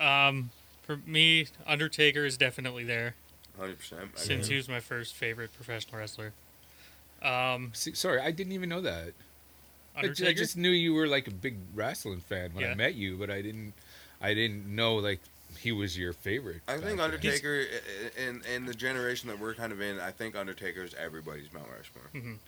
Yeah. 0.00 0.28
Um, 0.28 0.50
for 0.88 0.96
me, 1.06 1.46
Undertaker 1.66 2.24
is 2.24 2.38
definitely 2.38 2.82
there 2.82 3.14
Hundred 3.58 3.78
percent. 3.78 4.18
since 4.18 4.48
he 4.48 4.56
was 4.56 4.68
my 4.70 4.80
first 4.80 5.14
favorite 5.14 5.52
professional 5.54 5.98
wrestler. 6.00 6.32
Um, 7.22 7.72
See, 7.74 7.92
sorry, 7.92 8.20
I 8.20 8.30
didn't 8.30 8.54
even 8.54 8.70
know 8.70 8.80
that. 8.80 9.12
I 9.94 10.00
Undertaker. 10.00 10.30
I 10.30 10.32
just 10.32 10.56
knew 10.56 10.70
you 10.70 10.94
were 10.94 11.06
like 11.06 11.28
a 11.28 11.30
big 11.30 11.56
wrestling 11.74 12.20
fan 12.20 12.52
when 12.54 12.64
I 12.64 12.74
met 12.74 12.94
you, 12.94 13.16
but 13.18 13.28
I 13.30 13.42
didn't, 13.42 13.74
I 14.22 14.32
didn't 14.32 14.64
know 14.74 14.94
like 14.96 15.20
he 15.58 15.72
was 15.72 15.98
your 15.98 16.14
favorite. 16.14 16.62
I 16.66 16.78
think. 16.78 17.00
Undertaker, 17.00 17.66
i- 17.70 18.20
i- 18.22 18.22
in 18.28 18.42
in 18.54 18.64
the 18.64 18.72
generation 18.74 19.28
that 19.28 19.38
we're 19.38 19.54
kind 19.54 19.72
of 19.72 19.82
in, 19.82 20.00
I 20.00 20.10
think 20.10 20.36
Undertaker 20.36 20.82
is 20.84 20.94
everybody's 20.94 21.52
Mount 21.52 21.66
Rushmore. 21.76 22.08
Mhm. 22.14 22.38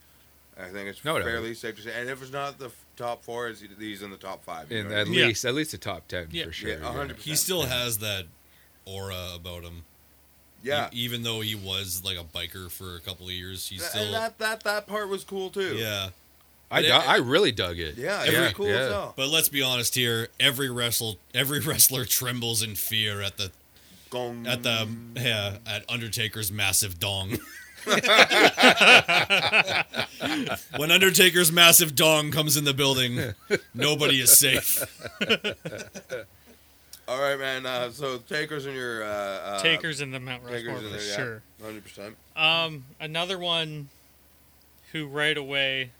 I 0.62 0.68
think 0.68 0.88
it's 0.88 1.04
No 1.04 1.18
doubt. 1.18 1.24
fairly 1.26 1.54
safe 1.54 1.76
to 1.76 1.82
say. 1.82 1.92
And 2.00 2.08
if 2.10 2.22
it's 2.22 2.32
not 2.32 2.58
the 2.58 2.66
f- 2.66 2.84
top 2.96 3.22
four, 3.24 3.48
it's 3.48 3.62
he's 3.78 4.02
in 4.02 4.10
the 4.10 4.16
top 4.16 4.44
five. 4.44 4.70
in 4.70 4.84
know 4.84 4.88
what 4.90 4.98
I 4.98 5.00
at 5.02 5.06
mean? 5.08 5.18
Yeah. 5.20 5.26
least 5.26 5.44
at 5.44 5.54
least 5.54 5.70
the 5.72 5.78
top 5.78 6.08
ten 6.08 6.28
Yeah. 6.30 6.44
for 6.44 6.52
sure. 6.52 6.70
Yeah, 6.70 6.76
a 6.88 6.92
hundred 6.92 7.16
He 7.18 7.34
still 7.36 7.62
has 7.62 7.98
that 7.98 8.26
aura 8.84 9.32
about 9.34 9.62
him. 9.62 9.84
yeah. 10.62 10.88
E- 10.92 10.96
even 11.04 11.22
though 11.22 11.40
he 11.40 11.54
was 11.54 12.02
like 12.04 12.16
a 12.18 12.24
biker 12.24 12.70
for 12.70 12.96
a 12.96 13.00
couple 13.00 13.26
of 13.26 13.32
years, 13.32 13.68
he's 13.68 13.84
still. 13.84 14.02
and 14.04 14.14
that, 14.14 14.38
that 14.38 14.62
that 14.64 14.86
part 14.86 15.08
was 15.08 15.24
cool 15.24 15.50
too. 15.50 15.76
yeah. 15.76 16.10
I, 16.72 16.80
it- 16.82 16.90
I 16.92 17.16
really 17.16 17.50
dug 17.50 17.78
it. 17.80 17.96
Yeah, 17.96 18.22
Every- 18.24 18.36
it 18.36 18.40
was 18.42 18.52
cool 18.52 18.68
yeah. 18.68 18.74
as 18.78 18.92
hell. 18.92 19.14
But 19.16 19.28
let's 19.28 19.48
be 19.48 19.60
honest 19.62 19.94
here. 19.96 20.28
Every 20.38 20.70
wrestle, 20.70 21.18
every 21.34 21.58
wrestler 21.66 22.04
trembles 22.04 22.62
in 22.62 22.74
fear 22.76 23.20
at 23.22 23.36
the 23.38 23.50
Gong. 24.10 24.46
at 24.46 24.62
the 24.64 24.88
yeah 25.16 25.58
at 25.66 25.88
Undertaker's 25.88 26.50
massive 26.52 26.98
dong. 27.00 27.38
when 30.76 30.90
Undertaker's 30.90 31.52
massive 31.52 31.94
dong 31.94 32.30
comes 32.30 32.56
in 32.56 32.64
the 32.64 32.74
building, 32.74 33.34
nobody 33.74 34.20
is 34.20 34.36
safe. 34.36 34.82
All 37.08 37.20
right, 37.20 37.38
man. 37.38 37.66
Uh, 37.66 37.90
so 37.90 38.18
takers 38.18 38.66
in 38.66 38.74
your 38.74 39.02
uh, 39.02 39.06
uh, 39.06 39.62
Takers 39.62 40.00
in 40.00 40.12
the 40.12 40.20
Mount 40.20 40.44
Rushmore 40.44 40.76
for 40.76 40.88
there, 40.88 41.00
sure. 41.00 41.42
Hundred 41.60 41.82
percent. 41.82 42.16
Um, 42.36 42.84
another 43.00 43.36
one 43.38 43.88
who 44.92 45.06
right 45.08 45.36
away 45.36 45.90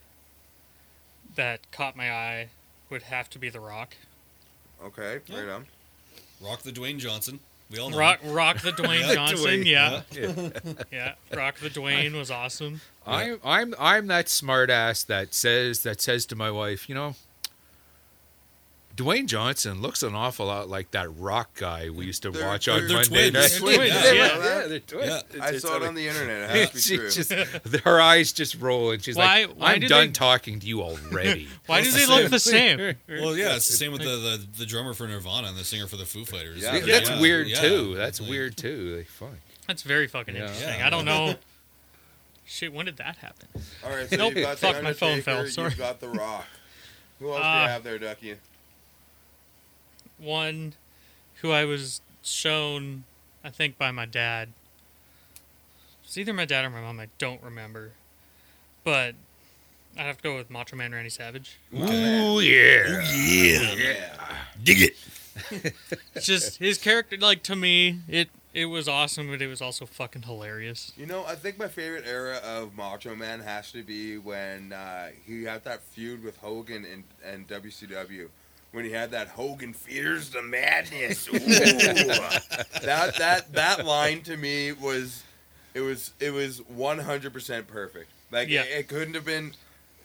that 1.35 1.71
caught 1.73 1.97
my 1.97 2.13
eye 2.13 2.49
would 2.91 3.03
have 3.03 3.29
to 3.31 3.39
be 3.39 3.49
The 3.49 3.61
Rock. 3.61 3.97
Okay, 4.85 5.19
right 5.31 5.49
on. 5.49 5.67
Rock 6.41 6.63
the 6.63 6.71
Dwayne 6.73 6.99
Johnson. 6.99 7.41
We 7.71 7.79
all 7.79 7.91
know. 7.91 7.99
Rock, 7.99 8.21
Rock 8.25 8.61
the 8.63 8.73
Dwayne 8.73 9.01
Yeah, 9.07 9.15
Johnson. 9.15 9.39
Dwayne, 9.39 9.65
Yeah, 9.65 10.03
Yeah. 10.13 10.73
yeah. 11.31 11.37
Rock 11.39 11.59
the 11.61 11.71
Dwayne 11.71 12.13
was 12.15 12.31
awesome. 12.31 12.81
I'm 13.07 13.39
I'm 13.45 13.75
I'm 13.79 14.07
that 14.09 14.29
smart 14.29 14.71
ass 14.71 15.05
that 15.05 15.35
says 15.35 15.83
that 15.85 16.01
says 16.01 16.27
to 16.27 16.37
my 16.37 16.51
wife, 16.51 16.89
you 16.89 16.95
know, 16.95 17.15
Dwayne 19.01 19.27
Johnson 19.27 19.81
looks 19.81 20.03
an 20.03 20.15
awful 20.15 20.47
lot 20.47 20.69
like 20.69 20.91
that 20.91 21.09
rock 21.17 21.55
guy 21.59 21.89
we 21.89 22.05
used 22.05 22.23
to 22.23 22.31
They're- 22.31 22.45
watch 22.47 22.69
on 22.69 22.87
they're 22.87 22.97
Monday 22.99 23.31
twins. 23.31 23.33
night. 23.35 23.51
They're 23.51 23.77
twins, 23.77 23.95
yeah. 23.95 24.13
yeah, 24.13 24.67
they're 24.67 24.79
twins. 24.81 25.07
Yeah. 25.07 25.17
It's- 25.19 25.41
I 25.41 25.49
it's 25.51 25.63
saw 25.63 25.77
it 25.77 25.81
like- 25.81 25.89
on 25.89 25.95
the 25.95 26.07
internet. 26.09 26.51
It 26.57 26.71
has 26.71 26.85
to 26.85 26.91
be 26.91 26.97
true. 26.99 27.11
just 27.11 27.33
her 27.85 28.01
eyes 28.01 28.33
just 28.33 28.57
roll 28.57 28.91
and 28.91 29.03
she's 29.03 29.17
Why- 29.17 29.45
like, 29.47 29.57
why 29.57 29.73
"I'm 29.75 29.81
do 29.81 29.89
done 29.89 30.07
they- 30.09 30.13
talking 30.13 30.61
to 30.61 30.67
you 30.67 30.83
already." 30.83 31.49
Why 31.67 31.83
do 31.83 31.91
they 31.91 32.07
look 32.07 32.31
the 32.31 32.39
same? 32.39 32.79
Well, 33.09 33.37
yeah, 33.37 33.57
it's 33.57 33.69
the 33.69 33.77
same 33.77 33.93
with 33.93 34.03
the, 34.03 34.09
the, 34.09 34.47
the 34.59 34.67
drummer 34.67 34.93
for 34.93 35.07
Nirvana 35.07 35.49
and 35.49 35.57
the 35.57 35.65
singer 35.65 35.87
for 35.87 35.97
the 35.97 36.05
Foo 36.07 36.25
Fighters. 36.25 36.63
Yeah, 36.63 36.79
That's 36.81 37.09
Yeah. 37.09 37.21
weird 37.21 37.49
Yeah. 37.49 37.61
too. 37.61 37.95
That's 37.95 38.21
Like, 38.21 38.29
weird 38.31 38.57
too. 38.57 38.97
Like, 38.99 39.07
fuck. 39.09 39.31
That's 39.67 39.83
very 39.83 40.09
fucking 40.09 40.35
Yeah. 40.35 40.43
interesting. 40.43 40.79
Yeah. 40.81 40.87
I 40.87 40.91
don't 40.91 41.05
know. 41.05 41.37
Shit, 42.45 42.73
when 42.73 42.87
did 42.87 42.97
that 42.97 43.17
happen? 43.17 43.49
All 43.85 43.91
right, 43.95 44.11
so 44.11 44.17
Nope. 44.17 44.35
you've 44.35 44.43
got 44.45 44.59
Fuck, 44.59 44.83
my 44.83 44.93
phone 44.93 45.23
fell, 45.23 45.47
sorry. 45.47 45.71
You've 45.71 45.79
got 45.79 46.01
the 46.01 46.09
Rock. 46.09 46.47
Who 47.21 47.29
else 47.31 47.39
do 47.41 47.45
Uh, 47.47 47.63
you 47.63 47.69
have 47.69 47.85
there, 47.85 47.99
Ducky? 47.99 48.35
One 50.21 50.75
who 51.41 51.51
I 51.51 51.65
was 51.65 52.01
shown, 52.23 53.05
I 53.43 53.51
think, 53.51 53.79
by 53.79 53.91
my 53.91 54.07
dad. 54.07 54.51
It's 56.05 56.19
either 56.19 56.33
my 56.33 56.45
dad 56.45 56.65
or 56.65 56.71
my 56.71 56.81
mom. 56.81 57.01
I 57.01 57.09
don't 57.19 57.43
remember, 57.43 57.93
but 58.85 59.15
I'd 59.97 60.03
have 60.03 60.17
to 60.19 60.23
go 60.23 60.37
with 60.37 60.51
Macho 60.51 60.77
Man 60.77 60.93
Randy 60.93 61.11
Savage. 61.11 61.59
Ooh 61.75 62.41
yeah. 62.41 63.03
Yeah. 63.13 63.75
yeah. 63.75 64.37
Dig 64.63 64.83
it. 64.83 64.97
It's 66.15 66.27
just 66.27 66.59
his 66.59 66.77
character, 66.77 67.17
like 67.17 67.43
to 67.45 67.57
me, 67.57 68.01
it 68.09 68.29
it 68.53 68.67
was 68.67 68.89
awesome, 68.89 69.29
but 69.29 69.41
it 69.41 69.47
was 69.47 69.63
also 69.63 69.87
fucking 69.87 70.23
hilarious. 70.23 70.93
You 70.97 71.07
know, 71.07 71.25
I 71.25 71.35
think 71.35 71.59
my 71.59 71.69
favorite 71.69 72.05
era 72.07 72.39
of 72.45 72.75
Macho 72.75 73.15
Man 73.15 73.41
has 73.41 73.71
to 73.73 73.83
be 73.83 74.19
when 74.19 74.73
uh, 74.73 75.11
he 75.25 75.45
had 75.45 75.65
that 75.65 75.83
feud 75.83 76.25
with 76.25 76.37
Hogan 76.39 76.85
and, 76.85 77.05
and 77.25 77.49
WCW. 77.49 78.29
When 78.73 78.85
he 78.85 78.93
had 78.93 79.11
that 79.11 79.29
Hogan 79.29 79.73
fears 79.73 80.31
the 80.31 80.43
madness. 80.43 81.29
Ooh. 81.35 81.39
that 81.39 83.17
that 83.19 83.53
that 83.53 83.85
line 83.85 84.23
to 84.23 84.37
me 84.37 84.73
was 84.73 85.25
it 85.75 85.81
was 85.81 86.13
it 86.21 86.33
was 86.33 86.59
one 86.69 86.99
hundred 86.99 87.33
percent 87.33 87.67
perfect. 87.67 88.11
Like 88.31 88.49
Yeah. 88.49 88.63
it, 88.63 88.81
it 88.81 88.89
couldn't 88.89 89.15
have 89.15 89.25
been 89.25 89.53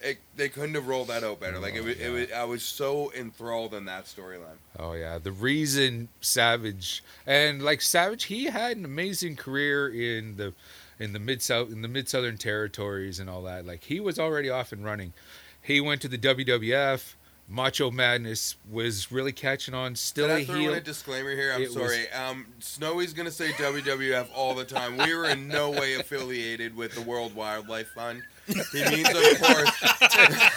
it, 0.01 0.17
they 0.35 0.49
couldn't 0.49 0.75
have 0.75 0.87
rolled 0.87 1.07
that 1.07 1.23
out 1.23 1.39
better. 1.39 1.59
Like 1.59 1.75
it 1.75 1.79
oh, 1.79 1.85
was, 1.85 1.97
it 1.99 2.09
was 2.09 2.31
I 2.31 2.43
was 2.43 2.63
so 2.63 3.11
enthralled 3.13 3.73
in 3.73 3.85
that 3.85 4.05
storyline. 4.05 4.57
Oh 4.77 4.93
yeah, 4.93 5.17
the 5.17 5.31
reason 5.31 6.09
Savage 6.21 7.03
and 7.25 7.61
like 7.61 7.81
Savage, 7.81 8.25
he 8.25 8.45
had 8.45 8.77
an 8.77 8.85
amazing 8.85 9.35
career 9.35 9.87
in 9.89 10.37
the 10.37 10.53
in 10.99 11.13
the 11.13 11.19
mid 11.19 11.41
south 11.41 11.71
in 11.71 11.81
the 11.81 11.87
mid 11.87 12.07
southern 12.09 12.37
territories 12.37 13.19
and 13.19 13.29
all 13.29 13.41
that. 13.43 13.65
Like 13.65 13.83
he 13.83 13.99
was 13.99 14.19
already 14.19 14.49
off 14.49 14.71
and 14.71 14.83
running. 14.83 15.13
He 15.61 15.81
went 15.81 16.01
to 16.01 16.07
the 16.07 16.17
WWF. 16.17 17.13
Macho 17.47 17.91
Madness 17.91 18.55
was 18.69 19.11
really 19.11 19.31
catching 19.31 19.73
on. 19.73 19.95
Still 19.95 20.27
Can 20.27 20.37
I 20.37 20.45
throw 20.45 20.55
heel. 20.55 20.71
in 20.71 20.77
a 20.79 20.81
disclaimer 20.81 21.31
here? 21.35 21.53
I'm 21.53 21.61
It 21.61 21.65
was- 21.67 21.73
sorry. 21.75 22.09
Um, 22.11 22.47
Snowy's 22.59 23.13
gonna 23.13 23.31
say 23.31 23.51
WWF 23.53 24.27
all 24.33 24.55
the 24.55 24.65
time. 24.65 24.97
We 24.97 25.13
were 25.13 25.25
in 25.25 25.47
no 25.47 25.69
way 25.69 25.93
affiliated 25.93 26.75
with 26.75 26.95
the 26.95 27.01
World 27.01 27.35
Wildlife 27.35 27.89
Fund. 27.93 28.23
He 28.47 28.83
means, 28.85 29.09
of 29.09 29.41
course, 29.41 29.71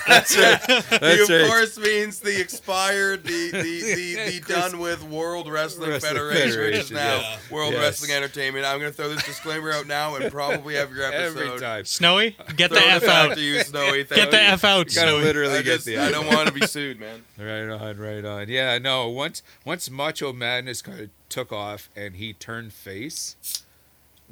That's 0.06 0.36
right. 0.36 0.60
he 1.00 1.22
of 1.22 1.28
right. 1.28 1.46
course 1.48 1.78
means 1.78 2.20
the 2.20 2.38
expired, 2.40 3.24
the 3.24 3.50
the 3.50 3.60
the, 3.60 4.38
the 4.38 4.40
done 4.46 4.78
with 4.78 5.02
World 5.04 5.48
Wrestling, 5.50 5.90
Wrestling 5.90 6.12
Federation, 6.12 6.60
which 6.60 6.74
is 6.76 6.90
now 6.90 7.16
yeah. 7.20 7.38
World 7.50 7.72
Yes. 7.72 7.82
Wrestling 7.82 8.12
Entertainment. 8.12 8.66
I'm 8.66 8.78
gonna 8.78 8.92
throw 8.92 9.08
this 9.08 9.24
disclaimer 9.24 9.72
out 9.72 9.86
now 9.86 10.16
and 10.16 10.30
probably 10.30 10.74
have 10.74 10.94
your 10.94 11.04
episode. 11.04 11.46
Every 11.46 11.60
time. 11.60 11.84
Snowy, 11.86 12.36
get 12.56 12.70
the 12.70 12.78
f 12.78 13.04
out 13.04 13.30
out. 13.30 13.34
to 13.36 13.40
you, 13.40 13.60
Snowy. 13.60 14.04
Get 14.04 14.30
the 14.30 14.36
you. 14.36 14.42
f 14.42 14.64
out, 14.64 14.90
You 14.90 14.94
gotta 14.96 15.10
Snowy. 15.12 15.22
literally 15.22 15.54
I, 15.58 15.62
get 15.62 15.74
just, 15.76 15.86
the. 15.86 15.98
I 15.98 16.10
don't 16.10 16.26
want 16.26 16.46
to 16.48 16.52
be 16.52 16.66
sued, 16.66 17.00
man. 17.00 17.24
Right 17.38 17.68
on, 17.70 17.96
right 17.96 18.24
on. 18.24 18.48
Yeah, 18.48 18.76
no. 18.78 19.08
Once 19.08 19.42
once 19.64 19.88
Macho 19.90 20.32
Madness 20.34 20.82
kind 20.82 21.00
of 21.00 21.10
took 21.30 21.52
off 21.52 21.88
and 21.96 22.16
he 22.16 22.34
turned 22.34 22.72
face, 22.72 23.36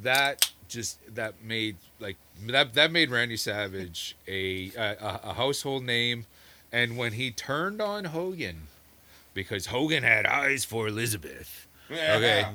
that 0.00 0.50
just 0.68 0.98
that 1.14 1.34
made 1.42 1.76
like 2.00 2.16
that 2.46 2.74
that 2.74 2.90
made 2.92 3.10
Randy 3.10 3.36
Savage 3.36 4.16
a 4.28 4.70
a, 4.76 5.20
a 5.24 5.34
household 5.34 5.84
name, 5.84 6.26
and 6.72 6.96
when 6.96 7.12
he 7.12 7.30
turned 7.30 7.80
on 7.80 8.06
Hogan, 8.06 8.68
because 9.34 9.66
Hogan 9.66 10.02
had 10.02 10.26
eyes 10.26 10.64
for 10.64 10.88
Elizabeth. 10.88 11.66
Okay. 11.90 12.46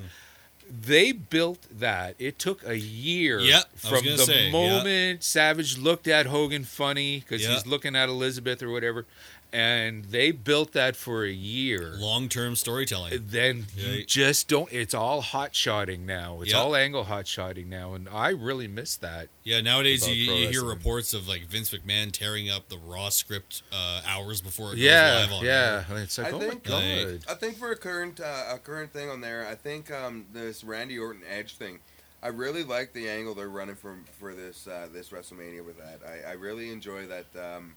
They 0.70 1.12
built 1.12 1.68
that. 1.70 2.16
It 2.18 2.40
took 2.40 2.66
a 2.66 2.78
year 2.78 3.40
Yeah, 3.40 3.64
was 3.74 3.90
from 3.92 4.06
the 4.06 4.18
say, 4.20 4.46
yeah. 4.46 4.52
moment 4.52 5.24
Savage 5.24 5.78
looked 5.78 6.08
at 6.08 6.28
Hogan 6.28 6.64
funny 6.64 7.20
because 7.20 7.42
Yeah. 7.44 7.54
he's 7.54 7.68
looking 7.68 7.94
at 7.96 8.08
Elizabeth 8.08 8.64
or 8.64 8.70
whatever, 8.70 9.06
and 9.54 10.06
they 10.06 10.32
built 10.32 10.72
that 10.74 10.96
for 10.96 11.24
a 11.26 11.32
year. 11.32 11.94
Long 11.98 12.30
term 12.30 12.56
storytelling. 12.56 13.26
Then 13.28 13.68
Yeah. 13.76 13.88
you 13.90 14.06
just 14.06 14.48
don't. 14.48 14.72
It's 14.72 14.94
all 14.94 15.22
hot 15.22 15.54
shotting 15.56 16.06
now. 16.06 16.42
It's 16.42 16.52
Yeah. 16.52 16.60
all 16.60 16.76
angle 16.76 17.04
hot 17.04 17.28
shotting 17.28 17.68
now, 17.70 17.94
and 17.94 18.08
I 18.08 18.30
really 18.30 18.68
miss 18.68 18.96
that. 18.98 19.30
Yeah, 19.44 19.60
nowadays 19.62 20.08
you, 20.08 20.14
you 20.16 20.48
hear 20.50 20.64
reports 20.64 21.14
of 21.14 21.28
like 21.28 21.48
Vince 21.48 21.72
McMahon 21.72 22.12
tearing 22.12 22.50
up 22.50 22.70
the 22.70 22.78
Raw 22.78 23.10
script 23.10 23.64
uh, 23.74 24.02
hours 24.06 24.42
before 24.42 24.68
it 24.70 24.76
goes 24.76 24.80
Yeah, 24.80 25.20
live 25.22 25.32
on 25.34 25.46
yeah. 25.46 25.84
air. 25.90 25.98
It's 25.98 26.18
like, 26.18 26.28
I 26.28 26.32
oh 26.32 26.40
think- 26.40 26.68
my 26.70 26.76
Like- 26.76 27.24
god. 27.24 27.26
I 27.28 27.34
think 27.36 27.58
for 27.58 27.72
a 27.72 27.76
current 27.76 28.20
uh, 28.20 28.46
a 28.50 28.58
current 28.58 28.94
thing 28.94 29.10
on 29.10 29.22
there, 29.22 29.46
I 29.48 29.56
think 29.56 29.92
um, 29.92 30.28
this 30.34 30.64
Randy 30.64 30.98
Orton 30.98 31.24
Edge 31.30 31.56
thing, 31.56 31.80
I 32.24 32.28
really 32.28 32.64
like 32.64 32.94
the 32.94 33.10
angle 33.10 33.34
they're 33.34 33.50
running 33.50 33.76
from 33.76 34.06
for 34.20 34.34
this 34.34 34.68
uh, 34.68 34.88
this 34.94 35.10
WrestleMania 35.10 35.66
with 35.66 35.78
that. 35.80 36.00
I, 36.08 36.30
I 36.30 36.34
really 36.34 36.70
enjoy 36.72 37.08
that 37.08 37.26
um, 37.36 37.76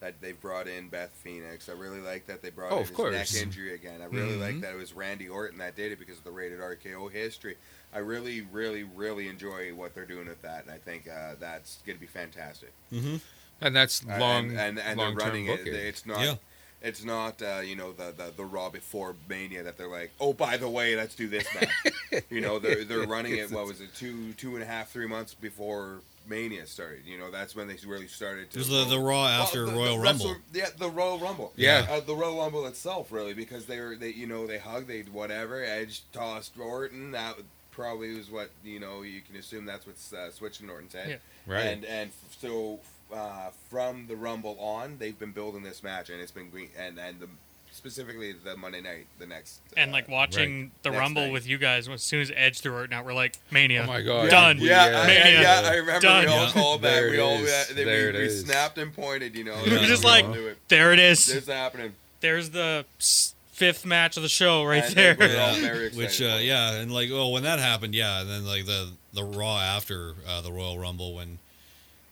that 0.00 0.20
they've 0.20 0.40
brought 0.40 0.68
in 0.68 0.88
Beth 0.88 1.10
Phoenix. 1.22 1.68
I 1.68 1.72
really 1.72 2.00
like 2.00 2.26
that 2.26 2.42
they 2.42 2.50
brought 2.50 2.72
Oh, 2.72 2.78
in 2.78 2.82
his 2.86 2.90
course. 2.90 3.12
neck 3.34 3.42
injury 3.42 3.74
again. 3.74 4.02
I 4.02 4.06
really 4.06 4.36
like 4.36 4.56
Mhm. 4.56 4.60
that 4.62 4.72
it 4.74 4.76
was 4.76 4.92
Randy 4.92 5.28
Orton 5.28 5.58
that 5.58 5.74
did 5.76 5.92
it 5.92 5.98
because 5.98 6.18
of 6.18 6.24
the 6.24 6.30
rated 6.30 6.60
RKO 6.60 7.08
history. 7.08 7.56
I 7.94 7.98
really, 7.98 8.42
really, 8.42 8.82
really 8.84 9.28
enjoy 9.28 9.72
what 9.74 9.94
they're 9.94 10.04
doing 10.06 10.26
with 10.28 10.42
that, 10.42 10.64
and 10.64 10.70
I 10.70 10.78
think 10.78 11.08
uh, 11.08 11.34
that's 11.40 11.78
going 11.86 11.96
to 11.96 12.00
be 12.00 12.06
fantastic. 12.06 12.72
Mm-hmm. 12.92 13.16
And 13.60 13.74
that's 13.74 14.04
Uh, 14.04 14.18
long, 14.18 14.50
and, 14.50 14.58
and, 14.58 14.78
and 14.80 15.00
they're 15.00 15.12
running 15.12 15.46
it. 15.46 15.66
It's 15.66 16.04
not. 16.04 16.20
Yeah. 16.20 16.34
It's 16.82 17.02
not, 17.02 17.40
uh, 17.40 17.62
you 17.64 17.74
know, 17.74 17.92
the, 17.92 18.12
the 18.16 18.32
the 18.36 18.44
Raw 18.44 18.68
before 18.68 19.16
Mania 19.30 19.62
that 19.62 19.78
they're 19.78 19.88
like, 19.88 20.12
oh, 20.20 20.34
by 20.34 20.58
the 20.58 20.68
way, 20.68 20.94
let's 20.94 21.14
do 21.14 21.26
this 21.26 21.46
match. 21.54 22.24
you 22.30 22.42
know, 22.42 22.58
they're 22.58 22.84
they're 22.84 23.06
running 23.06 23.34
it. 23.36 23.50
What 23.50 23.66
was 23.66 23.80
it, 23.80 23.94
two 23.94 24.34
two 24.34 24.54
and 24.54 24.62
a 24.62 24.66
half, 24.66 24.90
three 24.90 25.06
months 25.08 25.32
before 25.32 26.00
Mania 26.28 26.66
started? 26.66 27.02
You 27.06 27.18
know, 27.18 27.30
that's 27.30 27.54
when 27.54 27.68
they 27.68 27.76
really 27.86 28.06
started 28.08 28.50
to. 28.50 28.56
It 28.58 28.60
was 28.60 28.68
the, 28.68 28.84
the 28.84 28.98
Raw 29.00 29.26
after 29.26 29.64
Well, 29.66 29.74
the- 29.74 29.78
Royal 29.80 29.96
the 29.96 30.02
Rumble. 30.02 30.26
Wrestle- 30.26 30.42
yeah, 30.52 30.66
the 30.78 30.90
Royal 30.90 31.18
Rumble. 31.18 31.52
Yeah. 31.56 31.86
uh, 31.88 32.00
the 32.00 32.14
Royal 32.14 32.38
Rumble 32.38 32.66
itself, 32.66 33.12
really, 33.12 33.34
because 33.34 33.66
they 33.66 33.80
were 33.80 33.96
they 33.96 34.10
you 34.10 34.26
know 34.26 34.46
they 34.46 34.58
hugged, 34.58 34.88
they 34.88 35.02
whatever. 35.02 35.62
Edge 35.64 36.02
tossed 36.12 36.58
Orton. 36.58 37.12
That 37.12 37.36
probably 37.70 38.16
was 38.16 38.30
what 38.30 38.50
you 38.64 38.80
know. 38.80 39.02
You 39.02 39.20
can 39.20 39.36
assume 39.36 39.64
that's 39.66 39.86
what's 39.86 40.12
uh, 40.12 40.30
switching 40.30 40.68
Orton's 40.70 40.94
head. 40.94 41.08
Yeah. 41.08 41.52
right. 41.54 41.66
And 41.66 41.84
and 41.84 42.10
so 42.40 42.80
uh, 43.14 43.50
from 43.70 44.06
the 44.08 44.16
Rumble 44.16 44.56
on, 44.58 44.96
they've 44.98 45.18
been 45.18 45.32
building 45.32 45.62
this 45.62 45.82
match, 45.82 46.10
and 46.10 46.20
it's 46.20 46.32
been 46.32 46.50
great. 46.50 46.72
And 46.78 46.98
and 46.98 47.20
the 47.20 47.28
specifically 47.76 48.32
the 48.32 48.56
Monday 48.56 48.80
night, 48.80 49.06
the 49.18 49.26
next. 49.26 49.60
And 49.76 49.90
uh, 49.90 49.92
like 49.92 50.08
watching 50.08 50.70
the 50.82 50.90
Next 50.90 51.00
Rumble 51.00 51.22
night. 51.24 51.32
with 51.32 51.46
you 51.46 51.58
guys, 51.58 51.88
as 51.88 52.02
soon 52.02 52.20
as 52.22 52.32
Edge 52.34 52.60
threw 52.60 52.78
it 52.82 52.92
out, 52.92 53.04
we're 53.04 53.14
like 53.14 53.38
Mania. 53.50 53.82
oh 53.82 53.86
my 53.86 54.02
god. 54.02 54.30
Done. 54.30 54.58
We, 54.58 54.68
Yeah, 54.68 54.82
uh, 54.84 55.02
I, 55.02 55.06
Mania. 55.06 55.40
yeah, 55.42 55.62
I 55.64 55.74
remember 55.76 56.00
Done. 56.00 56.24
we 56.26 56.30
all 56.32 56.50
called 56.50 56.82
back. 56.82 56.92
There 57.02 57.10
We 57.10 57.20
all 57.20 57.34
is. 57.36 57.70
uh, 57.70 57.74
they, 57.74 57.84
we, 58.12 58.18
we 58.18 58.28
snapped 58.30 58.78
and 58.78 58.92
pointed. 58.94 59.34
You 59.36 59.44
know, 59.44 59.56
We 59.64 59.72
were 59.72 59.78
just 59.84 60.04
like- 60.04 60.28
knew 60.28 60.46
it. 60.48 60.58
There 60.68 60.92
it 60.92 60.98
is. 60.98 61.26
This 61.26 61.46
happening. 61.46 61.94
There's 62.20 62.50
the 62.50 62.84
fifth 62.98 63.86
match 63.86 64.16
of 64.16 64.22
the 64.22 64.28
show 64.28 64.64
right 64.64 64.84
And 64.84 64.94
there. 64.94 65.16
we're 65.18 65.26
all 65.40 65.54
Yeah, 65.54 65.60
very 65.60 65.86
excited 65.86 65.96
which 65.96 66.20
uh, 66.22 66.38
yeah, 66.40 66.72
and 66.74 66.92
like 66.92 67.10
oh 67.12 67.28
when 67.30 67.42
that 67.44 67.58
happened, 67.58 67.94
yeah, 67.94 68.20
and 68.20 68.28
then 68.28 68.46
like 68.46 68.66
the 68.66 68.90
the 69.14 69.24
Raw 69.24 69.58
after 69.58 70.14
uh, 70.28 70.40
the 70.42 70.52
Royal 70.52 70.78
Rumble 70.78 71.14
when 71.14 71.38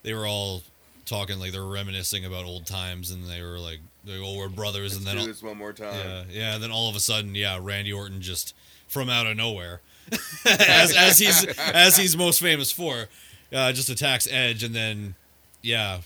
they 0.03 0.13
were 0.13 0.25
all 0.25 0.61
talking 1.05 1.39
like 1.39 1.51
they 1.51 1.59
were 1.59 1.71
reminiscing 1.71 2.25
about 2.25 2.45
old 2.45 2.65
times, 2.65 3.11
and 3.11 3.25
they 3.25 3.41
were 3.41 3.59
like, 3.59 3.79
they 4.03 4.19
oh 4.19 4.37
we're 4.37 4.49
brothers, 4.49 4.93
Let's 4.93 4.97
and 4.97 5.05
then 5.07 5.15
do 5.15 5.21
all, 5.21 5.27
this 5.27 5.43
one 5.43 5.57
more 5.57 5.73
time. 5.73 5.95
yeah, 5.95 6.23
yeah, 6.29 6.53
and 6.55 6.63
then 6.63 6.71
all 6.71 6.89
of 6.89 6.95
a 6.95 6.99
sudden, 6.99 7.35
yeah, 7.35 7.57
Randy 7.61 7.93
Orton 7.93 8.21
just 8.21 8.53
from 8.87 9.09
out 9.09 9.27
of 9.27 9.37
nowhere, 9.37 9.81
as 10.45 10.95
as 10.95 11.17
he's 11.19 11.45
as 11.57 11.97
he's 11.97 12.15
most 12.17 12.39
famous 12.41 12.71
for, 12.71 13.05
uh, 13.53 13.71
just 13.71 13.89
attacks 13.89 14.27
Edge, 14.29 14.63
and 14.63 14.75
then 14.75 15.15
yeah, 15.61 16.01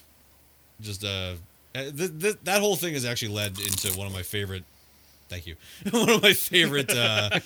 just 0.81 1.03
uh, 1.03 1.33
th- 1.73 2.19
th- 2.19 2.37
that 2.43 2.59
whole 2.61 2.75
thing 2.75 2.93
has 2.93 3.05
actually 3.05 3.33
led 3.33 3.59
into 3.59 3.97
one 3.97 4.07
of 4.07 4.13
my 4.13 4.23
favorite. 4.23 4.63
Thank 5.27 5.45
you. 5.45 5.55
one 5.91 6.09
of 6.09 6.21
my 6.23 6.33
favorite. 6.33 6.91
Uh, 6.91 7.39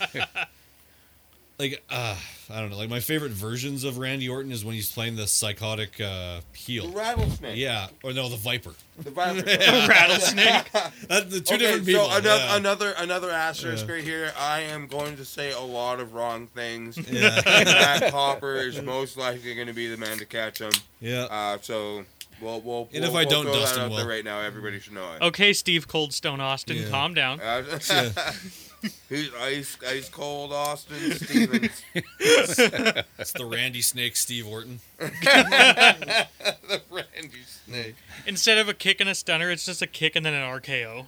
like 1.72 1.84
uh, 1.89 2.16
I 2.49 2.59
don't 2.59 2.70
know, 2.70 2.78
like 2.78 2.89
my 2.89 2.99
favorite 2.99 3.32
versions 3.32 3.84
of 3.84 3.97
Randy 3.97 4.28
Orton 4.30 4.51
is 4.51 4.64
when 4.66 4.76
he's 4.76 4.91
playing 4.91 5.16
the 5.16 5.28
psychotic 5.28 5.99
uh, 6.01 6.41
The 6.51 6.57
heel. 6.57 6.91
rattlesnake. 6.91 7.57
Yeah, 7.57 7.88
or 8.03 8.14
no, 8.14 8.30
the 8.30 8.36
Viper. 8.38 8.74
The 9.01 9.09
viper. 9.11 9.41
Rattlesnake. 9.88 10.72
That, 11.07 11.30
the 11.32 11.39
two 11.41 11.55
okay, 11.55 11.57
different 11.57 11.86
people. 11.88 12.05
so 12.09 12.18
another 12.18 12.36
yeah. 12.43 12.55
another 12.57 12.93
another 12.97 13.32
asterisk 13.32 13.88
Yeah. 13.88 13.93
right 13.95 14.03
here. 14.03 14.32
I 14.38 14.59
am 14.61 14.86
going 14.88 15.16
to 15.18 15.26
say 15.26 15.51
a 15.51 15.59
lot 15.61 15.99
of 15.99 16.14
wrong 16.14 16.47
things. 16.47 16.97
Yeah. 17.11 17.41
And 17.45 17.66
Matt 18.01 18.11
Copper 18.11 18.55
is 18.57 18.82
most 18.82 19.18
likely 19.18 19.55
going 19.55 19.68
to 19.68 19.74
be 19.74 19.88
the 19.88 19.97
man 19.97 20.18
to 20.20 20.26
catch 20.26 20.59
him. 20.59 20.72
yeah. 20.99 21.24
Uh, 21.24 21.57
so 21.61 22.03
we'll 22.41 22.61
we'll. 22.61 22.89
And 22.93 23.01
we'll, 23.01 23.03
if 23.05 23.09
I 23.16 23.22
we'll 23.22 23.30
don't, 23.30 23.43
throw 23.45 23.53
that 23.53 23.59
Dustin 23.61 23.82
out 23.84 23.89
there 23.95 24.05
will. 24.05 24.11
right 24.14 24.24
now. 24.26 24.39
Everybody 24.41 24.80
should 24.80 24.93
know 24.93 25.14
it. 25.14 25.22
Okay, 25.24 25.53
Steve 25.53 25.88
Coldstone 25.88 26.39
Austin, 26.39 26.78
Yeah. 26.78 26.89
calm 26.89 27.14
down. 27.16 27.39
Uh, 27.39 27.80
Yeah. 27.89 28.09
He's 29.09 29.34
ice 29.36 29.77
ice 29.88 30.09
cold 30.09 30.51
Austin 30.53 31.11
Stevens. 31.13 31.81
It's 32.19 33.31
the 33.34 33.45
Randy 33.45 33.81
Snake 33.81 34.15
Steve 34.15 34.47
Orton. 34.47 34.79
the 34.97 36.27
Randy 36.89 37.43
Snake. 37.65 37.95
Instead 38.25 38.57
of 38.57 38.67
a 38.69 38.73
kick 38.73 38.99
and 38.99 39.09
a 39.09 39.15
stunner, 39.15 39.49
it's 39.51 39.65
just 39.65 39.81
a 39.81 39.88
kick 39.88 40.15
and 40.15 40.25
then 40.25 40.34
an 40.34 40.41
RKO. 40.59 41.05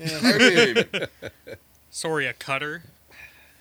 I 0.00 1.06
Sorry, 1.90 2.26
a 2.26 2.32
cutter. 2.32 2.82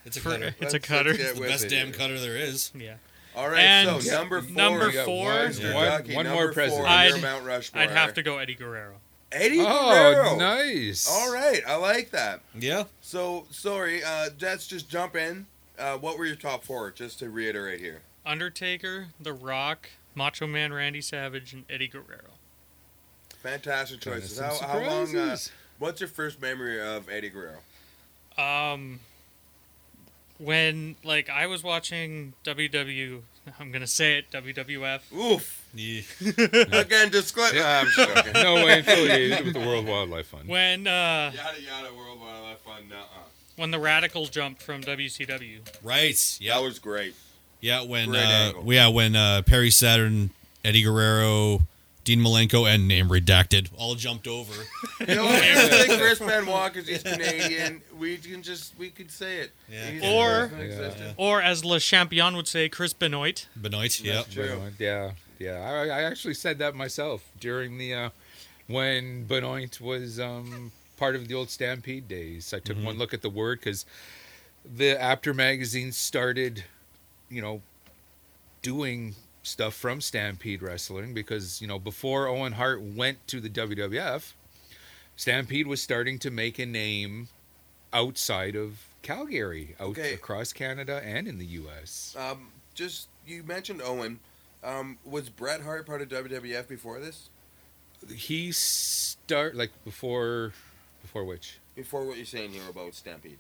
It's 0.06 0.18
a 0.18 0.22
For- 0.22 0.32
cutter. 0.32 0.56
It's 0.60 0.74
a 0.74 0.78
let's- 0.78 0.88
cutter. 0.88 1.10
let's 1.12 1.18
get 1.20 1.26
It's 1.30 1.34
the 1.36 1.40
with 1.42 1.50
best 1.50 1.64
it 1.66 1.70
damn 1.70 1.88
here. 1.88 1.96
cutter 1.96 2.20
there 2.20 2.36
is. 2.36 2.72
Yeah. 2.76 2.96
All 3.36 3.50
right, 3.50 3.60
And 3.62 4.02
so 4.04 4.16
number 4.20 4.42
four. 4.42 4.52
number 4.56 4.88
We 4.88 4.94
got 4.94 5.06
four. 5.06 5.26
one- 5.26 5.48
Mr. 5.50 5.74
one- 5.74 5.86
Ducky, 5.86 6.16
one 6.16 6.26
number 6.26 6.44
more 6.44 6.54
president. 6.54 6.86
Four, 6.86 6.88
on 6.94 7.06
your 7.06 7.14
I'd- 7.16 7.22
Mount 7.22 7.46
Rushmore. 7.46 7.84
I'd 7.84 7.92
have 7.92 8.14
to 8.16 8.24
go 8.24 8.38
Eddie 8.38 8.56
Guerrero. 8.56 8.96
Eddie 9.34 9.60
Oh, 9.62 9.90
Guerrero. 9.92 10.36
nice. 10.38 11.08
All 11.10 11.34
right, 11.34 11.62
I 11.68 11.76
like 11.76 12.12
that. 12.12 12.42
Yeah. 12.58 12.84
So 13.02 13.46
sorry, 13.52 14.04
uh, 14.04 14.30
let's 14.42 14.68
just 14.68 14.90
jump 14.90 15.16
in. 15.16 15.48
Uh, 15.78 15.98
what 15.98 16.18
were 16.18 16.26
your 16.26 16.36
top 16.36 16.64
four? 16.64 16.92
Just 16.92 17.20
to 17.20 17.30
reiterate 17.30 17.80
here. 17.80 18.02
Undertaker, 18.26 19.08
The 19.20 19.34
Rock, 19.34 19.90
Macho 20.16 20.48
Man 20.48 20.72
Randy 20.72 21.02
Savage, 21.02 21.52
and 21.54 21.66
Eddie 21.70 21.88
Guerrero. 21.88 22.38
Fantastic 23.42 24.00
choices. 24.00 24.40
How, 24.40 24.56
how 24.56 24.78
long? 24.80 25.04
Uh, 25.04 25.06
surprises. 25.08 25.52
what's 25.80 26.00
your 26.00 26.08
first 26.10 26.42
memory 26.42 26.80
of 26.82 27.10
Eddie 27.10 27.30
Guerrero? 27.30 27.58
Um, 28.38 29.00
when 30.38 30.96
like 31.04 31.30
I 31.30 31.48
was 31.48 31.64
watching 31.64 32.34
WW, 32.44 33.22
I'm 33.60 33.72
gonna 33.72 33.88
say 33.88 34.18
it 34.18 34.32
WWF. 34.32 35.02
Oof. 35.14 35.63
Yeah. 35.76 36.02
Again, 36.72 37.10
disclaimer. 37.10 37.56
Yeah, 37.56 37.80
I'm 37.82 37.88
just 37.88 38.16
joking. 38.16 38.34
no 38.44 38.56
way 38.56 38.80
affiliated 38.80 39.46
with 39.46 39.54
the 39.54 39.60
World 39.60 39.88
Wildlife 39.88 40.28
Fund. 40.28 40.48
When 40.48 40.86
uh, 40.88 41.32
Yada 41.34 41.62
yada, 41.62 41.94
World 41.96 42.20
Wildlife 42.20 42.60
Fund. 42.60 42.90
Nuh-uh. 42.90 43.20
when 43.56 43.72
the 43.72 43.78
Radicalz 43.80 44.30
jumped 44.32 44.62
from 44.62 44.82
WCW. 44.84 45.60
Right. 45.84 46.38
Yeah. 46.40 46.56
That 46.58 46.64
was 46.64 46.80
great. 46.80 47.16
Yeah. 47.62 47.84
When 47.84 48.10
Great 48.10 48.20
uh, 48.24 48.28
angle. 48.58 48.74
yeah 48.74 48.88
when 48.88 49.16
uh, 49.16 49.42
Perry 49.44 49.72
Saturn, 49.72 50.30
Eddie 50.64 50.84
Guerrero, 50.84 51.62
Dean 52.04 52.20
Malenko, 52.20 52.68
and 52.72 52.88
name 52.88 53.08
redacted 53.10 53.70
all 53.78 53.96
jumped 53.96 54.28
over. 54.28 54.54
You 55.06 55.16
know, 55.16 55.28
I 55.28 55.42
think 55.86 56.00
Chris 56.00 56.20
Benoit 56.20 56.72
because 56.72 56.88
he's 56.88 57.04
Canadian. 57.04 57.82
We 57.98 58.16
can 58.18 58.42
just 58.42 58.78
we 58.80 58.90
could 58.90 59.12
say 59.12 59.40
it. 59.40 59.52
Yeah. 59.70 59.86
He's- 59.90 60.04
Or- 60.06 60.44
he's 60.48 60.52
non-existent. 60.52 61.16
Or 61.18 61.42
as 61.42 61.66
Le 61.66 61.80
Champion 61.82 62.38
would 62.38 62.48
say, 62.48 62.70
Chris 62.70 62.94
Benoit. 62.94 63.46
Benoit. 63.62 64.00
Yeah. 64.00 64.22
True. 64.32 64.48
Benoit, 64.48 64.74
yeah, 64.80 65.12
yeah. 65.44 65.60
I, 65.62 66.00
I 66.00 66.02
actually 66.04 66.34
said 66.36 66.58
that 66.60 66.76
myself 66.76 67.22
during 67.40 67.78
the 67.78 67.94
uh, 67.94 68.10
when 68.68 69.26
Benoit 69.26 69.80
was 69.82 70.20
um, 70.20 70.72
part 70.98 71.16
of 71.16 71.28
the 71.28 71.36
old 71.36 71.50
Stampede 71.50 72.08
days. 72.08 72.54
I 72.54 72.60
took 72.60 72.78
Mhm. 72.78 72.86
one 72.86 72.98
look 72.98 73.14
at 73.14 73.22
the 73.22 73.30
word 73.30 73.60
because 73.60 73.86
the 74.66 75.00
After 75.02 75.34
magazine 75.34 75.92
started, 75.92 76.64
you 77.30 77.42
know, 77.42 77.62
doing 78.62 79.16
stuff 79.44 79.74
from 79.74 80.00
Stampede 80.00 80.62
Wrestling 80.62 81.14
because 81.14 81.62
you 81.62 81.68
know 81.68 81.78
before 81.80 82.28
Owen 82.28 82.54
Hart 82.54 82.82
went 82.82 83.26
to 83.28 83.42
the 83.42 83.50
WWF, 83.50 84.34
Stampede 85.18 85.68
was 85.68 85.82
starting 85.82 86.18
to 86.20 86.32
make 86.32 86.60
a 86.60 86.66
name 86.66 87.28
outside 87.92 88.56
of 88.56 88.88
Calgary, 89.02 89.76
out 89.80 89.90
Okay. 89.90 90.14
across 90.14 90.54
Canada 90.54 91.02
and 91.04 91.28
in 91.28 91.38
the 91.40 91.46
U.S. 91.46 92.16
Um, 92.18 92.48
just 92.74 93.10
you 93.28 93.44
mentioned 93.44 93.82
Owen. 93.82 94.20
Um, 94.64 94.98
was 95.04 95.30
Bret 95.30 95.62
Hart 95.62 95.86
part 95.86 96.02
of 96.02 96.10
WWF 96.10 96.68
before 96.68 97.00
this? 97.00 97.30
he 98.14 98.52
start 98.52 99.56
like 99.56 99.72
before 99.86 100.52
before 101.02 101.24
which 101.24 101.58
Before 101.74 102.06
what 102.06 102.18
you're 102.18 102.26
saying 102.26 102.52
here 102.52 102.68
about 102.70 102.94
Stampede? 102.96 103.38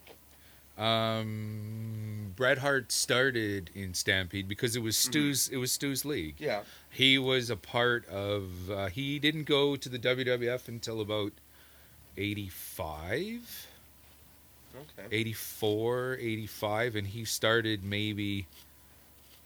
um 0.78 2.32
Bret 2.38 2.60
Hart 2.60 2.92
started 2.92 3.70
in 3.76 3.94
Stampede 3.94 4.48
because 4.48 4.76
it 4.76 4.82
was 4.82 4.96
Mm-hmm. 4.96 5.10
Stu's 5.12 5.48
it 5.50 5.58
was 5.58 5.72
Stu's 5.72 6.06
league. 6.06 6.36
Yeah. 6.40 6.62
He 6.90 7.18
was 7.20 7.50
a 7.50 7.56
part 7.58 8.08
of 8.08 8.72
uh, 8.72 8.88
he 8.88 9.20
didn't 9.20 9.44
go 9.44 9.76
to 9.76 9.90
the 9.90 10.00
WWF 10.00 10.68
until 10.68 11.02
about 11.02 11.34
85, 12.18 13.68
Okay. 14.76 15.08
84, 15.12 16.18
85 16.20 16.96
and 16.96 17.08
he 17.08 17.26
started 17.26 17.84
maybe 17.84 18.48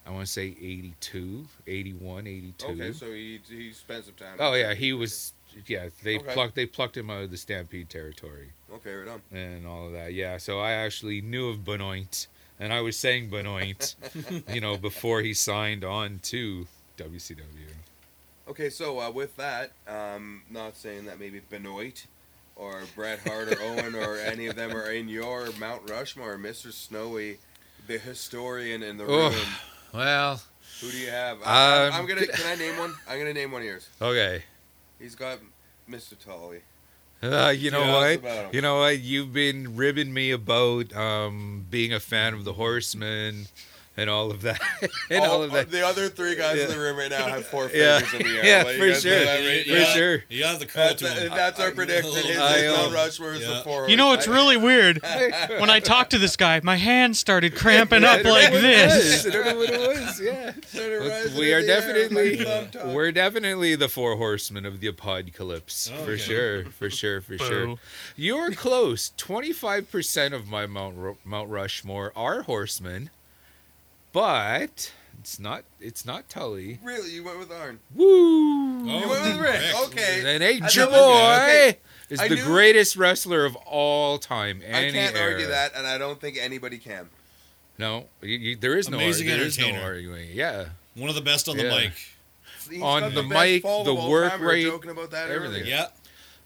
I 0.07 0.11
want 0.11 0.25
to 0.25 0.31
say 0.31 0.55
82, 0.61 1.45
81, 1.67 2.27
82. 2.27 2.65
Okay, 2.67 2.91
so 2.93 3.07
he 3.11 3.39
he 3.49 3.73
spent 3.73 4.05
some 4.05 4.13
time. 4.13 4.37
oh 4.39 4.53
yeah, 4.53 4.73
he 4.73 4.93
was 4.93 5.33
yeah, 5.65 5.89
they 6.03 6.17
Okay. 6.19 6.33
plucked 6.33 6.55
they 6.55 6.65
plucked 6.65 6.95
him 6.95 7.09
out 7.09 7.23
of 7.23 7.31
the 7.31 7.37
Stampede 7.37 7.89
territory. 7.89 8.51
Okay, 8.73 8.93
right 8.93 9.07
on. 9.09 9.21
and 9.37 9.65
all 9.67 9.87
of 9.87 9.93
that. 9.93 10.13
Yeah, 10.13 10.37
so 10.37 10.59
I 10.59 10.71
actually 10.71 11.21
knew 11.21 11.49
of 11.49 11.65
Benoit, 11.65 12.27
and 12.59 12.71
I 12.71 12.81
was 12.81 12.95
saying 12.97 13.29
Benoit, 13.29 13.95
you 14.53 14.61
know, 14.61 14.77
before 14.77 15.21
he 15.21 15.33
signed 15.33 15.83
on 15.83 16.19
to 16.23 16.67
WCW. 16.97 17.41
Okay, 18.47 18.69
so 18.69 18.99
uh, 18.99 19.11
with 19.11 19.35
that, 19.35 19.71
um, 19.87 20.41
not 20.49 20.77
saying 20.77 21.05
that 21.05 21.19
maybe 21.19 21.41
Benoit 21.49 22.05
or 22.55 22.81
Bret 22.95 23.19
Hart 23.27 23.51
or 23.51 23.61
Owen 23.61 23.93
or 23.93 24.17
any 24.17 24.47
of 24.47 24.55
them 24.55 24.71
are 24.75 24.89
in 24.91 25.09
your 25.09 25.49
Mount 25.59 25.89
Rushmore, 25.89 26.37
Mr. 26.37 26.71
Snowy, 26.71 27.39
the 27.87 27.97
historian 27.97 28.83
in 28.83 28.97
the 28.97 29.05
Oh. 29.07 29.45
Well, 29.93 30.41
Who 30.81 30.91
do 30.91 30.97
you 30.97 31.09
have? 31.09 31.37
I, 31.45 31.87
Um, 31.87 31.93
I'm 31.93 32.05
gonna. 32.05 32.27
Can 32.27 32.45
I 32.45 32.55
name 32.55 32.77
one? 32.77 32.93
I'm 33.07 33.17
gonna 33.17 33.33
name 33.33 33.51
one 33.51 33.61
of 33.61 33.67
yours. 33.67 33.87
okay. 34.01 34.43
He's 34.99 35.15
got. 35.15 35.39
Mr. 35.89 36.17
Tully. 36.19 36.59
Uh, 37.23 37.49
you 37.55 37.71
know 37.71 37.79
Yeah, 37.79 37.91
what? 37.93 38.01
that's 38.01 38.17
about 38.19 38.45
'em. 38.45 38.49
You 38.53 38.61
know 38.61 38.79
what? 38.79 38.99
You've 38.99 39.31
been 39.33 39.75
ribbing 39.77 40.13
me 40.13 40.31
about 40.31 40.93
um, 40.95 41.65
being 41.69 41.93
a 41.93 41.99
fan 42.01 42.33
of 42.33 42.43
the 42.43 42.53
Horsemen 42.53 43.47
and 43.97 44.09
all 44.09 44.31
of 44.31 44.43
that, 44.43 44.61
and 45.09 45.25
all, 45.25 45.43
of 45.43 45.51
that. 45.51 45.71
The 45.71 45.85
other 45.85 46.07
three 46.07 46.35
guys 46.35 46.59
in 46.59 46.69
the 46.69 46.77
room 46.79 46.97
right 46.97 47.09
now 47.09 47.27
have 47.27 47.45
four 47.47 47.69
Yeah. 47.73 47.99
fingers 47.99 48.13
in 48.21 48.27
the 48.27 48.37
air. 48.37 48.45
Yeah, 48.45 48.63
Let 48.63 48.77
for 48.77 48.93
sure. 49.01 49.11
that 49.25 49.39
right 49.47 49.65
For 49.65 49.71
now. 49.73 49.77
Yeah. 49.79 49.93
sure. 49.93 50.23
You 50.29 50.39
got 50.41 50.59
the 50.59 50.65
curl 50.67 50.87
That's, 50.87 51.01
to 51.01 51.07
him. 51.09 51.29
that's 51.29 51.59
our 51.59 51.71
prediction. 51.71 52.13
His 52.13 52.37
I, 52.37 52.57
is 52.57 52.77
Mount 52.77 52.93
Rushmore 52.93 53.33
is 53.33 53.39
the 53.41 53.45
yeah. 53.47 53.63
four. 53.63 53.89
You 53.89 53.97
know, 53.97 54.13
it's 54.13 54.27
really 54.27 54.57
weird. 54.57 55.01
When 55.57 55.69
I 55.69 55.79
talked 55.79 56.11
to 56.11 56.17
this 56.19 56.35
guy, 56.37 56.61
my 56.63 56.75
hands 56.75 57.17
started 57.19 57.55
cramping 57.55 58.03
up 58.03 58.23
like 58.23 58.51
this. 58.51 59.25
I 59.25 59.29
don't 59.31 59.45
know 59.45 59.55
what 59.57 59.69
it 59.69 59.79
was. 59.79 60.21
Yeah. 60.21 60.53
Started 60.65 60.99
rising 60.99 61.37
we 61.39 61.53
are 61.53 61.61
definitely 61.65 62.37
my 62.37 62.43
thumb 62.43 62.69
top. 62.71 62.85
we're 62.93 63.11
definitely 63.11 63.75
the 63.75 63.87
four 63.89 64.15
horsemen 64.17 64.65
of 64.65 64.79
the 64.79 64.87
apocalypse 64.87 65.89
for 65.89 66.11
Okay. 66.11 66.17
sure 66.17 66.65
for 66.65 66.89
sure 66.89 67.21
for 67.21 67.37
sure 67.37 67.75
you're 68.15 68.51
close 68.51 69.11
25% 69.17 70.33
of 70.33 70.47
my 70.47 70.65
mount 70.67 71.17
mount 71.25 71.49
rushmore 71.49 72.11
are 72.15 72.43
horsemen 72.43 73.09
but 74.13 74.91
it's 75.19 75.39
not 75.39 75.63
it's 75.79 76.05
not 76.05 76.29
tully 76.29 76.79
Really, 76.83 77.11
you 77.11 77.23
went 77.23 77.39
with 77.39 77.51
Arn. 77.51 77.79
woo 77.95 78.05
Oh, 78.05 78.83
You 79.01 79.09
went 79.09 79.23
with 79.23 79.37
Ric. 79.37 79.53
Ric. 79.61 79.75
Okay. 79.87 80.35
and 80.35 80.43
hey 80.43 80.59
I 80.61 80.69
your 80.71 80.87
boy 80.87 80.93
okay. 80.93 81.77
is 82.09 82.19
I 82.19 82.27
the 82.27 82.35
knew- 82.35 82.43
greatest 82.43 82.95
wrestler 82.95 83.45
of 83.45 83.55
all 83.57 84.17
time 84.17 84.61
I 84.67 84.91
can't 84.91 85.15
era. 85.15 85.31
argue 85.33 85.47
that, 85.47 85.73
and 85.75 85.85
I 85.85 85.97
don't 85.97 86.19
think 86.21 86.37
anybody 86.39 86.77
can. 86.77 87.09
no 87.77 88.05
you, 88.21 88.37
you- 88.37 88.55
there 88.55 88.77
is 88.77 88.89
no 88.89 88.97
Amazing 88.97 89.29
ar- 89.29 89.37
there 89.37 89.45
is 89.45 89.57
no 89.59 89.71
arguing 89.81 90.29
yeah 90.33 90.65
One 90.95 91.09
of 91.09 91.15
the 91.15 91.21
best 91.21 91.47
on 91.49 91.57
the 91.57 91.63
Yeah. 91.65 91.77
mic. 91.77 91.93
He's 92.69 92.81
On 92.81 93.01
got 93.01 93.13
the 93.13 93.23
mic, 93.23 93.61
fall 93.61 93.83
the 93.85 93.95
of 93.95 94.09
work 94.09 94.31
time. 94.31 94.39
We 94.41 94.45
were 94.45 94.51
rate, 94.51 94.63
joking 94.65 94.91
about 94.91 95.11
that 95.11 95.29
everything. 95.29 95.61
earlier. 95.61 95.65
Yeah. 95.65 95.87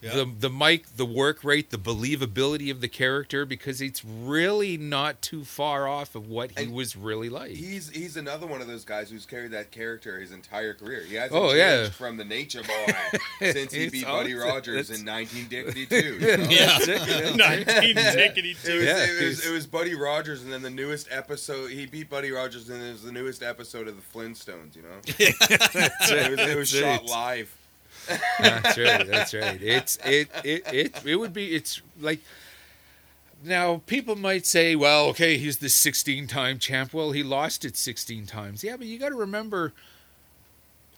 Yeah. 0.02 0.14
the 0.14 0.24
the 0.40 0.50
mic, 0.50 0.96
the 0.96 1.06
work 1.06 1.44
rate, 1.44 1.70
the 1.70 1.78
believability 1.78 2.70
of 2.72 2.80
the 2.80 2.88
character 2.88 3.44
because 3.46 3.80
it's 3.80 4.04
really 4.04 4.76
not 4.76 5.22
too 5.22 5.44
far 5.44 5.86
off 5.86 6.16
of 6.16 6.26
what 6.28 6.50
he 6.58 6.64
And 6.64 6.72
was 6.74 6.96
really 6.96 7.28
like. 7.28 7.52
He's 7.52 7.88
he's 7.90 8.16
another 8.16 8.46
one 8.48 8.60
of 8.60 8.66
those 8.66 8.84
guys 8.84 9.10
who's 9.10 9.24
carried 9.26 9.52
that 9.52 9.70
character 9.70 10.18
his 10.18 10.32
entire 10.32 10.74
career. 10.74 11.02
He 11.04 11.14
hasn't 11.14 11.34
Oh, 11.40 11.50
changed 11.50 11.58
yeah. 11.58 11.88
from 11.90 12.16
the 12.16 12.24
Nature 12.24 12.62
Boy 12.64 12.94
since 13.52 13.72
he 13.72 13.88
beat 13.90 14.04
Buddy. 14.04 14.34
Rogers 14.34 14.90
in 14.90 15.06
1952. 15.06 15.96
you 16.20 16.36
know? 16.36 16.44
Yeah. 16.50 16.66
That's 16.66 16.88
it, 16.88 17.94
that's 17.94 18.16
it. 18.16 18.36
1982. 18.36 18.72
It 18.72 18.74
was, 18.76 18.84
Yeah, 18.84 19.04
it, 19.04 19.24
was, 19.24 19.46
it 19.46 19.52
was 19.52 19.66
Buddy 19.68 19.94
Rogers, 19.94 20.42
and 20.42 20.52
then 20.52 20.62
the 20.62 20.70
newest 20.70 21.06
episode. 21.12 21.70
He 21.70 21.86
beat 21.86 22.10
Buddy 22.10 22.32
Rogers, 22.32 22.68
and 22.68 22.82
it 22.82 22.90
was 22.90 23.02
the 23.04 23.12
newest 23.12 23.42
episode 23.42 23.86
of 23.86 23.94
the 23.96 24.02
Flintstones. 24.18 24.74
You 24.74 24.82
know, 24.82 24.88
it 25.06 26.30
was, 26.30 26.40
it 26.40 26.56
was 26.56 26.68
shot 26.68 27.04
live. 27.04 27.54
That's 28.40 28.78
right. 28.78 29.06
That's 29.06 29.34
right. 29.34 29.62
It's 29.62 29.96
it 30.04 30.28
it 30.44 30.62
it 30.72 31.06
it 31.06 31.16
would 31.16 31.32
be 31.32 31.54
it's 31.54 31.80
like 32.00 32.20
now 33.44 33.82
people 33.86 34.14
might 34.16 34.46
say, 34.46 34.76
well, 34.76 35.06
okay, 35.06 35.36
he's 35.36 35.58
the 35.58 35.66
16-time 35.66 36.58
champ. 36.60 36.94
Well, 36.94 37.10
he 37.10 37.24
lost 37.24 37.64
it 37.64 37.76
16 37.76 38.26
times. 38.26 38.62
Yeah, 38.62 38.76
but 38.76 38.86
you 38.86 38.98
got 39.00 39.08
to 39.08 39.16
remember 39.16 39.72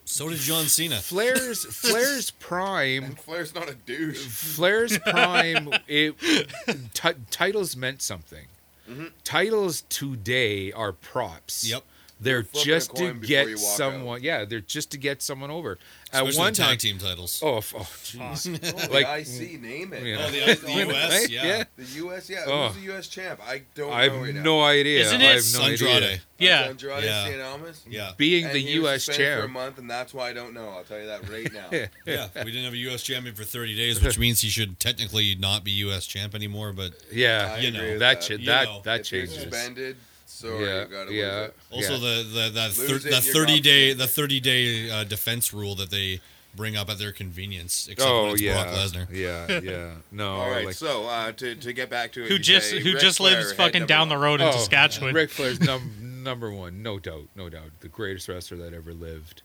So 0.05 0.29
did 0.29 0.39
John 0.41 0.67
Cena. 0.67 0.97
Flair's 0.97 1.65
Flair's 1.75 2.31
prime 2.33 3.05
And 3.05 3.19
Flair's 3.19 3.55
not 3.55 3.71
a 3.71 3.75
douche. 3.75 4.27
Flair's 4.27 4.99
prime, 5.07 5.71
it 5.89 6.15
t- 6.95 7.09
titles 7.31 7.77
meant 7.77 8.03
something. 8.03 8.47
Mhm. 8.91 9.13
Titles 9.25 9.81
today 9.89 10.71
are 10.73 10.93
props. 10.93 11.67
Yep. 11.67 11.83
They're 12.25 12.43
flipping 12.45 12.65
just 12.67 12.97
to 12.97 13.13
get 13.15 13.49
you 13.49 13.55
walk 13.57 13.77
someone. 13.77 14.23
Yeah, 14.23 14.45
they're 14.45 14.61
just 14.61 14.91
to 14.93 14.99
get 14.99 15.23
someone 15.23 15.51
over. 15.51 15.79
Especially 16.13 16.29
At 16.31 16.39
one 16.39 16.53
the 16.53 16.57
tag 16.59 16.67
time, 16.69 16.77
team 16.79 16.99
titles. 16.99 17.41
oh, 17.45 17.57
oh, 17.57 17.61
jeez. 17.61 18.61
Oh, 18.89 18.93
Like- 18.93 19.27
the 19.27 19.45
IC, 19.55 19.61
name 19.61 19.93
it. 19.93 20.05
Yeah. 20.05 20.17
Oh, 20.21 20.31
the, 20.31 20.55
the 20.67 20.73
US, 20.95 21.29
yeah. 21.29 21.45
Yeah. 21.45 21.65
The 21.77 21.85
US, 22.07 22.31
yeah. 22.31 22.45
Oh. 22.47 22.69
Who's 22.69 22.83
the 22.85 22.93
US 22.97 23.09
champ? 23.09 23.41
I 23.47 23.63
don't 23.75 23.93
I 23.93 24.07
know 24.07 24.17
right 24.19 24.27
have 24.27 24.35
now. 24.37 24.43
no 24.43 24.63
idea. 24.63 25.01
Isn't 25.01 25.21
I 25.21 25.25
it 25.25 25.35
have 25.35 25.45
no 25.55 25.67
Andrade. 25.69 26.03
idea. 26.05 26.19
Yeah. 26.39 26.61
Andrade 26.69 27.05
Yeah. 27.05 27.29
Cien 27.29 27.45
Almas? 27.45 27.83
Yeah. 27.89 28.13
Being 28.17 28.45
And 28.45 28.55
the 28.55 28.61
he 28.61 28.73
U.S. 28.75 29.05
suspended 29.05 29.39
for 29.41 29.45
a 29.45 29.49
month, 29.49 29.79
and 29.79 29.91
that's 29.91 30.15
why 30.15 30.29
I 30.31 30.33
don't 30.33 30.55
know. 30.55 30.69
I'll 30.69 30.85
tell 30.85 31.01
you 31.01 31.07
that 31.07 31.29
right 31.29 31.53
now. 31.53 31.69
Yeah. 32.07 32.29
We 32.37 32.45
didn't 32.53 32.65
have 32.65 32.75
a 32.75 32.79
U.S. 32.79 33.03
champion 33.03 33.35
for 33.35 33.45
30 33.45 33.75
days, 33.77 34.03
which 34.03 34.19
means 34.19 34.41
he 34.41 34.49
should 34.51 34.79
technically 34.79 35.35
not 35.35 35.65
be 35.65 35.73
U.S. 35.73 36.07
champ 36.07 36.35
anymore. 36.35 36.73
But 36.73 36.93
Yeah, 37.13 37.55
I 37.57 37.59
You 37.61 37.69
agree 37.69 37.81
know, 37.81 37.91
with 37.91 37.99
that 38.01 38.15
that. 38.21 38.25
should 38.25 38.45
that 38.47 38.85
that 38.85 39.05
changes. 39.05 39.35
suspended, 39.35 39.97
sorry, 40.35 40.65
Yeah, 40.67 40.83
you 40.83 40.87
gotta 40.89 41.13
yeah. 41.15 41.41
lose 41.41 41.49
it. 41.49 41.55
also 41.71 41.93
Yeah. 41.93 41.99
the 41.99 42.23
the 42.23 42.51
that 42.51 42.73
thir- 42.73 42.97
it 42.97 43.03
the 43.11 43.21
30 43.21 43.61
day 43.61 43.93
the 43.93 44.07
30 44.07 44.41
day 44.41 44.91
uh, 44.91 45.05
defense 45.05 45.53
rule 45.53 45.75
that 45.77 45.91
they 45.91 46.21
bring 46.57 46.77
up 46.77 46.89
at 46.89 46.99
their 46.99 47.11
convenience, 47.11 47.89
except 47.89 48.09
Oh 48.09 48.25
when 48.27 48.33
it's 48.35 48.43
yeah, 48.43 48.63
Brock 48.63 48.75
Lesnar. 48.77 49.09
yeah, 49.11 49.59
yeah. 49.61 49.93
No, 50.13 50.35
All 50.37 50.51
right, 50.51 50.67
like 50.67 50.75
so 50.77 51.05
uh, 51.07 51.33
to, 51.33 51.55
to 51.57 51.73
get 51.73 51.91
back 51.91 52.13
to 52.13 52.25
it, 52.25 52.29
Who 52.29 52.39
just 52.39 52.71
say 52.71 52.79
who 52.81 52.93
Ric 52.93 53.01
just 53.01 53.17
Flair, 53.19 53.39
lives 53.39 53.53
fucking 53.55 53.81
number 53.81 53.87
down 53.89 54.09
the 54.09 54.17
road 54.17 54.41
in 54.41 54.47
Oh, 54.47 54.53
Saskatchewan. 54.53 55.15
Ric 55.15 55.31
Flair's 55.31 55.59
num- 55.69 56.23
number 56.23 56.51
one, 56.53 56.81
no 56.83 56.99
doubt, 57.01 57.25
no 57.35 57.49
doubt, 57.49 57.71
the 57.81 57.89
greatest 57.89 58.29
wrestler 58.29 58.57
that 58.59 58.73
ever 58.73 58.93
lived. 58.95 59.43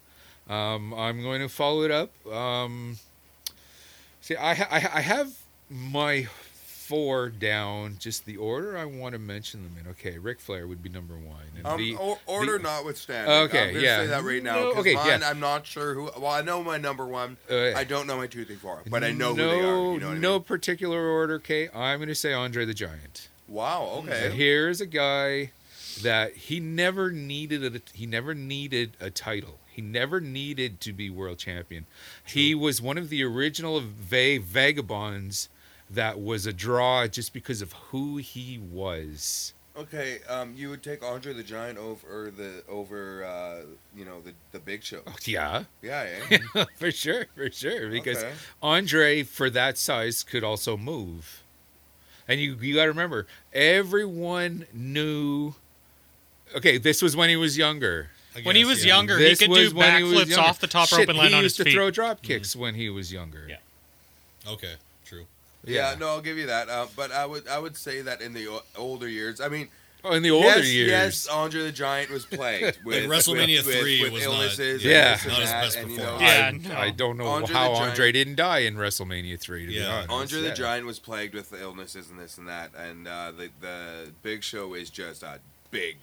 Um, 0.48 0.94
I'm 0.94 1.22
going 1.24 1.42
to 1.42 1.50
follow 1.50 1.82
it 1.84 1.90
up. 1.92 2.12
Um, 2.32 2.98
see, 4.22 4.36
I, 4.36 4.54
ha- 4.54 4.68
I 4.70 4.80
ha- 4.80 4.92
I 4.94 5.02
have 5.02 5.32
my 5.70 6.28
four 6.90 7.30
down, 7.30 7.98
just 8.00 8.26
the 8.26 8.36
order 8.36 8.76
I 8.76 8.84
want 8.86 9.14
to 9.14 9.20
mention 9.20 9.62
them 9.62 9.76
in. 9.80 9.88
Okay, 9.92 10.18
Ric 10.18 10.40
Flair 10.40 10.66
would 10.68 10.82
be 10.82 10.90
number 10.90 11.14
one. 11.16 11.44
And 11.56 11.66
Um, 11.68 11.78
the- 11.78 11.94
or, 11.96 12.18
order 12.26 12.58
the- 12.58 12.64
notwithstanding. 12.64 13.32
Okay, 13.32 13.68
I'm 13.68 13.74
gonna 13.76 13.86
yeah. 13.86 13.98
say 14.00 14.08
that 14.08 14.24
right 14.24 14.42
now. 14.42 14.56
No, 14.56 14.72
okay, 14.74 14.96
mine, 14.96 15.20
yeah. 15.22 15.30
I'm 15.30 15.40
not 15.40 15.68
sure 15.68 15.94
who. 15.94 16.06
Well, 16.18 16.26
I 16.32 16.42
know 16.42 16.64
my 16.64 16.78
number 16.78 17.06
one. 17.06 17.38
Uh, 17.50 17.74
I 17.76 17.84
don't 17.84 18.08
know 18.08 18.18
my 18.18 18.26
two, 18.26 18.44
three, 18.44 18.56
four, 18.56 18.82
but 18.90 19.04
I 19.04 19.12
know 19.12 19.34
no, 19.34 19.44
who 19.44 19.50
they 19.52 19.60
are. 19.60 19.94
You 19.94 20.00
know 20.00 20.10
I 20.12 20.18
no 20.18 20.34
mean? 20.40 20.44
particular 20.44 21.00
order. 21.00 21.36
Okay, 21.36 21.70
I'm 21.76 22.00
going 22.00 22.10
to 22.10 22.16
say 22.16 22.34
Andre 22.34 22.66
the 22.66 22.74
Giant. 22.74 23.28
Wow. 23.48 24.00
And 24.02 24.10
Okay. 24.10 24.32
here's 24.36 24.82
a 24.82 24.86
guy 24.88 25.52
that 26.02 26.34
he 26.34 26.60
never 26.60 27.12
needed 27.12 27.76
a 27.76 27.82
he 27.94 28.08
never 28.08 28.34
needed 28.34 28.98
a 29.00 29.12
title. 29.12 29.60
He 29.72 29.84
never 29.84 30.20
needed 30.20 30.82
to 30.82 30.92
be 30.92 31.10
world 31.12 31.38
champion. 31.38 31.86
He 32.26 32.54
was 32.56 32.82
one 32.82 32.98
of 32.98 33.10
the 33.10 33.24
original 33.24 33.80
va- 33.80 34.40
vagabonds 34.40 35.50
that 35.90 36.20
was 36.20 36.46
a 36.46 36.54
draw 36.54 37.08
just 37.08 37.34
because 37.34 37.62
of 37.62 37.74
who 37.74 38.18
he 38.18 38.58
was. 38.60 39.54
Okay. 39.78 40.20
Um, 40.28 40.54
you 40.58 40.70
would 40.70 40.84
take 40.84 41.04
Andre 41.04 41.32
the 41.34 41.44
Giant 41.44 41.78
over 41.78 42.32
the 42.36 42.64
over 42.68 43.24
uh, 43.24 43.62
you 43.96 44.04
know 44.06 44.20
the 44.22 44.34
the 44.52 44.60
Big 44.60 44.84
Show. 44.84 45.02
Oh, 45.08 45.16
yeah, 45.26 45.64
Yeah. 45.82 46.20
eh? 46.56 46.66
for 46.78 46.92
sure, 46.92 47.26
for 47.36 47.50
sure. 47.52 47.90
Because 47.90 48.18
Okay. 48.18 48.34
Andre, 48.62 49.24
for 49.24 49.50
that 49.52 49.78
size, 49.78 50.24
could 50.24 50.44
also 50.44 50.76
move. 50.76 51.44
And 52.28 52.40
you 52.42 52.56
you 52.60 52.76
got 52.76 52.84
to 52.84 52.90
remember, 52.90 53.26
everyone 53.54 54.66
knew. 54.74 55.56
Okay, 56.56 56.78
this 56.78 57.02
was 57.02 57.16
when 57.16 57.30
he 57.30 57.36
was 57.36 57.58
younger. 57.58 58.10
I 58.36 58.42
When 58.42 58.56
he 58.56 58.66
was 58.66 58.84
yeah. 58.86 58.96
younger, 58.96 59.18
he 59.18 59.36
could 59.36 59.52
do 59.54 59.72
when 59.76 59.98
he 59.98 60.04
was 60.04 60.26
backflips 60.26 60.38
off 60.38 60.60
the 60.60 60.68
top 60.68 60.88
Shit, 60.90 61.00
rope 61.00 61.10
and 61.10 61.18
land 61.18 61.30
he 61.32 61.36
on 61.36 61.44
his 61.44 61.56
feet. 61.58 61.68
He 61.68 61.70
used 61.72 61.76
to 61.76 61.80
throw 61.82 61.92
drop 61.92 62.22
kicks 62.22 62.56
when 62.56 62.76
he 62.76 62.90
was 62.90 63.12
younger. 63.14 63.46
Yeah. 63.50 63.58
Okay, 64.48 64.74
true. 64.74 64.78
Yeah. 65.70 65.96
No, 66.00 66.08
I'll 66.10 66.22
give 66.22 66.38
you 66.38 66.48
that. 66.48 66.70
Uh, 66.70 66.88
but 66.96 67.12
I 67.12 67.26
would 67.26 67.48
I 67.48 67.60
would 67.60 67.78
say 67.78 68.02
that 68.02 68.22
in 68.22 68.34
the 68.34 68.48
o- 68.48 68.64
older 68.78 69.08
years, 69.08 69.40
I 69.42 69.48
mean, 69.50 69.70
Oh, 70.02 70.14
in 70.14 70.24
the 70.24 70.32
older 70.32 70.48
yes, 70.48 70.72
years. 70.72 70.88
yes, 70.90 71.28
Andre 71.28 71.62
the 71.64 71.72
Giant 71.74 72.10
was 72.10 72.26
plagued 72.26 72.78
with 72.86 73.04
WrestleMania 73.10 73.66
with, 73.66 73.80
3 73.82 74.02
with, 74.04 74.14
was 74.14 74.22
with 74.22 74.30
not- 74.30 74.34
illnesses. 74.40 74.82
yeah, 74.86 75.12
and 75.12 75.20
this 75.20 75.26
not 75.28 75.40
his 75.42 75.52
best 75.52 75.76
and, 75.78 75.92
you 75.92 75.98
know. 75.98 76.18
Yeah, 76.22 76.52
I, 76.54 76.58
no. 76.58 76.76
I 76.76 76.90
don't 76.92 77.18
know 77.18 77.26
Andre 77.28 77.54
how 77.54 77.68
Giant- 77.74 77.90
Andre 77.90 78.12
didn't 78.14 78.36
die 78.36 78.60
in 78.60 78.76
WrestleMania 78.76 79.38
three. 79.38 79.64
To 79.66 79.68
be 79.68 79.74
Yeah. 79.74 80.06
honest, 80.08 80.10
Andre 80.10 80.40
yeah. 80.42 80.50
the 80.52 80.56
Giant 80.56 80.86
was 80.86 81.00
plagued 81.00 81.34
with 81.36 81.52
illnesses 81.54 82.10
and 82.10 82.18
this 82.18 82.38
and 82.38 82.48
that, 82.48 82.72
and 82.78 83.08
uh, 83.10 83.32
the 83.38 83.50
the 83.60 84.12
Big 84.24 84.42
Show 84.42 84.74
is 84.74 84.90
just 84.90 85.22
a 85.22 85.40
big, 85.70 85.98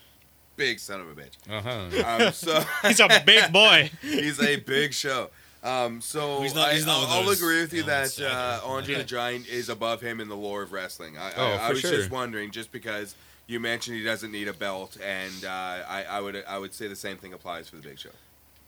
big 0.56 0.78
son 0.78 1.00
of 1.00 1.08
a 1.08 1.14
bitch. 1.14 1.36
Uh-huh. 1.50 2.26
Um, 2.26 2.32
so 2.34 2.62
He's 2.86 3.00
a 3.00 3.08
big 3.24 3.50
boy. 3.50 3.90
he's 4.02 4.38
a 4.42 4.56
big 4.56 4.92
show. 4.92 5.30
Um, 5.66 6.00
so 6.00 6.40
He's 6.42 6.54
not- 6.54 6.68
I, 6.72 6.78
not 6.78 6.88
I'll, 6.88 7.22
I'll 7.24 7.28
agree 7.30 7.60
with 7.60 7.72
you 7.72 7.82
elements, 7.82 8.16
that 8.16 8.30
uh. 8.32 8.60
Andre 8.64 8.92
Yeah. 8.92 8.98
the 8.98 9.04
Giant 9.04 9.48
is 9.48 9.68
above 9.68 10.00
him 10.00 10.20
in 10.20 10.28
the 10.28 10.36
lore 10.36 10.62
of 10.62 10.72
wrestling. 10.72 11.18
I, 11.18 11.32
Oh, 11.36 11.44
I, 11.44 11.54
I 11.54 11.66
for 11.68 11.72
was 11.74 11.80
sure. 11.80 11.90
just 11.90 12.10
wondering, 12.10 12.50
just 12.52 12.70
because 12.70 13.14
you 13.48 13.58
mentioned 13.58 13.96
he 13.96 14.04
doesn't 14.04 14.30
need 14.32 14.48
a 14.48 14.52
belt, 14.52 14.96
and 15.04 15.44
uh, 15.44 15.48
I, 15.48 16.04
I 16.08 16.20
would 16.20 16.44
I 16.48 16.58
would 16.58 16.72
say 16.74 16.86
the 16.88 16.96
same 16.96 17.16
thing 17.16 17.32
applies 17.32 17.68
for 17.68 17.76
the 17.76 17.82
Big 17.82 17.98
Show. 17.98 18.10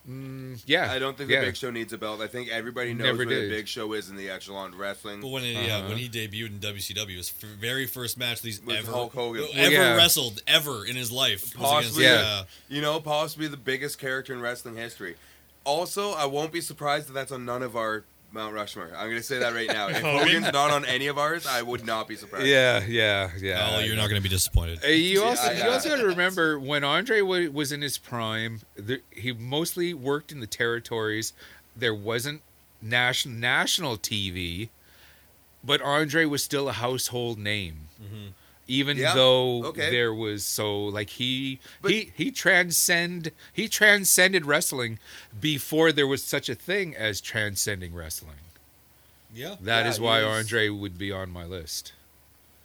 Mm, 0.09 0.61
yeah, 0.65 0.91
I 0.91 0.97
don't 0.97 1.17
think 1.17 1.29
yeah. 1.29 1.41
the 1.41 1.47
Big 1.47 1.57
Show 1.57 1.69
needs 1.71 1.91
a 1.93 1.97
belt. 1.97 2.21
I 2.21 2.27
think 2.27 2.49
everybody 2.49 2.93
knows 2.93 3.05
Never 3.05 3.17
where 3.19 3.25
did. 3.27 3.51
the 3.51 3.55
Big 3.55 3.67
Show 3.67 3.93
is 3.93 4.09
in 4.09 4.15
the 4.15 4.29
echelon 4.29 4.73
of 4.73 4.79
wrestling. 4.79 5.21
But 5.21 5.27
when 5.27 5.43
it, 5.43 5.53
yeah, 5.67 5.77
Uh-huh. 5.79 5.89
when 5.89 5.97
he 5.97 6.09
debuted 6.09 6.47
in 6.47 6.59
WCW, 6.59 7.17
his 7.17 7.29
f- 7.41 7.47
very 7.49 7.85
first 7.85 8.17
match 8.17 8.41
he's 8.41 8.61
With 8.61 8.77
ever 8.77 8.91
Hulk 8.91 9.13
Hogan. 9.13 9.45
ever 9.53 9.71
Yeah. 9.71 9.95
wrestled 9.95 10.41
ever 10.47 10.85
in 10.85 10.95
his 10.95 11.11
life 11.11 11.43
was 11.43 11.69
Possibly, 11.69 12.05
against, 12.05 12.25
Yeah. 12.25 12.31
uh, 12.39 12.43
You 12.69 12.81
know, 12.81 12.99
possibly 13.01 13.47
the 13.47 13.57
biggest 13.57 13.99
character 13.99 14.33
in 14.33 14.39
wrestling 14.41 14.77
history. 14.77 15.15
Also, 15.63 16.11
I 16.13 16.25
won't 16.25 16.51
be 16.51 16.61
surprised 16.61 17.09
that 17.09 17.13
that's 17.13 17.31
on 17.31 17.45
none 17.45 17.61
of 17.63 17.75
our 17.75 18.03
Mount 18.31 18.53
Rushmore. 18.53 18.91
I'm 18.95 19.07
going 19.07 19.17
to 19.17 19.23
say 19.23 19.39
that 19.39 19.53
right 19.53 19.67
now. 19.67 19.87
If 19.89 19.97
Hogan? 20.01 20.19
Hogan's 20.19 20.53
not 20.53 20.71
on 20.71 20.85
any 20.85 21.07
of 21.07 21.17
ours, 21.17 21.45
I 21.47 21.61
would 21.61 21.85
not 21.85 22.07
be 22.07 22.15
surprised. 22.15 22.45
Yeah, 22.47 22.83
yeah, 22.87 23.31
yeah. 23.39 23.69
oh, 23.73 23.79
you're 23.79 23.95
not 23.95 24.07
going 24.09 24.21
to 24.21 24.23
be 24.23 24.29
disappointed. 24.29 24.79
Uh, 24.83 24.87
You 24.89 25.23
also, 25.23 25.47
I- 25.49 25.53
you 25.53 25.63
also 25.69 25.89
got 25.89 25.97
to 25.97 26.05
remember 26.07 26.59
when 26.59 26.83
Andre 26.83 27.21
wa- 27.21 27.49
was 27.51 27.71
in 27.71 27.81
his 27.81 27.97
prime, 27.97 28.61
the, 28.75 29.01
he 29.11 29.31
mostly 29.33 29.93
worked 29.93 30.31
in 30.31 30.39
the 30.41 30.47
territories. 30.47 31.33
There 31.75 31.93
wasn't 31.95 32.41
national 32.81 33.35
national 33.35 33.97
TV, 33.97 34.69
but 35.63 35.81
Andre 35.81 36.25
was 36.25 36.43
still 36.43 36.69
a 36.69 36.73
household 36.73 37.37
name. 37.39 37.87
Even 38.69 38.97
Yeah, 38.97 39.15
though 39.15 39.65
okay. 39.65 39.89
there 39.89 40.13
was 40.13 40.45
so 40.45 40.85
like 40.85 41.09
he 41.09 41.59
But- 41.81 41.89
he 41.91 42.11
he 42.15 42.29
transcend 42.31 43.31
he 43.51 43.67
transcended 43.67 44.45
wrestling 44.45 44.99
before 45.41 45.91
there 45.91 46.05
was 46.07 46.23
such 46.23 46.49
a 46.49 46.55
thing 46.55 46.95
as 46.95 47.19
transcending 47.19 47.95
wrestling. 47.95 48.37
Yeah. 49.33 49.55
That 49.59 49.85
Yeah, 49.85 49.89
is 49.89 49.99
why 49.99 50.23
was- 50.23 50.37
Andre 50.45 50.69
would 50.69 50.97
be 50.99 51.11
on 51.11 51.31
my 51.31 51.45
list 51.45 51.93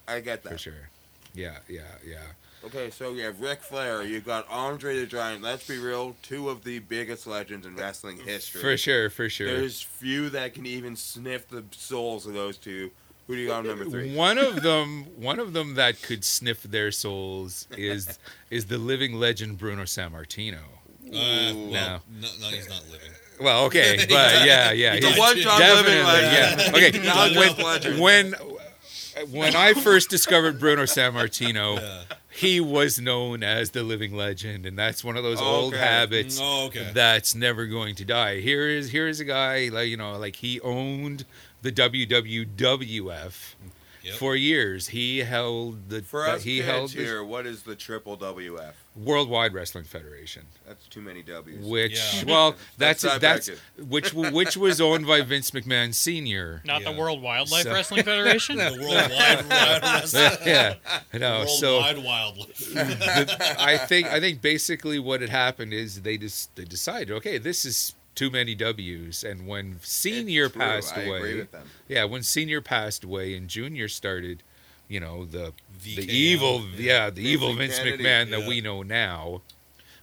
I 0.06 0.20
get 0.20 0.42
that 0.42 0.52
for 0.52 0.58
sure. 0.58 0.90
Yeah, 1.34 1.56
yeah, 1.68 1.80
yeah. 2.06 2.18
Okay, 2.66 2.90
so 2.90 3.12
you 3.14 3.22
have 3.22 3.40
Ric 3.40 3.62
Flair, 3.62 4.02
you've 4.02 4.24
got 4.26 4.46
Andre 4.50 4.98
the 4.98 5.06
Giant. 5.06 5.42
Let's 5.42 5.66
be 5.66 5.78
real, 5.78 6.16
two 6.22 6.50
of 6.50 6.64
the 6.64 6.78
biggest 6.80 7.26
legends 7.26 7.66
in 7.66 7.76
wrestling 7.76 8.18
history. 8.18 8.60
For 8.60 8.76
sure, 8.76 9.08
for 9.10 9.28
sure. 9.30 9.46
There's 9.46 9.80
few 9.80 10.28
that 10.30 10.52
can 10.54 10.66
even 10.66 10.96
sniff 10.96 11.48
the 11.48 11.64
souls 11.72 12.26
of 12.26 12.34
those 12.34 12.56
two. 12.58 12.90
Who 13.26 13.34
do 13.36 13.40
you 13.40 13.48
got 13.48 13.60
on 13.60 13.66
number 13.66 13.84
three? 13.86 14.14
One 14.14 14.36
of 14.38 14.62
them, 14.62 15.04
one 15.16 15.38
of 15.38 15.52
them 15.54 15.74
that 15.74 16.02
could 16.02 16.24
sniff 16.24 16.62
their 16.62 16.90
souls 16.92 17.66
is 17.76 18.18
is 18.50 18.66
the 18.66 18.78
living 18.78 19.14
legend 19.14 19.58
Bruno 19.58 19.84
Sammartino. 19.84 20.58
Uh, 21.06 21.10
well, 21.10 21.54
No. 21.54 22.00
no, 22.20 22.28
no, 22.40 22.48
he's 22.48 22.68
not 22.68 22.82
living. 22.90 23.10
Well, 23.40 23.64
okay, 23.66 23.96
but 24.00 24.08
yeah, 24.46 24.72
yeah, 24.72 24.98
The 25.00 25.10
yeah. 25.10 25.18
one 25.18 25.40
time 25.40 25.60
living 25.60 25.84
Definitely, 25.94 26.02
legend. 26.04 27.02
yeah. 27.02 27.02
Not 27.12 27.30
Okay, 27.30 27.62
legend. 27.64 28.00
when 28.00 28.32
when 28.32 29.30
when 29.30 29.56
I 29.56 29.74
first 29.74 30.10
discovered 30.10 30.58
Bruno 30.58 30.82
Sammartino, 30.82 31.76
Yeah. 31.80 32.02
he 32.30 32.60
was 32.60 32.98
known 33.00 33.42
as 33.42 33.70
the 33.70 33.82
living 33.82 34.14
legend, 34.14 34.66
and 34.66 34.78
that's 34.78 35.02
one 35.04 35.16
of 35.16 35.22
those 35.22 35.40
old 35.40 35.74
habits 35.74 36.38
Oh, 36.40 36.66
okay. 36.66 36.90
that's 36.92 37.34
never 37.34 37.66
going 37.66 37.94
to 37.96 38.04
die. 38.04 38.40
Here 38.40 38.68
is 38.68 38.90
here 38.90 39.08
is 39.08 39.18
a 39.20 39.24
guy 39.24 39.68
like 39.72 39.88
you 39.88 39.96
know 39.96 40.18
like 40.18 40.36
he 40.36 40.60
owned 40.60 41.24
the 41.64 41.72
WWWF 41.72 43.54
Yep. 44.02 44.14
for 44.16 44.36
years. 44.36 44.88
He 44.88 45.20
held 45.20 45.88
the 45.88 46.02
For 46.02 46.26
us 46.28 46.42
he 46.42 46.56
kids 46.56 46.68
held 46.68 46.90
the 46.90 46.98
here, 47.02 47.24
what 47.24 47.46
is 47.46 47.62
the 47.62 47.74
Triple 47.74 48.18
WF? 48.18 48.74
Worldwide 48.94 49.54
Wrestling 49.54 49.84
Federation, 49.84 50.42
That's 50.68 50.86
too 50.88 51.00
many 51.00 51.22
W's. 51.22 51.64
which 51.66 51.98
Yeah. 52.16 52.24
well 52.30 52.54
that's 52.76 53.00
That's 53.00 53.18
that's, 53.18 53.48
not 53.48 53.86
which 53.88 54.12
which 54.12 54.58
was 54.58 54.78
owned 54.82 55.06
by 55.06 55.22
Vince 55.22 55.52
McMahon 55.52 55.94
Senior. 55.94 56.60
Not 56.66 56.84
the 56.84 56.92
World 56.92 57.22
Wildlife 57.22 57.62
So- 57.62 57.72
Wrestling 57.72 58.02
Federation. 58.02 58.58
The 58.58 58.72
worldwide 58.78 59.48
wild 59.48 59.82
wrestling. 59.82 60.38
yeah, 60.46 60.74
no. 61.14 61.46
So 61.46 61.80
Worldwide 61.80 62.04
wildlife. 62.04 62.58
the, 62.74 63.56
I 63.58 63.78
think 63.78 64.08
I 64.08 64.20
think 64.20 64.42
basically 64.42 64.98
what 64.98 65.22
had 65.22 65.30
happened 65.30 65.72
is 65.72 66.02
they 66.02 66.18
just 66.18 66.54
they 66.56 66.64
decided 66.66 67.10
okay 67.12 67.38
this 67.38 67.64
is 67.64 67.94
too 68.14 68.30
many 68.30 68.54
W's 68.54 69.24
and 69.24 69.46
when 69.46 69.78
Senior 69.82 70.46
It's 70.46 70.56
passed 70.56 70.96
I 70.96 71.02
away 71.02 71.16
agree 71.18 71.36
with 71.38 71.50
them. 71.52 71.68
yeah 71.88 72.04
when 72.04 72.22
Senior 72.22 72.60
passed 72.60 73.04
away 73.04 73.34
and 73.36 73.48
Junior 73.48 73.88
started 73.88 74.42
you 74.88 75.00
know 75.00 75.24
the 75.24 75.52
the 75.82 76.00
evil 76.10 76.64
yeah. 76.76 77.04
yeah, 77.04 77.10
the 77.10 77.22
Vince 77.22 77.26
evil 77.26 77.54
Vince 77.54 77.78
Kennedy, 77.78 78.04
McMahon 78.04 78.30
that 78.30 78.40
yeah. 78.40 78.48
we 78.48 78.60
know 78.60 78.82
now 78.82 79.42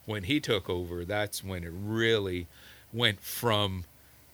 when 0.06 0.24
he 0.24 0.40
took 0.40 0.70
over 0.70 1.06
that's 1.06 1.44
when 1.44 1.64
it 1.64 1.72
really 1.74 2.48
went 2.92 3.22
from 3.22 3.86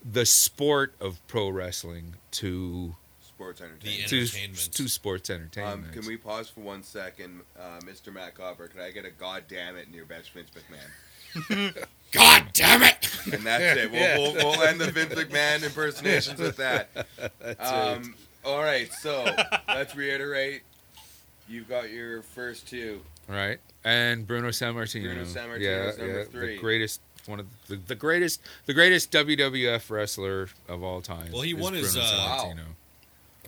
the 0.04 0.26
sport 0.26 0.94
of 1.00 1.20
pro 1.28 1.50
wrestling 1.50 2.16
to 2.32 2.96
Sports 3.22 3.60
The 3.60 3.66
entertainment. 3.68 4.58
to, 4.58 4.72
to 4.72 4.88
sports 4.88 5.30
entertainment 5.30 5.88
Um, 5.90 5.94
can 5.94 6.08
we 6.08 6.18
pause 6.18 6.50
for 6.50 6.62
one 6.62 6.82
second, 6.82 7.42
uh, 7.60 7.80
Mr. 7.82 8.12
Matt 8.12 8.34
Copper? 8.34 8.68
Could 8.68 8.82
I 8.82 8.90
get 8.90 9.06
a 9.06 9.12
goddamn 9.12 9.76
it 9.78 9.88
in 9.88 9.94
your 9.94 10.06
best 10.06 10.32
Vince 10.32 10.50
McMahon? 10.50 10.90
God 12.12 12.44
damn 12.54 12.84
it 12.84 13.10
And 13.32 13.44
that's 13.44 13.78
it. 13.80 13.92
We'll, 13.92 14.02
Yeah. 14.02 14.18
we'll, 14.18 14.34
we'll 14.34 14.64
end 14.64 14.80
the 14.80 14.92
Vince 14.92 15.14
McMahon 15.14 15.64
impersonations 15.64 16.40
with 16.40 16.58
that. 16.58 16.90
Um, 17.60 18.16
all 18.46 18.62
right, 18.62 18.92
so 18.94 19.26
let's 19.68 19.96
reiterate. 19.96 20.62
You've 21.50 21.68
got 21.68 21.90
your 21.92 22.22
first 22.22 22.68
two. 22.68 23.02
Right. 23.28 23.60
And 23.84 24.26
Bruno 24.26 24.50
Sammartino. 24.50 25.04
Bruno 25.04 25.24
Sammartino 25.24 25.60
yeah, 25.62 25.90
is 25.90 25.98
number 25.98 26.20
yeah, 26.20 26.26
three. 26.26 26.56
The 26.56 26.62
greatest 26.62 27.02
one 27.26 27.40
of 27.40 27.48
the, 27.68 27.76
the 27.76 27.96
greatest 27.96 28.42
the 28.66 28.74
greatest 28.74 29.12
WWF 29.12 29.90
wrestler 29.90 30.50
of 30.68 30.84
all 30.84 31.02
time. 31.02 31.32
Well, 31.32 31.42
he 31.42 31.52
is 31.52 31.58
won 31.58 31.74
his, 31.74 31.94
Bruno 31.94 32.08
uh, 32.08 32.38
Sammartino. 32.38 32.66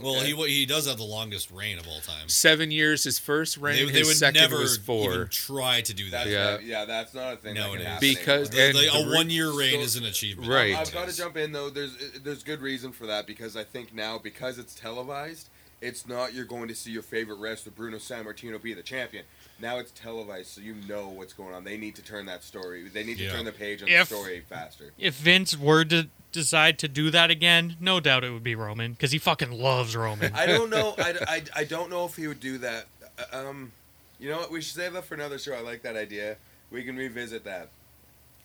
Well, 0.01 0.21
he 0.21 0.33
he 0.53 0.65
does 0.65 0.87
have 0.87 0.97
the 0.97 1.03
longest 1.03 1.51
reign 1.51 1.77
of 1.79 1.87
all 1.87 1.99
time. 2.01 2.27
Seven 2.29 2.71
years 2.71 3.03
his 3.03 3.19
first 3.19 3.57
reign, 3.57 3.85
They, 3.87 3.91
they 3.91 3.99
his 3.99 4.07
would 4.07 4.17
second 4.17 4.41
never 4.41 4.57
was 4.59 4.77
four. 4.77 5.13
even 5.13 5.27
try 5.29 5.81
to 5.81 5.93
do 5.93 6.05
that. 6.11 6.25
That's 6.25 6.29
Yeah. 6.29 6.51
not- 6.51 6.63
yeah, 6.65 6.85
that's 6.85 7.13
not 7.13 7.33
a 7.33 7.37
thing. 7.37 7.53
No, 7.55 7.63
that 7.63 7.69
can 7.71 7.79
it 7.79 7.81
is. 7.81 7.87
happen 7.87 7.99
Because- 8.09 8.49
The- 8.49 8.57
the- 8.71 8.73
the 8.73 8.93
a 9.11 9.15
one 9.15 9.29
year 9.29 9.51
reign 9.51 9.75
so- 9.79 9.81
is 9.81 9.95
an 9.95 10.05
achievement. 10.05 10.49
Right. 10.49 10.75
I've 10.75 10.91
got 10.91 11.07
to 11.09 11.15
jump 11.15 11.37
in 11.37 11.51
though. 11.51 11.69
There's 11.69 11.93
there's 12.23 12.43
good 12.43 12.61
reason 12.61 12.91
for 12.91 13.05
that 13.07 13.27
because 13.27 13.55
I 13.55 13.63
think 13.63 13.93
now 13.93 14.17
because 14.17 14.57
it's 14.57 14.73
televised, 14.75 15.49
it's 15.81 16.07
not 16.07 16.33
you're 16.33 16.45
going 16.45 16.67
to 16.67 16.75
see 16.75 16.91
your 16.91 17.03
favorite 17.03 17.37
wrestler 17.37 17.71
Bruno 17.71 17.97
Sammartino 17.97 18.61
be 18.61 18.73
the 18.73 18.83
champion. 18.83 19.25
Now 19.61 19.77
it's 19.79 19.91
televised, 19.91 20.47
so 20.47 20.61
you 20.61 20.75
know 20.87 21.09
what's 21.09 21.33
going 21.33 21.53
on. 21.53 21.63
They 21.63 21.77
need 21.77 21.95
to 21.95 22.01
turn 22.01 22.25
that 22.27 22.43
story. 22.43 22.87
They 22.87 23.03
need 23.03 23.17
to 23.17 23.25
Yeah. 23.25 23.31
turn 23.33 23.45
the 23.45 23.51
page 23.51 23.81
on 23.83 23.89
If- 23.89 24.09
the 24.09 24.15
story 24.15 24.41
faster. 24.47 24.93
If 24.97 25.15
Vince 25.15 25.57
were 25.57 25.83
to 25.85 26.07
decide 26.31 26.79
to 26.79 26.87
do 26.87 27.09
that 27.11 27.29
again, 27.31 27.75
no 27.79 27.99
doubt 27.99 28.23
it 28.23 28.31
would 28.31 28.43
be 28.43 28.55
Roman 28.55 28.93
because 28.93 29.11
he 29.11 29.17
fucking 29.17 29.51
loves 29.51 29.95
Roman. 29.95 30.33
I 30.33 30.45
don't 30.45 30.69
know. 30.69 30.95
I, 30.97 31.15
I, 31.27 31.43
I 31.55 31.63
don't 31.65 31.89
know 31.89 32.05
if 32.05 32.15
he 32.15 32.27
would 32.27 32.39
do 32.39 32.57
that. 32.59 32.85
Uh, 33.17 33.47
Um, 33.49 33.71
you 34.19 34.29
know 34.29 34.37
what? 34.37 34.51
We 34.51 34.61
should 34.61 34.75
save 34.75 34.93
that 34.93 35.05
for 35.05 35.15
another 35.15 35.37
show. 35.39 35.53
I 35.53 35.61
like 35.61 35.81
that 35.83 35.95
idea. 35.95 36.37
We 36.71 36.83
can 36.83 36.95
revisit 36.95 37.43
that. 37.45 37.69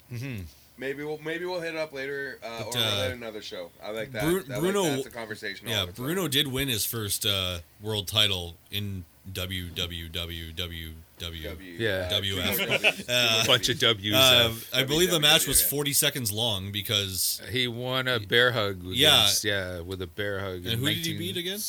hmm 0.08 0.40
Maybe 0.76 1.04
we'll 1.04 1.18
maybe 1.18 1.44
we'll 1.44 1.60
hit 1.60 1.74
it 1.74 1.78
up 1.80 1.92
later, 1.92 2.40
uh, 2.42 2.58
But, 2.64 2.66
or 2.66 2.70
we'll 2.74 2.84
uh, 2.84 3.02
hit 3.04 3.12
another 3.12 3.42
show. 3.42 3.70
I 3.80 3.90
like 3.92 4.10
that. 4.10 4.24
Bru- 4.24 4.42
I 4.52 4.58
like 4.58 4.74
that's 4.96 5.06
a 5.06 5.10
conversation. 5.10 5.68
Yeah, 5.68 5.82
on 5.82 5.88
its 5.90 6.00
own. 6.00 6.06
Bruno 6.06 6.26
did 6.26 6.48
win 6.48 6.66
his 6.66 6.84
first 6.84 7.24
uh, 7.24 7.58
world 7.80 8.08
title 8.08 8.56
in 8.72 9.04
WWWWW. 9.32 10.92
W, 11.20 11.50
Yeah. 11.78 12.08
uh, 12.10 12.20
WF. 12.20 12.56
Too 12.56 12.66
much 12.66 12.82
W's. 12.82 13.08
Uh, 13.08 13.44
bunch 13.46 13.68
of 13.68 13.78
W's. 13.78 14.14
Uh, 14.14 14.18
uh, 14.18 14.78
I 14.78 14.82
believe 14.84 15.10
the 15.12 15.20
match 15.20 15.46
was 15.46 15.62
40 15.62 15.92
seconds 15.92 16.32
long 16.32 16.72
because 16.72 17.40
he 17.50 17.68
won 17.68 18.08
a 18.08 18.18
bear 18.18 18.50
hug. 18.52 18.82
Yeah. 18.82 19.20
against- 19.22 19.44
yeah, 19.44 19.80
with 19.80 20.02
a 20.02 20.06
bear 20.08 20.40
hug. 20.40 20.64
And 20.64 20.66
in 20.66 20.78
who 20.80 20.86
did 20.86 21.06
he 21.06 21.16
beat 21.16 21.36
again? 21.36 21.60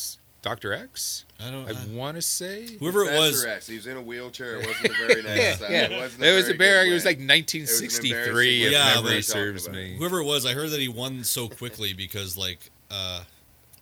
Doctor 0.42 0.74
X. 0.74 1.26
I 1.40 1.50
don't. 1.52 1.68
I 1.68 1.72
I, 1.72 1.86
want 1.96 2.16
to 2.18 2.22
say. 2.22 2.68
whoever 2.80 3.04
it 3.04 3.14
was, 3.18 3.42
Professor 3.42 3.48
X. 3.50 3.68
He 3.68 3.76
was 3.78 3.88
in 3.88 3.98
a 3.98 4.02
wheelchair. 4.02 4.58
It 4.58 4.68
wasn't 4.68 4.86
a 4.86 4.94
very 5.08 5.24
nice. 5.24 5.62
uh, 5.62 5.68
yeah, 5.70 5.82
It, 5.86 5.92
wasn't 5.92 6.24
it 6.24 6.36
was 6.36 6.50
a 6.50 6.54
bear. 6.54 6.86
It 6.86 6.92
was 6.94 7.04
like 7.06 7.18
1963, 7.18 8.66
if 8.66 8.72
Yeah, 8.72 8.96
memory 8.96 9.22
serves 9.24 9.68
me. 9.70 9.96
whoever 9.98 10.20
it 10.20 10.26
was, 10.26 10.46
I 10.46 10.54
heard 10.54 10.70
that 10.72 10.80
he 10.80 10.88
won 10.88 11.24
so 11.24 11.48
quickly 11.50 11.94
because 11.94 12.38
like 12.38 12.70
uh, 12.92 13.24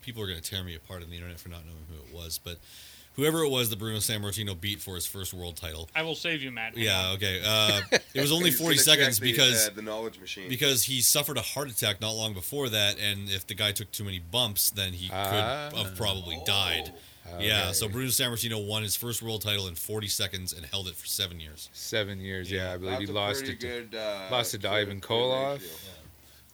people 0.01 0.23
are 0.23 0.27
gonna 0.27 0.39
tear 0.41 0.63
me 0.63 0.73
apart 0.75 1.03
on 1.03 1.09
the 1.09 1.15
internet 1.17 1.37
for 1.39 1.49
not 1.49 1.65
knowing 1.65 1.85
who 1.89 1.95
it 1.95 2.13
was, 2.13 2.39
but 2.41 2.59
whoever 3.15 3.43
it 3.43 3.49
was 3.49 3.69
that 3.69 3.79
Bruno 3.79 3.97
Sammartino 3.99 4.59
beat 4.59 4.79
for 4.81 4.95
his 4.95 5.05
first 5.05 5.33
world 5.33 5.55
title. 5.55 5.89
I 5.95 6.01
will 6.03 6.15
save 6.15 6.41
you, 6.41 6.51
Matt. 6.51 6.77
Yeah, 6.77 7.11
okay. 7.15 7.41
Uh, 7.45 7.81
it 8.13 8.21
was 8.21 8.31
only 8.31 8.51
40 8.63 8.77
seconds 8.77 9.19
the, 9.19 9.31
because 9.31 9.67
uh, 9.67 9.71
the 9.75 9.81
knowledge 9.81 10.19
machine. 10.19 10.49
because 10.49 10.83
he 10.83 11.01
suffered 11.01 11.37
a 11.37 11.41
heart 11.41 11.69
attack 11.69 12.01
not 12.01 12.11
long 12.11 12.33
before 12.33 12.69
that, 12.69 12.97
and 12.99 13.29
if 13.29 13.45
the 13.47 13.53
guy 13.53 13.71
took 13.71 13.91
too 13.91 14.03
many 14.03 14.19
bumps, 14.19 14.71
then 14.71 14.93
he 14.93 15.09
Ah. 15.13 15.69
could 15.71 15.79
have 15.85 15.95
probably 15.95 16.41
died. 16.45 16.91
Yeah, 17.39 17.71
so 17.71 17.87
Bruno 17.89 18.09
Sammartino 18.09 18.67
won 18.67 18.83
his 18.83 18.95
first 18.95 19.21
world 19.23 19.41
title 19.41 19.67
in 19.67 19.73
40 19.75 20.07
seconds 20.07 20.53
and 20.53 20.65
held 20.67 20.87
it 20.87 20.93
for 20.95 21.07
seven 21.07 21.39
years. 21.39 21.69
Seven 21.73 22.19
years, 22.19 22.51
Yeah. 22.51 22.67
yeah, 22.67 22.73
I 22.73 22.77
believe 22.77 22.91
That's 22.99 23.05
he 23.05 23.11
lost 23.11 23.39
pretty 23.39 23.53
it. 23.53 23.59
to- 23.61 23.67
Good, 23.67 23.95
uh, 23.97 24.27
lost 24.29 24.53
it 24.53 24.61
to 24.61 24.69
Ivan 24.69 24.99
good 24.99 25.09
Koloff. 25.09 25.53
ratio. 25.55 25.67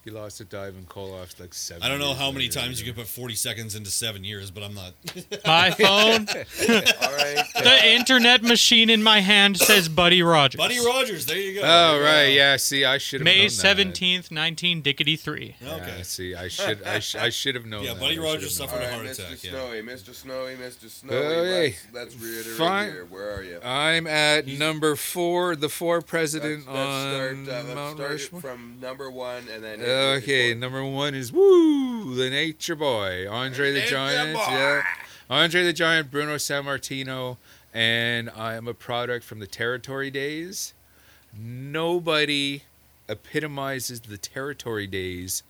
He 0.05 0.11
lost 0.11 0.39
it 0.39 0.49
to 0.51 0.59
Ivan 0.59 0.85
Koloff 0.85 1.37
like 1.41 1.53
seven. 1.53 1.83
I 1.83 1.89
don't 1.89 1.99
know 1.99 2.07
years 2.07 2.19
how 2.19 2.31
many 2.31 2.45
later. 2.45 2.59
times 2.61 2.79
you 2.79 2.85
can 2.85 2.95
put 2.95 3.07
40 3.07 3.35
seconds 3.35 3.75
into 3.75 3.91
seven 3.91 4.23
years, 4.23 4.49
but 4.49 4.63
I'm 4.63 4.73
not. 4.73 4.93
My 5.45 5.71
phone, 5.71 6.25
All 7.01 7.15
right. 7.15 7.43
the 7.55 7.79
internet 7.85 8.41
machine 8.41 8.89
in 8.89 9.03
my 9.03 9.19
hand 9.19 9.57
says 9.57 9.89
Buddy 9.89 10.23
Rogers. 10.23 10.57
Buddy 10.57 10.79
Rogers, 10.83 11.25
there 11.25 11.37
you 11.37 11.55
go. 11.55 11.61
Oh 11.63 12.01
right, 12.01 12.27
yeah. 12.27 12.55
See, 12.55 12.85
I 12.85 12.97
should 12.97 13.19
have 13.19 13.25
May 13.25 13.39
known 13.39 13.45
that. 13.47 13.51
seventeenth, 13.51 14.31
nineteen 14.31 14.81
Dickety 14.81 15.19
three. 15.19 15.55
Yeah, 15.61 15.75
Okay. 15.75 16.03
see, 16.03 16.33
I 16.33 16.47
should, 16.47 16.81
I, 16.83 16.99
sh- 16.99 17.15
I 17.15 17.29
should 17.29 17.55
have 17.55 17.65
known. 17.65 17.83
Yeah, 17.83 17.93
that. 17.93 17.99
Buddy 17.99 18.19
I 18.19 18.23
Rogers 18.23 18.53
should 18.53 18.61
have 18.61 18.69
suffered 18.71 18.83
All 18.85 18.89
a 18.89 18.97
right, 18.99 19.05
heart 19.05 19.17
Mr. 19.17 19.25
attack, 19.27 19.43
yeah. 19.43 19.51
Snowy, 19.51 19.81
Mr. 19.81 20.15
Snowy, 20.15 20.55
Mr. 20.55 20.89
Snowy. 20.89 21.15
Hey. 21.49 21.75
let's, 21.93 22.15
let's 22.15 22.15
reiterate 22.23 22.57
Fine. 22.57 22.91
here. 22.91 23.05
Where 23.05 23.35
are 23.35 23.43
you? 23.43 23.59
I'm 23.63 24.07
at 24.07 24.47
number 24.47 24.95
four, 24.95 25.55
the 25.57 25.69
four 25.69 25.97
Let's, 25.97 26.09
president 26.09 26.67
let's 26.67 26.69
on 26.69 27.11
start, 27.13 27.37
uh, 27.37 27.51
let's 27.63 27.75
Mount 27.75 27.97
start 27.97 28.11
it 28.11 28.13
Rushmore. 28.13 28.41
from 28.41 28.77
number 28.79 29.11
one 29.11 29.43
and 29.53 29.61
then. 29.63 29.79
Okay, 29.89 30.53
number 30.53 30.83
one 30.83 31.15
is 31.15 31.31
Woo, 31.31 32.15
the 32.15 32.29
Nature 32.29 32.75
Boy, 32.75 33.27
Andre 33.29 33.71
the 33.73 33.79
Nature 33.79 33.91
Giant. 33.95 34.33
Boy. 34.35 34.45
Yeah, 34.49 34.83
Andre 35.29 35.63
the 35.63 35.73
Giant, 35.73 36.11
Bruno 36.11 36.35
Sammartino, 36.35 37.37
and 37.73 38.29
I 38.31 38.55
am 38.55 38.67
a 38.67 38.73
product 38.73 39.25
from 39.25 39.39
the 39.39 39.47
Territory 39.47 40.11
days. 40.11 40.73
Nobody 41.37 42.63
epitomizes 43.07 44.01
the 44.01 44.17
Territory 44.17 44.87
days 44.87 45.43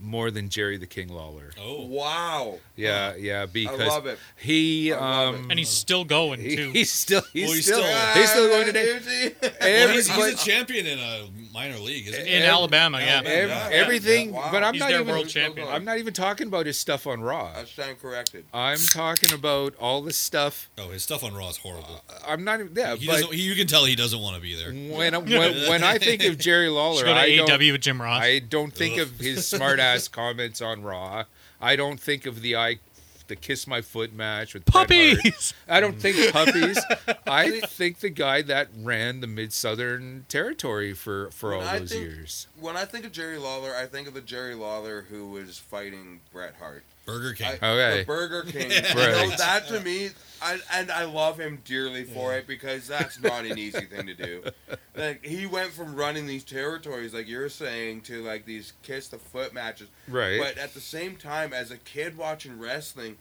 more 0.00 0.30
than 0.30 0.48
Jerry 0.48 0.76
the 0.76 0.86
King 0.86 1.08
Lawler. 1.08 1.50
Oh, 1.58 1.86
Wow. 1.86 2.58
Yeah, 2.76 3.14
yeah, 3.14 3.46
because 3.46 3.80
I 3.80 3.86
love 3.86 4.06
it. 4.06 4.18
he 4.36 4.92
I 4.92 4.98
love 4.98 5.34
um 5.36 5.50
And 5.50 5.58
he's 5.58 5.68
still 5.70 6.04
going 6.04 6.40
he- 6.40 6.56
too. 6.56 6.70
he's 6.72 6.92
still 6.92 7.22
he's, 7.32 7.46
Well, 7.46 7.54
he's 7.54 7.64
still, 7.64 7.82
still- 7.82 8.12
he's 8.14 8.30
still 8.30 8.48
going 8.48 8.66
today. 8.66 8.98
today. 8.98 9.34
well, 9.60 9.88
he's, 9.94 10.08
he's 10.08 10.34
a 10.34 10.36
champion 10.36 10.86
in 10.86 10.98
a 10.98 11.28
minor 11.54 11.78
league, 11.78 12.08
isn't 12.08 12.20
In 12.26 12.42
he? 12.42 12.46
Alabama, 12.46 12.98
yeah. 13.00 13.06
Alabama. 13.18 13.34
Ev- 13.34 13.48
Yeah. 13.48 13.68
everything, 13.78 14.32
Wow. 14.32 14.48
but 14.52 14.62
I'm 14.64 14.74
He's 14.74 14.80
not 14.80 14.90
their 14.90 15.00
even. 15.00 15.14
world 15.14 15.28
champion. 15.28 15.68
I'm 15.68 15.84
not 15.84 15.98
even 15.98 16.12
talking 16.12 16.48
about 16.48 16.66
his 16.66 16.76
stuff 16.78 17.06
on 17.06 17.20
Raw. 17.22 17.52
I 17.56 17.64
stand 17.64 18.00
corrected. 18.02 18.44
I'm 18.52 18.78
talking 18.78 19.32
about 19.32 19.74
all 19.76 20.02
the 20.02 20.12
stuff. 20.12 20.68
Oh, 20.76 20.88
his 20.90 21.02
stuff 21.04 21.22
on 21.24 21.32
Raw 21.34 21.48
is 21.48 21.56
horrible. 21.58 22.02
Uh, 22.10 22.14
I'm 22.26 22.42
not. 22.44 22.60
even 22.60 22.72
Yeah, 22.74 22.96
he 22.96 23.06
but 23.06 23.12
doesn't. 23.12 23.32
He, 23.34 23.42
you 23.42 23.54
can 23.54 23.66
tell 23.68 23.84
he 23.84 23.94
doesn't 23.96 24.18
want 24.20 24.34
to 24.36 24.42
be 24.42 24.54
there. 24.56 24.72
when, 24.72 25.14
when 25.24 25.68
when 25.68 25.84
I 25.84 25.98
think 25.98 26.24
of 26.24 26.36
Jerry 26.36 26.68
Lawler, 26.68 26.98
Should 26.98 27.04
go 27.06 27.14
to 27.14 27.20
I 27.20 27.36
don't, 27.36 27.48
AEW 27.48 27.72
with 27.72 27.80
Jim 27.80 28.02
Ross. 28.02 28.22
I 28.22 28.40
don't 28.40 28.74
think 28.74 28.94
Ugh. 28.94 29.00
of 29.06 29.18
his 29.20 29.46
smart 29.46 29.78
ass 29.78 30.08
comments 30.20 30.60
on 30.60 30.82
Raw. 30.82 31.24
I 31.60 31.76
don't 31.76 32.00
think 32.00 32.26
of 32.26 32.42
the 32.42 32.56
I 32.56 32.78
the 33.28 33.36
kiss 33.36 33.66
my 33.66 33.80
foot 33.80 34.12
match 34.12 34.54
with 34.54 34.64
Bret 34.66 34.74
Hart. 34.74 34.88
Puppies. 34.88 35.54
I 35.68 35.80
don't 35.80 35.98
think 36.00 36.32
puppies. 36.32 36.78
I 37.26 37.60
think 37.60 38.00
the 38.00 38.10
guy 38.10 38.42
that 38.42 38.68
ran 38.82 39.20
the 39.20 39.26
mid 39.26 39.52
southern 39.52 40.26
territory 40.28 40.92
for 40.92 41.30
for 41.30 41.50
Well, 41.50 41.60
all 41.60 41.66
I 41.66 41.78
those 41.80 41.90
think- 41.92 42.02
years. 42.02 42.46
When 42.60 42.76
I 42.76 42.84
think 42.84 43.04
of 43.04 43.12
Jerry 43.12 43.38
Lawler, 43.38 43.74
I 43.74 43.86
think 43.86 44.08
of 44.08 44.14
the 44.14 44.20
Jerry 44.20 44.54
Lawler 44.54 45.02
who 45.10 45.30
was 45.30 45.58
fighting 45.58 46.20
Bret 46.32 46.54
Hart. 46.58 46.84
Burger 47.06 47.32
King. 47.34 47.58
I, 47.60 47.68
Okay. 47.70 47.98
The 48.00 48.04
Burger 48.06 48.42
King. 48.42 48.70
Right. 48.70 48.94
You 48.94 49.30
know, 49.30 49.36
that 49.36 49.68
to 49.68 49.80
me, 49.80 50.10
I, 50.40 50.58
and 50.72 50.90
I 50.90 51.04
love 51.04 51.38
him 51.38 51.60
dearly 51.64 52.04
for 52.04 52.34
it 52.34 52.46
because 52.46 52.86
that's 52.86 53.20
not 53.20 53.44
an 53.44 53.58
easy 53.58 53.84
thing 53.84 54.06
to 54.06 54.14
do. 54.14 54.42
Like 54.96 55.24
he 55.26 55.44
went 55.44 55.72
from 55.72 55.96
running 55.96 56.28
these 56.28 56.44
territories, 56.44 57.12
like 57.12 57.26
you're 57.26 57.48
saying, 57.48 58.02
to 58.02 58.22
like 58.22 58.44
these 58.44 58.74
kiss 58.84 59.08
the 59.08 59.18
foot 59.18 59.52
matches. 59.52 59.88
Right. 60.06 60.38
But 60.38 60.56
at 60.56 60.72
the 60.72 60.80
same 60.80 61.16
time, 61.16 61.52
as 61.52 61.72
a 61.72 61.78
kid 61.78 62.16
watching 62.16 62.60
wrestling, 62.60 63.16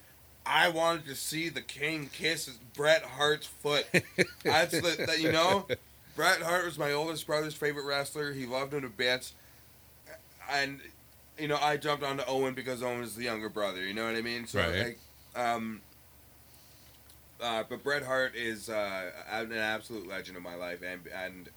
I 0.46 0.70
wanted 0.70 1.06
to 1.08 1.16
see 1.16 1.50
the 1.50 1.62
King 1.62 2.12
kiss 2.14 2.48
Bret 2.76 3.02
Hart's 3.02 3.48
foot. 3.48 3.88
That's 4.44 4.74
the 4.74 5.06
that, 5.08 5.20
you 5.20 5.32
know. 5.32 5.66
Bret 6.16 6.44
Hart 6.44 6.66
was 6.66 6.78
my 6.78 6.92
oldest 6.92 7.26
brother's 7.26 7.56
favorite 7.56 7.86
wrestler. 7.86 8.34
He 8.34 8.46
loved 8.46 8.74
him 8.76 8.82
to 8.82 8.90
bits, 8.90 9.34
and 10.52 10.80
you 11.40 11.48
know 11.48 11.58
I 11.62 11.78
jumped 11.78 12.04
onto 12.04 12.24
Owen 12.28 12.54
because 12.54 12.84
Owen 12.84 13.00
was 13.02 13.16
the 13.16 13.24
younger 13.24 13.50
brother. 13.50 13.82
You 13.86 13.94
know 13.94 14.06
what 14.06 14.16
I 14.16 14.22
mean? 14.22 14.46
So 14.48 14.60
Right. 14.60 14.86
like, 14.86 15.00
um, 15.36 15.82
uh, 17.42 17.64
but 17.68 17.84
Bret 17.84 18.04
Hart 18.04 18.36
is 18.36 18.70
uh, 18.70 19.12
an 19.32 19.52
absolute 19.54 20.08
legend 20.08 20.38
of 20.38 20.44
my 20.44 20.56
life, 20.56 20.82
and 20.82 21.02
and 21.08 21.50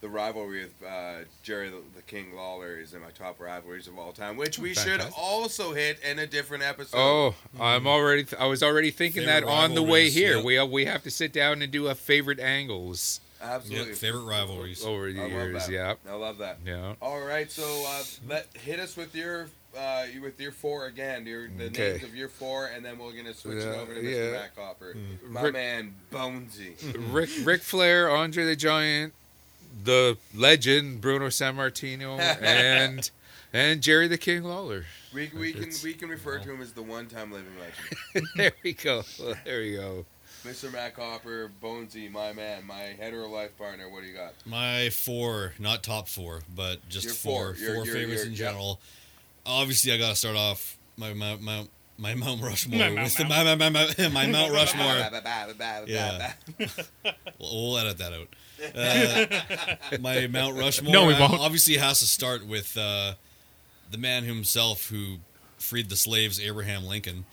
the 0.00 0.08
rivalry 0.08 0.64
with 0.64 0.88
uh, 0.88 1.20
Jerry 1.42 1.70
the, 1.70 1.80
the 1.96 2.02
King 2.02 2.34
Lawler 2.34 2.78
is 2.78 2.92
in 2.94 3.00
my 3.00 3.10
top 3.10 3.40
rivalries 3.40 3.86
of 3.88 3.98
all 3.98 4.12
time, 4.12 4.36
which 4.36 4.58
we 4.58 4.74
should 4.74 5.02
also 5.16 5.72
hit 5.72 5.98
in 6.00 6.18
a 6.18 6.26
different 6.26 6.62
episode. 6.62 6.98
Oh, 6.98 7.34
I'm 7.60 7.86
already. 7.86 8.26
I 8.38 8.46
was 8.46 8.62
already 8.62 8.90
thinking 8.90 9.26
that 9.26 9.44
on 9.44 9.74
the 9.74 9.82
way 9.82 10.10
here. 10.10 10.36
yeah. 10.38 10.42
We 10.42 10.62
we 10.62 10.84
have 10.86 11.02
to 11.04 11.10
sit 11.10 11.32
down 11.32 11.62
and 11.62 11.70
do 11.72 11.88
a 11.88 11.94
favorite 11.94 12.40
angles 12.40 13.20
absolutely. 13.42 13.88
Yep, 13.90 13.96
favorite 13.98 14.24
rivalries. 14.24 14.84
over 14.84 15.12
the 15.12 15.22
I 15.22 15.26
years. 15.26 15.66
that. 15.66 15.72
Yeah, 15.72 15.94
I 16.08 16.14
love 16.14 16.38
that. 16.38 16.58
yeah. 16.64 16.94
All 17.02 17.20
right, 17.20 17.50
so 17.50 17.62
uh, 17.88 18.02
let 18.28 18.46
hit 18.56 18.80
us 18.80 18.96
with 18.96 19.14
your 19.14 19.48
uh, 19.76 20.04
with 20.22 20.40
your 20.40 20.52
four 20.52 20.86
again. 20.86 21.26
Your 21.26 21.48
the 21.48 21.64
Okay. 21.66 21.90
names 21.92 22.04
of 22.04 22.14
your 22.14 22.28
four, 22.28 22.66
and 22.66 22.84
then 22.84 22.98
we're 22.98 23.12
gonna 23.12 23.34
switch 23.34 23.58
it 23.64 23.66
over 23.76 23.94
to 23.94 24.00
Mr. 24.00 24.26
yeah. 24.26 24.32
Matt 24.32 24.56
Copper, 24.56 24.94
Mm. 24.96 25.30
my 25.30 25.42
Rick- 25.42 25.52
man 25.54 25.94
Bonesy. 26.12 26.74
Rick 27.12 27.30
Ric 27.44 27.62
Flair, 27.62 28.10
Andre 28.10 28.44
the 28.44 28.56
Giant, 28.56 29.12
the 29.84 30.16
legend 30.34 31.00
Bruno 31.00 31.26
Sammartino, 31.28 32.18
and 32.42 33.10
and 33.52 33.80
Jerry 33.82 34.08
the 34.08 34.18
King 34.18 34.44
Lawler. 34.44 34.84
We, 35.12 35.30
we 35.36 35.52
can 35.52 35.70
we 35.84 35.94
can 35.94 36.08
refer 36.08 36.38
to 36.38 36.52
him 36.52 36.60
as 36.60 36.72
the 36.72 36.82
one-time 36.82 37.30
living 37.30 37.52
legend, 37.60 38.28
there 38.36 38.52
we 38.64 38.72
go. 38.72 39.02
There 39.44 39.60
we 39.60 39.76
go. 39.76 40.06
Mr. 40.44 40.70
Matt 40.70 40.94
Copper, 40.94 41.50
Bonesy, 41.62 42.10
my 42.10 42.32
man, 42.32 42.66
my 42.66 42.94
hetero 42.98 43.28
life 43.28 43.56
partner. 43.56 43.88
What 43.88 44.02
do 44.02 44.08
you 44.08 44.14
got? 44.14 44.34
My 44.44 44.90
four, 44.90 45.54
not 45.58 45.82
top 45.82 46.06
four, 46.06 46.40
but 46.54 46.86
just 46.88 47.06
Your 47.06 47.14
four, 47.14 47.54
four. 47.54 47.62
Your- 47.64 47.74
four 47.76 47.84
your- 47.86 47.94
favorites 47.94 48.22
your- 48.22 48.26
in 48.26 48.32
yep. 48.32 48.38
general. 48.50 48.80
Obviously, 49.46 49.92
I 49.92 49.98
gotta 49.98 50.16
start 50.16 50.36
off 50.36 50.76
my 50.96 51.14
my 51.14 51.36
my, 51.36 51.66
my 51.96 52.14
Mount 52.14 52.42
Rushmore 52.42 52.78
My 52.78 52.90
Mount 52.90 53.16
the, 53.16 53.24
my, 53.24 53.44
my, 53.44 53.54
my, 53.54 53.68
my, 53.70 54.08
my 54.12 54.26
Mount 54.26 54.52
Rushmore. 54.52 54.84
Yeah. 55.86 56.32
Yeah. 56.58 56.66
We'll, 57.38 57.72
we'll 57.72 57.78
edit 57.78 57.98
that 57.98 58.12
out. 58.12 58.28
Uh, 59.92 59.98
my 60.00 60.26
Mount 60.26 60.56
Rushmore. 60.56 60.92
No, 60.92 61.06
we 61.06 61.14
uh, 61.14 61.20
won't. 61.28 61.40
Obviously, 61.40 61.76
has 61.78 62.00
to 62.00 62.06
start 62.06 62.46
with 62.46 62.76
uh, 62.76 63.14
the 63.90 63.98
man 63.98 64.24
himself 64.24 64.88
who 64.88 65.16
freed 65.58 65.88
the 65.88 65.96
slaves, 65.96 66.38
Abraham 66.40 66.84
Lincoln. 66.84 67.24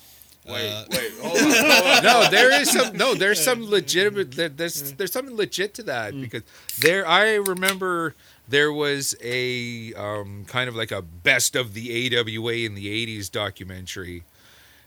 Wait, 0.48 0.70
Uh, 0.72 0.86
wait, 0.90 1.12
hold 1.22 1.38
on. 1.38 1.44
Hold 1.44 1.86
on. 1.86 2.04
No, 2.04 2.28
there 2.32 2.62
is 2.62 2.72
some. 2.72 2.96
No, 2.98 3.14
there's 3.14 3.44
some 3.44 3.64
legitimate. 3.70 4.32
there- 4.32 4.50
There's 4.50 4.94
there's 4.94 5.12
something 5.12 5.36
legit 5.36 5.74
to 5.76 5.84
that 5.84 6.20
because 6.20 6.42
there. 6.80 7.08
I 7.08 7.36
remember 7.36 8.16
there 8.50 8.74
was 8.74 9.16
a 9.24 9.94
um, 9.94 10.46
kind 10.46 10.68
of 10.68 10.76
like 10.76 10.92
a 10.92 11.02
best 11.02 11.56
of 11.56 11.74
the 11.74 12.18
AWA 12.18 12.54
in 12.66 12.74
the 12.76 12.88
'80s 12.88 13.32
documentary 13.32 14.24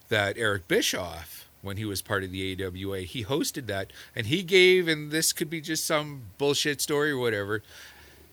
that 0.08 0.36
Eric 0.36 0.66
Bischoff, 0.68 1.48
when 1.62 1.76
he 1.76 1.84
was 1.84 2.02
part 2.02 2.24
of 2.24 2.30
the 2.32 2.60
AWA, 2.62 3.00
he 3.00 3.24
hosted 3.24 3.66
that, 3.66 3.90
and 4.14 4.26
he 4.26 4.42
gave, 4.42 4.86
and 4.88 5.10
this 5.10 5.32
could 5.32 5.48
be 5.48 5.60
just 5.60 5.86
some 5.86 6.22
bullshit 6.36 6.80
story 6.80 7.12
or 7.12 7.18
whatever. 7.18 7.62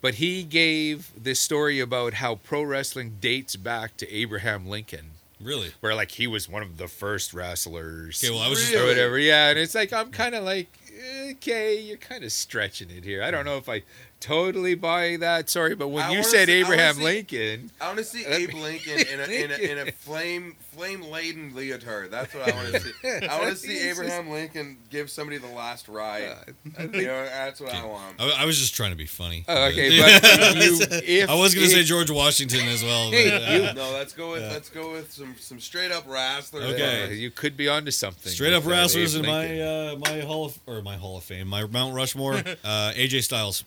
But 0.01 0.15
he 0.15 0.41
gave 0.43 1.11
this 1.15 1.39
story 1.39 1.79
about 1.79 2.15
how 2.15 2.35
pro 2.35 2.63
wrestling 2.63 3.17
dates 3.21 3.55
back 3.55 3.95
to 3.97 4.11
Abraham 4.11 4.65
Lincoln, 4.67 5.10
Really? 5.43 5.71
where 5.79 5.95
like 5.95 6.11
he 6.11 6.27
was 6.27 6.47
one 6.47 6.63
of 6.63 6.77
the 6.77 6.87
first 6.87 7.33
wrestlers 7.33 8.23
Okay, 8.23 8.33
well, 8.33 8.41
I 8.41 8.49
was 8.49 8.59
just 8.59 8.75
or 8.75 8.85
whatever. 8.85 9.17
Yeah, 9.17 9.49
and 9.49 9.59
it's 9.59 9.75
like 9.75 9.93
I'm 9.93 10.11
kind 10.11 10.35
of 10.35 10.43
like, 10.43 10.69
eh, 10.97 11.31
okay, 11.31 11.79
you're 11.79 11.97
kind 11.97 12.23
of 12.23 12.31
stretching 12.31 12.89
it 12.89 13.03
here. 13.03 13.23
I 13.23 13.31
don't 13.31 13.45
know 13.45 13.57
if 13.57 13.67
I 13.69 13.83
totally 14.21 14.75
buy 14.75 15.17
that. 15.17 15.49
Sorry, 15.49 15.75
but 15.75 15.89
when 15.89 16.05
I 16.05 16.11
you 16.13 16.23
said 16.23 16.47
see- 16.47 16.59
I 16.59 16.63
wanna 16.63 16.73
Abraham 16.75 16.95
see- 16.95 17.03
Lincoln, 17.03 17.71
I 17.81 17.85
want 17.87 17.97
to 17.97 18.03
see 18.05 18.25
Abe 18.25 18.53
Lincoln 18.53 18.99
in 18.99 19.19
a, 19.19 19.23
in 19.23 19.51
a, 19.51 19.55
in 19.81 19.87
a 19.87 19.91
flame 19.91 20.55
flame 20.71 21.01
laden 21.01 21.53
leotard. 21.53 22.11
That's 22.11 22.33
what 22.33 22.47
I 22.47 22.55
want 22.55 22.73
to 22.73 22.79
see. 22.79 22.91
I 23.27 23.39
want 23.39 23.49
to 23.51 23.55
see 23.57 23.67
It's 23.73 23.83
just- 23.83 23.99
Abraham 23.99 24.29
Lincoln 24.29 24.77
give 24.89 25.09
somebody 25.09 25.37
the 25.37 25.47
last 25.47 25.89
ride. 25.89 26.23
uh, 26.23 26.51
I 26.79 26.83
You 26.83 27.07
know, 27.07 27.25
that's 27.25 27.59
what 27.59 27.73
I 27.73 27.85
want. 27.85 28.15
I, 28.21 28.43
I 28.43 28.45
was 28.45 28.57
just 28.57 28.73
trying 28.75 28.91
to 28.91 28.95
be 28.97 29.05
funny. 29.05 29.43
oh, 29.49 29.65
okay, 29.65 29.99
but 29.99 30.55
you, 30.55 30.77
if 31.03 31.29
I 31.29 31.35
was 31.35 31.53
gonna 31.53 31.67
say 31.67 31.83
George 31.83 32.09
Washington 32.09 32.67
as 32.67 32.83
well. 32.83 33.11
But, 33.11 33.27
uh, 33.27 33.73
No, 33.73 33.91
let's 33.91 34.13
go 34.13 34.31
with 34.31 34.43
Yeah. 34.43 34.51
let's 34.51 34.69
go 34.69 34.91
with 34.93 35.11
some 35.11 35.35
some 35.39 35.59
straight 35.59 35.91
up 35.91 36.05
wrestlers. 36.07 36.63
Okay. 36.73 37.03
uh, 37.05 37.07
you 37.09 37.31
could 37.31 37.57
be 37.57 37.67
onto 37.67 37.91
something. 37.91 38.31
straight 38.31 38.53
up 38.53 38.63
with 38.63 38.71
wrestlers 38.73 39.15
in 39.15 39.25
my 39.25 39.59
uh, 39.59 39.95
my 39.97 40.19
hall 40.21 40.45
of 40.45 40.59
or 40.67 40.81
my 40.81 40.95
Hall 40.95 41.17
of 41.17 41.23
Fame, 41.23 41.47
my 41.47 41.65
Mount 41.65 41.93
Rushmore. 41.95 42.35
uh, 42.35 42.91
AJ 42.95 43.23
Styles. 43.23 43.63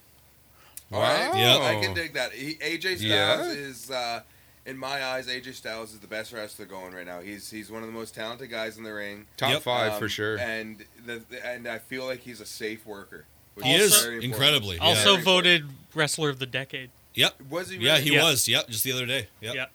All 0.92 1.00
right, 1.00 1.34
Yep. 1.36 1.60
I 1.60 1.80
can 1.80 1.94
dig 1.94 2.12
that. 2.14 2.32
He, 2.32 2.54
AJ 2.54 2.98
Styles 2.98 3.00
Yeah. 3.00 3.42
is, 3.50 3.90
uh, 3.90 4.20
in 4.66 4.78
my 4.78 5.04
eyes, 5.04 5.26
AJ 5.26 5.52
Styles 5.54 5.92
is 5.92 5.98
the 5.98 6.06
best 6.06 6.32
wrestler 6.32 6.66
going 6.66 6.94
right 6.94 7.06
now. 7.06 7.20
He's 7.20 7.50
he's 7.50 7.70
one 7.70 7.82
of 7.82 7.88
the 7.88 7.92
most 7.94 8.14
talented 8.14 8.50
guys 8.50 8.76
in 8.78 8.84
the 8.84 8.92
ring. 8.94 9.26
top 9.36 9.50
Yep. 9.50 9.62
five 9.62 9.98
for 9.98 10.04
Um, 10.04 10.10
sure. 10.10 10.38
And 10.38 10.84
the, 11.04 11.22
and 11.44 11.66
I 11.66 11.78
feel 11.78 12.04
like 12.06 12.20
he's 12.20 12.40
a 12.40 12.46
safe 12.46 12.86
worker. 12.86 13.24
He 13.62 13.72
Also- 13.72 13.84
is 13.84 14.02
very 14.02 14.24
incredibly. 14.24 14.76
Yeah. 14.76 14.84
Also 14.84 15.12
Very 15.14 15.22
voted 15.24 15.64
wrestler 15.94 16.28
of 16.30 16.38
the 16.38 16.46
decade. 16.46 16.90
Yep. 17.14 17.40
Was 17.48 17.70
he? 17.70 17.76
Yeah, 17.78 17.98
he 17.98 18.14
Yeah. 18.14 18.24
was. 18.24 18.46
Yep. 18.48 18.68
Just 18.68 18.84
the 18.84 18.92
other 18.92 19.06
day. 19.06 19.28
Yep. 19.40 19.54
Yeah. 19.54 19.66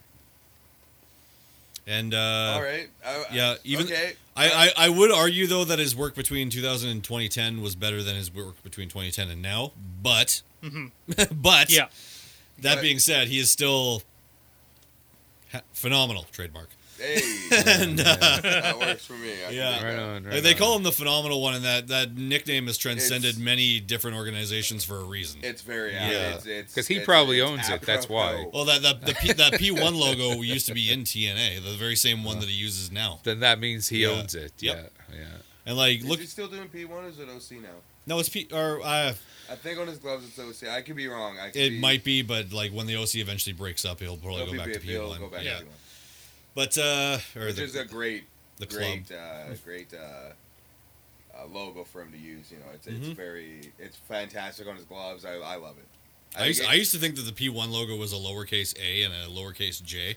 And 1.87 2.13
uh, 2.13 2.17
All 2.55 2.61
right. 2.61 2.89
I- 3.05 3.09
I- 3.09 3.25
yeah, 3.33 3.55
even- 3.63 3.85
okay. 3.87 4.13
I, 4.39 4.49
I, 4.77 4.85
I 4.85 4.89
would 4.89 5.11
argue 5.11 5.47
though 5.47 5.65
that 5.65 5.79
his 5.79 5.95
work 5.95 6.15
between 6.15 6.49
2000 6.49 6.89
and 6.89 7.03
2010 7.03 7.61
was 7.61 7.75
better 7.75 8.01
than 8.01 8.15
his 8.15 8.33
work 8.33 8.61
between 8.63 8.87
2010 8.87 9.29
and 9.29 9.41
now. 9.41 9.73
But, 10.01 10.41
mm-hmm. 10.63 10.87
but 11.41 11.69
Yeah. 11.71 11.87
that 12.59 12.75
But- 12.75 12.81
being 12.81 12.99
said, 12.99 13.27
he 13.27 13.39
is 13.39 13.51
still 13.51 14.01
ha- 15.51 15.61
phenomenal. 15.73 16.25
Trademark. 16.31 16.69
Hey, 16.99 17.21
And, 17.65 17.99
uh, 17.99 18.15
that 18.43 18.77
works 18.79 19.05
for 19.05 19.13
me. 19.13 19.31
I 19.47 19.51
Yeah. 19.51 19.83
right 19.83 19.97
on. 19.99 20.23
Right 20.25 20.43
they 20.43 20.51
on. 20.51 20.57
call 20.57 20.75
him 20.77 20.83
the 20.83 20.91
phenomenal 20.91 21.41
one, 21.41 21.55
and 21.55 21.63
that 21.65 21.87
that 21.87 22.15
nickname 22.15 22.67
has 22.67 22.77
transcended 22.77 23.29
It's- 23.31 23.43
many 23.43 23.79
different 23.79 24.17
organizations 24.17 24.83
for 24.83 24.97
a 24.97 25.03
reason. 25.03 25.39
It's 25.43 25.61
very 25.61 25.93
Yeah. 25.93 26.11
yeah. 26.11 26.35
It's, 26.35 26.45
it's, 26.45 26.75
'Cause 26.75 26.87
he 26.87 26.95
it's- 26.95 27.05
probably 27.05 27.39
it's 27.39 27.49
owns 27.49 27.69
it, 27.69 27.81
that's 27.81 28.07
why. 28.09 28.45
well, 28.53 28.65
that 28.65 28.81
that 28.83 29.05
the 29.05 29.13
P, 29.15 29.33
that 29.33 29.53
P1 29.53 29.95
logo 29.95 30.41
used 30.41 30.67
to 30.67 30.73
be 30.73 30.91
in 30.91 31.03
TNA, 31.05 31.59
the 31.63 31.75
very 31.77 31.95
same 31.95 32.23
one 32.23 32.39
that 32.39 32.49
he 32.49 32.55
uses 32.55 32.91
now. 32.91 33.19
Then 33.23 33.39
that 33.39 33.59
means 33.59 33.87
he 33.89 34.01
Yeah. 34.03 34.09
owns 34.09 34.35
it. 34.35 34.53
Yep. 34.59 34.91
Yeah, 35.11 35.15
yeah. 35.19 35.25
And 35.65 35.77
like, 35.77 35.99
Is 35.99 36.05
look, 36.05 36.19
he 36.19 36.25
still 36.25 36.47
doing 36.47 36.67
P1 36.69 36.89
or 37.05 37.07
is 37.09 37.19
it 37.19 37.29
OC 37.29 37.59
now? 37.61 37.69
no, 38.05 38.19
it's 38.19 38.29
P 38.29 38.47
or 38.51 38.81
uh, 38.83 39.13
I 39.51 39.55
think 39.55 39.79
on 39.79 39.87
his 39.87 39.97
gloves 39.97 40.25
it's 40.27 40.37
OC. 40.39 40.69
I 40.69 40.81
could 40.81 40.95
be 40.95 41.07
wrong. 41.07 41.37
I 41.39 41.49
could 41.49 41.61
it 41.61 41.69
be, 41.71 41.79
might 41.79 42.03
be, 42.03 42.21
but 42.21 42.51
like 42.51 42.71
when 42.71 42.85
the 42.87 42.95
OC 42.95 43.15
eventually 43.15 43.53
breaks 43.53 43.83
up, 43.85 43.99
he'll 43.99 44.17
probably 44.17 44.45
go 44.45 44.57
back 44.63 44.73
to 44.73 44.79
P- 44.79 44.93
it'll 44.93 45.11
P1. 45.13 45.19
go 45.19 45.27
back 45.27 45.41
to 45.43 45.47
P1. 45.49 45.63
But 46.55 46.77
uh, 46.77 47.17
or 47.35 47.45
Which 47.47 47.55
the, 47.55 47.63
is 47.63 47.75
a 47.75 47.85
great, 47.85 48.25
the 48.57 48.65
club. 48.65 48.79
great, 48.79 49.11
uh, 49.11 49.53
great 49.65 49.93
uh, 49.93 49.97
uh, 51.37 51.45
logo 51.51 51.83
for 51.83 52.01
him 52.01 52.11
to 52.11 52.17
use. 52.17 52.51
You 52.51 52.57
know, 52.57 52.65
it's 52.73 52.87
it's 52.87 53.07
Mhm. 53.07 53.15
very, 53.15 53.71
it's 53.79 53.95
fantastic 53.97 54.67
on 54.67 54.75
his 54.75 54.85
gloves. 54.85 55.25
I, 55.25 55.33
I 55.35 55.55
love 55.55 55.77
it. 55.77 55.85
I 56.37 56.45
used, 56.45 56.59
think 56.59 56.71
I 56.71 56.75
used 56.75 56.91
to 56.91 56.99
think 56.99 57.15
that 57.15 57.23
the 57.23 57.31
P1 57.31 57.71
logo 57.71 57.95
was 57.95 58.13
a 58.13 58.15
lowercase 58.15 58.77
a 58.79 59.03
and 59.03 59.13
a 59.13 59.27
lowercase 59.27 59.83
j. 59.83 60.15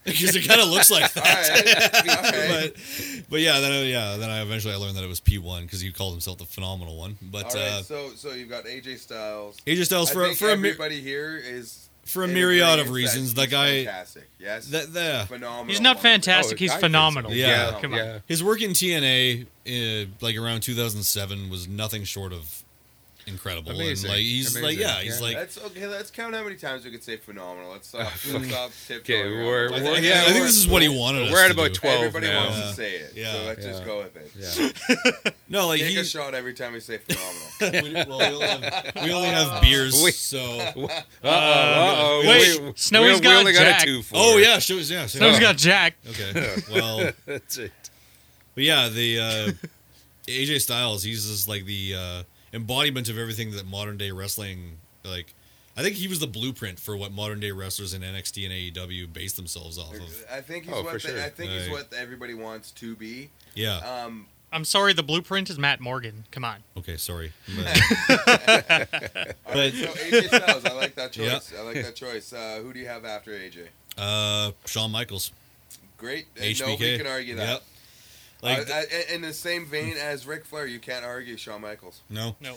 because 0.04 0.34
it 0.34 0.48
kind 0.48 0.62
of 0.62 0.68
looks 0.68 0.90
like 0.90 1.12
that. 1.12 1.22
right. 1.52 2.08
All 2.34 2.56
right. 2.56 2.72
but 3.20 3.28
but 3.28 3.40
yeah, 3.40 3.60
then 3.60 3.70
I, 3.70 3.82
yeah, 3.82 4.16
then 4.16 4.30
I 4.30 4.40
eventually 4.40 4.72
I 4.72 4.78
learned 4.78 4.96
that 4.96 5.04
it 5.04 5.08
was 5.08 5.20
P1 5.20 5.62
because 5.64 5.82
he 5.82 5.92
called 5.92 6.14
himself 6.14 6.38
the 6.38 6.46
phenomenal 6.46 6.96
one. 6.96 7.18
But 7.20 7.54
All 7.54 7.60
right, 7.60 7.70
uh, 7.72 7.82
so 7.82 8.10
so 8.16 8.32
you've 8.32 8.48
got 8.48 8.64
AJ 8.64 8.98
Styles. 8.98 9.58
AJ 9.66 9.84
Styles 9.84 10.10
I 10.10 10.14
for 10.14 10.34
for 10.34 10.48
everybody 10.48 11.02
here 11.02 11.36
is 11.36 11.89
for 12.10 12.22
a 12.24 12.28
in 12.28 12.34
myriad 12.34 12.78
of 12.78 12.90
reasons. 12.90 13.34
that 13.34 13.36
The 13.36 13.42
he's 13.42 13.50
guy 13.50 13.84
fantastic. 13.84 14.30
Yes, 14.38 14.66
that 14.68 14.92
the 14.92 15.24
phenomenal. 15.28 15.64
He's 15.66 15.80
not 15.80 16.00
fantastic. 16.00 16.56
Oh, 16.56 16.58
he's 16.58 16.70
I 16.70 16.74
think 16.74 16.80
so. 16.80 16.86
phenomenal. 16.86 17.32
Yeah. 17.32 17.78
come 17.80 17.92
on. 17.92 17.98
yeah. 17.98 18.18
his 18.26 18.42
work 18.44 18.60
in 18.62 18.70
TNA 18.70 19.46
uh, 19.66 20.08
like 20.20 20.36
around 20.36 20.60
2007 20.62 21.50
was 21.50 21.68
nothing 21.68 22.04
short 22.04 22.32
of 22.32 22.62
incredible. 23.30 23.72
Amazing. 23.72 24.10
And 24.10 24.16
like 24.18 24.24
he's 24.24 24.60
like 24.60 24.78
yeah, 24.78 25.00
he's 25.00 25.20
Yeah. 25.20 25.26
like 25.26 25.36
Let's 25.36 25.58
okay. 25.58 25.86
Let's 25.86 26.10
count 26.10 26.34
how 26.34 26.42
many 26.44 26.56
times 26.56 26.84
we 26.84 26.90
could 26.90 27.02
say 27.02 27.16
phenomenal. 27.16 27.70
Let's 27.72 27.88
stop. 27.88 28.00
let's 28.32 28.48
stop 28.48 28.70
Okay, 28.70 28.72
tiptoeing 28.98 29.32
around. 29.34 29.46
we're- 29.46 29.66
I, 29.66 29.70
Let's- 29.70 29.84
think- 29.94 30.04
yeah, 30.06 30.22
I 30.26 30.32
think 30.32 30.44
this 30.44 30.56
is 30.56 30.68
what 30.68 30.82
he 30.82 30.88
wanted. 30.88 31.30
we're 31.32 31.42
at 31.44 31.48
to 31.48 31.54
about 31.54 31.68
do. 31.72 31.80
12 31.80 32.04
Everybody 32.04 32.26
now. 32.32 32.44
wants 32.44 32.58
Yeah. 32.58 32.64
to 32.66 32.74
say 32.74 32.94
it, 32.96 33.12
Yeah. 33.16 33.32
so 33.32 33.42
let's 33.44 33.64
Yeah. 33.64 33.70
just 33.72 33.84
go 33.84 33.98
with 33.98 34.16
it. 34.16 34.32
Yeah. 35.24 35.30
No, 35.50 35.66
like 35.66 35.80
Take 35.80 35.90
he 35.90 35.96
a 35.98 36.04
shot 36.04 36.32
every 36.36 36.54
time 36.54 36.74
we 36.74 36.78
say 36.80 36.98
phenomenal. 36.98 37.82
we, 37.82 37.92
well, 38.08 38.18
we, 38.20 38.24
only 38.36 38.46
have, 38.46 38.92
we 39.04 39.10
only 39.12 39.28
have 39.30 39.60
beers, 39.62 40.00
Wait. 40.00 40.14
so 40.14 40.38
Uh-oh, 40.40 41.02
uh-oh. 41.24 42.22
Wait, 42.24 42.62
We- 42.62 42.72
Snowy's 42.76 43.16
we, 43.16 43.20
got 43.20 43.30
we 43.30 43.36
only 43.36 43.52
got 43.52 43.58
Jack. 43.62 43.82
a 43.82 43.86
two 43.86 44.02
oh 44.12 44.36
yeah, 44.38 44.58
shows 44.60 44.88
yeah. 44.90 45.06
Snow's 45.06 45.34
yeah. 45.34 45.40
got 45.40 45.56
Jack. 45.56 45.94
Okay, 46.08 46.54
well, 46.70 47.10
That's 47.26 47.58
it. 47.58 47.72
but 48.54 48.62
yeah, 48.64 48.88
the 48.88 49.18
uh, 49.18 49.52
AJ 50.28 50.60
Styles, 50.60 51.02
he's 51.02 51.26
just 51.28 51.48
like 51.48 51.64
the 51.64 51.94
uh, 51.96 52.22
embodiment 52.52 53.08
of 53.08 53.18
everything 53.18 53.52
that 53.52 53.66
modern 53.66 53.96
day 53.96 54.10
wrestling 54.10 54.78
like. 55.04 55.34
I 55.76 55.82
think 55.82 55.94
he 55.96 56.08
was 56.08 56.18
the 56.18 56.26
blueprint 56.26 56.78
for 56.80 56.96
what 56.96 57.12
modern 57.12 57.40
day 57.40 57.52
wrestlers 57.52 57.94
in 57.94 58.02
NXT 58.02 58.44
and 58.44 58.52
AEW 58.90 59.10
base 59.12 59.32
themselves 59.34 59.78
off 59.78 59.94
of. 59.94 60.24
I 60.30 60.40
think 60.40 60.64
he's 60.64 60.74
Oh, 60.74 60.82
what 60.82 61.00
for 61.00 61.06
they- 61.08 61.14
sure. 61.14 61.22
I 61.24 61.30
think 61.30 61.52
he's 61.52 61.70
what 61.70 61.92
everybody 61.96 62.34
wants 62.34 62.70
to 62.72 62.96
be. 62.96 63.30
Yeah. 63.54 63.76
Um, 63.78 64.26
I'm 64.52 64.64
sorry, 64.64 64.92
the 64.92 65.04
blueprint 65.04 65.48
is 65.48 65.58
Matt 65.60 65.80
Morgan. 65.80 66.24
Come 66.32 66.44
on. 66.44 66.64
Okay, 66.76 66.96
sorry. 66.96 67.32
But, 67.56 67.66
all 67.68 68.16
right, 68.18 69.36
But- 69.46 69.72
so 69.74 69.86
AJ 69.92 70.26
Styles, 70.26 70.64
I 70.64 70.72
like 70.74 70.96
that 70.96 71.16
Yeah. 71.16 71.34
choice. 71.38 71.54
I 71.56 71.62
like 71.62 71.74
that 71.82 71.94
choice. 71.94 72.32
Uh, 72.32 72.58
who 72.62 72.72
do 72.72 72.80
you 72.80 72.86
have 72.88 73.04
after 73.04 73.30
AJ? 73.30 73.68
uh, 73.96 74.50
Shawn 74.66 74.90
Michaels, 74.90 75.32
Great. 75.96 76.26
Uh, 76.36 76.42
HBK. 76.42 76.60
Nobody 76.66 76.98
can 76.98 77.06
argue 77.06 77.34
that. 77.36 77.48
Yep. 77.48 77.62
Like 78.42 78.70
uh, 78.70 78.72
uh, 78.74 78.82
in 79.14 79.22
the 79.22 79.32
same 79.32 79.66
vein 79.66 79.96
as 79.96 80.26
Ric 80.26 80.44
Flair, 80.44 80.66
you 80.66 80.78
can't 80.78 81.04
argue 81.04 81.36
Shawn 81.36 81.60
Michaels. 81.60 82.00
no. 82.08 82.36
No, 82.40 82.56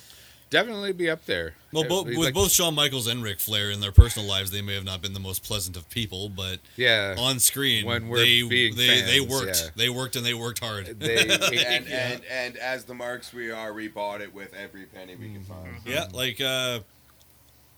definitely 0.49 0.93
be 0.93 1.09
up 1.09 1.25
there. 1.25 1.55
Well, 1.71 1.83
Yeah, 1.83 1.89
both, 1.89 2.07
he's 2.07 2.17
with 2.17 2.25
like- 2.27 2.33
both 2.33 2.51
Shawn 2.51 2.75
Michaels 2.75 3.07
and 3.07 3.21
Ric 3.23 3.39
Flair 3.39 3.69
in 3.71 3.79
their 3.81 3.91
personal 3.91 4.27
lives, 4.27 4.51
they 4.51 4.61
may 4.61 4.75
have 4.75 4.83
not 4.85 5.01
been 5.01 5.13
the 5.13 5.19
most 5.19 5.43
pleasant 5.43 5.75
of 5.75 5.89
people, 5.89 6.29
but 6.29 6.59
Yeah. 6.77 7.15
on 7.17 7.39
screen, 7.39 7.85
When 7.85 8.07
we're 8.07 8.19
they 8.19 8.43
being 8.43 8.75
they, 8.75 9.01
they 9.01 9.19
worked, 9.19 9.61
yeah. 9.63 9.69
they 9.75 9.89
worked, 9.89 10.15
and 10.15 10.25
they 10.25 10.33
worked 10.35 10.59
hard. 10.59 10.99
They, 10.99 11.17
and, 11.17 11.85
Yeah. 11.87 12.07
and 12.11 12.21
and 12.25 12.57
as 12.57 12.83
the 12.85 12.93
marks 12.93 13.33
we 13.33 13.51
are, 13.51 13.73
we 13.73 13.87
bought 13.87 14.21
it 14.21 14.33
with 14.33 14.53
every 14.53 14.85
penny 14.85 15.15
we 15.15 15.25
Mm-hmm. 15.25 15.35
can 15.35 15.43
find. 15.45 15.75
Yeah, 15.85 16.07
like 16.13 16.39
uh, 16.39 16.79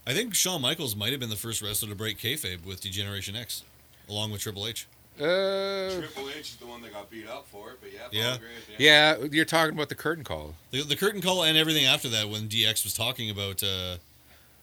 I 0.05 0.13
think 0.13 0.35
Shawn 0.35 0.61
Michaels 0.61 0.95
might 0.95 1.11
have 1.11 1.19
been 1.19 1.29
the 1.31 1.35
first 1.35 1.61
wrestler 1.61 1.89
to 1.89 1.95
break 1.95 2.19
kayfabe 2.19 2.65
with 2.65 2.81
D-Generation 2.81 3.35
X, 3.35 3.63
along 4.07 4.31
with 4.31 4.41
Triple 4.41 4.67
H. 4.67 4.85
uh, 5.19 5.99
Triple 5.99 6.29
H 6.29 6.39
is 6.51 6.55
the 6.57 6.65
one 6.65 6.81
that 6.81 6.93
got 6.93 7.09
beat 7.09 7.27
up 7.27 7.47
for 7.47 7.71
it, 7.71 7.77
but 7.81 7.91
yeah, 7.93 7.99
Yeah. 8.11 8.29
Paul 8.31 8.39
Graves, 8.39 8.65
yeah, 8.79 9.17
you're 9.31 9.45
talking 9.45 9.73
about 9.75 9.89
the 9.89 9.95
curtain 9.95 10.23
call. 10.23 10.55
The, 10.71 10.83
the 10.83 10.95
curtain 10.95 11.21
call 11.21 11.43
and 11.43 11.57
everything 11.57 11.85
after 11.85 12.09
that, 12.09 12.29
when 12.29 12.47
DX 12.49 12.83
was 12.83 12.93
talking 12.93 13.29
about 13.29 13.63
uh, 13.63 13.97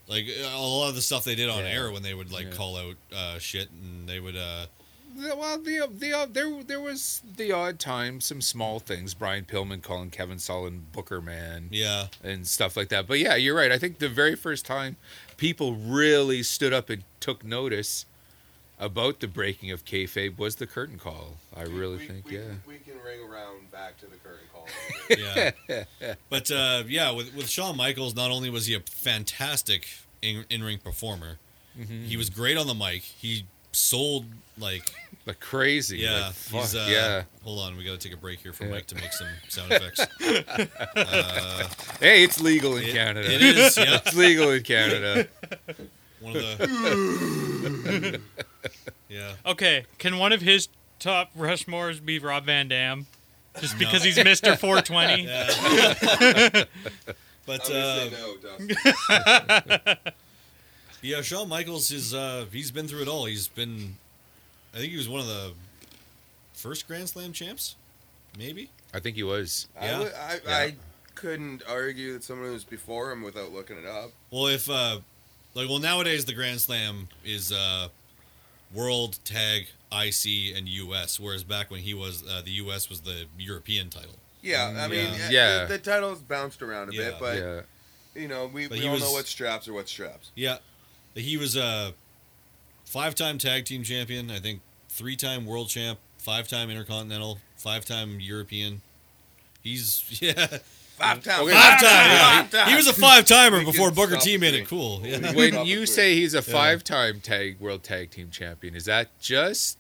like 0.09 0.26
a 0.26 0.59
lot 0.61 0.88
of 0.88 0.94
the 0.94 1.00
stuff 1.03 1.24
they 1.24 1.34
did 1.34 1.48
on 1.48 1.61
Yeah. 1.64 1.70
air 1.70 1.90
when 1.92 2.03
they 2.03 2.14
would 2.14 2.30
like 2.32 2.46
Yeah. 2.46 2.57
call 2.57 2.76
out 2.76 2.96
uh, 3.14 3.38
shit 3.38 3.70
and 3.70 4.09
they 4.09 4.20
would 4.20 4.36
uh, 4.36 4.66
Well, 5.16 5.59
the 5.59 5.88
the 5.90 6.12
uh, 6.12 6.26
there 6.30 6.62
there 6.62 6.80
was 6.80 7.22
the 7.36 7.53
odd 7.53 7.78
time, 7.78 8.20
some 8.20 8.40
small 8.40 8.78
things. 8.80 9.14
Brian 9.14 9.44
Pillman 9.44 9.82
calling 9.82 10.11
Kevin 10.11 10.38
Sullivan 10.38 10.86
Booker 10.92 11.20
Man 11.20 11.68
yeah 11.70 12.07
and 12.22 12.46
stuff 12.46 12.76
like 12.76 12.88
that. 12.88 13.07
But 13.07 13.18
yeah, 13.20 13.36
you're 13.36 13.57
right. 13.57 13.70
I 13.72 13.78
think 13.78 13.98
the 13.98 14.09
very 14.09 14.34
first 14.34 14.64
time 14.66 14.96
people 15.36 15.74
really 15.76 16.42
stood 16.42 16.72
up 16.72 16.88
and 16.90 17.05
took 17.20 17.44
notice 17.44 18.05
about 18.85 19.20
the 19.20 19.28
breaking 19.28 19.70
of 19.70 19.85
kayfabe 19.85 20.37
was 20.39 20.57
the 20.57 20.66
curtain 20.66 20.99
call. 20.99 21.37
I 21.57 21.62
really 21.62 21.99
we, 21.99 22.07
think, 22.07 22.26
we, 22.26 22.37
yeah. 22.37 22.43
we 22.66 22.76
can 22.78 22.95
ring 23.05 23.20
around 23.30 23.70
back 23.70 23.97
to 24.01 24.07
the 24.07 24.16
curtain 24.16 24.47
call. 24.53 24.66
yeah. 25.70 26.14
but 26.28 26.51
uh, 26.51 26.83
yeah, 26.89 27.11
with 27.12 27.35
with 27.35 27.49
Shawn 27.49 27.76
Michaels, 27.76 28.14
not 28.14 28.30
only 28.30 28.51
was 28.51 28.66
he 28.66 28.74
a 28.74 28.80
fantastic 28.80 29.87
in 30.22 30.62
ring 30.62 30.78
performer, 30.78 31.39
Mm-hmm. 31.78 32.05
he 32.05 32.18
was 32.18 32.28
great 32.28 32.59
on 32.59 32.66
the 32.66 32.74
mic. 32.74 33.01
He 33.01 33.47
sold 33.72 34.26
like 34.59 34.93
Like 35.24 35.41
crazy. 35.41 35.97
yeah, 36.01 36.26
like, 36.26 36.33
fuck, 36.35 36.61
he's 36.61 36.74
uh, 36.76 36.87
yeah. 36.91 37.22
Hold 37.45 37.61
on, 37.61 37.76
we 37.78 37.85
got 37.85 37.99
to 37.99 38.09
take 38.09 38.12
a 38.12 38.20
break 38.20 38.41
here 38.41 38.53
for 38.53 38.64
Yeah. 38.66 38.72
Mike 38.72 38.87
to 38.89 38.95
make 38.97 39.11
some 39.14 39.28
sound 39.49 39.72
effects. 39.72 40.01
uh, 40.95 41.68
Hey, 41.99 42.24
it's 42.24 42.41
legal 42.43 42.76
in 42.76 42.85
it- 42.85 42.93
Canada. 42.93 43.33
it 43.33 43.41
is, 43.41 43.78
yeah. 43.78 43.97
it's 44.05 44.14
legal 44.14 44.51
in 44.51 44.62
Canada. 44.62 45.28
One 46.22 46.36
of 46.36 46.42
the 46.58 48.20
yeah. 49.08 49.32
Okay, 49.46 49.84
can 49.98 50.18
one 50.18 50.32
of 50.32 50.40
his 50.40 50.68
top 50.98 51.34
Rushmores 51.36 52.04
be 52.04 52.18
Rob 52.18 52.46
Van 52.46 52.66
Dam? 52.68 53.06
Just 53.60 53.74
No. 53.74 53.80
because 53.80 54.02
he's 54.04 54.16
Mr. 54.16 54.56
420? 54.58 55.24
Yeah. 55.24 56.64
but 57.46 57.70
uh, 57.70 58.08
no, 58.10 58.36
yeah, 61.02 61.20
Shawn 61.22 61.48
Michaels 61.48 61.90
is 61.90 62.14
uh, 62.14 62.46
he's 62.52 62.70
been 62.70 62.86
through 62.86 63.02
it 63.02 63.08
all. 63.08 63.24
He's 63.26 63.48
been, 63.48 63.96
I 64.72 64.78
think 64.78 64.92
he 64.92 64.96
was 64.96 65.08
one 65.08 65.20
of 65.20 65.26
the 65.26 65.52
first 66.54 66.86
Grand 66.86 67.08
Slam 67.08 67.32
champs, 67.32 67.74
maybe. 68.38 68.70
I 68.94 69.00
think 69.00 69.16
he 69.16 69.22
was. 69.24 69.66
Yeah. 69.80 70.08
I, 70.16 70.34
Yeah. 70.44 70.54
I 70.56 70.74
couldn't 71.14 71.62
argue 71.68 72.12
that 72.14 72.24
someone 72.24 72.52
was 72.52 72.64
before 72.64 73.10
him 73.10 73.22
without 73.22 73.52
looking 73.52 73.76
it 73.76 73.84
up. 73.86 74.12
Well, 74.30 74.46
if 74.46 74.70
uh, 74.70 75.00
like 75.55 75.68
well 75.68 75.78
nowadays 75.78 76.24
the 76.24 76.32
Grand 76.34 76.61
Slam 76.61 77.09
is 77.24 77.53
uh, 77.53 77.88
World 78.74 79.18
Tag, 79.24 79.66
IC, 79.92 80.57
and 80.57 80.68
US, 80.68 81.20
whereas 81.20 81.44
back 81.44 81.70
when 81.70 81.80
he 81.80 81.94
was 81.94 82.22
uh, 82.28 82.42
the 82.44 82.53
US 82.53 82.88
was 82.88 83.00
the 83.03 83.26
European 83.38 83.90
title. 83.90 84.16
Yeah, 84.40 84.74
I 84.78 84.88
mean, 84.88 85.07
Yeah. 85.12 85.16
yeah, 85.18 85.30
Yeah. 85.30 85.64
The, 85.66 85.74
the 85.74 85.78
title's 85.78 86.20
bounced 86.20 86.62
around 86.62 86.90
a 86.90 86.94
Yeah. 86.94 87.11
bit, 87.11 87.14
but 87.20 87.36
yeah. 87.38 87.61
you 88.20 88.28
know, 88.28 88.46
we, 88.46 88.66
But 88.66 88.78
we 88.78 88.86
all 88.86 88.94
was- 88.94 89.03
know 89.03 89.12
what 89.12 89.26
straps 89.26 89.68
are 89.68 89.72
what 89.72 89.88
straps. 89.88 90.30
Yeah, 90.34 90.59
he 91.14 91.36
was 91.36 91.55
a 91.57 91.94
five-time 92.84 93.38
tag 93.38 93.64
team 93.66 93.82
champion. 93.84 94.30
I 94.30 94.40
think 94.40 94.61
three-time 94.88 95.46
world 95.46 95.68
champ, 95.68 95.98
five-time 96.18 96.70
intercontinental, 96.70 97.38
five-time 97.57 98.18
European. 98.20 98.80
He's 99.62 100.03
yeah, 100.20 100.59
Five 101.03 101.22
times. 101.22 101.40
Okay. 101.42 101.53
five 101.53 101.80
time. 101.80 102.11
Yeah. 102.11 102.42
Five 102.42 102.50
times. 102.50 102.70
He 102.70 102.76
was 102.76 102.86
a 102.86 102.92
five-timer 102.92 103.64
before 103.64 103.90
Booker 103.90 104.16
T 104.16 104.38
made 104.38 104.55
it 104.55 104.68
cool. 104.68 105.00
Yeah. 105.05 105.32
When 105.34 105.66
you 105.66 105.84
say 105.86 106.14
he's 106.14 106.34
a 106.34 106.42
five-time 106.42 107.20
tag 107.20 107.59
world 107.61 107.82
tag 107.82 108.11
team 108.11 108.30
champion, 108.30 108.74
is 108.74 108.84
that 108.84 109.09
just 109.20 109.78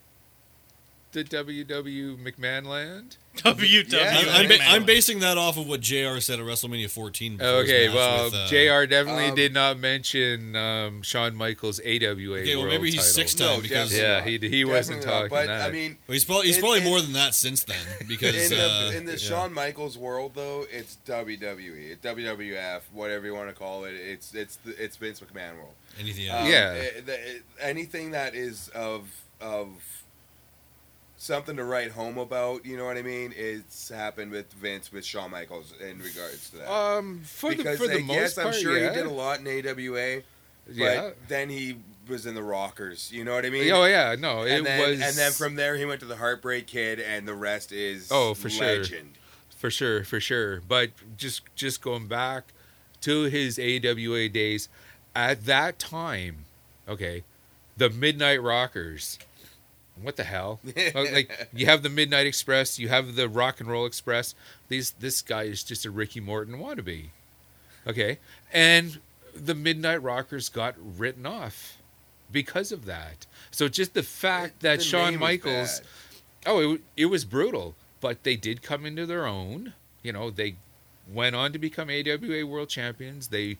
the 1.12 1.22
WW 1.22 2.16
McMahon 2.18 2.66
land? 2.66 3.16
WW. 3.36 3.90
Yeah, 3.92 4.14
I'm, 4.18 4.28
I'm, 4.42 4.48
ba- 4.48 4.62
I'm 4.62 4.84
basing 4.86 5.20
that 5.20 5.38
off 5.38 5.56
of 5.56 5.66
what 5.66 5.80
Jr. 5.80 6.18
said 6.20 6.38
at 6.38 6.44
WrestleMania 6.44 6.90
14. 6.90 7.36
before 7.38 7.62
his 7.62 7.70
Okay, 7.70 7.86
match 7.88 7.94
well, 7.96 8.24
with, 8.26 8.34
uh, 8.34 8.46
Jr. 8.46 8.86
definitely 8.86 9.26
um, 9.28 9.34
did 9.34 9.54
not 9.54 9.78
mention 9.78 10.54
um, 10.54 11.02
Shawn 11.02 11.34
Michaels 11.34 11.80
AWA. 11.80 11.86
Okay, 12.02 12.54
well 12.56 12.64
world 12.66 12.68
maybe 12.74 12.90
he's 12.90 12.96
title. 13.00 13.12
six 13.12 13.38
No, 13.38 13.52
time 13.54 13.62
because 13.62 13.90
definitely 13.90 14.32
Yeah, 14.32 14.48
he 14.50 14.56
he 14.58 14.64
wasn't 14.64 15.02
Definitely 15.02 15.28
talking 15.30 15.46
not. 15.46 15.46
But 15.46 15.58
that. 15.58 15.68
I 15.68 15.72
mean, 15.72 15.98
well, 16.06 16.12
he's 16.12 16.24
probably 16.24 16.46
he's 16.48 16.56
In- 16.56 16.62
probably 16.62 16.78
in- 16.80 16.84
more 16.84 17.00
than 17.00 17.12
that 17.14 17.34
since 17.34 17.64
then 17.64 17.76
because 18.08 18.52
in 18.52 18.58
uh, 18.58 18.90
the 18.90 18.96
in 18.98 19.04
the 19.06 19.12
yeah. 19.12 19.18
Shawn 19.18 19.52
Michaels 19.54 19.96
world, 19.96 20.32
though, 20.34 20.66
it's 20.70 20.98
WWE, 21.06 21.96
WWF, 21.98 22.80
whatever 22.92 23.26
you 23.26 23.34
want 23.34 23.48
to 23.48 23.54
call 23.54 23.84
it. 23.84 23.94
It's 23.94 24.34
it's 24.34 24.56
the, 24.56 24.82
it's 24.82 24.96
Vince 24.96 25.20
McMahon 25.20 25.54
world. 25.56 25.74
anything 25.98 26.28
Um, 26.28 26.36
else. 26.36 26.48
Yeah. 26.50 26.72
it- 26.74 27.06
the- 27.06 27.36
it- 27.36 27.42
anything 27.60 28.10
that 28.12 28.34
is 28.34 28.68
of 28.74 29.08
of 29.40 29.68
something 31.22 31.56
to 31.56 31.64
write 31.64 31.92
home 31.92 32.18
about, 32.18 32.66
you 32.66 32.76
know 32.76 32.84
what 32.84 32.96
I 32.96 33.02
mean? 33.02 33.32
It's 33.36 33.88
happened 33.88 34.32
with 34.32 34.52
Vince 34.54 34.92
with 34.92 35.04
Shawn 35.04 35.30
Michaels 35.30 35.72
in 35.80 35.98
regards 35.98 36.50
to 36.50 36.56
that. 36.56 36.70
um, 36.70 37.20
for 37.24 37.50
because 37.50 37.78
the 37.78 37.84
for 37.84 37.88
the 37.88 37.98
like, 37.98 38.04
most 38.04 38.16
yes, 38.16 38.34
part, 38.34 38.48
I'm 38.48 38.52
sure 38.54 38.76
yeah. 38.76 38.88
he 38.90 38.94
did 38.96 39.06
a 39.06 39.10
lot 39.10 39.38
in 39.38 39.46
AWA, 39.46 40.22
but 40.66 40.74
yeah. 40.74 41.10
then 41.28 41.48
he 41.48 41.76
was 42.08 42.26
in 42.26 42.34
the 42.34 42.42
Rockers. 42.42 43.12
You 43.12 43.24
know 43.24 43.34
what 43.34 43.46
I 43.46 43.50
mean? 43.50 43.70
oh 43.70 43.84
yeah, 43.84 44.16
no, 44.18 44.42
it 44.42 44.58
and 44.58 44.66
then, 44.66 44.90
was 44.90 45.00
and 45.00 45.14
then 45.16 45.30
from 45.32 45.54
there 45.54 45.76
he 45.76 45.84
went 45.84 46.00
to 46.00 46.06
the 46.06 46.16
Heartbreak 46.16 46.66
Kid, 46.66 46.98
and 46.98 47.26
the 47.26 47.34
rest 47.34 47.70
is 47.70 48.08
Oh, 48.10 48.34
for 48.34 48.50
sure. 48.50 48.84
for 49.56 49.70
sure, 49.70 50.04
for 50.04 50.18
sure. 50.18 50.60
But 50.60 50.90
just 51.16 51.42
just 51.54 51.82
going 51.82 52.08
back 52.08 52.44
to 53.02 53.22
his 53.24 53.58
AWA 53.60 54.28
days, 54.28 54.68
at 55.14 55.44
that 55.46 55.78
time, 55.78 56.46
okay, 56.88 57.22
the 57.76 57.90
Midnight 57.90 58.42
Rockers. 58.42 59.18
What 60.02 60.16
the 60.16 60.24
hell? 60.24 60.60
Uh, 60.94 61.04
like 61.12 61.48
you 61.54 61.66
have 61.66 61.82
the 61.82 61.88
Midnight 61.88 62.26
Express, 62.26 62.78
you 62.78 62.88
have 62.88 63.14
the 63.14 63.28
Rock 63.28 63.60
and 63.60 63.68
Roll 63.68 63.86
Express. 63.86 64.34
These 64.68 64.92
this 64.92 65.22
guy 65.22 65.44
is 65.44 65.62
just 65.62 65.84
a 65.84 65.90
Ricky 65.90 66.20
Morton 66.20 66.58
wannabe. 66.58 67.06
Okay, 67.86 68.18
and 68.52 69.00
the 69.34 69.54
Midnight 69.54 70.02
Rockers 70.02 70.48
got 70.48 70.74
written 70.98 71.26
off 71.26 71.78
because 72.30 72.72
of 72.72 72.84
that. 72.86 73.26
So 73.50 73.68
just 73.68 73.94
the 73.94 74.02
fact 74.02 74.60
that 74.60 74.78
The 74.78 74.84
Shawn 74.84 75.18
Michaels, 75.18 75.82
oh, 76.46 76.74
it, 76.74 76.80
it 76.96 77.06
was 77.06 77.24
brutal, 77.24 77.74
but 78.00 78.22
they 78.22 78.36
did 78.36 78.62
come 78.62 78.86
into 78.86 79.06
their 79.06 79.26
own. 79.26 79.74
You 80.02 80.12
know, 80.12 80.30
they 80.30 80.56
went 81.12 81.36
on 81.36 81.52
to 81.52 81.58
become 81.58 81.90
AWA 81.90 82.46
World 82.46 82.68
Champions. 82.68 83.28
They 83.28 83.58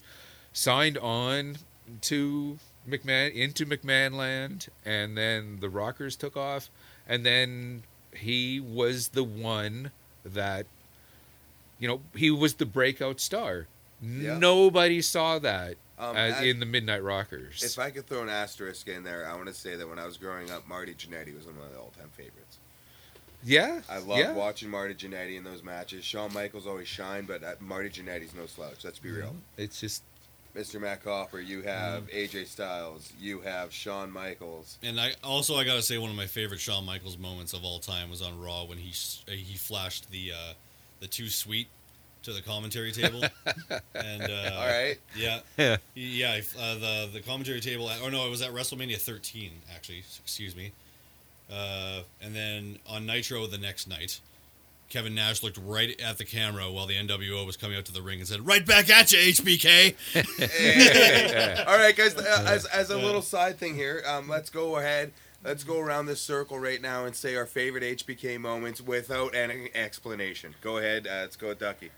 signed 0.51 0.97
on 0.97 1.57
to 2.01 2.57
McMahon 2.89 3.33
into 3.33 3.65
McMahon 3.65 4.13
Land, 4.13 4.67
and 4.85 5.17
then 5.17 5.59
the 5.61 5.69
Rockers 5.69 6.15
took 6.15 6.35
off, 6.35 6.69
and 7.07 7.25
then 7.25 7.83
he 8.13 8.59
was 8.59 9.09
the 9.09 9.23
one 9.23 9.91
that, 10.25 10.65
you 11.79 11.87
know, 11.87 12.01
he 12.15 12.29
was 12.31 12.55
the 12.55 12.65
breakout 12.65 13.19
star. 13.19 13.67
Yeah. 14.01 14.37
Nobody 14.37 15.01
saw 15.01 15.39
that 15.39 15.75
Um, 15.97 16.15
as 16.17 16.35
I- 16.35 16.43
in 16.43 16.59
the 16.59 16.65
Midnight 16.65 17.03
Rockers. 17.03 17.63
If 17.63 17.79
I 17.79 17.89
could 17.89 18.05
throw 18.07 18.21
an 18.21 18.29
asterisk 18.29 18.87
in 18.87 19.03
there, 19.03 19.25
I 19.27 19.33
want 19.35 19.47
to 19.47 19.53
say 19.53 19.75
that 19.75 19.87
when 19.87 19.97
I 19.99 20.05
was 20.05 20.17
growing 20.17 20.51
up, 20.51 20.67
Marty 20.67 20.93
Jannetty 20.93 21.35
was 21.35 21.45
one 21.45 21.55
of 21.55 21.61
my 21.71 21.77
all-time 21.77 22.09
favorites. 22.09 22.57
yeah, 23.45 23.81
I 23.89 23.97
loved 23.99 24.19
yeah. 24.19 24.33
watching 24.33 24.69
Marty 24.69 24.93
Jannetty 24.93 25.35
in 25.37 25.43
those 25.43 25.63
matches. 25.63 26.03
Shawn 26.05 26.33
Michaels 26.33 26.65
always 26.67 26.87
shined, 26.87 27.27
but 27.27 27.43
uh, 27.43 27.55
Marty 27.59 27.89
Jannetty's 27.89 28.33
no 28.33 28.45
slouch. 28.45 28.83
Let's 28.83 28.99
be 28.99 29.11
real. 29.11 29.35
It's 29.57 29.79
just 29.81 30.01
Mr. 30.55 30.79
Matt 30.79 31.03
Copper, 31.03 31.39
you 31.39 31.61
have 31.63 32.03
Mm-hmm. 32.07 32.37
AJ 32.37 32.47
Styles, 32.47 33.11
you 33.19 33.39
have 33.41 33.73
Shawn 33.73 34.11
Michaels. 34.11 34.77
And 34.83 34.99
I 34.99 35.13
also 35.23 35.55
I 35.55 35.63
gotta 35.63 35.81
say 35.81 35.97
one 35.97 36.09
of 36.11 36.15
my 36.15 36.27
favorite 36.27 36.59
Shawn 36.59 36.85
Michaels 36.85 37.17
moments 37.17 37.53
of 37.53 37.63
all 37.65 37.79
time 37.79 38.09
was 38.09 38.21
on 38.21 38.39
Raw 38.39 38.65
when 38.65 38.77
he 38.77 38.91
uh, 39.27 39.31
he 39.35 39.57
flashed 39.57 40.11
the 40.11 40.31
uh, 40.31 40.53
the 40.99 41.07
too 41.07 41.29
sweet 41.29 41.67
to 42.23 42.31
the 42.33 42.41
commentary 42.41 42.91
table. 42.91 43.21
and 43.95 44.23
uh, 44.23 44.51
All 44.55 44.67
right, 44.67 44.95
yeah, 45.15 45.39
Yeah. 45.57 45.77
Yeah, 45.95 46.39
uh, 46.59 46.75
the 46.75 47.09
the 47.13 47.21
commentary 47.21 47.59
table. 47.59 47.89
Or 48.03 48.11
no, 48.11 48.25
it 48.27 48.29
was 48.29 48.41
at 48.41 48.51
WrestleMania 48.51 48.97
13 48.97 49.51
actually. 49.75 50.03
Excuse 50.23 50.55
me. 50.55 50.71
Uh, 51.51 52.01
and 52.21 52.33
then 52.35 52.77
on 52.87 53.05
Nitro 53.05 53.45
the 53.47 53.57
next 53.57 53.87
night, 53.87 54.19
Kevin 54.93 55.15
Nash 55.15 55.41
looked 55.41 55.57
right 55.57 55.99
at 55.99 56.19
the 56.19 56.23
camera 56.23 56.71
while 56.71 56.85
the 56.85 56.93
NWO 56.93 57.47
was 57.47 57.57
coming 57.57 57.75
out 57.75 57.85
to 57.85 57.91
the 57.91 58.03
ring 58.03 58.19
and 58.19 58.27
said, 58.27 58.45
"Right 58.45 58.63
back 58.63 58.91
at 58.91 59.11
you, 59.11 59.17
HBK." 59.17 59.95
all 61.67 61.77
right, 61.77 61.95
guys. 61.95 62.15
Uh, 62.15 62.45
as 62.47 62.65
as 62.67 62.91
a 62.91 62.97
little 62.99 63.23
side 63.23 63.57
thing 63.57 63.73
here, 63.73 64.03
um, 64.05 64.29
let's 64.29 64.51
go 64.51 64.77
ahead. 64.77 65.11
Let's 65.43 65.63
go 65.63 65.79
around 65.79 66.05
this 66.05 66.21
circle 66.21 66.59
right 66.59 66.79
now 66.79 67.05
and 67.05 67.15
say 67.15 67.35
our 67.35 67.47
favorite 67.47 67.81
HBK 67.81 68.39
moments 68.39 68.81
without 68.81 69.33
any 69.33 69.71
explanation. 69.73 70.53
Go 70.61 70.77
ahead. 70.77 71.07
Uh, 71.07 71.21
let's 71.21 71.37
go 71.37 71.47
with 71.47 71.59
Ducky. 71.59 71.89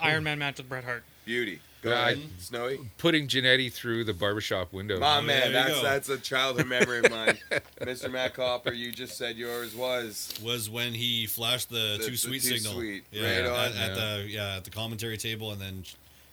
Iron 0.00 0.24
Man 0.24 0.38
match 0.38 0.56
with 0.56 0.70
Bret 0.70 0.84
Hart. 0.84 1.04
Beauty. 1.26 1.60
Go 1.82 1.90
Yeah, 1.90 2.08
ahead. 2.08 2.28
Snowy. 2.40 2.80
putting 2.98 3.28
Jannetty 3.28 3.72
through 3.72 4.02
the 4.04 4.12
barbershop 4.12 4.72
window. 4.72 4.98
My 4.98 5.18
Oh, 5.18 5.22
man, 5.22 5.26
there 5.26 5.46
you 5.46 5.52
that's 5.52 5.70
go. 5.74 5.82
that's 5.82 6.08
a 6.08 6.18
childhood 6.18 6.66
memory 6.66 6.98
of 6.98 7.10
mine. 7.10 7.38
Mr. 7.82 8.10
Matt 8.10 8.34
Copper, 8.34 8.72
you 8.72 8.90
just 8.90 9.16
said 9.16 9.36
yours 9.36 9.76
was. 9.76 10.34
was 10.42 10.68
when 10.68 10.92
he 10.92 11.26
flashed 11.26 11.70
the, 11.70 11.96
The- 11.98 12.04
too 12.04 12.10
the 12.12 12.16
sweet 12.16 12.42
too 12.42 12.56
signal. 12.58 12.74
sweet. 12.74 13.04
Yeah, 13.12 13.22
Right 13.22 13.44
at, 13.44 13.46
on. 13.46 13.76
at 13.90 13.94
the 13.94 14.26
yeah 14.28 14.56
at 14.56 14.64
the 14.64 14.70
commentary 14.70 15.16
table, 15.16 15.52
and 15.52 15.60
then 15.60 15.84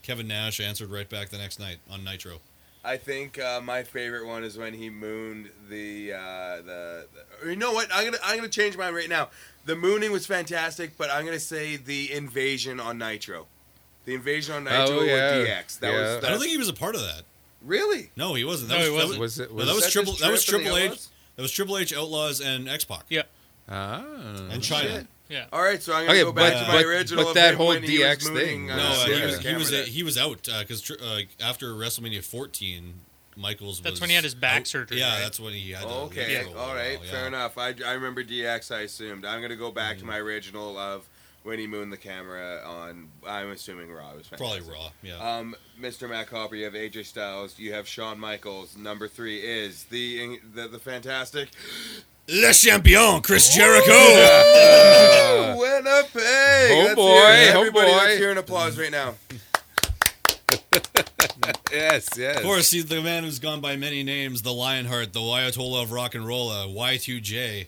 Kevin 0.01 0.27
Nash 0.27 0.59
answered 0.59 0.89
right 0.89 1.07
back 1.09 1.29
the 1.29 1.37
next 1.37 1.59
night 1.59 1.77
on 1.91 2.03
Nitro. 2.03 2.39
I 2.83 2.97
think 2.97 3.39
uh, 3.39 3.61
my 3.63 3.81
favorite 3.81 4.27
one 4.27 4.43
is 4.43 4.57
when 4.57 4.73
he 4.73 4.89
mooned 4.89 5.49
the 5.69 6.13
uh, 6.13 6.55
the. 6.57 7.07
the- 7.43 7.49
You 7.49 7.55
know 7.55 7.71
what? 7.71 7.87
I'm 7.93 8.05
gonna 8.05 8.17
I'm 8.23 8.37
gonna 8.37 8.49
change 8.49 8.77
mine 8.77 8.93
right 8.95 9.09
now. 9.09 9.29
The 9.65 9.75
mooning 9.75 10.11
was 10.11 10.25
fantastic, 10.25 10.97
but 10.97 11.09
I'm 11.11 11.25
gonna 11.25 11.39
say 11.39 11.77
the 11.77 12.11
invasion 12.13 12.79
on 12.79 12.97
Nitro. 12.97 13.47
The 14.05 14.13
invasion 14.15 14.55
on 14.55 14.63
Nitro 14.65 14.99
Oh, 14.99 15.03
yeah. 15.03 15.37
with 15.37 15.47
DX. 15.47 15.79
That 15.79 15.91
Yeah. 15.93 16.15
was. 16.15 16.23
I 16.23 16.29
don't 16.29 16.39
think 16.39 16.51
he 16.51 16.57
was 16.57 16.69
a 16.69 16.73
part 16.73 16.95
of 16.95 17.01
that. 17.01 17.23
really. 17.61 18.11
No, 18.15 18.35
he 18.35 18.43
wasn't. 18.43 18.69
That 18.69 18.79
No, 18.79 18.79
was, 18.79 18.87
he 18.89 18.97
wasn't. 19.19 19.19
Was 19.19 19.39
it? 19.39 19.51
no, 19.51 19.65
that 19.65 19.73
was 19.75 19.83
that 19.85 19.91
Triple. 19.91 20.13
That 20.13 20.31
was 20.31 20.43
Trip 20.45 20.59
and 20.61 20.67
the 20.67 20.71
Triple 20.71 20.93
H. 20.93 20.99
That 21.35 21.41
was 21.41 21.51
Triple 21.51 21.77
H, 21.79 21.93
Outlaws, 21.93 22.39
and 22.41 22.69
X 22.69 22.85
Pac, 22.85 23.05
Yeah, 23.09 23.23
ah, 23.67 24.03
and 24.51 24.61
Chyna. 24.61 24.81
shit. 24.81 25.07
yeah. 25.29 25.45
All 25.51 25.61
right, 25.63 25.81
so 25.81 25.93
I'm 25.93 26.05
gonna 26.05 26.11
Okay, 26.19 26.23
go 26.23 26.31
back 26.31 26.53
but- 26.53 26.59
to 26.61 26.67
my 26.67 26.73
but- 26.75 26.85
original. 26.85 27.23
but 27.25 27.33
that 27.33 27.55
whole 27.55 27.67
when 27.69 27.81
was 27.81 27.89
DX 27.89 28.27
thing, 28.29 28.69
uh, 28.71 28.77
No, 28.77 28.83
uh, 28.83 29.05
yeah, 29.07 29.15
he 29.17 29.25
was 29.25 29.39
he 29.39 29.53
was 29.55 29.73
a, 29.73 29.83
he 29.83 30.03
was 30.03 30.17
out 30.17 30.43
because 30.43 30.89
uh, 30.91 31.21
after 31.41 31.73
WrestleMania 31.73 32.23
14, 32.23 32.93
Michaels. 33.35 33.81
That's 33.81 33.93
was 33.93 34.01
when 34.01 34.09
he 34.11 34.15
had 34.15 34.23
his 34.23 34.33
back 34.35 34.61
out. 34.61 34.67
surgery, 34.67 34.99
Yeah, 34.99 35.13
right? 35.15 35.19
that's 35.23 35.39
when 35.41 35.53
he 35.53 35.71
had. 35.71 35.81
to 35.81 35.87
Oh, 35.89 36.03
leave 36.03 36.11
okay, 36.19 36.43
for 36.43 36.49
a 36.55 36.61
all 36.61 36.73
right, 36.75 36.99
while, 36.99 37.09
fair 37.09 37.27
enough. 37.27 37.57
I, 37.57 37.73
I 37.85 37.91
remember 37.93 38.23
DX. 38.23 38.71
I 38.73 38.81
assumed. 38.81 39.25
I'm 39.25 39.41
gonna 39.41 39.57
go 39.57 39.71
back 39.71 39.97
Mm. 39.97 40.01
to 40.01 40.05
my 40.05 40.17
original 40.19 40.77
of 40.77 41.03
when 41.45 41.59
he 41.59 41.67
mooned 41.67 41.93
the 41.93 41.97
camera 41.97 42.61
on. 42.65 43.07
I'm 43.25 43.51
assuming 43.51 43.91
Raw. 43.91 44.11
It 44.11 44.17
was 44.17 44.27
Probably 44.27 44.59
fantastic. 44.59 44.73
Raw. 44.73 44.89
Yeah. 45.03 45.37
Um, 45.37 45.55
Mr. 45.79 46.09
Matt 46.09 46.27
Copper, 46.27 46.55
you 46.55 46.65
have 46.65 46.73
AJ 46.73 47.05
Styles, 47.05 47.57
you 47.59 47.71
have 47.73 47.87
Shawn 47.87 48.19
Michaels. 48.19 48.75
Number 48.75 49.07
three 49.07 49.37
is 49.39 49.85
the 49.85 50.39
the, 50.53 50.67
the 50.67 50.79
fantastic 50.79 51.49
Le 52.27 52.51
Champion, 52.53 53.21
Chris 53.21 53.53
Jericho. 53.55 53.91
Woo! 55.55 55.59
Winnipeg. 55.61 56.71
Oh, 56.71 56.83
Let's 56.83 56.95
boy, 56.95 57.03
hear 57.03 57.29
it. 57.29 57.55
oh, 57.55 57.59
Everybody, 57.59 57.91
boy. 57.91 57.97
let's 57.97 58.17
hear 58.17 58.31
an 58.31 58.37
applause 58.39 58.79
right 58.79 58.91
now. 58.91 59.13
yes, 61.71 62.09
yes. 62.17 62.37
Of 62.37 62.43
course, 62.43 62.71
he's 62.71 62.85
the 62.87 63.01
man 63.01 63.23
who's 63.23 63.39
gone 63.39 63.61
by 63.61 63.75
many 63.75 64.01
names: 64.03 64.41
the 64.41 64.51
Lionheart, 64.53 65.13
the 65.13 65.19
Ayatollah 65.19 65.83
of 65.83 65.91
rock 65.91 66.15
and 66.15 66.25
roll, 66.25 66.49
uh, 66.49 66.65
Y2J, 66.67 67.67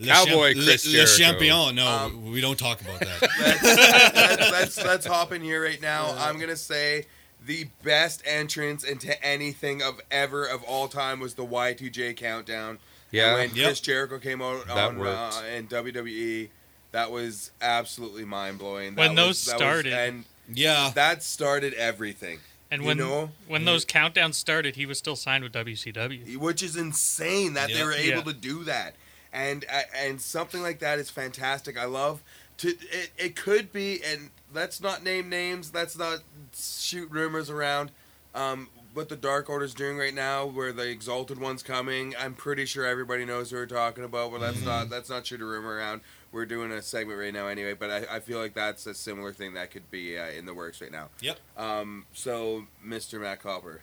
Le 0.00 0.12
Cowboy 0.12 0.54
Champ- 0.54 0.64
Chris 0.66 0.86
Le, 0.86 0.90
Le 0.90 1.06
Jericho. 1.06 1.16
Champion. 1.16 1.74
No, 1.76 1.86
Um, 1.86 2.30
we 2.32 2.40
don't 2.40 2.58
talk 2.58 2.80
about 2.80 3.00
that. 3.00 3.20
Let's, 3.40 3.62
let's, 3.64 4.50
let's 4.52 4.84
let's 4.84 5.06
hop 5.06 5.32
in 5.32 5.42
here 5.42 5.62
right 5.62 5.80
now. 5.80 6.14
I'm 6.18 6.38
gonna 6.38 6.56
say 6.56 7.06
the 7.46 7.66
best 7.82 8.22
entrance 8.26 8.84
into 8.84 9.22
anything 9.24 9.82
of 9.82 10.00
ever 10.10 10.44
of 10.46 10.62
all 10.64 10.88
time 10.88 11.20
was 11.20 11.34
the 11.34 11.44
Y2J 11.46 12.16
countdown. 12.16 12.78
Yeah. 13.10 13.28
And 13.28 13.34
when 13.50 13.56
Yep. 13.56 13.66
Chris 13.66 13.80
Jericho 13.80 14.18
came 14.18 14.40
out 14.42 14.66
That 14.66 14.76
on 14.76 14.98
worked. 14.98 15.36
uh, 15.36 15.42
in 15.56 15.66
WWE, 15.68 16.48
that 16.92 17.10
was 17.10 17.50
absolutely 17.60 18.24
mind 18.24 18.58
blowing. 18.58 18.94
When 18.94 19.14
those 19.14 19.38
started. 19.38 19.92
and 19.92 20.24
yeah, 20.52 20.90
that 20.94 21.22
started 21.22 21.74
everything. 21.74 22.38
And 22.70 22.82
You 22.82 22.88
when 22.88 22.96
know? 22.98 23.30
when 23.48 23.64
those 23.64 23.84
countdowns 23.84 24.34
started, 24.34 24.76
he 24.76 24.86
was 24.86 24.96
still 24.98 25.16
signed 25.16 25.42
with 25.42 25.52
WCW. 25.52 26.36
which 26.36 26.62
is 26.62 26.76
insane 26.76 27.54
that 27.54 27.68
they 27.72 27.82
were 27.82 27.92
able 27.92 28.18
Yeah. 28.18 28.22
to 28.22 28.32
do 28.32 28.64
that 28.64 28.94
and 29.32 29.64
uh, 29.72 29.82
and 29.96 30.20
something 30.20 30.62
like 30.62 30.78
that 30.80 30.98
is 30.98 31.10
fantastic. 31.10 31.78
I 31.78 31.84
love 31.84 32.22
to 32.58 32.68
it, 32.68 33.10
it 33.16 33.36
could 33.36 33.72
be 33.72 34.00
and 34.04 34.30
let's 34.54 34.80
not 34.80 35.02
name 35.02 35.28
names 35.28 35.72
let's 35.72 35.96
not 35.96 36.18
shoot 36.54 37.10
rumors 37.10 37.48
around 37.48 37.90
um 38.34 38.68
what 38.92 39.08
the 39.08 39.16
dark 39.16 39.48
order's 39.48 39.72
doing 39.72 39.96
right 39.96 40.12
now 40.12 40.44
where 40.44 40.72
the 40.72 40.88
exalted 40.88 41.38
one's 41.40 41.62
coming. 41.62 42.12
I'm 42.18 42.34
pretty 42.34 42.66
sure 42.66 42.84
everybody 42.84 43.24
knows 43.24 43.50
who 43.50 43.56
we're 43.56 43.66
talking 43.66 44.04
about 44.04 44.32
but 44.32 44.40
let's 44.40 44.62
not 44.64 44.90
let's 44.90 45.08
not 45.08 45.26
shoot 45.26 45.40
a 45.40 45.44
rumor 45.44 45.76
around. 45.76 46.00
We're 46.32 46.46
doing 46.46 46.70
a 46.70 46.82
segment 46.82 47.18
right 47.18 47.32
now 47.32 47.46
anyway 47.46 47.74
but 47.74 47.90
i, 47.90 48.16
I 48.16 48.20
feel 48.20 48.38
like 48.38 48.54
that's 48.54 48.86
a 48.86 48.94
similar 48.94 49.32
thing 49.32 49.54
that 49.54 49.70
could 49.70 49.90
be 49.90 50.18
uh, 50.18 50.28
in 50.28 50.44
the 50.44 50.54
works 50.54 50.80
right 50.80 50.92
now. 50.92 51.08
Yep. 51.20 51.38
um 51.56 52.04
so 52.12 52.64
mr 52.84 53.20
matt 53.20 53.42
copper 53.42 53.82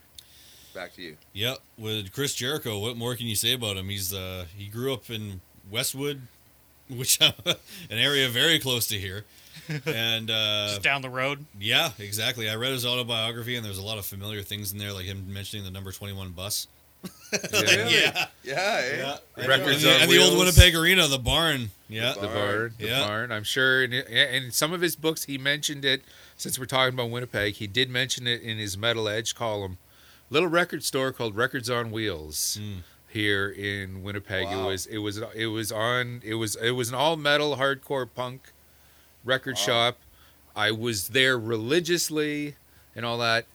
back 0.78 0.94
to 0.96 1.02
you 1.02 1.18
Yep, 1.34 1.58
with 1.78 2.12
Chris 2.12 2.36
Jericho, 2.36 2.78
what 2.80 2.96
more 2.98 3.16
can 3.16 3.26
you 3.28 3.36
say 3.36 3.54
about 3.54 3.78
him? 3.78 3.90
He's 3.90 4.14
uh, 4.14 4.46
he 4.56 4.68
grew 4.68 4.94
up 4.94 5.10
in 5.10 5.42
Westwood, 5.72 6.22
which 6.90 7.20
an 7.20 7.34
area 7.90 8.30
very 8.30 8.60
close 8.60 8.88
to 8.88 8.96
here, 9.00 9.26
and 9.86 10.30
uh, 10.30 10.68
Just 10.70 10.84
down 10.84 11.02
the 11.02 11.10
road. 11.10 11.46
yeah, 11.60 11.92
exactly. 12.00 12.50
I 12.50 12.56
read 12.56 12.72
his 12.72 12.86
autobiography, 12.86 13.56
and 13.56 13.66
there's 13.66 13.80
a 13.80 13.84
lot 13.84 13.98
of 13.98 14.06
familiar 14.06 14.42
things 14.44 14.72
in 14.72 14.78
there, 14.78 14.94
like 14.94 15.06
him 15.06 15.26
mentioning 15.34 15.66
the 15.66 15.72
number 15.72 15.92
twenty 15.92 16.14
one 16.14 16.30
bus. 16.32 16.68
Really? 17.52 17.94
Yeah, 17.94 18.26
yeah, 18.44 18.54
eh? 18.56 18.98
yeah. 18.98 19.18
And, 19.38 19.48
Records 19.48 19.84
the, 19.84 19.90
and 19.92 20.10
the 20.12 20.18
old. 20.20 20.38
Winnipeg 20.40 20.76
Arena, 20.76 21.08
the 21.08 21.20
barn. 21.20 21.70
Yeah, 21.90 22.14
The 22.14 22.22
the 22.22 22.28
barn, 22.28 22.74
the 22.80 22.88
Yeah. 22.88 23.06
barn. 23.08 23.32
I'm 23.32 23.44
sure, 23.44 23.84
in, 23.84 23.94
in 23.94 24.52
some 24.52 24.74
of 24.74 24.82
his 24.82 24.96
books, 24.96 25.26
he 25.26 25.38
mentioned 25.38 25.84
it. 25.86 26.02
Since 26.38 26.58
we're 26.60 26.66
talking 26.66 26.94
about 26.94 27.10
Winnipeg, 27.10 27.56
he 27.56 27.68
did 27.68 27.90
mention 27.90 28.28
it 28.28 28.42
in 28.42 28.58
his 28.58 28.78
Metal 28.78 29.08
Edge 29.10 29.36
column. 29.36 29.78
Little 30.30 30.50
record 30.50 30.84
store 30.84 31.12
called 31.12 31.36
Records 31.36 31.70
on 31.70 31.92
Wheels 31.92 32.58
Mm. 32.62 32.84
here 33.08 33.50
in 33.50 34.04
Winnipeg. 34.04 34.46
Wow. 34.46 34.66
It 34.66 34.72
was 34.72 34.86
it 34.88 34.98
was 34.98 35.18
it 35.36 35.48
was 35.48 35.72
on 35.72 36.22
it 36.24 36.36
was 36.36 36.56
it 36.58 36.72
was 36.72 36.90
an 36.90 36.96
all 36.96 37.16
metal 37.16 37.56
hardcore 37.58 38.08
punk 38.14 38.52
record 39.24 39.56
Wow. 39.56 39.62
shop. 39.62 39.98
I 40.56 40.72
was 40.72 41.10
there 41.10 41.38
religiously 41.38 42.56
and 42.96 43.06
all 43.06 43.18
that. 43.20 43.46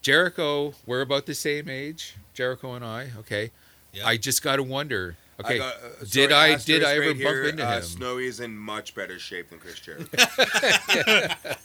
Jericho, 0.00 0.74
we're 0.86 1.00
about 1.00 1.26
the 1.26 1.34
same 1.34 1.68
age. 1.68 2.14
Jericho 2.32 2.74
and 2.74 2.84
I. 2.84 3.10
Okay. 3.18 3.50
Yeah. 3.92 4.06
I 4.06 4.16
just 4.16 4.42
got 4.42 4.56
to 4.56 4.62
wonder. 4.62 5.16
Okay. 5.40 5.58
got, 5.58 5.74
uh, 5.76 6.04
did 6.10 6.32
I 6.32 6.56
did 6.56 6.82
I 6.82 6.94
ever 6.94 7.00
right 7.00 7.08
bump 7.10 7.18
here, 7.18 7.44
into 7.44 7.64
uh, 7.64 7.76
him? 7.76 7.82
Snowy 7.82 8.26
is 8.26 8.40
in 8.40 8.56
much 8.58 8.94
better 8.96 9.18
shape 9.20 9.50
than 9.50 9.60
Chris 9.60 9.78
Jericho. 9.78 10.06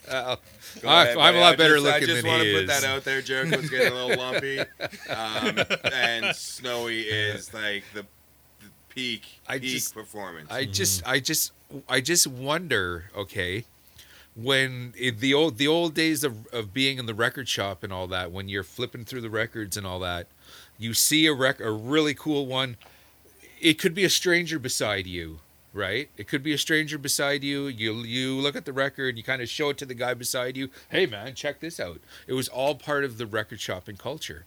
Uh, 0.07 0.35
I- 0.85 1.03
ahead, 1.03 1.17
I'm 1.17 1.35
a 1.35 1.37
buddy. 1.37 1.37
lot 1.39 1.53
I 1.53 1.55
better 1.55 1.73
just, 1.75 1.85
looking 1.85 2.03
I 2.03 2.05
just 2.05 2.27
want 2.27 2.43
to 2.43 2.53
put 2.53 2.67
that 2.67 2.83
out 2.83 3.03
there. 3.03 3.21
Jericho's 3.21 3.69
getting 3.69 3.91
a 3.91 4.05
little 4.05 4.17
lumpy, 4.23 4.59
um, 4.59 5.59
and 5.91 6.35
Snowy 6.35 7.01
is 7.01 7.51
like 7.53 7.83
the, 7.93 8.01
the 8.59 8.67
peak 8.89 9.23
I 9.47 9.57
peak 9.59 9.71
just- 9.71 9.93
performance. 9.93 10.51
I 10.51 10.65
just 10.65 11.05
I 11.07 11.19
just 11.19 11.51
I 11.89 11.99
just 12.01 12.27
wonder, 12.27 13.05
okay, 13.15 13.65
when 14.35 14.93
it, 14.97 15.19
the 15.19 15.33
old 15.33 15.57
the 15.57 15.67
old 15.67 15.93
days 15.95 16.23
of, 16.23 16.45
of 16.47 16.73
being 16.73 16.99
in 16.99 17.05
the 17.07 17.15
record 17.15 17.47
shop 17.47 17.83
and 17.83 17.91
all 17.91 18.07
that, 18.07 18.31
when 18.31 18.49
you're 18.49 18.63
flipping 18.63 19.05
through 19.05 19.21
the 19.21 19.29
records 19.31 19.77
and 19.77 19.87
all 19.87 19.99
that, 19.99 20.27
you 20.77 20.93
see 20.93 21.25
a 21.25 21.33
rec 21.33 21.59
a 21.59 21.71
really 21.71 22.13
cool 22.13 22.45
one. 22.45 22.77
It 23.64 23.80
could 23.80 23.94
be 23.94 24.03
a 24.03 24.10
stranger 24.10 24.60
beside 24.60 25.07
you, 25.07 25.40
right? 25.72 26.10
It 26.18 26.27
could 26.27 26.44
be 26.44 26.52
a 26.52 26.57
stranger 26.57 26.98
beside 26.98 27.45
you. 27.45 27.68
You 27.68 27.94
you 27.99 28.35
look 28.35 28.57
at 28.57 28.65
the 28.65 28.73
record, 28.73 29.15
you 29.15 29.23
kind 29.23 29.41
of 29.41 29.48
show 29.48 29.69
it 29.69 29.77
to 29.77 29.85
the 29.85 29.94
guy 29.94 30.14
beside 30.15 30.57
you. 30.57 30.69
Hey 30.90 31.06
man, 31.06 31.34
check 31.34 31.61
this 31.61 31.80
out. 31.80 32.02
It 32.27 32.34
was 32.34 32.49
all 32.49 32.76
part 32.76 33.06
of 33.06 33.18
the 33.18 33.26
record 33.26 33.61
shopping 33.61 33.95
culture. 33.95 34.44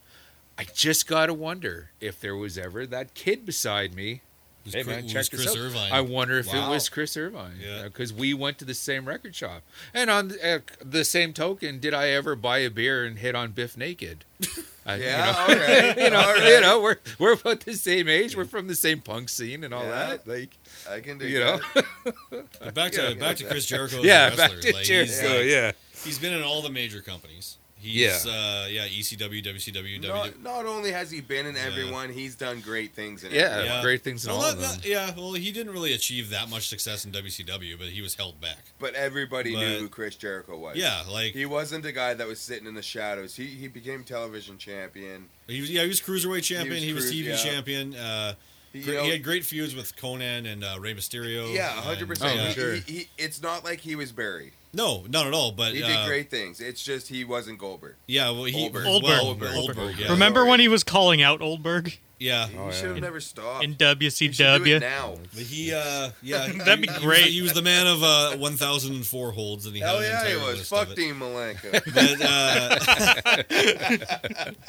I 0.58 0.64
just 0.64 1.06
gotta 1.06 1.32
wonder 1.32 1.92
if 1.98 2.20
there 2.20 2.36
was 2.36 2.58
ever 2.58 2.84
that 2.86 3.14
kid 3.14 3.46
beside 3.46 3.94
me. 3.94 4.20
Was 4.66 4.74
Hey 4.74 4.82
Chris- 4.82 4.94
man, 4.96 5.04
was 5.04 5.12
check 5.12 5.26
this 5.30 5.40
Chris 5.40 5.56
out. 5.56 5.56
Irvine. 5.62 5.92
I 5.92 6.00
wonder 6.02 6.38
if 6.38 6.48
Wow. 6.52 6.66
it 6.66 6.70
was 6.70 6.88
Chris 6.90 7.16
Irvine. 7.16 7.58
Yeah. 7.64 7.84
because 7.84 8.12
we 8.12 8.34
went 8.34 8.58
to 8.58 8.64
the 8.66 8.74
same 8.74 9.06
record 9.06 9.34
shop. 9.34 9.62
And 9.94 10.10
on 10.10 10.32
uh, 10.44 10.58
the 10.84 11.04
same 11.04 11.32
token, 11.32 11.78
did 11.78 11.94
I 11.94 12.08
ever 12.10 12.36
buy 12.36 12.58
a 12.58 12.70
beer 12.70 13.04
and 13.04 13.18
hit 13.18 13.34
on 13.34 13.52
Bif 13.52 13.76
Naked? 13.78 14.24
I- 14.86 14.96
you 14.96 15.02
Yeah, 15.04 15.26
know, 15.32 15.38
all 15.38 15.48
right. 15.48 15.96
you 16.04 16.10
know, 16.10 16.18
all 16.20 16.34
right. 16.34 16.48
you 16.52 16.60
know, 16.60 16.80
we're 16.82 16.96
we're 17.18 17.32
about 17.32 17.60
the 17.60 17.74
same 17.74 18.08
age. 18.08 18.36
We're 18.36 18.44
from 18.44 18.66
the 18.68 18.74
same 18.76 19.00
punk 19.00 19.28
scene 19.30 19.64
and 19.64 19.72
all 19.72 19.82
Yeah. 19.84 19.90
that. 19.90 20.28
Like, 20.28 20.50
I 20.88 21.00
can 21.00 21.18
do 21.18 21.26
you 21.26 21.40
know, 21.40 21.60
back 22.74 22.92
to 22.92 23.02
Yeah. 23.10 23.14
back 23.14 23.36
to 23.38 23.44
Chris 23.44 23.66
Jericho. 23.66 24.02
yeah, 24.02 24.34
back 24.36 24.52
to 24.60 24.72
Like, 24.72 24.84
Jericho. 24.84 25.38
like- 25.38 25.46
yeah, 25.46 25.72
he's 26.04 26.18
been 26.18 26.32
in 26.34 26.42
all 26.42 26.62
the 26.62 26.70
major 26.70 27.00
companies. 27.00 27.56
He's, 27.86 28.24
Yeah. 28.26 28.32
uh, 28.32 28.66
yeah, 28.68 28.86
ECW, 28.88 29.42
WCW, 29.44 30.00
Not, 30.00 30.26
WWE. 30.34 30.42
not 30.42 30.66
only 30.66 30.90
has 30.92 31.10
he 31.10 31.20
been 31.20 31.46
in 31.46 31.54
Yeah. 31.54 31.62
everyone, 31.66 32.12
he's 32.12 32.34
done 32.34 32.60
great 32.60 32.94
things 32.94 33.22
in 33.24 33.32
yeah, 33.32 33.60
it. 33.60 33.64
Yeah. 33.66 33.82
great 33.82 34.02
things 34.02 34.24
in 34.24 34.30
Well, 34.32 34.40
all 34.40 34.46
not- 34.46 34.54
of 34.54 34.60
them. 34.60 34.70
not- 34.76 34.84
yeah, 34.84 35.14
well, 35.16 35.32
he 35.34 35.52
didn't 35.52 35.72
really 35.72 35.92
achieve 35.92 36.30
that 36.30 36.48
much 36.50 36.68
success 36.68 37.04
in 37.04 37.12
WCW, 37.12 37.76
but 37.78 37.88
he 37.88 38.02
was 38.02 38.14
held 38.16 38.40
back. 38.40 38.64
But 38.78 38.94
everybody 38.94 39.54
knew 39.54 39.78
who 39.78 39.88
Chris 39.88 40.16
Jericho 40.16 40.58
was. 40.58 40.76
Yeah, 40.76 41.02
like 41.08 41.32
He 41.34 41.46
wasn't 41.46 41.86
a 41.86 41.92
guy 41.92 42.14
that 42.14 42.26
was 42.26 42.40
sitting 42.40 42.66
in 42.66 42.74
the 42.74 42.82
shadows. 42.82 43.36
He 43.36 43.46
he 43.46 43.68
became 43.68 44.02
television 44.04 44.58
champion. 44.58 45.28
he 45.46 45.60
was. 45.60 45.70
Yeah, 45.70 45.82
he 45.82 45.88
was 45.88 46.00
cruiserweight 46.00 46.42
champion. 46.42 46.82
He 46.82 46.92
was, 46.92 47.04
cruise- 47.04 47.14
TV 47.14 47.24
yeah. 47.30 47.36
champion. 47.36 47.94
Uh, 47.94 48.30
He, 48.30 48.34
gr- 48.34 48.36
you 48.76 48.94
know, 48.94 49.02
he 49.04 49.10
had 49.10 49.22
great 49.22 49.44
feuds 49.44 49.74
with 49.74 49.96
Konnan 49.96 50.50
and 50.50 50.64
uh, 50.64 50.76
Rey 50.80 50.94
Mysterio. 50.94 51.52
yeah, 51.54 51.72
and- 51.76 51.80
hundred 51.84 52.04
Oh, 52.04 52.06
percent. 52.08 52.36
yeah. 52.36 52.50
Sure. 52.50 52.74
he, 52.74 52.80
he, 52.92 53.08
it's 53.18 53.42
not 53.42 53.64
like 53.64 53.80
he 53.80 53.94
was 53.96 54.12
buried. 54.12 54.52
No, 54.74 55.04
not 55.08 55.26
at 55.26 55.32
all. 55.32 55.52
But 55.52 55.72
He 55.74 55.82
uh, 55.82 55.86
did 55.86 56.06
great 56.06 56.30
things. 56.30 56.60
It's 56.60 56.82
just 56.82 57.08
he 57.08 57.24
wasn't 57.24 57.58
Goldberg. 57.58 57.94
Yeah, 58.06 58.30
well, 58.30 58.44
he 58.44 58.62
Oldberg. 58.64 58.84
Well, 58.84 58.94
Oldberg. 58.94 59.20
Oldberg, 59.54 59.78
Oldberg. 59.78 59.98
yeah. 59.98 60.10
Remember 60.12 60.40
Sorry. 60.40 60.50
when 60.50 60.60
he 60.60 60.68
was 60.68 60.84
calling 60.84 61.22
out 61.22 61.40
Oldberg 61.40 61.98
Yeah, 62.18 62.48
He 62.48 62.56
Oh, 62.56 62.70
should 62.70 62.82
yeah. 62.84 62.88
have 62.94 63.02
never 63.02 63.20
stopped. 63.20 63.62
in 63.62 63.72
He 63.72 63.76
should 63.76 63.98
do 64.36 64.44
it 64.44 64.48
WCW? 64.78 64.80
now. 64.80 65.16
But 65.34 65.42
he, 65.42 65.74
uh, 65.74 66.12
yeah, 66.22 66.46
That'd 66.64 66.80
be 66.80 66.88
he- 66.88 66.94
he 66.94 67.00
great. 67.00 67.24
He 67.26 67.42
was, 67.42 67.52
the 67.52 67.60
man 67.60 67.86
of 67.86 68.02
uh, 68.02 68.36
1,004 68.38 69.32
holds, 69.32 69.66
and 69.66 69.74
he 69.74 69.82
Hell 69.82 70.00
had 70.00 70.24
yeah, 70.24 70.30
he 70.30 70.36
was. 70.36 70.66
Fuck. 70.66 70.94
Dean 70.94 71.16
Malenko. 71.16 71.72
But, 71.94 72.20
uh, 72.22 72.78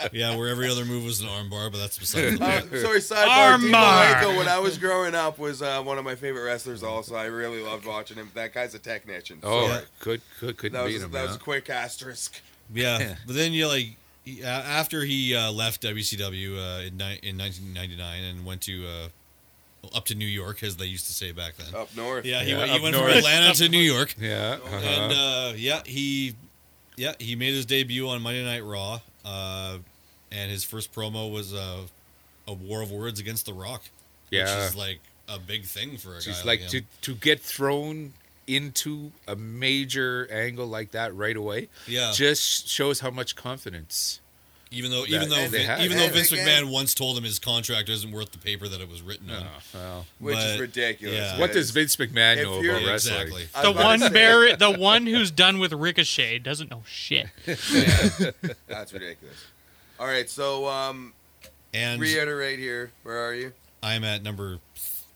yeah, 0.11 0.35
where 0.35 0.49
every 0.49 0.69
other 0.69 0.83
move 0.85 1.03
was 1.05 1.21
an 1.21 1.27
armbar, 1.27 1.71
but 1.71 1.77
that's 1.77 1.97
beside 1.97 2.37
the 2.37 2.43
Uh, 2.43 2.59
point. 2.61 2.71
sorry, 2.81 2.99
sidebar. 2.99 3.59
Dean 3.61 3.71
Armbar. 3.71 4.13
Malenko, 4.23 4.37
when 4.37 4.47
I 4.49 4.59
was 4.59 4.77
growing 4.77 5.15
up, 5.15 5.37
was 5.39 5.61
uh, 5.61 5.81
one 5.83 5.97
of 5.97 6.03
my 6.05 6.15
favorite 6.15 6.43
wrestlers. 6.43 6.83
Also, 6.83 7.15
I 7.15 7.25
really 7.25 7.61
loved 7.61 7.85
watching 7.85 8.17
him. 8.17 8.29
That 8.33 8.53
guy's 8.53 8.73
a 8.75 8.79
technician. 8.79 9.39
Oh, 9.43 9.67
Sorry. 9.69 9.83
could 9.99 10.21
could 10.39 10.57
couldn't 10.57 10.73
that 10.77 10.83
was 10.83 10.93
beat 10.93 11.01
him. 11.01 11.11
that 11.11 11.27
was 11.27 11.35
a 11.35 11.39
quick 11.39 11.69
asterisk. 11.69 12.41
Yeah, 12.73 12.99
Yeah. 12.99 13.15
but 13.25 13.35
then 13.35 13.53
you 13.53 13.67
like 13.67 13.95
he, 14.35 14.43
uh, 14.43 14.47
after 14.47 15.03
he 15.03 15.35
uh, 15.35 15.51
left 15.51 15.81
WCW 15.83 16.57
uh, 16.57 16.81
in, 16.87 16.97
ni- 16.97 17.19
in 17.23 17.37
1999 17.37 18.23
and 18.23 18.45
went 18.45 18.61
to 18.61 18.85
uh, 18.87 19.07
up 19.95 20.05
to 20.05 20.15
New 20.15 20.25
York, 20.27 20.63
as 20.63 20.75
they 20.77 20.85
used 20.85 21.05
to 21.07 21.13
say 21.13 21.31
back 21.31 21.55
then. 21.57 21.73
Up 21.73 21.95
north. 21.95 22.25
Yeah, 22.25 22.43
he 22.43 22.51
Yeah, 22.51 22.57
went, 22.59 22.71
he 22.71 22.79
went 22.79 22.95
north. 22.95 23.09
from 23.09 23.17
Atlanta 23.19 23.53
to 23.55 23.69
New 23.69 23.77
York, 23.79 24.15
Yeah, 24.19 24.57
uh-huh. 24.63 24.75
and 24.75 25.13
uh, 25.13 25.53
yeah, 25.55 25.81
he 25.85 26.35
yeah 26.97 27.13
he 27.19 27.35
made 27.35 27.53
his 27.53 27.65
debut 27.65 28.07
on 28.09 28.21
Monday 28.21 28.43
Night 28.43 28.63
Raw, 28.63 28.99
uh, 29.25 29.77
and 30.31 30.51
his 30.51 30.63
first 30.63 30.93
promo 30.93 31.31
was 31.31 31.53
uh, 31.53 31.81
a 32.47 32.53
war 32.53 32.81
of 32.81 32.91
words 32.91 33.19
against 33.19 33.45
The 33.45 33.53
Rock, 33.53 33.83
yeah. 34.29 34.43
which 34.43 34.69
is 34.69 34.75
like 34.75 34.99
a 35.29 35.37
big 35.39 35.63
thing 35.63 35.97
for 35.97 36.15
a 36.17 36.21
Just 36.21 36.43
guy 36.43 36.51
like 36.51 36.61
like 36.61 36.69
to 36.69 36.81
to 37.01 37.15
get 37.15 37.39
thrown 37.41 38.13
into 38.47 39.11
a 39.27 39.35
major 39.35 40.27
angle 40.31 40.65
like 40.67 40.91
that 40.91 41.13
right 41.15 41.35
away 41.35 41.67
yeah. 41.85 42.11
just 42.15 42.67
shows 42.67 43.01
how 43.01 43.09
much 43.11 43.35
confidence. 43.35 44.19
even 44.71 44.89
though 44.91 45.01
that 45.01 45.09
even 45.09 45.29
though 45.29 45.47
they 45.47 45.63
have. 45.63 45.81
even 45.81 45.97
though 45.97 46.05
And 46.05 46.13
Vince 46.13 46.31
again- 46.31 46.47
McMahon 46.65 46.71
once 46.71 46.93
told 46.93 47.17
him 47.17 47.23
his 47.25 47.39
contract 47.39 47.89
isn't 47.89 48.11
worth 48.11 48.31
the 48.31 48.37
paper 48.37 48.67
that 48.67 48.79
it 48.81 48.89
was 48.89 49.01
written 49.01 49.29
on. 49.29 49.43
Oh, 49.43 49.77
well. 49.77 50.05
which 50.19 50.37
is 50.37 50.59
ridiculous. 50.59 51.15
yeah. 51.15 51.39
What 51.39 51.51
does 51.53 51.71
Vince 51.71 51.95
McMahon 51.97 52.37
If 52.37 52.43
know 52.43 52.61
you're- 52.61 52.77
about 52.81 52.87
wrestling? 52.91 53.21
Exactly. 53.27 53.47
The 53.61 53.71
one 53.71 53.99
say, 53.99 54.09
Barry, 54.09 54.55
the 54.59 54.71
one 54.71 55.05
who's 55.07 55.31
done 55.31 55.59
with 55.59 55.73
Ricochet 55.73 56.39
doesn't 56.39 56.71
know 56.71 56.83
shit. 56.87 57.27
yeah, 57.47 58.31
that's 58.67 58.93
ridiculous. 58.93 59.45
All 59.99 60.07
right, 60.07 60.29
so 60.29 60.67
um, 60.67 61.13
And 61.73 61.99
reiterate 62.01 62.59
here. 62.59 62.91
Where 63.03 63.17
are 63.25 63.33
you? 63.33 63.51
I'm 63.83 64.03
at 64.03 64.21
number, 64.23 64.59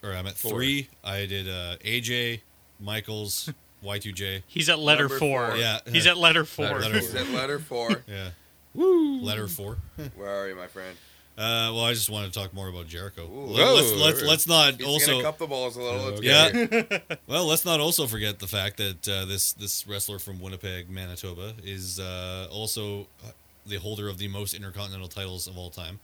or 0.03 0.13
I'm 0.13 0.27
at 0.27 0.37
Four. 0.37 0.51
three. 0.53 0.87
I 1.03 1.25
did 1.25 1.47
uh, 1.49 1.77
AJ, 1.83 2.41
Michaels, 2.81 3.49
Y2J. 3.83 4.43
He's 4.47 4.69
at 4.69 4.79
letter 4.79 5.03
Number 5.03 5.19
four. 5.19 5.47
four. 5.49 5.57
Yeah. 5.57 5.79
He's 5.89 6.07
at 6.07 6.17
letter 6.17 6.45
four. 6.45 6.79
Letter 6.79 6.99
He's 6.99 7.15
at 7.15 7.29
letter 7.29 7.59
four. 7.59 8.03
Yeah, 8.07 8.29
Woo! 8.73 9.21
letter 9.21 9.47
four. 9.47 9.77
Where 10.15 10.29
are 10.29 10.47
you, 10.49 10.55
my 10.55 10.67
friend? 10.67 10.95
Uh, 11.37 11.71
well, 11.73 11.85
I 11.85 11.93
just 11.93 12.09
wanted 12.09 12.33
to 12.33 12.39
talk 12.39 12.53
more 12.53 12.67
about 12.67 12.87
Jericho. 12.87 13.23
Ooh. 13.23 13.45
Let- 13.47 13.73
let's, 13.73 13.91
let's 13.93 14.21
let's 14.21 14.47
not 14.47 14.75
He's 14.75 14.85
also 14.85 15.21
cup 15.21 15.37
the 15.37 15.47
balls 15.47 15.75
a 15.77 15.81
little. 15.81 16.09
It's 16.09 16.19
Okay. 16.19 16.87
yeah. 17.01 17.15
well, 17.27 17.45
let's 17.45 17.63
not 17.65 17.79
also 17.79 18.05
forget 18.05 18.39
the 18.39 18.47
fact 18.47 18.77
that 18.77 19.07
uh, 19.09 19.25
this 19.25 19.53
this 19.53 19.87
wrestler 19.87 20.19
from 20.19 20.39
Winnipeg, 20.41 20.89
Manitoba, 20.89 21.53
is 21.63 21.99
uh, 21.99 22.47
also 22.51 23.07
uh, 23.25 23.31
the 23.65 23.77
holder 23.77 24.09
of 24.09 24.17
the 24.17 24.27
most 24.27 24.53
intercontinental 24.53 25.07
titles 25.07 25.47
of 25.47 25.57
all 25.57 25.69
time. 25.69 25.99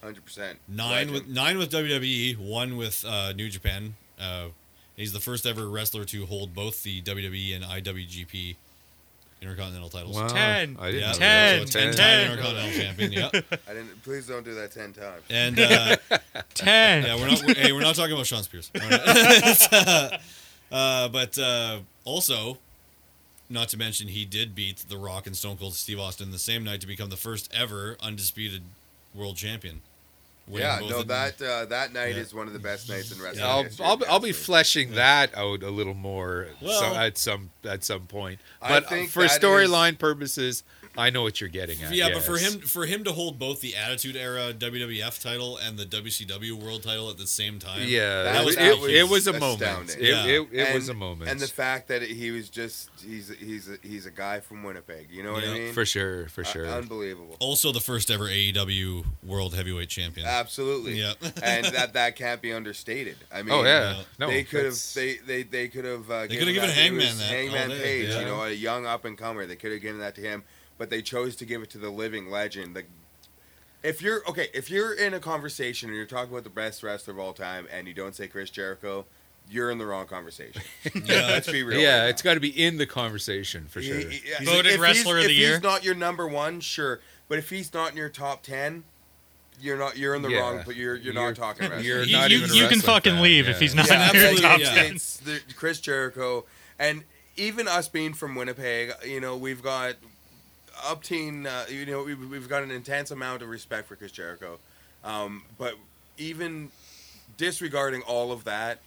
hundred 0.00 0.24
percent. 0.24 0.58
Nine 0.68 1.12
with 1.12 1.26
nine 1.26 1.58
with 1.58 1.70
WWE, 1.72 2.38
one 2.38 2.76
with 2.76 3.04
uh, 3.06 3.32
New 3.32 3.48
Japan. 3.50 3.94
He's 4.98 5.12
the 5.12 5.20
first 5.20 5.46
ever 5.46 5.68
wrestler 5.68 6.04
to 6.06 6.26
hold 6.26 6.54
both 6.54 6.82
the 6.82 7.00
WWE 7.02 7.54
and 7.54 7.64
IWGP 7.64 8.56
Intercontinental 9.40 9.88
titles. 9.88 10.16
Wow. 10.16 10.26
Ten. 10.26 10.76
I 10.80 10.90
didn't 10.90 11.00
Yeah, 11.00 11.12
Ten. 11.12 11.66
so 11.68 11.78
ten-time 11.78 11.94
Ten. 11.96 12.30
Intercontinental 12.32 12.80
champion. 12.80 13.12
Yeah, 13.12 13.28
I 13.68 13.72
didn't. 13.74 14.02
Please 14.02 14.26
don't 14.26 14.44
do 14.44 14.54
that 14.56 14.72
ten 14.72 14.92
times. 14.92 15.22
and 15.30 15.60
uh, 15.60 15.96
Ten. 16.54 17.04
yeah, 17.04 17.14
we're 17.14 17.28
not. 17.28 17.42
We're, 17.46 17.54
hey, 17.54 17.72
we're 17.72 17.80
not 17.82 17.94
talking 17.94 18.14
about 18.14 18.26
Shawn 18.26 18.42
Spears. 18.42 18.72
All 18.74 18.88
right. 18.90 19.00
uh, 20.72 21.08
but 21.08 21.38
uh, 21.38 21.78
also, 22.04 22.58
not 23.48 23.68
to 23.68 23.76
mention, 23.76 24.08
he 24.08 24.24
did 24.24 24.56
beat 24.56 24.78
The 24.88 24.96
Rock 24.96 25.28
and 25.28 25.36
Stone 25.36 25.58
Cold 25.58 25.74
Steve 25.74 26.00
Austin 26.00 26.32
the 26.32 26.38
same 26.40 26.64
night 26.64 26.80
to 26.80 26.88
become 26.88 27.08
the 27.08 27.16
first 27.16 27.48
ever 27.54 27.96
undisputed 28.00 28.62
world 29.14 29.36
champion. 29.36 29.82
Winning 30.48 30.66
Yeah, 30.68 30.88
no, 30.88 31.02
that 31.02 31.40
uh, 31.42 31.64
that 31.66 31.92
night 31.92 32.14
Yeah. 32.14 32.22
is 32.22 32.34
one 32.34 32.46
of 32.46 32.52
the 32.52 32.58
best 32.58 32.88
nights 32.88 33.12
in 33.12 33.20
wrestling. 33.22 33.44
I'll, 33.44 33.62
history, 33.64 33.84
I'll, 33.84 33.98
I'll 34.08 34.20
be 34.20 34.30
ask 34.30 34.38
me. 34.38 34.44
fleshing 34.44 34.92
that 34.92 35.36
out 35.36 35.62
a 35.62 35.70
little 35.70 35.94
more 35.94 36.48
Well- 36.60 36.80
so, 36.80 36.94
at 36.98 37.18
some 37.18 37.50
at 37.64 37.84
some 37.84 38.06
point. 38.06 38.40
I 38.62 38.68
But 38.80 38.92
uh, 38.92 39.06
for 39.06 39.22
that 39.22 39.32
is- 39.32 39.38
storyline 39.38 39.98
purposes, 39.98 40.64
I 40.96 41.10
know 41.10 41.22
what 41.22 41.40
you're 41.40 41.50
getting 41.50 41.82
at. 41.82 41.92
Yeah, 41.94 42.10
but 42.12 42.22
for 42.22 42.36
him 42.38 42.60
for 42.60 42.86
him 42.86 43.04
to 43.04 43.12
hold 43.12 43.38
both 43.38 43.60
the 43.60 43.76
Attitude 43.76 44.16
Era 44.16 44.52
WWF 44.52 45.22
title 45.22 45.56
and 45.56 45.78
the 45.78 45.84
WCW 45.84 46.52
World 46.54 46.82
title 46.82 47.10
at 47.10 47.18
the 47.18 47.26
same 47.26 47.58
time. 47.58 47.82
yeah, 47.86 48.22
That 48.24 48.42
it, 48.42 48.46
was- 48.46 48.56
it, 48.56 48.58
that 48.60 48.78
was 48.80 48.92
it 48.92 49.08
was 49.08 49.26
a 49.26 49.32
moment. 49.38 49.62
astounding. 49.62 49.96
It, 49.98 50.02
Yeah. 50.08 50.24
it, 50.26 50.48
it 50.52 50.66
And- 50.66 50.74
was 50.74 50.88
a 50.88 50.94
moment. 50.94 51.30
And 51.30 51.38
the 51.40 51.46
fact 51.46 51.88
that 51.88 52.02
he 52.02 52.30
was 52.30 52.48
just 52.48 52.90
he's 53.04 53.28
he's 53.38 53.68
a, 53.68 53.76
he's 53.82 54.06
a 54.06 54.10
guy 54.10 54.40
from 54.40 54.62
Winnipeg. 54.62 55.08
You 55.10 55.22
know 55.22 55.32
what 55.32 55.44
Yeah. 55.44 55.50
I 55.50 55.58
mean? 55.58 55.72
for 55.72 55.84
sure, 55.84 56.28
for 56.28 56.40
Uh, 56.40 56.44
sure. 56.44 56.66
unbelievable. 56.66 57.36
Also 57.40 57.72
the 57.72 57.80
first 57.80 58.10
ever 58.10 58.24
AEW 58.28 59.04
World 59.22 59.54
Heavyweight 59.54 59.88
Champion. 59.88 60.26
Absolutely. 60.26 60.98
Yeah. 61.00 61.14
and 61.42 61.66
that 61.66 61.92
that 61.94 62.16
can't 62.16 62.40
be 62.42 62.52
understated. 62.52 63.16
I 63.32 63.42
mean, 63.42 63.52
oh 63.54 63.62
yeah, 63.64 63.96
Yeah. 63.98 64.02
no, 64.18 64.26
they 64.28 64.44
could 64.44 64.64
have 64.64 64.78
they 64.94 65.16
they 65.18 65.42
they 65.42 65.68
could 65.68 65.84
have 65.84 66.10
uh, 66.10 66.22
They 66.26 66.36
could 66.36 66.48
have 66.48 66.54
given 66.54 66.68
that- 66.70 66.74
Hangman 66.76 67.18
that 67.18 67.24
Hangman 67.24 67.70
Page, 67.78 68.08
yeah. 68.08 68.20
you 68.20 68.24
know, 68.26 68.42
a 68.42 68.50
young 68.50 68.86
up 68.86 69.04
and 69.04 69.16
comer. 69.16 69.46
They 69.46 69.56
could 69.56 69.72
have 69.72 69.80
given 69.82 70.00
that 70.00 70.14
to 70.16 70.20
him, 70.20 70.44
but 70.78 70.88
they 70.90 71.02
chose 71.02 71.36
to 71.36 71.44
give 71.44 71.62
it 71.62 71.70
to 71.70 71.78
the 71.78 71.90
living 71.90 72.30
legend. 72.30 72.74
The, 72.76 72.84
if 73.82 74.00
you're 74.02 74.22
okay, 74.28 74.48
if 74.54 74.70
you're 74.70 74.92
in 74.94 75.14
a 75.14 75.20
conversation 75.20 75.88
and 75.88 75.96
you're 75.96 76.06
talking 76.06 76.32
about 76.32 76.44
the 76.44 76.50
best 76.50 76.82
wrestler 76.82 77.12
of 77.14 77.20
all 77.20 77.32
time, 77.32 77.66
and 77.72 77.86
you 77.86 77.94
don't 77.94 78.14
say 78.14 78.26
Chris 78.26 78.50
Jericho, 78.50 79.04
you're 79.50 79.70
in 79.70 79.78
the 79.78 79.86
wrong 79.86 80.06
conversation. 80.06 80.62
Yeah. 81.04 81.26
Let's 81.26 81.50
be 81.50 81.62
real. 81.62 81.78
yeah, 81.80 82.00
right 82.02 82.08
it's 82.08 82.22
got 82.22 82.34
to 82.34 82.40
be 82.40 82.48
in 82.50 82.76
the 82.78 82.86
conversation 82.86 83.66
for 83.68 83.80
He- 83.80 83.86
sure. 83.88 83.98
he- 84.10 84.20
yeah, 84.28 84.44
Voted 84.44 84.66
if 84.66 84.72
he's- 84.72 84.80
wrestler 84.80 85.18
of 85.18 85.24
the 85.24 85.32
year. 85.32 85.54
if 85.56 85.62
the 85.62 85.68
he's 85.68 85.74
not 85.74 85.84
your 85.84 85.94
number 85.94 86.26
one, 86.26 86.60
sure, 86.60 87.00
but 87.28 87.38
if 87.38 87.50
he's 87.50 87.72
not 87.72 87.92
in 87.92 87.96
your 87.96 88.08
top 88.08 88.42
ten, 88.42 88.84
you're 89.60 89.76
not. 89.76 89.96
You're 89.96 90.14
in 90.14 90.22
the 90.22 90.28
Yeah. 90.30 90.38
wrong. 90.40 90.62
But 90.66 90.76
you're 90.76 90.94
you're, 90.96 91.12
You're- 91.14 91.26
not 91.26 91.36
talking 91.36 91.62
wrestling. 91.68 91.84
you're 91.84 92.02
you 92.04 92.16
not 92.16 92.30
you, 92.30 92.38
even 92.38 92.50
a 92.50 92.54
you 92.54 92.68
can 92.68 92.80
fucking 92.80 93.14
fan, 93.14 93.22
leave 93.22 93.46
yeah. 93.46 93.50
if 93.52 93.60
he's 93.60 93.74
not 93.74 93.88
Yeah, 93.88 94.10
in 94.10 94.16
your 94.16 94.36
top 94.36 94.60
it's, 94.60 94.68
ten. 94.70 94.94
it's 94.94 95.16
the 95.18 95.40
Chris 95.56 95.80
Jericho, 95.80 96.44
and 96.78 97.04
even 97.36 97.66
us 97.68 97.88
being 97.88 98.12
from 98.14 98.34
Winnipeg, 98.34 98.92
you 99.04 99.20
know, 99.20 99.36
we've 99.36 99.62
got 99.62 99.94
up 100.86 101.02
teen, 101.02 101.46
uh, 101.46 101.64
you 101.70 101.86
know, 101.86 102.02
we've, 102.04 102.30
we've 102.30 102.48
got 102.48 102.62
an 102.62 102.70
intense 102.70 103.10
amount 103.10 103.42
of 103.42 103.48
respect 103.48 103.88
for 103.88 103.96
Chris 103.96 104.12
Jericho, 104.12 104.58
um, 105.04 105.42
but 105.58 105.74
even 106.16 106.70
disregarding 107.36 108.02
all 108.02 108.32
of 108.32 108.44
that, 108.44 108.78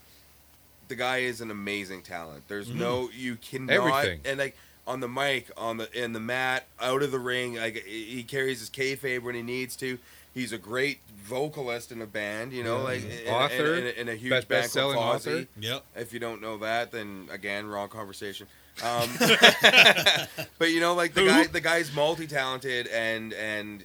the 0.87 0.95
guy 0.95 1.19
is 1.19 1.41
an 1.41 1.51
amazing 1.51 2.01
talent. 2.01 2.43
There's 2.47 2.67
Mm-hmm. 2.67 2.79
no 2.79 3.09
you 3.13 3.35
cannot 3.37 3.71
Everything. 3.73 4.19
and 4.25 4.39
like 4.39 4.57
on 4.87 4.99
the 4.99 5.07
mic, 5.07 5.49
on 5.55 5.77
the 5.77 5.89
in 6.03 6.11
the 6.13 6.19
mat, 6.19 6.65
out 6.81 7.01
of 7.01 7.11
the 7.11 7.19
ring, 7.19 7.55
like 7.55 7.85
he 7.85 8.23
carries 8.23 8.59
his 8.59 8.69
kayfabe 8.69 9.21
when 9.23 9.35
he 9.35 9.41
needs 9.41 9.75
to. 9.77 9.97
He's 10.33 10.51
a 10.53 10.57
great 10.57 10.99
vocalist 11.23 11.91
in 11.91 12.01
a 12.01 12.05
band, 12.05 12.51
you 12.53 12.63
know, 12.63 12.77
Yeah. 12.77 12.83
like 12.83 13.03
in- 13.03 13.33
Author, 13.33 13.75
in, 13.75 13.85
in, 13.87 13.95
in 13.95 14.09
a 14.09 14.15
huge 14.15 14.31
best, 14.31 14.47
best 14.47 14.73
selling 14.73 14.97
author. 14.97 15.45
Yep. 15.59 15.83
If 15.95 16.13
you 16.13 16.19
don't 16.19 16.41
know 16.41 16.57
that, 16.59 16.91
then 16.91 17.27
again, 17.31 17.67
wrong 17.67 17.89
conversation. 17.89 18.47
Um, 18.83 19.09
but 20.57 20.71
you 20.71 20.79
know, 20.79 20.93
like 20.95 21.13
the 21.13 21.21
Who? 21.21 21.27
guy, 21.27 21.47
the 21.47 21.61
guy's 21.61 21.93
multi-talented 21.93 22.87
and 22.87 23.33
and 23.33 23.83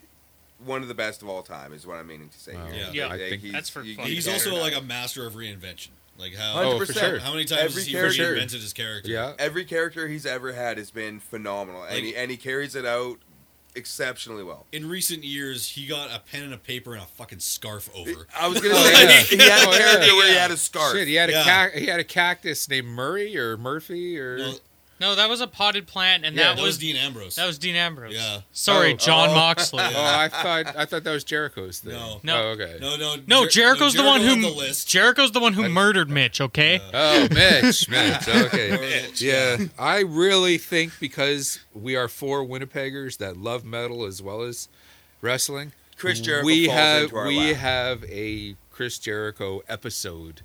one 0.65 0.81
of 0.83 0.89
the 0.89 0.95
best 0.95 1.21
of 1.23 1.29
all 1.29 1.43
time 1.43 1.73
is 1.73 1.87
what 1.87 1.97
I'm 1.99 2.07
meaning 2.07 2.29
to 2.31 2.39
say. 2.39 2.55
Wow. 2.55 2.67
here. 2.69 2.89
Yeah. 2.93 3.07
I 3.07 3.09
Like, 3.11 3.21
think 3.29 3.43
he's- 3.43 3.53
That's 3.53 3.69
for 3.69 3.83
you- 3.83 3.95
fucking 3.97 4.09
you 4.09 4.15
He's 4.15 4.27
also 4.27 4.57
like 4.57 4.75
a 4.75 4.81
master 4.81 5.27
of 5.27 5.35
reinvention. 5.35 5.89
Like 6.19 6.35
how 6.35 6.63
Oh, 6.63 6.79
for 6.79 6.91
sure. 6.91 7.19
how 7.19 7.33
many 7.33 7.45
times 7.45 7.61
Every 7.61 7.75
has 7.83 7.87
he 7.87 7.93
character- 7.93 8.35
reinvented 8.37 8.63
his 8.63 8.73
character? 8.73 9.11
Yeah. 9.11 9.35
every 9.39 9.67
character 9.67 10.09
he's 10.09 10.25
ever 10.25 10.55
had 10.55 10.79
has 10.79 10.91
been 10.91 11.21
phenomenal, 11.21 11.83
and 11.85 12.07
he 12.07 12.17
and 12.17 12.31
he 12.31 12.39
carries 12.39 12.75
it 12.75 12.87
out 12.87 13.19
exceptionally 13.75 14.43
well. 14.43 14.65
In 14.73 14.89
recent 14.89 15.25
years, 15.25 15.69
he 15.69 15.87
got 15.87 16.11
a 16.11 16.19
pen 16.21 16.43
and 16.43 16.55
a 16.55 16.59
paper 16.59 16.95
and 16.95 17.03
a 17.03 17.07
fucking 17.07 17.41
scarf 17.41 17.91
over. 17.95 18.27
I 18.35 18.49
was 18.49 18.59
gonna 18.63 18.75
Oh, 18.75 18.85
say 18.95 19.03
yeah. 19.05 19.21
he 19.25 19.37
had 19.37 19.63
a 19.63 19.69
Oh, 19.69 19.73
yeah. 20.07 20.13
where 20.17 20.29
he 20.29 20.35
had 20.35 20.51
a 20.51 20.57
scarf. 20.57 20.95
Shit, 20.97 21.07
he 21.07 21.15
had 21.17 21.29
Yeah. 21.29 21.43
a 21.43 21.45
cac- 21.45 21.75
he 21.75 21.85
had 21.85 22.01
a 22.01 22.05
cactus 22.05 22.67
named 22.71 22.89
Murray 22.89 23.37
or 23.37 23.59
Murphy 23.59 24.19
or 24.19 24.39
No, 24.39 24.55
No, 24.99 25.15
that 25.15 25.29
was 25.29 25.41
a 25.43 25.47
potted 25.47 25.87
plant, 25.87 26.25
and 26.25 26.35
Yeah, 26.35 26.45
that, 26.45 26.57
that 26.57 26.63
was 26.63 26.69
was 26.77 26.79
Dean 26.79 26.97
Ambrose. 26.97 27.35
that 27.37 27.47
was 27.47 27.59
Dean 27.59 27.77
Ambrose. 27.77 28.15
Yeah. 28.15 28.41
Sorry, 28.53 28.95
Oh, 28.95 28.97
John 28.97 29.29
oh. 29.31 29.35
Moxley. 29.35 29.83
Oh, 29.85 29.93
I 29.95 30.29
thought 30.29 30.75
I 30.77 30.85
thought 30.87 31.05
that 31.05 31.13
was 31.13 31.23
Jericho's 31.25 31.81
thing. 31.81 31.93
No. 31.93 32.21
No. 32.23 32.37
Oh, 32.43 32.47
okay. 32.53 32.79
no, 32.81 32.97
no, 32.97 33.17
No, 33.27 33.45
Jer- 33.45 33.51
Jericho's 33.51 33.93
the 33.93 33.99
Jericho 34.03 34.11
one 34.11 34.21
who 34.23 34.43
had 34.43 34.43
the 34.53 34.57
list. 34.57 34.89
Jericho's 34.89 35.33
the 35.33 35.41
one 35.41 35.53
who 35.53 35.69
murdered 35.69 36.09
Mitch. 36.09 36.41
Okay. 36.41 36.81
Oh, 36.95 37.29
Mitch, 37.31 37.89
Mitch. 37.91 38.29
Okay. 38.29 38.71
Mitch, 38.71 39.21
Yeah, 39.21 39.59
I 39.79 40.01
really 40.01 40.57
think 40.59 40.93
because 40.99 41.61
we 41.75 41.95
are 41.95 42.09
four 42.09 42.43
Winnipeggers 42.45 43.19
that 43.19 43.37
love 43.37 43.65
metal 43.65 44.05
as 44.05 44.23
well 44.23 44.41
as 44.43 44.69
wrestling, 45.21 45.73
Chris 45.99 46.21
Jericho 46.21 46.47
we 46.47 46.67
falls 46.67 46.79
have 46.79 47.03
into 47.05 47.17
our 47.17 47.27
we 47.27 47.39
lap. 47.53 47.57
have 47.57 48.05
a 48.05 48.57
Chris 48.71 48.99
Jericho 48.99 49.63
episode 49.69 50.41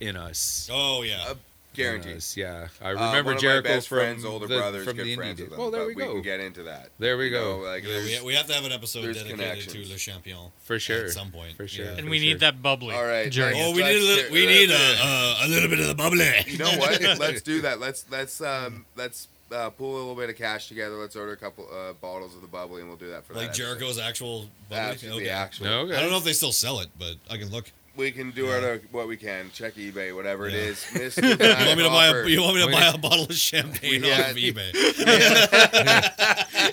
in 0.00 0.16
us. 0.16 0.68
Oh 0.72 1.02
yeah. 1.02 1.22
Uh, 1.26 1.30
In 1.30 1.38
Guaranteed. 1.84 2.16
us, 2.16 2.36
Yeah, 2.36 2.68
I 2.80 2.90
Uh, 2.90 2.94
remember 2.94 3.22
one 3.30 3.34
of 3.36 3.40
Jericho 3.42 3.68
my 3.68 3.74
best 3.76 3.88
from 3.88 3.98
friends, 3.98 4.24
older 4.24 4.46
the, 4.46 4.56
brothers, 4.56 4.84
from 4.84 4.96
good 4.96 5.06
the 5.06 5.16
friends 5.16 5.38
indie 5.40 5.42
with 5.44 5.50
them. 5.50 5.58
Well, 5.58 5.70
there 5.70 5.80
but 5.82 5.86
we 5.88 5.94
we 5.94 6.02
go. 6.02 6.12
can 6.14 6.22
get 6.22 6.40
into 6.40 6.62
that. 6.64 6.90
There 6.98 7.16
we 7.18 7.24
You 7.26 7.30
go. 7.30 7.60
know, 7.62 7.68
like, 7.68 7.84
yeah, 7.84 8.20
we, 8.20 8.26
we 8.26 8.34
have 8.34 8.46
to 8.46 8.52
have 8.54 8.64
an 8.64 8.72
episode 8.72 9.02
there's 9.02 9.22
dedicated 9.22 9.68
to. 9.70 9.78
Le 9.90 9.96
Champion 9.96 10.50
For 10.64 10.78
sure. 10.78 11.04
at 11.06 11.10
some 11.10 11.30
point. 11.30 11.56
For 11.56 11.66
sure. 11.68 11.86
Yeah. 11.86 11.90
And 11.92 12.04
for 12.04 12.10
we 12.10 12.18
sure. 12.18 12.26
need 12.28 12.40
that 12.40 12.62
bubbly. 12.62 12.94
All 12.94 13.04
right, 13.04 13.30
Jerry. 13.30 13.52
thanks. 13.54 13.68
Oh, 13.68 13.74
we 13.76 13.82
need 13.82 13.96
a 13.96 14.06
little, 14.06 14.32
we 14.32 14.46
need 14.46 14.70
a, 14.70 14.74
a, 14.74 15.46
a 15.46 15.48
little 15.48 15.68
bit 15.68 15.80
of 15.80 15.86
the 15.88 15.94
bubbly. 15.94 16.30
You 16.46 16.58
know 16.58 16.70
what? 16.78 17.00
let's 17.18 17.42
do 17.42 17.60
that. 17.62 17.80
Let's 17.80 18.04
let's 18.10 18.40
um 18.40 18.84
let's 18.96 19.28
uh, 19.52 19.68
pull 19.70 19.96
a 19.96 19.98
little 19.98 20.14
bit 20.14 20.30
of 20.30 20.36
cash 20.36 20.68
together. 20.68 20.94
Let's 20.94 21.16
order 21.16 21.32
a 21.32 21.36
couple 21.36 21.66
uh, 21.72 21.92
bottles 21.94 22.36
of 22.36 22.40
the 22.40 22.46
bubbly, 22.46 22.80
and 22.82 22.88
we'll 22.88 22.96
do 22.98 23.10
that 23.10 23.24
for 23.26 23.34
Like 23.34 23.42
that 23.42 23.48
episode. 23.48 23.62
Jericho's 23.78 23.98
actual 23.98 24.40
bubbly. 24.68 24.78
Absolutely, 24.78 25.22
Okay. 25.24 25.30
actual. 25.30 25.66
No, 25.66 25.80
okay. 25.80 25.96
I 25.96 26.00
don't 26.02 26.10
know 26.10 26.18
if 26.18 26.24
they 26.24 26.32
still 26.34 26.52
sell 26.52 26.78
it, 26.80 26.88
but 26.98 27.14
I 27.28 27.36
can 27.36 27.50
look. 27.50 27.72
We 28.00 28.10
can 28.12 28.30
do 28.30 28.46
Yeah. 28.46 28.56
it 28.56 28.64
uh, 28.82 28.86
what 28.92 29.06
we 29.08 29.16
can. 29.18 29.50
Check 29.52 29.74
eBay, 29.74 30.14
whatever 30.14 30.48
it 30.48 30.54
Yeah. 30.54 30.60
is. 30.60 30.78
Mr. 30.92 31.22
You 31.22 31.66
want 31.66 31.76
me 31.78 31.84
to 31.84 31.90
buy 31.90 32.06
a, 32.06 32.26
you 32.26 32.40
want 32.42 32.54
me 32.56 32.60
to 32.62 32.66
Wait. 32.68 32.72
buy 32.72 32.86
a 32.86 32.96
bottle 32.98 33.24
of 33.26 33.34
champagne 33.34 34.02
Yeah. 34.02 34.20
off 34.22 34.30
of 34.30 34.36
eBay? 34.36 34.70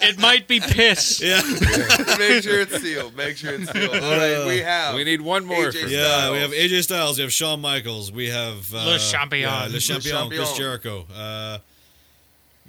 it 0.01 0.17
might 0.19 0.47
be 0.47 0.59
piss. 0.61 1.21
Yeah. 1.27 1.41
Make 2.17 2.43
sure 2.43 2.61
it's 2.61 2.81
sealed. 2.81 3.15
Make 3.17 3.35
sure 3.37 3.53
it's 3.55 3.69
sealed. 3.71 3.89
All 3.93 4.11
right, 4.17 4.45
we 4.47 4.59
have. 4.59 4.95
We 4.95 5.03
need 5.03 5.19
one 5.21 5.45
more. 5.45 5.65
AJ 5.69 5.81
for- 5.83 5.87
Yeah, 5.89 6.31
we 6.31 6.37
have 6.39 6.51
Styles. 6.51 6.71
AJ 6.71 6.83
Styles, 6.83 7.17
we 7.17 7.21
have 7.23 7.33
Shawn 7.33 7.59
Michaels, 7.61 8.11
we 8.11 8.29
have 8.29 8.73
uh, 8.73 8.85
Le 8.85 8.99
Champion. 8.99 9.49
yeah, 9.49 9.65
Le 9.65 9.73
Le 9.73 9.79
Champion, 9.79 10.29
Chris 10.29 10.53
Jericho. 10.57 11.05
Uh, 11.13 11.57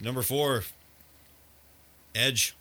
number 0.03 0.23
four, 0.23 0.65
Edge. 2.15 2.55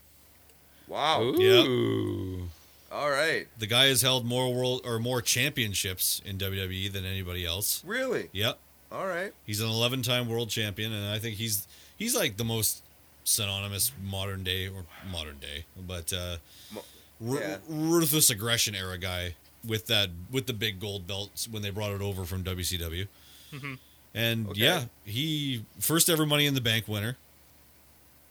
Wow. 0.88 1.22
Ooh. 1.24 2.50
All 2.92 3.10
right. 3.10 3.48
The 3.60 3.68
guy 3.68 3.88
has 3.88 4.02
held 4.02 4.26
more 4.26 4.54
world 4.54 4.82
or 4.86 4.98
more 5.00 5.22
championships 5.22 6.22
in 6.26 6.38
WWE 6.38 6.92
than 6.92 7.06
anybody 7.06 7.46
else. 7.46 7.84
Really? 7.86 8.30
Yep, 8.32 8.58
All 8.92 9.06
right. 9.08 9.34
he's 9.46 9.60
an 9.62 9.68
11-time 9.68 10.30
world 10.30 10.50
champion, 10.50 10.94
and 10.94 11.06
I 11.12 11.20
think 11.20 11.36
he's 11.36 11.68
he's 11.98 12.16
like 12.16 12.38
the 12.38 12.46
most 12.46 12.84
synonymous 13.26 13.92
modern 14.02 14.44
day 14.44 14.68
or 14.68 14.86
modern 15.12 15.38
day, 15.40 15.66
but 15.86 16.14
uh, 16.14 16.38
Mo- 16.74 16.84
ru- 17.20 17.40
yeah. 17.40 17.58
ruthless 17.68 18.30
aggression 18.30 18.74
era 18.74 18.98
guy 18.98 19.36
with 19.68 19.88
that 19.88 20.10
with 20.32 20.46
the 20.46 20.54
big 20.54 20.80
gold 20.80 21.06
belts 21.08 21.46
when 21.48 21.62
they 21.62 21.70
brought 21.70 21.92
it 21.92 22.02
over 22.02 22.24
from 22.24 22.44
WCW. 22.44 23.08
Mhm. 23.52 23.80
And 24.16 24.48
Okay. 24.48 24.62
yeah, 24.62 24.86
he 25.04 25.66
first 25.80 26.10
ever 26.10 26.26
Money 26.26 26.46
in 26.46 26.54
the 26.54 26.62
Bank 26.62 26.88
winner, 26.88 27.18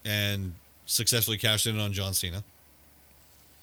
and 0.04 0.54
successfully 0.86 1.36
cashed 1.36 1.66
in 1.66 1.78
on 1.78 1.92
John 1.92 2.14
Cena. 2.14 2.42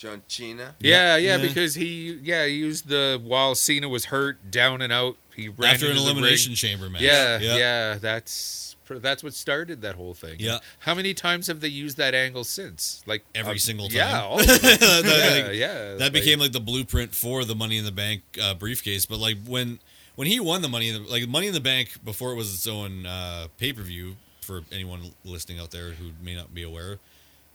John 0.03 0.21
Cena. 0.27 0.75
Yeah, 0.79 1.15
Yeah. 1.15 1.37
yeah, 1.37 1.41
because 1.41 1.75
he 1.75 2.19
yeah 2.23 2.45
he 2.45 2.55
used 2.55 2.87
the 2.89 3.19
while 3.23 3.55
Cena 3.55 3.87
was 3.87 4.05
hurt, 4.05 4.51
down 4.51 4.81
and 4.81 4.91
out. 4.91 5.15
He 5.35 5.47
ran 5.49 5.73
after 5.73 5.85
an 5.85 5.91
into 5.91 6.03
the 6.03 6.09
elimination 6.11 6.51
ring. 6.51 6.55
chamber 6.57 6.89
match. 6.89 7.01
Yeah, 7.01 7.39
yeah, 7.39 7.55
yeah, 7.57 7.95
that's 7.95 8.75
that's 8.89 9.23
what 9.23 9.33
started 9.33 9.81
that 9.81 9.95
whole 9.95 10.13
thing. 10.13 10.35
Yeah. 10.39 10.59
How 10.79 10.93
many 10.93 11.13
times 11.15 11.47
have 11.47 11.61
they 11.61 11.69
used 11.69 11.97
that 11.97 12.13
angle 12.13 12.43
since? 12.43 13.01
Like 13.07 13.23
Every 13.33 13.55
uh, 13.55 13.57
single 13.57 13.87
Yeah, 13.89 14.11
time. 14.11 14.23
all 14.25 14.39
of 14.41 14.45
them. 14.45 14.57
That- 14.61 15.03
yeah, 15.05 15.47
like, 15.47 15.55
yeah. 15.57 15.95
that 15.95 16.11
became 16.13 16.37
like 16.39 16.51
the 16.51 16.59
blueprint 16.59 17.15
for 17.15 17.43
the 17.45 17.55
Money 17.55 17.77
in 17.77 17.85
the 17.85 17.91
Bank 17.93 18.21
uh, 18.39 18.53
briefcase. 18.53 19.05
But 19.07 19.19
like 19.19 19.37
when 19.47 19.79
when 20.15 20.27
he 20.27 20.39
won 20.39 20.61
the 20.61 20.69
Money 20.69 20.89
in 20.89 21.01
the 21.03 21.09
like 21.09 21.27
Money 21.29 21.47
in 21.47 21.53
the 21.53 21.61
Bank 21.61 22.03
before 22.03 22.33
it 22.33 22.35
was 22.35 22.53
its 22.53 22.67
own 22.67 23.05
uh, 23.07 23.47
pay 23.57 23.71
per 23.73 23.81
view 23.81 24.17
for 24.41 24.61
anyone 24.71 25.13
listening 25.23 25.59
out 25.59 25.71
there 25.71 25.91
who 25.91 26.11
may 26.21 26.35
not 26.35 26.53
be 26.53 26.61
aware, 26.61 26.99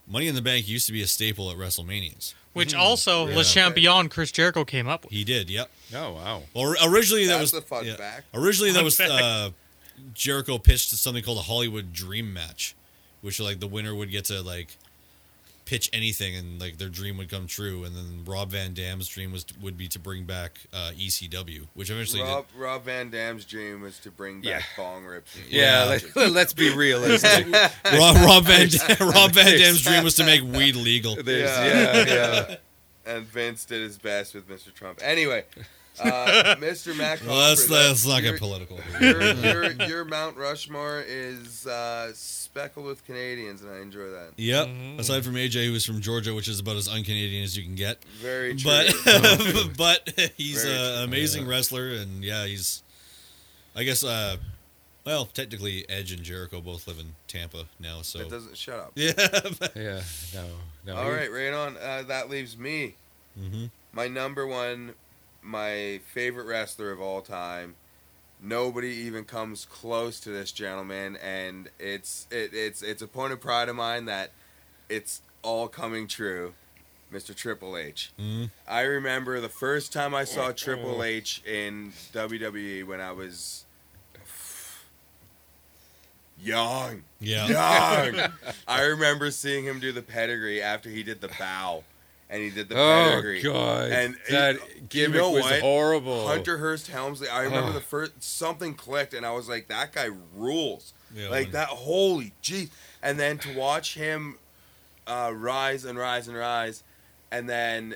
Money 0.07 0.27
in 0.27 0.33
the 0.35 0.41
Bank 0.41 0.67
used 0.67 0.87
to 0.87 0.91
be 0.91 1.01
a 1.03 1.07
staple 1.07 1.49
at 1.51 1.55
WrestleManias. 1.57 2.33
Which 2.53 2.73
also 2.73 3.27
Yeah. 3.27 3.37
Le 3.37 3.43
Champion 3.43 4.09
Chris 4.09 4.31
Jericho 4.31 4.65
came 4.65 4.87
up 4.87 5.03
with. 5.05 5.13
He 5.13 5.23
did, 5.23 5.49
yep. 5.49 5.69
Oh 5.95 6.13
wow. 6.13 6.43
Or 6.53 6.75
originally 6.83 7.25
that 7.27 7.33
That's 7.39 7.51
was 7.53 7.61
the 7.61 7.61
fun 7.61 7.85
yeah. 7.85 7.95
fact. 7.95 8.25
Originally 8.33 8.71
that 8.71 8.77
Fun 8.79 8.85
was 8.85 8.95
fact. 8.97 9.11
uh, 9.11 9.49
Jericho 10.13 10.57
pitched 10.57 10.89
something 10.91 11.23
called 11.23 11.37
a 11.37 11.41
Hollywood 11.43 11.93
Dream 11.93 12.33
Match, 12.33 12.75
which 13.21 13.39
like 13.39 13.59
the 13.59 13.67
winner 13.67 13.93
would 13.93 14.09
get 14.11 14.25
to 14.25 14.41
like 14.41 14.77
pitch 15.69 15.87
anything 15.93 16.35
and 16.35 16.59
like 16.59 16.79
their 16.79 16.89
dream 16.89 17.15
would 17.17 17.29
come 17.29 17.45
true. 17.45 17.83
And 17.83 17.95
then 17.95 18.23
Rob 18.25 18.49
Van 18.49 18.73
Dam's 18.73 19.07
dream 19.07 19.31
was 19.31 19.45
would 19.61 19.77
be 19.77 19.87
to 19.89 19.99
bring 19.99 20.23
back 20.25 20.57
uh, 20.73 20.89
ECW, 20.97 21.67
which 21.75 21.91
eventually 21.91 22.23
Rob, 22.23 22.47
Rob 22.57 22.83
Van 22.85 23.11
Dam's 23.11 23.45
dream 23.45 23.81
was 23.81 23.99
to 23.99 24.09
bring 24.09 24.41
back 24.41 24.45
Yeah. 24.49 24.61
bong 24.75 25.05
rips. 25.05 25.35
and 25.35 25.45
Yeah, 25.47 25.85
matches. 25.89 26.15
let, 26.15 26.31
let's 26.31 26.53
be 26.53 26.73
realistic. 26.73 27.45
Rob, 27.93 28.15
Rob 28.15 28.45
Van 28.45 28.67
Rob 28.99 29.31
Van 29.33 29.57
Dam's 29.59 29.83
dream 29.83 30.03
was 30.03 30.15
to 30.15 30.23
make 30.23 30.41
weed 30.41 30.75
legal. 30.75 31.15
There's, 31.15 31.49
Yeah. 31.51 31.97
yeah, 31.97 32.05
yeah. 32.47 32.55
and 33.05 33.25
Vince 33.27 33.63
did 33.65 33.83
his 33.83 33.99
best 33.99 34.33
with 34.33 34.49
Mr. 34.49 34.73
Trump. 34.73 34.99
Anyway, 35.03 35.45
uh, 35.99 36.55
Mr. 36.59 36.95
Mac. 36.95 37.19
Well, 37.25 37.35
let's 37.37 37.69
not 38.05 38.21
your- 38.23 38.33
get 38.33 38.39
political. 38.39 38.79
Your, 38.99 39.21
your, 39.33 39.71
your 39.87 40.05
Mount 40.05 40.37
Rushmore 40.37 41.03
is 41.05 41.65
uh, 41.67 42.11
speckled 42.13 42.85
with 42.85 43.05
Canadians, 43.05 43.61
and 43.61 43.71
I 43.71 43.79
enjoy 43.81 44.09
that. 44.11 44.31
Yep. 44.37 44.67
Mm-hmm. 44.67 44.99
Aside 44.99 45.23
from 45.25 45.33
AJ, 45.35 45.65
who 45.65 45.73
was 45.73 45.85
from 45.85 46.01
Georgia, 46.01 46.33
which 46.33 46.47
is 46.47 46.59
about 46.59 46.75
as 46.77 46.87
un-Canadian 46.87 47.43
as 47.43 47.57
you 47.57 47.63
can 47.63 47.75
get. 47.75 48.03
Very 48.21 48.55
true. 48.55 48.71
but 48.71 49.73
but 49.77 50.31
he's 50.37 50.63
Very 50.63 50.75
uh, 50.75 50.79
true. 50.79 50.97
an 50.99 51.03
amazing 51.03 51.43
Yeah. 51.45 51.49
wrestler, 51.51 51.87
and 51.89 52.23
yeah, 52.23 52.45
he's. 52.45 52.83
I 53.75 53.83
guess. 53.83 54.03
uh 54.03 54.37
Well, 55.05 55.25
technically, 55.25 55.85
Edge 55.89 56.11
and 56.11 56.23
Jericho 56.23 56.59
both 56.61 56.87
live 56.87 56.99
in 56.99 57.15
Tampa 57.27 57.65
now, 57.79 58.01
so 58.01 58.19
it 58.19 58.29
doesn't 58.29 58.57
shut 58.57 58.79
up. 58.79 58.91
yeah. 58.95 59.11
Yeah, 59.75 60.01
no, 60.33 60.45
no. 60.85 60.95
All 60.95 61.11
right, 61.11 61.31
right 61.31 61.53
on. 61.53 61.77
Uh, 61.77 62.03
that 62.07 62.29
leaves 62.29 62.57
me. 62.57 62.95
hmm 63.37 63.65
My 63.93 64.07
number 64.07 64.45
one, 64.47 64.93
my 65.49 65.99
favorite 66.05 66.45
wrestler 66.45 66.91
of 66.91 67.01
all 67.01 67.21
time. 67.21 67.75
Nobody 68.41 68.89
even 68.89 69.25
comes 69.25 69.65
close 69.65 70.19
to 70.21 70.29
this 70.29 70.51
gentleman, 70.51 71.17
and 71.17 71.69
it's 71.77 72.25
it, 72.31 72.51
it's 72.53 72.81
it's 72.81 73.01
a 73.01 73.07
point 73.07 73.33
of 73.33 73.41
pride 73.41 73.67
of 73.67 73.75
mine 73.75 74.05
that 74.05 74.31
it's 74.87 75.21
all 75.41 75.67
coming 75.67 76.07
true, 76.07 76.53
Mr. 77.11 77.35
Triple 77.35 77.75
H. 77.75 78.11
hmm 78.17 78.45
I 78.67 78.81
remember 78.81 79.41
the 79.41 79.49
first 79.49 79.91
time 79.91 80.15
I 80.15 80.23
saw 80.23 80.51
Triple 80.55 81.03
H 81.03 81.41
in 81.45 81.91
WWE 82.13 82.85
when 82.85 83.01
I 83.01 83.11
was 83.11 83.65
young. 86.41 87.03
Yeah. 87.19 87.47
Young. 87.47 88.31
I 88.67 88.83
remember 88.83 89.31
seeing 89.31 89.65
him 89.65 89.79
do 89.79 89.91
the 89.91 90.01
pedigree 90.01 90.61
after 90.61 90.89
he 90.89 91.03
did 91.03 91.19
the 91.21 91.29
bow, 91.39 91.83
and 92.29 92.41
he 92.43 92.49
did 92.49 92.69
the 92.69 92.75
Oh 92.75 93.09
pedigree. 93.09 93.41
god, 93.41 93.91
And 93.91 94.15
that 94.29 94.55
you 94.55 94.81
gimmick 94.89 95.17
know 95.17 95.31
was 95.31 95.43
what? 95.43 95.59
horrible. 95.61 96.27
Hunter 96.27 96.57
Hearst 96.57 96.87
Helmsley. 96.87 97.27
I 97.29 97.43
remember 97.43 97.69
Oh. 97.71 97.73
the 97.73 97.81
first 97.81 98.21
something 98.21 98.73
clicked, 98.75 99.13
and 99.13 99.25
I 99.25 99.31
was 99.31 99.49
like, 99.49 99.67
"That 99.67 99.93
guy 99.93 100.09
rules!" 100.35 100.93
Yeah, 101.13 101.29
like 101.29 101.45
when- 101.45 101.51
that. 101.53 101.69
Holy 101.69 102.33
jeez! 102.43 102.69
And 103.01 103.19
then 103.19 103.37
to 103.39 103.53
watch 103.55 103.95
him 103.95 104.37
uh, 105.07 105.31
rise 105.35 105.85
and 105.85 105.97
rise 105.97 106.27
and 106.27 106.37
rise, 106.37 106.83
and 107.31 107.49
then 107.49 107.95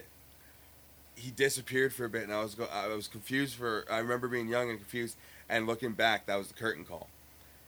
he 1.16 1.30
disappeared 1.30 1.94
for 1.94 2.06
a 2.06 2.10
bit, 2.10 2.24
and 2.24 2.34
I 2.34 2.42
was 2.42 2.56
go- 2.56 2.70
I 2.72 2.88
was 2.88 3.08
confused 3.08 3.54
for. 3.56 3.86
I 3.90 4.00
remember 4.00 4.28
being 4.28 4.48
young 4.48 4.70
and 4.70 4.80
confused, 4.80 5.16
And 5.50 5.68
looking 5.68 5.92
back, 5.92 6.26
that 6.26 6.38
was 6.38 6.48
the 6.48 6.54
curtain 6.56 6.86
call. 6.86 7.08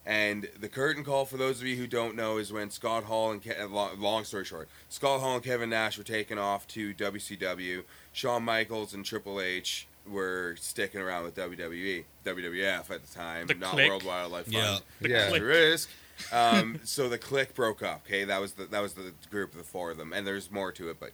And 0.07 0.47
the 0.59 0.69
curtain 0.69 1.03
call, 1.03 1.25
for 1.25 1.37
those 1.37 1.59
of 1.61 1.65
you 1.67 1.75
who 1.77 1.87
don't 1.87 2.15
know, 2.15 2.37
is 2.37 2.53
when 2.53 2.69
Scott 2.69 3.05
Hall 3.05 3.31
and 3.31 3.41
Ke- 3.43 3.59
uh, 3.59 3.67
long, 3.67 3.99
long 3.99 4.23
story 4.23 4.45
short, 4.45 4.69
Scott 4.87 5.19
Hall 5.19 5.33
and 5.35 5.43
Kevin 5.43 5.69
Nash 5.71 5.97
were 5.97 6.03
taken 6.03 6.37
off 6.37 6.67
to 6.69 6.93
WCW. 6.93 7.83
Shawn 8.13 8.43
Michaels 8.43 8.93
and 8.93 9.03
Triple 9.03 9.41
H 9.41 9.87
were 10.07 10.55
sticking 10.59 11.01
around 11.01 11.23
with 11.23 11.33
WWE, 11.35 12.03
WWF 12.23 12.91
at 12.91 13.03
the 13.03 13.11
time, 13.15 13.47
The 13.47 13.55
not 13.55 13.73
Kliq. 13.75 13.87
World 13.89 14.03
Wildlife 14.03 14.43
Fund. 14.45 14.55
Yeah. 14.55 14.77
The 15.01 15.09
Yeah. 15.09 15.29
Kliq. 15.31 15.41
Risk. 15.47 15.89
Um, 16.31 16.79
so 16.83 17.09
the 17.09 17.17
Kliq 17.17 17.55
broke 17.55 17.81
up. 17.81 18.03
Okay, 18.05 18.23
that 18.25 18.39
was 18.39 18.53
the 18.53 18.65
that 18.65 18.81
was 18.81 18.93
the 18.93 19.11
group 19.31 19.53
of 19.53 19.57
the 19.57 19.63
four 19.63 19.89
of 19.89 19.97
them, 19.97 20.13
and 20.13 20.25
there's 20.27 20.51
more 20.51 20.71
to 20.73 20.89
it, 20.91 20.97
but 20.99 21.11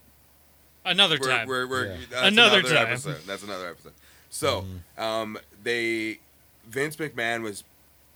Another 0.83 1.17
we're, 1.21 1.27
time. 1.29 1.47
we're, 1.47 1.65
we're 1.67 1.85
Yeah. 1.85 1.97
that's 2.09 2.27
Another 2.27 2.59
another 2.59 2.75
time. 2.75 2.87
episode. 2.87 3.17
That's 3.25 3.43
another 3.43 3.69
episode. 3.69 3.93
So, 4.29 4.65
um, 4.97 5.37
they 5.63 6.19
Vince 6.67 6.97
McMahon 6.97 7.41
was 7.43 7.63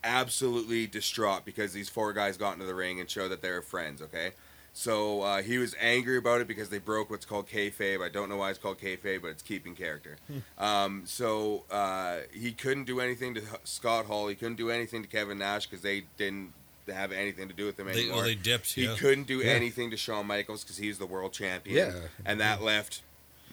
absolutely 0.06 0.88
distraught 0.88 1.44
because 1.44 1.74
these 1.74 1.90
four 1.90 2.14
guys 2.14 2.38
got 2.38 2.54
into 2.54 2.66
the 2.66 2.76
ring 2.76 3.00
and 3.00 3.10
showed 3.10 3.30
that 3.30 3.42
they 3.42 3.52
were 3.52 3.62
friends. 3.62 4.02
Okay, 4.02 4.32
so 4.74 5.22
uh, 5.24 5.42
he 5.42 5.58
was 5.58 5.76
angry 5.82 6.18
about 6.18 6.40
it 6.42 6.48
because 6.48 6.70
they 6.70 6.78
broke 6.78 7.10
what's 7.10 7.26
called 7.26 7.48
kayfabe. 7.50 8.02
I 8.02 8.10
don't 8.10 8.30
know 8.30 8.38
why 8.38 8.50
it's 8.52 8.60
called 8.60 8.80
kayfabe, 8.80 9.22
but 9.22 9.30
it's 9.30 9.44
keeping 9.44 9.76
character. 9.76 10.18
um, 10.58 11.04
so 11.06 11.64
uh, 11.72 12.18
he 12.32 12.52
couldn't 12.52 12.86
do 12.86 13.00
anything 13.00 13.34
to 13.36 13.42
Scott 13.64 14.06
Hall. 14.06 14.28
He 14.28 14.36
couldn't 14.36 14.56
do 14.58 14.70
anything 14.70 15.02
to 15.02 15.08
Kevin 15.10 15.40
Nash 15.40 15.66
because 15.68 15.82
they 15.82 16.06
didn't 16.18 16.54
have 16.94 17.12
anything 17.12 17.48
to 17.48 17.54
do 17.56 17.66
with 17.66 17.80
him 17.80 17.88
They, 17.88 17.94
anymore. 17.94 18.18
well, 18.18 18.26
they 18.26 18.36
dipped. 18.36 18.74
He 18.74 18.86
yeah. 18.86 18.96
couldn't 18.96 19.26
do 19.26 19.40
Yeah. 19.40 19.52
anything 19.54 19.90
to 19.90 19.98
Shawn 19.98 20.28
Michaels 20.28 20.64
because 20.64 20.78
he's 20.78 21.00
the 21.00 21.08
world 21.08 21.34
champion. 21.34 21.76
Yeah. 21.78 22.00
And 22.24 22.40
that 22.42 22.62
left 22.62 23.02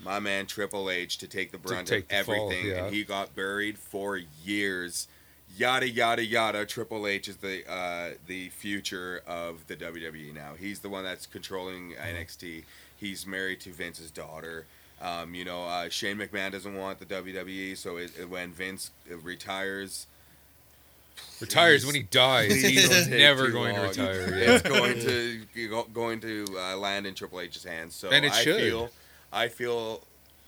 my 0.04 0.18
man 0.18 0.44
Triple 0.46 0.90
H 0.90 1.16
to 1.18 1.26
take 1.28 1.50
the 1.50 1.56
brunt 1.56 1.88
take 1.88 2.02
of 2.04 2.08
the 2.10 2.24
fall, 2.24 2.50
everything. 2.50 2.66
yeah. 2.66 2.84
And 2.86 2.94
he 2.94 3.04
got 3.04 3.34
buried 3.34 3.78
for 3.78 4.18
years. 4.44 5.08
Yada 5.56 5.88
yada 5.88 6.24
yada. 6.24 6.64
Triple 6.64 7.06
H 7.06 7.28
is 7.28 7.36
the 7.36 7.70
uh, 7.70 8.10
the 8.26 8.48
future 8.50 9.22
of 9.26 9.66
the 9.66 9.76
WWE 9.76 10.34
now. 10.34 10.52
He's 10.58 10.80
the 10.80 10.88
one 10.88 11.04
that's 11.04 11.26
controlling 11.26 11.92
NXT. 11.92 12.64
He's 12.96 13.26
married 13.26 13.60
to 13.60 13.70
Vince's 13.70 14.10
daughter. 14.10 14.64
Um, 15.00 15.34
you 15.34 15.44
know, 15.44 15.64
uh, 15.64 15.88
Shane 15.88 16.16
McMahon 16.16 16.52
doesn't 16.52 16.76
want 16.76 17.00
the 17.00 17.06
WWE, 17.06 17.76
so 17.76 17.96
it, 17.96 18.12
it- 18.18 18.30
when 18.30 18.52
Vince 18.52 18.92
retires, 19.10 20.06
Retires 21.40 21.84
when 21.84 21.94
he 21.96 22.02
dies. 22.02 22.52
He's 22.54 23.08
never 23.08 23.50
going 23.50 23.76
long. 23.76 23.92
to 23.92 24.02
retire. 24.02 24.28
It's 24.32 24.62
going 24.62 25.00
to 25.00 25.84
going 25.92 26.20
to 26.20 26.46
uh, 26.56 26.76
land 26.76 27.06
in 27.06 27.14
Triple 27.14 27.40
H's 27.40 27.64
hands. 27.64 27.94
So 27.94 28.10
And 28.10 28.24
it 28.24 28.32
I 28.32 28.42
should. 28.42 28.60
feel, 28.60 28.90
I 29.32 29.48
feel 29.48 30.02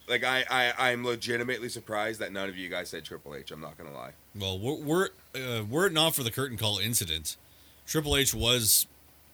like 0.08 0.24
I, 0.24 0.44
I 0.50 0.90
I'm 0.90 1.04
legitimately 1.04 1.68
surprised 1.68 2.20
that 2.20 2.32
none 2.32 2.48
of 2.48 2.56
you 2.56 2.68
guys 2.68 2.88
said 2.90 3.04
Triple 3.04 3.34
H. 3.34 3.50
I'm 3.50 3.60
not 3.60 3.76
gonna 3.78 3.92
lie. 3.92 4.12
Well, 4.38 4.58
we're, 4.58 4.76
we're 4.76 5.08
uh, 5.34 5.64
were 5.64 5.86
it 5.86 5.92
not 5.92 6.14
for 6.14 6.22
the 6.22 6.30
curtain 6.30 6.56
call 6.58 6.78
incident, 6.78 7.36
Triple 7.86 8.16
H 8.16 8.34
was 8.34 8.86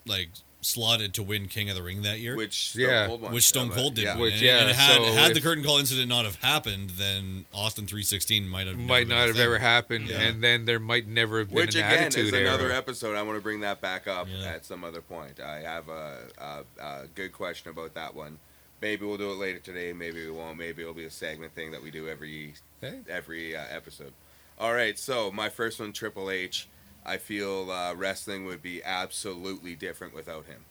like 0.05 0.29
slotted 0.63 1.11
to 1.15 1.23
win 1.23 1.47
King 1.47 1.69
of 1.71 1.75
the 1.75 1.81
Ring 1.81 2.03
that 2.03 2.19
year, 2.19 2.35
which, 2.35 2.73
Which 2.75 2.83
Stone 2.83 2.87
Yeah. 2.87 3.07
Cold 3.07 3.21
won. 3.21 3.41
Stone 3.41 3.69
So, 3.71 3.75
Cold 3.75 3.95
did 3.95 4.03
yeah. 4.03 4.13
win. 4.13 4.21
Which, 4.21 4.33
And- 4.33 4.41
yeah, 4.43 4.57
and 4.67 4.71
had 4.75 4.95
so 4.97 5.03
had 5.13 5.33
the 5.33 5.41
curtain 5.41 5.63
call 5.63 5.79
incident 5.79 6.07
not 6.07 6.25
have 6.25 6.35
happened, 6.35 6.91
then 6.91 7.45
Austin 7.51 7.87
three 7.87 8.03
sixteen 8.03 8.47
might 8.47 8.67
have 8.67 8.77
might 8.77 9.07
not 9.07 9.25
have 9.25 9.37
thing. 9.37 9.45
ever 9.45 9.57
happened, 9.57 10.07
Yeah. 10.09 10.19
and 10.21 10.43
then 10.43 10.65
there 10.65 10.79
might 10.79 11.07
never 11.07 11.39
have 11.39 11.47
been 11.49 11.55
Which 11.57 11.73
an 11.75 11.81
again 11.83 12.03
attitude 12.03 12.27
is 12.27 12.33
another 12.33 12.67
era. 12.67 12.77
episode. 12.77 13.15
I 13.17 13.23
want 13.23 13.37
to 13.37 13.41
bring 13.41 13.61
that 13.61 13.81
back 13.81 14.07
up 14.07 14.27
Yeah. 14.29 14.45
at 14.49 14.63
some 14.65 14.83
other 14.83 15.01
point. 15.01 15.39
I 15.39 15.61
have 15.61 15.89
a, 15.89 16.17
a, 16.37 16.63
a 16.79 17.07
good 17.15 17.33
question 17.33 17.71
about 17.71 17.95
that 17.95 18.13
one. 18.13 18.37
Maybe 18.81 19.05
we'll 19.05 19.17
do 19.17 19.31
it 19.31 19.35
later 19.37 19.59
today. 19.59 19.93
Maybe 19.93 20.25
we 20.25 20.31
won't. 20.31 20.57
Maybe 20.57 20.81
it'll 20.81 20.93
be 20.93 21.05
a 21.05 21.11
segment 21.11 21.53
thing 21.53 21.71
that 21.71 21.83
we 21.83 21.91
do 21.91 22.07
every 22.07 22.53
Hey. 22.81 22.99
every 23.07 23.55
uh, 23.55 23.63
episode. 23.69 24.13
All 24.59 24.73
right, 24.73 24.97
so 24.97 25.31
my 25.31 25.49
first 25.49 25.79
one, 25.79 25.93
Triple 25.93 26.29
H. 26.29 26.67
I 27.05 27.17
feel 27.17 27.71
uh, 27.71 27.95
wrestling 27.95 28.45
would 28.45 28.61
be 28.61 28.83
absolutely 28.83 29.75
different 29.75 30.13
without 30.13 30.45
him. 30.45 30.65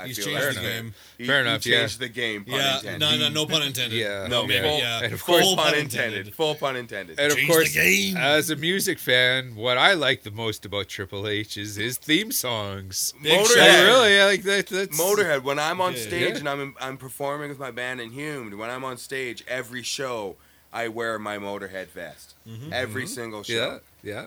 I 0.00 0.06
He's 0.08 0.16
feel 0.16 0.26
changed 0.26 0.42
that's 0.42 0.54
the 0.56 0.62
fair. 0.62 0.82
game. 0.82 0.94
He, 1.18 1.26
Fair 1.26 1.42
he 1.44 1.48
enough, 1.50 1.66
yeah. 1.66 1.78
changed 1.80 1.98
the 2.00 2.08
game. 2.08 2.44
Pun 2.44 2.54
Yeah, 2.54 2.76
intended. 2.76 3.00
no, 3.00 3.16
no, 3.18 3.28
no 3.28 3.46
pun 3.46 3.62
intended. 3.62 3.98
Yeah. 3.98 4.26
No, 4.28 4.46
maybe, 4.46 4.66
full, 4.68 4.78
yeah. 4.78 5.02
and 5.04 5.12
of 5.12 5.20
full 5.20 5.34
course- 5.40 5.54
pun 5.54 5.56
pun 5.56 5.74
intended. 5.74 6.12
intended. 6.18 6.34
Full 6.34 6.54
pun 6.54 6.76
intended. 6.76 7.18
And 7.20 7.32
of 7.32 7.36
Change 7.38 7.48
the 7.48 7.52
course, 7.54 7.72
game. 7.74 8.16
as 8.16 8.50
a 8.50 8.56
music 8.56 8.98
fan, 8.98 9.54
what 9.56 9.78
I 9.78 9.94
like 9.94 10.22
the 10.22 10.30
most 10.30 10.64
about 10.64 10.88
Triple 10.88 11.28
H 11.28 11.56
is 11.56 11.76
his 11.76 11.98
theme 11.98 12.32
songs. 12.32 13.12
Big 13.22 13.38
Motorhead. 13.38 13.54
shout. 13.54 13.58
I 13.68 13.82
really 13.86 14.18
like 14.22 14.42
that. 14.44 14.66
That's 14.66 15.00
Motorhead. 15.00 15.42
When 15.42 15.58
I'm 15.58 15.80
on 15.80 15.92
Yeah. 15.94 15.98
stage 16.00 16.30
Yeah. 16.32 16.36
and 16.38 16.48
I'm 16.48 16.74
I'm 16.80 16.96
performing 16.96 17.48
with 17.50 17.58
my 17.58 17.70
band 17.70 18.00
in 18.00 18.12
Hume, 18.12 18.56
when 18.58 18.70
I'm 18.70 18.84
on 18.84 18.96
stage, 18.96 19.44
every 19.48 19.82
show 19.82 20.36
I 20.72 20.88
wear 20.88 21.18
my 21.18 21.36
Motorhead 21.36 21.88
vest. 21.88 22.34
Mm-hmm. 22.48 22.72
Every 22.72 23.06
single 23.06 23.40
Yeah, 23.46 23.56
show. 23.56 23.80
yeah. 24.02 24.26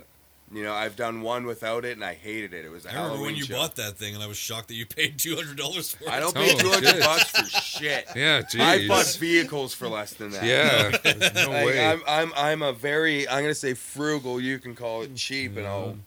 You 0.54 0.64
know, 0.64 0.74
I've 0.74 0.96
done 0.96 1.22
one 1.22 1.46
without 1.46 1.84
it 1.84 1.94
and 1.94 2.04
I 2.06 2.14
hated 2.14 2.54
it. 2.54 2.64
It 2.64 2.70
was 2.72 2.86
a 2.86 2.90
I 2.90 2.92
remember 2.94 3.08
Halloween 3.16 3.26
when 3.26 3.36
you 3.38 3.46
show. 3.46 3.56
bought 3.56 3.76
that 3.78 3.98
thing, 3.98 4.14
and 4.14 4.24
I 4.24 4.28
was 4.28 4.38
shocked 4.38 4.68
that 4.68 4.76
you 4.76 4.86
paid 4.86 5.18
two 5.18 5.36
hundred 5.36 5.58
dollars 5.58 5.92
for 5.96 6.04
it. 6.04 6.10
I 6.12 6.20
don't 6.20 6.36
Oh, 6.38 6.40
pay 6.42 6.54
two 6.56 6.70
hundred 6.70 6.90
shit. 6.92 7.00
bucks 7.00 7.30
for 7.32 7.46
shit. 7.62 8.08
Yeah, 8.16 8.42
I 8.60 8.88
bought 8.88 9.18
vehicles 9.20 9.74
for 9.74 9.88
less 9.88 10.14
than 10.14 10.30
that. 10.32 10.44
Yeah, 10.44 10.98
there's 11.14 11.34
no 11.34 11.50
Like, 11.50 11.66
way. 11.66 11.86
I'm, 11.86 12.02
I'm, 12.08 12.32
I'm 12.36 12.62
a 12.62 12.72
very, 12.72 13.28
I'm 13.28 13.42
gonna 13.42 13.56
say 13.56 13.74
frugal. 13.74 14.40
You 14.40 14.60
can 14.60 14.76
call 14.76 15.02
it 15.02 15.16
cheap, 15.16 15.58
and 15.58 15.66
I'll 15.66 15.98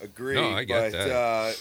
agree. 0.00 0.36
No, 0.36 0.50
I 0.50 0.64
get 0.64 0.92
but, 0.92 0.98
that. 0.98 1.10
Uh, 1.14 1.52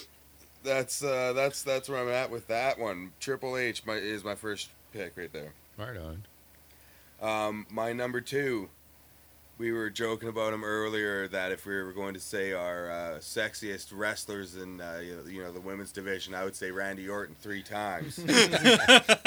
that's, 0.64 1.04
uh, 1.04 1.34
that's, 1.34 1.64
that's 1.64 1.90
where 1.90 2.00
I'm 2.00 2.10
at 2.10 2.30
with 2.30 2.48
that 2.48 2.78
one. 2.80 3.12
Triple 3.20 3.58
H 3.58 3.84
my, 3.86 3.96
is 3.96 4.24
my 4.24 4.36
first 4.36 4.70
pick 4.94 5.18
right 5.18 5.34
there. 5.34 5.54
right 5.78 5.98
on. 5.98 6.24
Um, 7.22 7.66
my 7.70 7.94
number 7.94 8.22
two, 8.22 8.70
we 9.62 9.72
were 9.72 9.92
joking 9.92 10.28
about 10.28 10.54
him 10.54 10.64
earlier 10.64 11.28
that 11.28 11.52
if 11.52 11.68
we 11.68 11.76
were 11.76 11.94
going 11.94 12.16
to 12.16 12.20
say 12.20 12.52
our 12.52 12.90
uh, 12.90 12.96
sexiest 13.20 13.92
wrestlers 13.94 14.56
in 14.56 14.82
uh, 14.82 15.00
you, 15.04 15.16
know, 15.16 15.24
you 15.30 15.44
know 15.44 15.52
the 15.52 15.62
women's 15.62 15.92
division, 15.92 16.34
I 16.34 16.44
would 16.44 16.56
say 16.56 16.72
Randy 16.72 17.08
Orton 17.08 17.36
three 17.40 17.62
times. 17.62 18.20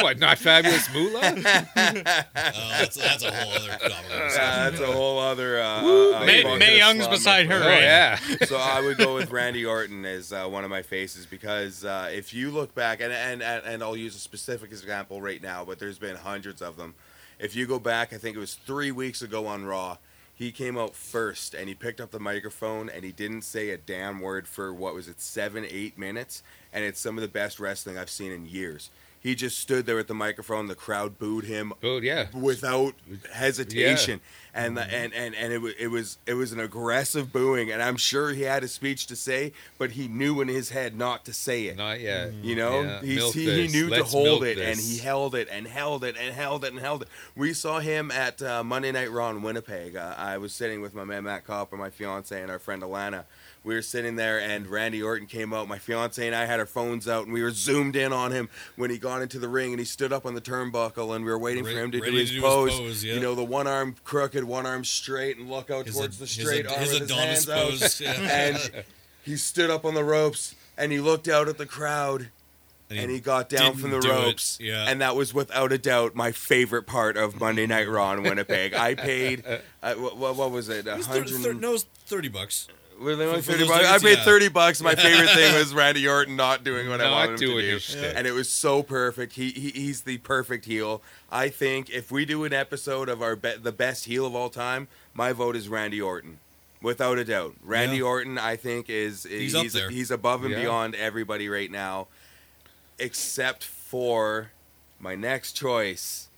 What? 0.01 0.19
Not 0.19 0.39
fabulous 0.39 0.93
Moolah? 0.93 1.21
Oh, 2.37 2.69
that's, 2.79 2.97
that's 2.97 3.23
a 3.23 3.33
whole 3.33 3.53
other 3.53 3.69
topic. 3.69 4.11
Uh, 4.11 4.71
that's 4.71 4.81
a 4.81 4.93
whole 4.93 5.19
other. 5.19 5.61
Uh, 5.61 5.83
uh, 5.83 6.25
May, 6.27 6.59
Mae 6.59 6.79
Young's 6.79 7.07
beside 7.09 7.47
her, 7.47 7.63
oh 7.63 7.67
right? 7.67 7.83
yeah. 7.83 8.17
so 8.47 8.57
I 8.57 8.81
would 8.81 8.99
go 8.99 9.15
with 9.15 9.31
Randy 9.31 9.65
Orton 9.65 10.05
as 10.05 10.33
uh, 10.33 10.47
one 10.47 10.65
of 10.65 10.71
my 10.71 10.83
faces 10.83 11.27
because 11.27 11.85
uh, 11.85 12.11
if 12.13 12.35
you 12.35 12.51
look 12.51 12.75
back, 12.75 13.01
and, 13.01 13.13
and 13.13 13.43
and 13.43 13.65
and 13.65 13.83
I'll 13.83 13.97
use 13.97 14.15
a 14.17 14.19
specific 14.19 14.71
example 14.71 15.23
right 15.23 15.43
now, 15.43 15.65
but 15.65 15.79
there's 15.79 15.99
been 15.99 16.17
hundreds 16.17 16.61
of 16.61 16.77
them. 16.77 16.95
If 17.39 17.57
you 17.57 17.67
go 17.67 17.79
back, 17.79 18.13
I 18.13 18.19
think 18.19 18.37
it 18.37 18.41
was 18.41 18.55
three 18.55 18.91
weeks 18.93 19.23
ago 19.23 19.47
on 19.47 19.65
Raw, 19.65 19.99
he 20.35 20.51
came 20.51 20.77
out 20.77 20.97
first 20.97 21.55
and 21.55 21.69
he 21.69 21.75
picked 21.75 22.01
up 22.01 22.11
the 22.11 22.19
microphone 22.19 22.89
and 22.89 23.05
he 23.05 23.13
didn't 23.13 23.43
say 23.43 23.71
a 23.71 23.77
damn 23.77 24.21
word 24.21 24.49
for 24.49 24.75
what 24.75 24.95
was 24.95 25.07
it, 25.07 25.21
seven, 25.21 25.65
eight 25.69 25.97
minutes, 25.97 26.43
and 26.73 26.85
it's 26.85 27.01
some 27.01 27.17
of 27.17 27.23
the 27.23 27.29
best 27.29 27.61
wrestling 27.61 27.97
I've 27.97 28.11
seen 28.11 28.33
in 28.33 28.47
years. 28.47 28.91
He 29.25 29.35
just 29.35 29.59
stood 29.59 29.87
there 29.87 29.97
with 29.97 30.07
the 30.07 30.15
microphone. 30.15 30.67
The 30.69 30.75
crowd 30.75 31.19
booed 31.19 31.45
him 31.47 31.73
Booed, 31.81 32.05
yeah. 32.05 32.27
without 32.35 32.95
hesitation 33.33 34.21
Yeah. 34.55 34.63
and 34.63 34.77
the, 34.77 34.83
and 34.83 35.13
and 35.15 35.35
and 35.35 35.53
it 35.53 35.59
was 35.59 35.73
it 35.79 35.89
was 35.89 36.19
it 36.27 36.35
was 36.35 36.53
an 36.53 36.61
aggressive 36.61 37.33
booing 37.33 37.73
and 37.73 37.83
i'm 37.83 37.97
sure 37.97 38.31
he 38.31 38.43
had 38.43 38.63
a 38.63 38.69
speech 38.69 39.07
to 39.09 39.17
say 39.17 39.53
but 39.79 39.93
he 39.93 40.07
knew 40.09 40.41
in 40.41 40.49
his 40.49 40.71
head 40.71 40.97
not 40.97 41.25
to 41.25 41.33
say 41.33 41.65
it 41.67 41.77
Not 41.77 42.01
yet. 42.01 42.33
you 42.35 42.55
know 42.55 42.83
Yeah, 42.83 43.01
he, 43.33 43.63
he 43.63 43.69
knew 43.69 43.89
Let's 43.89 44.11
to 44.13 44.17
hold 44.17 44.45
it 44.45 44.59
and 44.59 44.79
he 44.79 44.99
held 44.99 45.35
it 45.35 45.49
and 45.51 45.67
held 45.67 46.05
it 46.05 46.17
and 46.21 46.33
held 46.35 46.65
it 46.65 46.73
and 46.73 46.81
held 46.81 47.03
it 47.03 47.09
we 47.35 47.53
saw 47.53 47.81
him 47.81 48.11
at 48.13 48.41
uh, 48.43 48.63
monday 48.63 48.93
night 48.93 49.11
raw 49.11 49.31
in 49.31 49.43
winnipeg 49.43 49.97
uh, 49.97 50.15
i 50.17 50.39
was 50.39 50.53
sitting 50.53 50.81
with 50.81 50.95
my 50.95 51.05
man 51.05 51.25
matt 51.25 51.45
copper 51.45 51.77
my 51.77 51.91
fiance 51.91 52.41
and 52.41 52.51
our 52.51 52.59
friend 52.61 52.83
alana 52.83 53.25
we 53.65 53.75
were 53.75 53.83
sitting 53.83 54.17
there 54.17 54.39
and 54.39 54.67
randy 54.67 55.03
orton 55.03 55.27
came 55.27 55.53
out 55.53 55.67
my 55.67 55.79
fiance 55.79 56.25
and 56.25 56.37
i 56.37 56.45
had 56.45 56.61
our 56.61 56.67
phones 56.67 57.09
out 57.09 57.25
and 57.25 57.33
we 57.33 57.43
were 57.43 57.51
zoomed 57.51 57.97
in 57.97 58.13
on 58.13 58.31
him 58.31 58.49
when 58.77 58.91
he 58.91 58.99
got 58.99 59.23
into 59.23 59.39
the 59.39 59.49
ring 59.49 59.73
and 59.73 59.79
he 59.79 59.85
stood 59.85 60.13
up 60.13 60.25
on 60.27 60.35
the 60.35 60.41
turnbuckle 60.41 61.17
and 61.17 61.25
we 61.25 61.31
were 61.31 61.39
waiting 61.39 61.65
Re- 61.65 61.73
for 61.73 61.81
him 61.81 61.91
to 61.91 62.01
do 62.01 62.13
his 62.13 62.29
to 62.31 62.37
do 62.37 62.43
his 62.43 62.45
pose, 62.45 62.79
pose, 62.79 63.05
yeah. 63.05 63.15
you 63.15 63.21
know 63.21 63.35
the 63.35 63.43
one 63.45 63.67
arm 63.67 63.97
crooked 64.05 64.45
one 64.45 64.67
arm 64.67 64.85
straight 64.85 65.39
and 65.39 65.51
look 65.51 65.71
out 65.71 65.87
His, 65.87 65.97
towards 65.97 66.19
the 66.19 66.27
his, 66.27 66.47
straight 66.47 66.67
arm 66.67 66.79
his 66.79 66.93
with 66.93 67.03
his 67.03 67.11
Adonis 67.11 67.49
hands 67.49 68.01
out. 68.01 68.01
Yeah. 68.01 68.31
and 68.31 68.85
he 69.25 69.37
stood 69.37 69.71
up 69.71 69.85
on 69.85 69.95
the 69.95 70.05
ropes 70.05 70.55
and 70.77 70.93
he 70.93 71.01
looked 71.01 71.29
out 71.29 71.49
at 71.49 71.59
the 71.59 71.67
crowd 71.67 72.29
and 72.91 73.11
he 73.11 73.19
got 73.19 73.49
down 73.49 73.75
from 73.75 73.91
the 73.91 74.01
ropes. 74.01 74.59
Yeah. 74.61 74.87
And 74.89 75.01
that 75.01 75.17
was 75.17 75.33
without 75.35 75.73
a 75.73 75.79
doubt 75.79 76.15
my 76.15 76.33
favorite 76.33 76.85
part 76.85 77.17
of 77.17 77.41
Monday 77.41 77.67
Night 77.67 77.89
Raw 77.89 78.13
in 78.13 78.23
Winnipeg. 78.23 78.75
I 78.75 78.95
paid, 78.95 79.43
uh, 79.83 79.95
what, 79.95 80.37
what, 80.37 80.51
was 80.51 80.69
it? 80.69 80.87
A 80.87 80.93
It 80.93 80.97
was 80.99 81.07
thir- 81.07 81.25
hundred. 81.25 81.61
no, 81.61 81.71
it 81.71 81.73
was 81.73 81.87
thirty 82.07 82.29
bucks. 82.29 82.69
They 82.99 83.27
only 83.27 83.43
for 83.43 83.53
30 83.53 83.59
those 83.59 83.69
bucks? 83.69 83.85
I 83.87 83.99
paid 83.99 84.19
yeah. 84.19 84.25
30 84.25 84.49
bucks. 84.49 84.83
My 84.83 84.95
favorite 84.95 85.31
thing 85.31 85.55
was 85.59 85.75
Randy 85.75 86.07
Orton 86.07 86.37
not 86.37 86.65
doing 86.65 86.89
what 86.89 87.01
I 87.01 87.05
Not 87.05 87.13
wanted 87.13 87.41
him 87.43 87.49
to 87.51 87.79
do. 87.79 88.07
And 88.17 88.27
it 88.27 88.33
was 88.33 88.49
so 88.49 88.83
perfect. 88.83 89.35
He, 89.35 89.51
he 89.51 89.71
He's 89.71 90.03
the 90.03 90.19
perfect 90.19 90.65
heel. 90.65 91.03
I 91.31 91.49
think 91.49 91.91
if 91.91 92.11
we 92.11 92.25
do 92.25 92.45
an 92.45 92.53
episode 92.53 93.09
of 93.09 93.23
our 93.23 93.37
be- 93.37 93.57
the 93.57 93.73
best 93.73 94.05
heel 94.05 94.27
of 94.27 94.35
all 94.35 94.49
time, 94.51 94.89
my 95.13 95.33
vote 95.33 95.57
is 95.57 95.69
Randy 95.69 96.01
Orton. 96.01 96.39
Without 96.81 97.19
a 97.19 97.25
doubt. 97.25 97.55
Randy 97.63 97.97
Yeah. 97.97 98.05
Orton, 98.05 98.37
I 98.39 98.57
think, 98.57 98.91
is, 98.91 99.25
is 99.25 99.41
He's 99.41 99.55
up 99.55 99.63
he's, 99.63 99.73
there. 99.73 99.91
he's 99.91 100.11
above 100.11 100.45
and 100.45 100.53
Yeah. 100.53 100.61
beyond 100.61 100.95
everybody 100.95 101.49
right 101.49 101.71
now, 101.71 102.09
except 102.99 103.65
for 103.65 104.51
my 105.01 105.15
next 105.15 105.55
choice, 105.55 106.29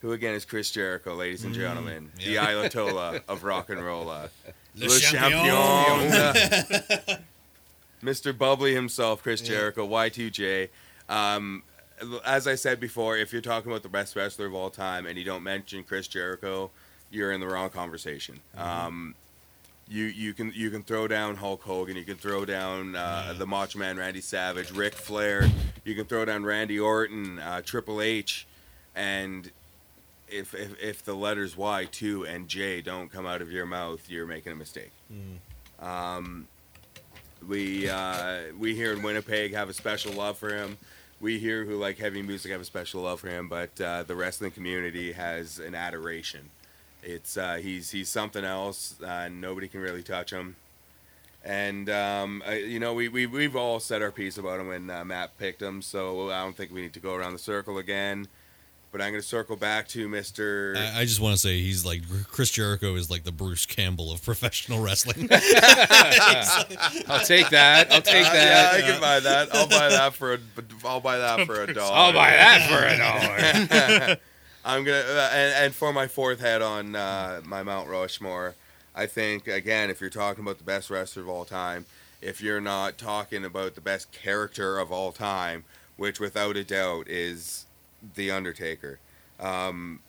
who 0.00 0.12
again 0.12 0.34
is 0.34 0.44
Chris 0.44 0.70
Jericho, 0.70 1.14
ladies 1.14 1.44
and 1.44 1.52
mm-hmm. 1.52 1.62
gentlemen, 1.62 2.12
the 2.16 2.30
yeah. 2.30 2.46
Ayatollah 2.46 3.22
of 3.28 3.44
rock 3.44 3.68
and 3.68 3.84
roll. 3.84 4.08
Uh, 4.08 4.28
Le 4.76 4.86
Le 4.88 4.98
champion. 4.98 5.44
champion. 6.10 7.18
Mr. 8.02 8.36
Bubbly 8.36 8.74
himself, 8.74 9.22
Chris 9.22 9.40
Yeah. 9.42 9.48
Jericho, 9.48 9.86
Y2J. 9.86 10.68
Um, 11.08 11.62
as 12.24 12.46
I 12.46 12.54
said 12.54 12.80
before, 12.80 13.16
if 13.18 13.32
you're 13.32 13.42
talking 13.42 13.70
about 13.70 13.82
the 13.82 13.88
best 13.90 14.16
wrestler 14.16 14.46
of 14.46 14.54
all 14.54 14.70
time 14.70 15.04
and 15.06 15.18
you 15.18 15.24
don't 15.24 15.42
mention 15.42 15.84
Chris 15.84 16.08
Jericho, 16.08 16.70
you're 17.10 17.32
in 17.32 17.40
the 17.40 17.46
wrong 17.46 17.68
conversation. 17.68 18.40
Um, 18.56 19.14
you 19.88 20.04
you 20.04 20.32
can 20.32 20.52
you 20.54 20.70
can 20.70 20.82
throw 20.84 21.08
down 21.08 21.34
Hulk 21.36 21.62
Hogan, 21.62 21.96
you 21.96 22.04
can 22.04 22.14
throw 22.16 22.44
down 22.44 22.94
uh, 22.94 23.34
the 23.36 23.44
Macho 23.44 23.78
Man 23.78 23.96
Randy 23.98 24.20
Savage, 24.20 24.70
Ric 24.70 24.94
Flair, 24.94 25.50
you 25.84 25.94
can 25.96 26.04
throw 26.04 26.24
down 26.24 26.44
Randy 26.44 26.78
Orton, 26.78 27.40
uh, 27.40 27.60
Triple 27.62 28.00
H, 28.00 28.46
and 28.94 29.50
if, 30.30 30.54
if 30.54 30.82
if 30.82 31.04
the 31.04 31.14
letters 31.14 31.56
Y 31.56 31.86
two 31.90 32.24
and 32.24 32.48
J 32.48 32.80
don't 32.80 33.10
come 33.10 33.26
out 33.26 33.42
of 33.42 33.50
your 33.50 33.66
mouth, 33.66 34.08
you're 34.08 34.26
making 34.26 34.52
a 34.52 34.56
mistake. 34.56 34.92
Mm. 35.12 35.84
Um, 35.86 36.48
we 37.46 37.88
uh, 37.88 38.40
we 38.58 38.74
here 38.74 38.92
in 38.92 39.02
Winnipeg 39.02 39.54
have 39.54 39.68
a 39.68 39.74
special 39.74 40.12
love 40.12 40.38
for 40.38 40.54
him. 40.54 40.78
We 41.20 41.38
here 41.38 41.64
who 41.64 41.76
like 41.76 41.98
heavy 41.98 42.22
music 42.22 42.50
have 42.52 42.60
a 42.60 42.64
special 42.64 43.02
love 43.02 43.20
for 43.20 43.28
him, 43.28 43.48
but 43.48 43.78
uh, 43.80 44.04
the 44.04 44.14
wrestling 44.14 44.52
community 44.52 45.12
has 45.12 45.58
an 45.58 45.74
adoration. 45.74 46.50
It's 47.02 47.36
uh, 47.36 47.56
he's 47.56 47.90
he's 47.90 48.08
something 48.08 48.44
else. 48.44 49.00
Uh, 49.02 49.28
nobody 49.28 49.68
can 49.68 49.80
really 49.80 50.02
touch 50.02 50.32
him. 50.32 50.56
And 51.42 51.88
um, 51.88 52.42
I, 52.46 52.58
you 52.58 52.78
know 52.78 52.92
we, 52.92 53.08
we 53.08 53.26
we've 53.26 53.56
all 53.56 53.80
said 53.80 54.02
our 54.02 54.10
piece 54.10 54.36
about 54.36 54.60
him 54.60 54.68
when 54.68 54.90
uh, 54.90 55.04
Matt 55.04 55.38
picked 55.38 55.62
him, 55.62 55.80
so 55.80 56.30
I 56.30 56.42
don't 56.42 56.54
think 56.54 56.72
we 56.72 56.82
need 56.82 56.92
to 56.94 57.00
go 57.00 57.14
around 57.14 57.32
the 57.32 57.38
circle 57.38 57.78
again. 57.78 58.28
But 58.92 59.00
I'm 59.00 59.12
going 59.12 59.22
to 59.22 59.26
circle 59.28 59.54
back 59.54 59.86
to 59.88 60.08
Mister. 60.08 60.74
I, 60.76 61.00
I 61.02 61.04
just 61.04 61.20
want 61.20 61.34
to 61.34 61.40
say 61.40 61.60
he's 61.60 61.84
like 61.86 62.02
Chris 62.26 62.50
Jericho 62.50 62.96
is 62.96 63.08
like 63.08 63.22
the 63.22 63.30
Bruce 63.30 63.64
Campbell 63.64 64.10
of 64.10 64.20
professional 64.24 64.82
wrestling. 64.82 65.28
I'll 65.32 67.24
take 67.24 67.50
that. 67.50 67.92
I'll 67.92 68.02
take 68.02 68.26
Uh, 68.26 68.32
that. 68.32 68.78
yeah, 68.78 68.78
I 68.78 68.90
can 68.90 69.00
buy 69.00 69.20
that. 69.20 69.54
I'll 69.54 69.68
buy 69.68 69.88
that 69.90 70.14
for 70.14 70.34
a. 70.34 70.38
I'll 70.84 71.00
buy 71.00 71.18
that 71.18 71.46
for 71.46 71.62
a 71.62 71.72
dollar. 71.72 71.94
I'll 71.96 72.12
buy 72.12 72.30
that 72.30 72.68
for 72.68 72.84
a 72.84 72.96
dollar. 73.98 74.16
I'm 74.64 74.84
gonna 74.84 74.96
uh, 74.98 75.30
and, 75.32 75.64
and 75.66 75.74
for 75.74 75.92
my 75.92 76.06
fourth 76.06 76.40
head 76.40 76.60
on 76.60 76.94
uh, 76.94 77.40
my 77.44 77.62
Mount 77.62 77.88
Rushmore, 77.88 78.56
I 78.94 79.06
think 79.06 79.46
again 79.48 79.88
if 79.88 80.00
you're 80.00 80.10
talking 80.10 80.44
about 80.44 80.58
the 80.58 80.64
best 80.64 80.90
wrestler 80.90 81.22
of 81.22 81.28
all 81.30 81.44
time, 81.46 81.86
if 82.20 82.42
you're 82.42 82.60
not 82.60 82.98
talking 82.98 83.44
about 83.44 83.74
the 83.74 83.80
best 83.80 84.12
character 84.12 84.78
of 84.78 84.92
all 84.92 85.12
time, 85.12 85.64
which 85.96 86.20
without 86.20 86.56
a 86.56 86.64
doubt 86.64 87.08
is 87.08 87.64
the 88.14 88.30
Undertaker. 88.30 88.98
Um, 89.38 90.00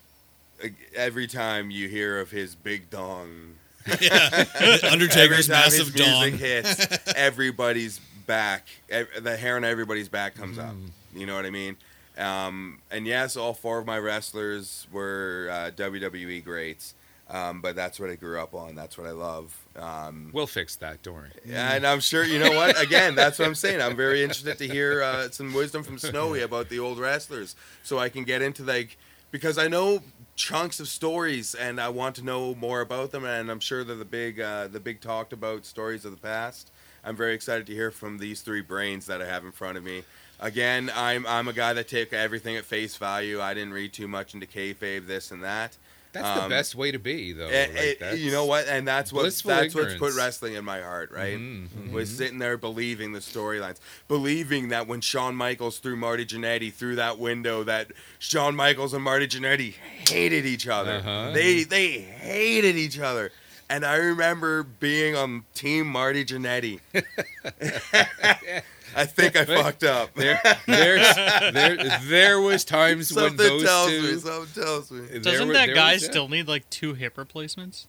every 0.95 1.27
time 1.27 1.71
you 1.71 1.87
hear 1.87 2.19
of 2.19 2.31
his 2.31 2.55
big 2.55 2.89
dong, 2.89 3.55
yeah, 4.01 4.45
Undertaker's 4.91 5.49
massive 5.49 5.95
dong. 5.95 6.31
hits, 6.33 6.85
everybody's 7.15 7.99
back. 8.27 8.67
The 8.89 9.37
hair 9.37 9.55
on 9.55 9.63
everybody's 9.63 10.09
back 10.09 10.35
comes 10.35 10.57
up. 10.57 10.73
Mm-hmm. 10.73 11.19
You 11.19 11.25
know 11.25 11.35
what 11.35 11.45
I 11.45 11.49
mean? 11.49 11.77
Um, 12.17 12.79
and 12.91 13.07
yes, 13.07 13.35
all 13.35 13.53
four 13.53 13.79
of 13.79 13.85
my 13.85 13.97
wrestlers 13.97 14.87
were 14.91 15.49
uh, 15.51 15.71
WWE 15.71 16.43
greats. 16.43 16.93
Um, 17.31 17.61
but 17.61 17.75
that's 17.77 17.97
what 17.97 18.09
I 18.09 18.15
grew 18.15 18.39
up 18.41 18.53
on. 18.53 18.75
That's 18.75 18.97
what 18.97 19.07
I 19.07 19.11
love. 19.11 19.57
Um, 19.77 20.31
We'll 20.33 20.47
fix 20.47 20.75
that. 20.77 21.01
Don't 21.01 21.13
worry. 21.13 21.29
and 21.49 21.87
I'm 21.87 22.01
sure 22.01 22.25
you 22.25 22.39
know 22.39 22.51
what. 22.51 22.79
Again, 22.81 23.15
that's 23.15 23.39
what 23.39 23.47
I'm 23.47 23.55
saying. 23.55 23.81
I'm 23.81 23.95
very 23.95 24.21
interested 24.21 24.57
to 24.57 24.67
hear 24.67 25.01
uh, 25.01 25.29
some 25.29 25.53
wisdom 25.53 25.81
from 25.83 25.97
Snowy 25.97 26.41
about 26.41 26.67
the 26.67 26.79
old 26.79 26.99
wrestlers, 26.99 27.55
so 27.83 27.97
I 27.99 28.09
can 28.09 28.25
get 28.25 28.41
into 28.41 28.63
like 28.63 28.97
because 29.31 29.57
I 29.57 29.69
know 29.69 30.01
chunks 30.35 30.79
of 30.81 30.87
stories 30.89 31.55
and 31.55 31.79
I 31.79 31.87
want 31.89 32.15
to 32.15 32.23
know 32.23 32.53
more 32.55 32.81
about 32.81 33.11
them. 33.11 33.23
And 33.23 33.49
I'm 33.49 33.59
sure 33.61 33.83
they're 33.85 33.95
the 33.95 34.03
big, 34.05 34.39
uh, 34.41 34.67
the 34.67 34.79
big 34.79 34.99
talked 34.99 35.31
about 35.33 35.65
stories 35.65 36.03
of 36.03 36.11
the 36.11 36.17
past. 36.17 36.71
I'm 37.03 37.15
very 37.15 37.33
excited 37.33 37.65
to 37.67 37.73
hear 37.73 37.91
from 37.91 38.17
these 38.17 38.41
three 38.41 38.61
brains 38.61 39.05
that 39.05 39.21
I 39.21 39.25
have 39.25 39.45
in 39.45 39.51
front 39.51 39.77
of 39.77 39.83
me. 39.83 40.03
Again, 40.39 40.91
I'm 40.95 41.25
I'm 41.27 41.47
a 41.47 41.53
guy 41.53 41.71
that 41.73 41.87
take 41.87 42.11
everything 42.13 42.57
at 42.57 42.65
face 42.65 42.97
value. 42.97 43.39
I 43.39 43.53
didn't 43.53 43.73
read 43.73 43.93
too 43.93 44.07
much 44.07 44.33
into 44.33 44.47
kayfabe, 44.47 45.07
this 45.07 45.31
and 45.31 45.43
that. 45.43 45.77
That's 46.13 46.25
Um, 46.39 46.43
the 46.43 46.49
best 46.55 46.75
way 46.75 46.91
to 46.91 46.99
be, 46.99 47.31
though. 47.31 47.47
Eh, 47.47 47.93
Like, 48.01 48.17
you 48.19 48.31
know 48.31 48.45
what? 48.45 48.67
And 48.67 48.85
that's 48.87 49.13
what 49.13 49.23
that's 49.23 49.73
what's 49.75 49.95
put 49.95 50.13
wrestling 50.15 50.55
in 50.55 50.65
my 50.65 50.81
heart, 50.81 51.09
right? 51.11 51.37
Mhm, 51.37 51.67
mhm. 51.69 51.91
Was 51.91 52.09
sitting 52.15 52.37
there 52.39 52.57
believing 52.57 53.13
the 53.13 53.19
storylines, 53.19 53.77
believing 54.07 54.69
that 54.69 54.87
when 54.87 54.99
Shawn 55.01 55.35
Michaels 55.35 55.77
threw 55.79 55.95
Marty 55.95 56.25
Jannetty 56.25 56.73
through 56.73 56.95
that 56.97 57.17
window, 57.17 57.63
that 57.63 57.91
Shawn 58.19 58.55
Michaels 58.55 58.93
and 58.93 59.03
Marty 59.03 59.27
Jannetty 59.27 59.73
hated 60.09 60.45
each 60.45 60.67
other. 60.67 60.95
Uh-huh. 60.95 61.31
They 61.33 61.63
they 61.63 61.91
hated 61.99 62.75
each 62.75 62.99
other. 62.99 63.31
And 63.69 63.85
I 63.85 63.95
remember 63.95 64.63
being 64.63 65.15
on 65.15 65.45
Team 65.53 65.87
Marty 65.87 66.25
Jannetty. 66.25 66.81
I 68.95 69.05
think 69.05 69.35
I 69.35 69.45
fucked 69.61 69.83
up. 69.83 70.13
There, 70.15 70.39
there's, 70.67 71.15
there, 71.53 71.99
there 72.03 72.41
was 72.41 72.63
times 72.65 73.13
when 73.13 73.29
Something 73.29 73.47
those 73.47 73.63
tells 73.63 73.89
two. 73.89 74.01
me. 74.01 74.17
Something 74.19 74.63
tells 74.63 74.91
me. 74.91 75.19
Doesn't 75.19 75.47
were- 75.47 75.53
that 75.53 75.73
guy 75.73 75.93
was- 75.93 76.03
yeah. 76.03 76.09
still 76.09 76.27
need 76.27 76.47
like 76.47 76.69
two 76.69 76.93
hip 76.93 77.17
replacements? 77.17 77.87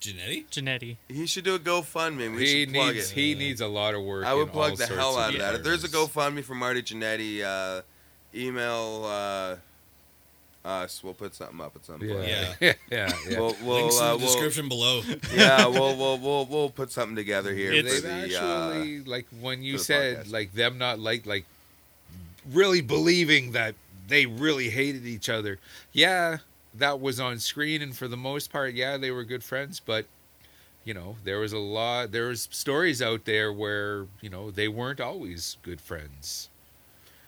Jannetty? 0.00 0.44
Jannetty. 0.50 0.96
He 1.08 1.26
should 1.26 1.44
do 1.44 1.54
a 1.54 1.58
GoFundMe. 1.58 2.30
We 2.36 2.38
He 2.46 2.64
should 2.64 2.74
plug 2.74 2.94
needs 2.94 3.10
it. 3.10 3.14
he 3.14 3.34
needs 3.34 3.60
a 3.62 3.66
lot 3.66 3.94
of 3.94 4.02
work. 4.02 4.26
I 4.26 4.34
would 4.34 4.52
plug 4.52 4.76
the 4.76 4.86
hell 4.86 5.16
out 5.16 5.32
of 5.32 5.40
that. 5.40 5.54
If 5.54 5.62
there's 5.62 5.82
a. 5.84 5.88
GoFundMe 5.88 6.44
for 6.44 6.54
Marty 6.54 6.82
Jannetty, 6.82 7.42
uh, 7.42 7.80
email 8.34 9.04
uh, 9.06 9.56
us. 10.64 11.02
We'll 11.04 11.14
put 11.14 11.34
something 11.34 11.60
up 11.60 11.76
at 11.76 11.84
some 11.84 11.98
point. 12.00 12.10
Yeah, 12.10 12.54
Yeah. 12.60 12.72
yeah, 12.90 13.12
yeah. 13.30 13.38
We'll, 13.38 13.56
we'll, 13.62 13.80
Links 13.82 14.00
uh, 14.00 14.04
in 14.04 14.10
the 14.12 14.16
we'll- 14.16 14.32
description 14.32 14.68
below. 14.68 15.02
yeah, 15.34 15.66
we'll, 15.66 15.96
we'll 15.96 16.18
we'll 16.18 16.46
we'll 16.46 16.70
put 16.70 16.90
something 16.92 17.16
together 17.16 17.52
here 17.54 17.72
It's- 17.72 18.00
for 18.00 18.06
They've. 18.08 18.34
Uh, 18.34 18.70
actually 18.72 19.00
like 19.04 19.26
when 19.40 19.62
you 19.62 19.78
said 19.78 20.24
podcast. 20.26 20.32
like 20.32 20.52
them 20.54 20.78
not 20.78 20.98
like 20.98 21.26
like 21.26 21.44
really 22.52 22.80
believing 22.80 23.52
that 23.52 23.74
they 24.08 24.26
really 24.26 24.70
hated 24.70 25.06
each 25.06 25.28
other. 25.28 25.58
Yeah, 25.92 26.38
that 26.74 27.00
was 27.00 27.20
on 27.20 27.38
screen, 27.38 27.80
and 27.82 27.96
for 27.96 28.08
the 28.08 28.16
most 28.16 28.50
part, 28.52 28.74
yeah, 28.74 28.96
they 28.96 29.10
were 29.10 29.24
good 29.24 29.42
friends. 29.44 29.80
But 29.80 30.06
you 30.84 30.92
know, 30.92 31.16
there 31.24 31.38
was 31.38 31.52
a 31.54 31.58
lot. 31.58 32.12
There 32.12 32.28
was 32.28 32.48
stories 32.50 33.00
out 33.00 33.24
there 33.24 33.52
where 33.52 34.06
you 34.20 34.28
know 34.30 34.50
they 34.50 34.68
weren't 34.68 35.00
always 35.00 35.56
good 35.62 35.80
friends. 35.80 36.48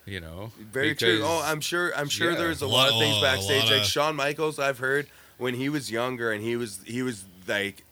You 0.06 0.20
know, 0.20 0.52
very 0.72 0.94
true. 0.94 1.20
Oh, 1.24 1.42
I'm 1.44 1.60
sure. 1.60 1.92
I'm 1.96 2.08
sure 2.08 2.30
yeah. 2.30 2.38
there's 2.38 2.62
a 2.62 2.66
A 2.66 2.68
lot 2.68 2.88
of 2.90 2.98
things 2.98 3.16
oh, 3.18 3.22
backstage. 3.22 3.64
lot 3.64 3.72
Like 3.72 3.80
of- 3.82 3.86
Shawn 3.86 4.14
Michaels, 4.16 4.58
I've 4.58 4.78
heard 4.78 5.08
when 5.36 5.54
he 5.54 5.68
was 5.68 5.90
younger, 5.90 6.30
and 6.32 6.42
he 6.42 6.56
was 6.56 6.80
he 6.86 7.02
was 7.02 7.24
like. 7.48 7.82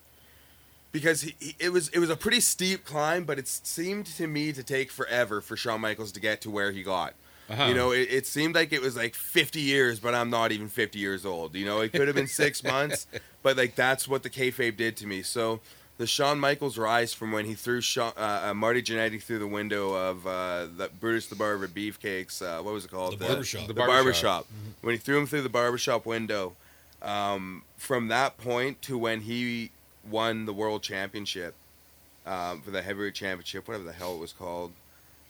Because 0.92 1.22
he, 1.22 1.34
he- 1.40 1.56
it 1.58 1.72
was 1.72 1.88
it 1.88 1.98
was 1.98 2.08
a 2.10 2.14
pretty 2.16 2.38
steep 2.38 2.84
climb, 2.84 3.24
but 3.24 3.36
it 3.38 3.48
seemed 3.48 4.06
to 4.06 4.28
me 4.28 4.52
to 4.52 4.62
take 4.62 4.92
forever 4.92 5.40
for 5.40 5.56
Shawn 5.56 5.80
Michaels 5.80 6.12
to 6.12 6.20
get 6.20 6.40
to 6.42 6.50
where 6.50 6.70
he 6.70 6.84
got. 6.84 7.14
Uh-huh. 7.50 7.64
You 7.66 7.74
know, 7.74 7.90
it, 7.90 8.08
it 8.10 8.26
seemed 8.26 8.54
like 8.54 8.72
it 8.72 8.80
was 8.80 8.96
like 8.96 9.14
50 9.16 9.60
years, 9.60 9.98
but 10.00 10.14
I'm 10.14 10.30
not 10.30 10.50
even 10.52 10.68
50 10.68 10.98
years 11.00 11.26
old. 11.26 11.56
You 11.56 11.66
know, 11.66 11.80
it 11.80 11.92
could 11.92 12.06
have 12.06 12.14
been 12.14 12.28
six 12.28 12.62
months, 12.74 13.06
but 13.42 13.56
like 13.56 13.74
that's 13.74 14.06
what 14.06 14.22
the 14.22 14.30
kayfabe 14.30 14.76
did 14.76 14.96
to 14.98 15.06
me. 15.08 15.22
So 15.22 15.58
the 15.96 16.06
Shawn 16.06 16.40
Michaels 16.40 16.76
rise 16.76 17.12
from 17.14 17.30
when 17.32 17.44
he 17.44 17.54
threw 17.54 17.80
Shawn, 17.80 18.12
uh, 18.16 18.46
uh, 18.50 18.54
Marty 18.54 18.82
Jannetty 18.82 19.22
through 19.22 19.38
the 19.38 19.46
window 19.46 19.92
of 19.94 20.26
uh, 20.26 20.66
the 20.76 20.90
Brutus 21.00 21.26
the 21.26 21.36
Barber 21.36 21.68
Beefcakes. 21.68 22.42
Uh, 22.42 22.62
what 22.62 22.74
was 22.74 22.84
it 22.84 22.90
called? 22.90 23.18
The 23.18 23.24
barbershop. 23.26 23.62
The, 23.62 23.68
The 23.68 23.74
barbershop. 23.74 23.94
barbershop. 23.94 24.46
When 24.80 24.94
he 24.94 24.98
threw 24.98 25.18
him 25.18 25.26
through 25.26 25.42
the 25.42 25.48
barbershop 25.48 26.04
window, 26.06 26.54
um, 27.00 27.62
from 27.76 28.08
that 28.08 28.38
point 28.38 28.82
to 28.82 28.98
when 28.98 29.20
he 29.22 29.70
won 30.10 30.46
the 30.46 30.52
world 30.52 30.82
championship 30.82 31.54
um, 32.26 32.60
for 32.62 32.70
the 32.70 32.82
heavyweight 32.82 33.14
championship, 33.14 33.68
whatever 33.68 33.84
the 33.84 33.92
hell 33.92 34.14
it 34.16 34.20
was 34.20 34.32
called. 34.32 34.72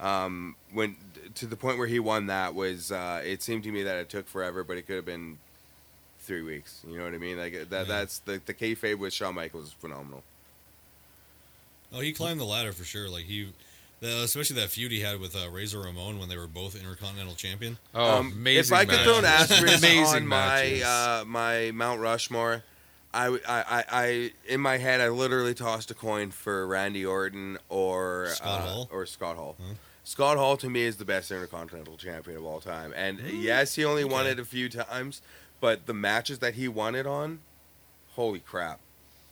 Um, 0.01 0.57
when 0.73 0.97
to 1.35 1.47
the 1.47 1.57
point 1.57 1.79
where 1.79 1.87
he 1.87 1.99
won 2.01 2.27
that 2.27 2.55
was, 2.55 2.91
uh, 2.91 3.23
it 3.25 3.43
seemed 3.43 3.63
to 3.65 3.71
me 3.73 3.83
that 3.85 3.97
it 3.97 4.09
took 4.09 4.29
forever, 4.29 4.65
but 4.65 4.77
it 4.77 4.87
could 4.87 4.97
have 4.97 5.05
been 5.05 5.39
three 6.21 6.43
weeks. 6.43 6.81
You 6.89 6.99
know 6.99 7.05
what 7.05 7.15
I 7.15 7.19
mean? 7.19 7.39
Like 7.39 7.53
that. 7.53 7.71
Yeah. 7.71 7.85
That's 7.85 8.19
the 8.21 8.41
the 8.45 8.55
kayfabe 8.55 8.99
with 8.99 9.13
Shawn 9.13 9.35
Michaels 9.35 9.67
is 9.67 9.73
phenomenal. 9.73 10.23
Oh, 11.95 12.01
he 12.01 12.13
climbed 12.13 12.41
the 12.41 12.45
ladder 12.45 12.73
for 12.73 12.85
sure. 12.85 13.09
Like 13.09 13.25
he, 13.25 13.53
the, 14.01 14.23
especially 14.25 14.57
that 14.57 14.71
feud 14.71 14.91
he 14.93 15.01
had 15.01 15.21
with 15.21 15.37
uh, 15.37 15.49
Razor 15.51 15.79
Ramon 15.81 16.19
when 16.19 16.29
they 16.29 16.37
were 16.37 16.47
both 16.49 16.75
Intercontinental 16.75 17.35
Champion. 17.35 17.79
oh, 17.95 18.17
Um, 18.19 18.33
amazing. 18.33 18.75
if 18.75 18.81
I 18.81 18.85
could 18.85 19.01
throw 19.01 19.19
an 19.19 19.25
asterisk 19.25 19.79
amazing 19.79 20.23
on 20.23 20.27
my 20.27 20.81
uh, 20.83 21.25
my 21.27 21.71
Mount 21.73 22.01
Rushmore, 22.01 22.65
I 23.13 23.27
I 23.47 23.85
I 23.91 24.33
in 24.47 24.61
my 24.61 24.79
head 24.79 25.01
I 25.01 25.09
literally 25.09 25.55
tossed 25.55 25.91
a 25.91 25.95
coin 25.95 26.31
for 26.33 26.67
Randy 26.67 27.07
Orton 27.07 27.59
or 27.69 28.29
Scott 28.35 28.61
uh, 28.61 28.65
Hall? 28.67 28.89
or 28.93 29.07
Scott 29.07 29.37
Hall. 29.37 29.57
Huh? 29.61 29.75
Scott 30.07 30.37
Hall 30.37 30.57
to 30.59 30.69
me 30.69 30.83
is 30.83 30.97
the 30.97 31.05
best 31.07 31.31
Intercontinental 31.31 31.97
Champion 31.97 32.37
of 32.37 32.45
all 32.45 32.61
time, 32.61 32.93
and 32.95 33.21
yes, 33.21 33.77
he 33.77 33.85
only 33.87 34.05
won 34.05 34.27
it 34.27 34.39
a 34.39 34.45
few 34.45 34.69
times, 34.69 35.23
but 35.61 35.87
the 35.87 35.95
matches 35.95 36.41
that 36.41 36.55
he 36.57 36.69
won 36.69 36.95
it 36.95 37.07
on, 37.07 37.39
holy 38.15 38.41
crap! 38.41 38.81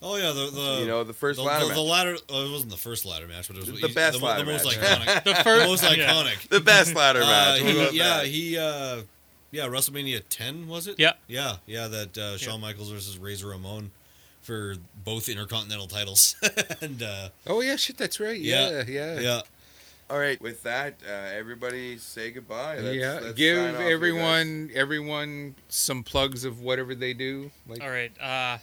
Oh 0.05 0.17
yeah, 0.17 0.31
the, 0.33 0.49
the 0.51 0.77
you 0.81 0.87
know 0.87 1.03
the 1.05 1.13
first 1.13 1.37
the, 1.37 1.43
ladder 1.43 1.67
the, 1.67 1.73
the 1.75 1.81
ladder. 1.81 2.17
Oh, 2.29 2.45
it 2.45 2.51
wasn't 2.51 2.71
the 2.71 2.77
first 2.77 3.05
ladder 3.05 3.27
match, 3.27 3.47
but 3.47 3.55
it 3.57 3.59
was 3.71 3.79
The 3.81 3.87
best 3.87 4.13
the, 4.15 4.19
mo- 4.19 4.27
ladder 4.27 4.43
the 4.45 4.51
most 4.51 4.65
match. 4.65 4.75
iconic. 4.75 5.23
The 5.23 5.29
the 5.33 5.43
first, 5.43 5.67
most 5.67 5.83
iconic. 5.83 6.47
the 6.49 6.59
best 6.59 6.93
ladder 6.93 7.21
Uh, 7.21 7.25
match. 7.25 7.59
he- 7.59 7.63
We'll 7.65 7.73
go 7.75 7.79
with 7.85 7.93
yeah, 7.93 8.17
that. 8.17 8.25
he 8.27 8.57
uh, 8.57 9.01
yeah, 9.51 9.67
WrestleMania 9.67 10.21
10 10.29 10.67
was 10.67 10.87
it? 10.87 10.99
Yeah. 10.99 11.13
Yeah, 11.27 11.55
yeah. 11.67 11.87
That 11.87 12.17
uh, 12.17 12.37
Shawn 12.37 12.59
Michaels 12.59 12.91
versus 12.91 13.17
Razor 13.17 13.47
Ramon 13.47 13.91
for 14.41 14.75
both 15.05 15.29
intercontinental 15.29 15.87
titles, 15.87 16.35
and 16.81 17.01
uh, 17.01 17.29
Oh 17.47 17.61
yeah, 17.61 17.77
shit, 17.77 17.95
that's 17.97 18.19
right. 18.19 18.37
Yeah, 18.39 18.83
yeah. 18.87 19.19
yeah. 19.21 19.41
All 20.09 20.19
right. 20.19 20.39
With 20.41 20.63
that, 20.63 20.95
uh, 21.07 21.11
everybody 21.11 21.97
say 21.97 22.31
goodbye. 22.31 22.79
Let's- 22.79 22.97
yeah, 22.97 23.19
let's 23.21 23.33
give 23.35 23.55
sign 23.57 23.67
off, 23.75 23.79
you 23.79 23.85
guys. 23.85 23.93
everyone 23.93 24.69
everyone 24.75 25.55
some 25.69 26.03
plugs 26.03 26.43
of 26.43 26.59
whatever 26.59 26.93
they 26.93 27.13
do. 27.13 27.51
Like 27.69 27.81
All 27.81 27.89
right. 27.89 28.11
Uh, 28.19 28.57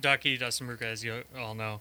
Ducky 0.00 0.36
Dustin 0.36 0.76
as 0.80 1.04
you 1.04 1.22
all 1.38 1.54
know. 1.54 1.80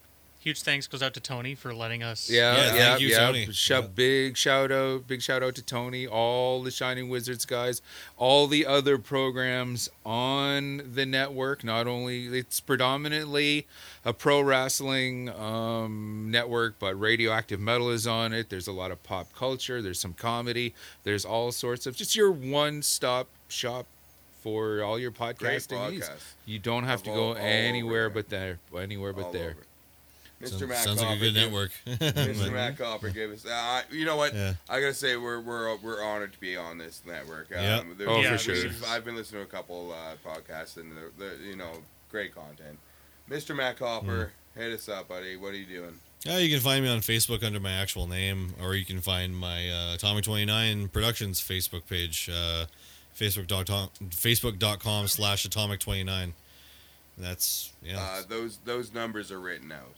Huge 0.48 0.62
thanks 0.62 0.86
goes 0.86 1.02
out 1.02 1.12
to 1.12 1.20
Tony 1.20 1.54
for 1.54 1.74
letting 1.74 2.02
us. 2.02 2.30
Yeah, 2.30 2.56
Yeah, 2.56 2.64
yeah, 2.64 2.70
thank 2.88 3.00
you, 3.02 3.08
yeah. 3.08 3.18
Tony. 3.18 3.52
Shout, 3.52 3.82
Yeah. 3.82 3.88
Big 3.94 4.36
shout 4.38 4.72
out, 4.72 5.06
big 5.06 5.20
shout 5.20 5.42
out 5.42 5.54
to 5.56 5.62
Tony, 5.62 6.06
all 6.06 6.62
the 6.62 6.70
Shining 6.70 7.10
Wizards 7.10 7.44
guys, 7.44 7.82
all 8.16 8.46
the 8.46 8.64
other 8.64 8.96
programs 8.96 9.90
on 10.06 10.80
the 10.94 11.04
network. 11.04 11.64
Not 11.64 11.86
only 11.86 12.28
it's 12.28 12.60
predominantly 12.60 13.66
a 14.06 14.14
pro 14.14 14.40
wrestling 14.40 15.28
um, 15.28 16.28
network, 16.30 16.78
but 16.78 16.98
Radioactive 16.98 17.60
Metal 17.60 17.90
is 17.90 18.06
on 18.06 18.32
it. 18.32 18.48
There's 18.48 18.68
a 18.68 18.72
lot 18.72 18.90
of 18.90 19.02
pop 19.02 19.34
culture. 19.34 19.82
There's 19.82 20.00
some 20.00 20.14
comedy. 20.14 20.72
There's 21.04 21.26
all 21.26 21.52
sorts 21.52 21.86
of 21.86 21.94
just 21.94 22.16
your 22.16 22.30
one-stop 22.30 23.28
shop 23.48 23.84
for 24.42 24.82
all 24.82 24.98
your 24.98 25.10
podcasting 25.10 25.90
needs. 25.90 26.08
podcast. 26.08 26.20
You 26.46 26.58
don't 26.58 26.84
have 26.84 27.00
Of 27.00 27.04
to 27.04 27.10
all- 27.10 27.16
go 27.16 27.22
all 27.24 27.30
over 27.32 27.40
anywhere 27.40 28.02
there. 28.08 28.10
but 28.10 28.28
there, 28.30 28.58
anywhere 28.80 29.12
but 29.12 29.24
All 29.26 29.32
there. 29.32 29.50
over. 29.50 29.64
Mr. 30.40 30.50
Sounds, 30.50 30.62
Matt 30.68 30.78
sounds 30.84 31.02
like 31.02 31.16
a 31.16 31.18
good 31.20 31.34
gave- 31.34 31.42
network. 31.50 31.72
Mr. 31.86 32.52
Matt 32.52 32.78
Copper 32.78 33.10
gave 33.10 33.30
us. 33.32 33.44
Uh, 33.44 33.82
you 33.90 34.04
know 34.04 34.16
what? 34.16 34.32
Yeah. 34.34 34.54
I 34.68 34.80
gotta 34.80 34.94
say 34.94 35.16
we're 35.16 35.40
we're 35.40 35.74
we're 35.78 36.02
honored 36.02 36.32
to 36.32 36.38
be 36.40 36.56
on 36.56 36.78
this 36.78 37.02
network. 37.06 37.48
Um, 37.52 37.62
Yep. 37.62 37.86
there- 37.98 38.08
Oh, 38.08 38.22
for 38.22 38.38
sure. 38.38 38.70
I've 38.86 39.04
been 39.04 39.16
listening 39.16 39.42
to 39.44 39.48
a 39.48 39.50
couple 39.50 39.92
uh, 39.92 40.14
podcasts 40.24 40.76
and 40.76 40.92
the, 40.96 41.10
the 41.24 41.44
you 41.44 41.56
know 41.56 41.82
great 42.10 42.34
content. 42.34 42.78
Mr. 43.28 43.54
Matt 43.54 43.78
Copper, 43.78 44.30
Hmm. 44.54 44.60
hit 44.60 44.72
us 44.72 44.88
up, 44.88 45.08
buddy. 45.08 45.36
What 45.36 45.54
are 45.54 45.56
you 45.58 45.66
doing? 45.66 45.98
Yeah, 46.24 46.38
you 46.38 46.50
can 46.50 46.60
find 46.60 46.84
me 46.84 46.90
on 46.90 47.00
Facebook 47.00 47.42
under 47.44 47.60
my 47.60 47.72
actual 47.72 48.06
name, 48.06 48.54
or 48.60 48.74
you 48.74 48.84
can 48.84 49.00
find 49.00 49.36
my 49.36 49.68
uh, 49.70 49.94
Atomic 49.94 50.24
Twenty 50.24 50.44
Nine 50.44 50.88
Productions 50.88 51.40
Facebook 51.40 51.86
page, 51.88 52.28
uh, 52.32 52.66
facebook.com 53.18 53.90
facebook.com 54.10 55.08
slash 55.08 55.44
Atomic 55.44 55.80
Twenty 55.80 56.04
Nine. 56.04 56.34
That's 57.16 57.72
yeah, 57.82 57.98
Uh, 58.00 58.22
those 58.28 58.58
those 58.64 58.92
numbers 58.94 59.30
are 59.32 59.40
written 59.40 59.72
out. 59.72 59.94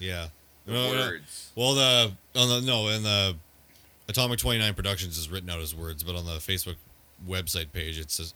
Yeah. 0.00 0.28
The 0.66 0.72
No, 0.72 0.92
no. 0.92 0.98
words. 1.00 1.52
Well, 1.54 1.74
the 1.74 2.12
on 2.34 2.48
the 2.48 2.60
no, 2.62 2.88
in 2.88 3.02
the 3.04 3.36
Atomic 4.08 4.38
Twenty 4.40 4.58
Nine 4.58 4.74
Productions 4.74 5.16
is 5.16 5.30
written 5.30 5.48
out 5.48 5.60
as 5.60 5.74
words, 5.74 6.02
but 6.02 6.16
on 6.16 6.26
the 6.26 6.32
Facebook 6.38 6.76
website 7.28 7.72
page 7.72 7.98
it 7.98 8.10
says 8.10 8.34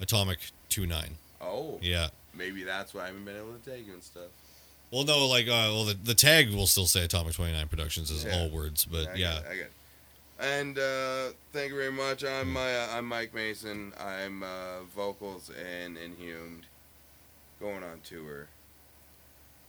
Atomic 0.00 0.38
29. 0.70 1.16
Oh, 1.40 1.78
Yeah. 1.82 2.08
maybe 2.34 2.62
that's 2.62 2.94
why 2.94 3.02
I 3.04 3.06
haven't 3.06 3.24
been 3.24 3.36
able 3.36 3.52
to 3.54 3.70
tag 3.70 3.84
you 3.86 3.94
and 3.94 4.02
stuff. 4.02 4.28
Well, 4.90 5.04
no, 5.04 5.26
like, 5.26 5.46
uh, 5.46 5.68
well, 5.72 5.84
the, 5.84 5.94
the 5.94 6.14
tag 6.14 6.50
will 6.54 6.66
still 6.66 6.86
say 6.86 7.04
Atomic 7.04 7.34
29 7.34 7.68
Productions 7.68 8.10
is 8.10 8.24
Yeah. 8.24 8.38
all 8.38 8.48
words, 8.50 8.84
but 8.84 9.08
I 9.08 9.14
yeah. 9.14 9.34
get 9.34 9.44
it, 9.44 9.46
I 9.50 9.54
get 9.54 9.64
it. 9.64 9.72
And 10.40 10.78
uh, 10.78 11.32
thank 11.52 11.70
you 11.70 11.76
very 11.76 11.90
much. 11.92 12.22
I'm 12.24 12.52
my, 12.52 12.74
uh, 12.76 12.88
I'm 12.92 13.06
Mike 13.06 13.34
Mason. 13.34 13.92
I'm 13.98 14.42
uh, 14.44 14.82
vocals 14.94 15.50
and 15.50 15.96
Inhumed, 15.98 16.66
going 17.60 17.82
on 17.82 18.00
tour. 18.04 18.46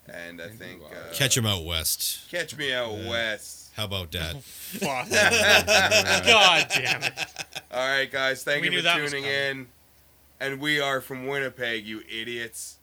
And 0.10 0.42
I 0.42 0.48
think 0.50 0.82
you 0.82 0.86
uh, 0.88 1.10
are. 1.10 1.14
Catch 1.14 1.38
'em 1.38 1.46
out 1.46 1.64
west. 1.66 2.30
catch 2.32 2.56
me 2.58 2.74
out 2.74 2.92
Yeah. 2.98 3.10
west. 3.10 3.72
How 3.76 3.86
about 3.86 4.12
that? 4.12 4.42
Fuck. 4.44 5.10
God 5.10 6.68
damn 6.74 7.04
it. 7.04 7.14
All 7.72 7.88
right, 7.88 8.12
guys. 8.12 8.44
Thank 8.44 8.64
We 8.64 8.72
you 8.72 8.82
for 8.82 8.94
tuning 8.96 9.24
in. 9.26 9.68
And 10.42 10.60
we 10.60 10.80
are 10.80 11.02
from 11.02 11.28
Winnipeg, 11.28 11.86
you 11.86 12.02
idiots. 12.10 12.78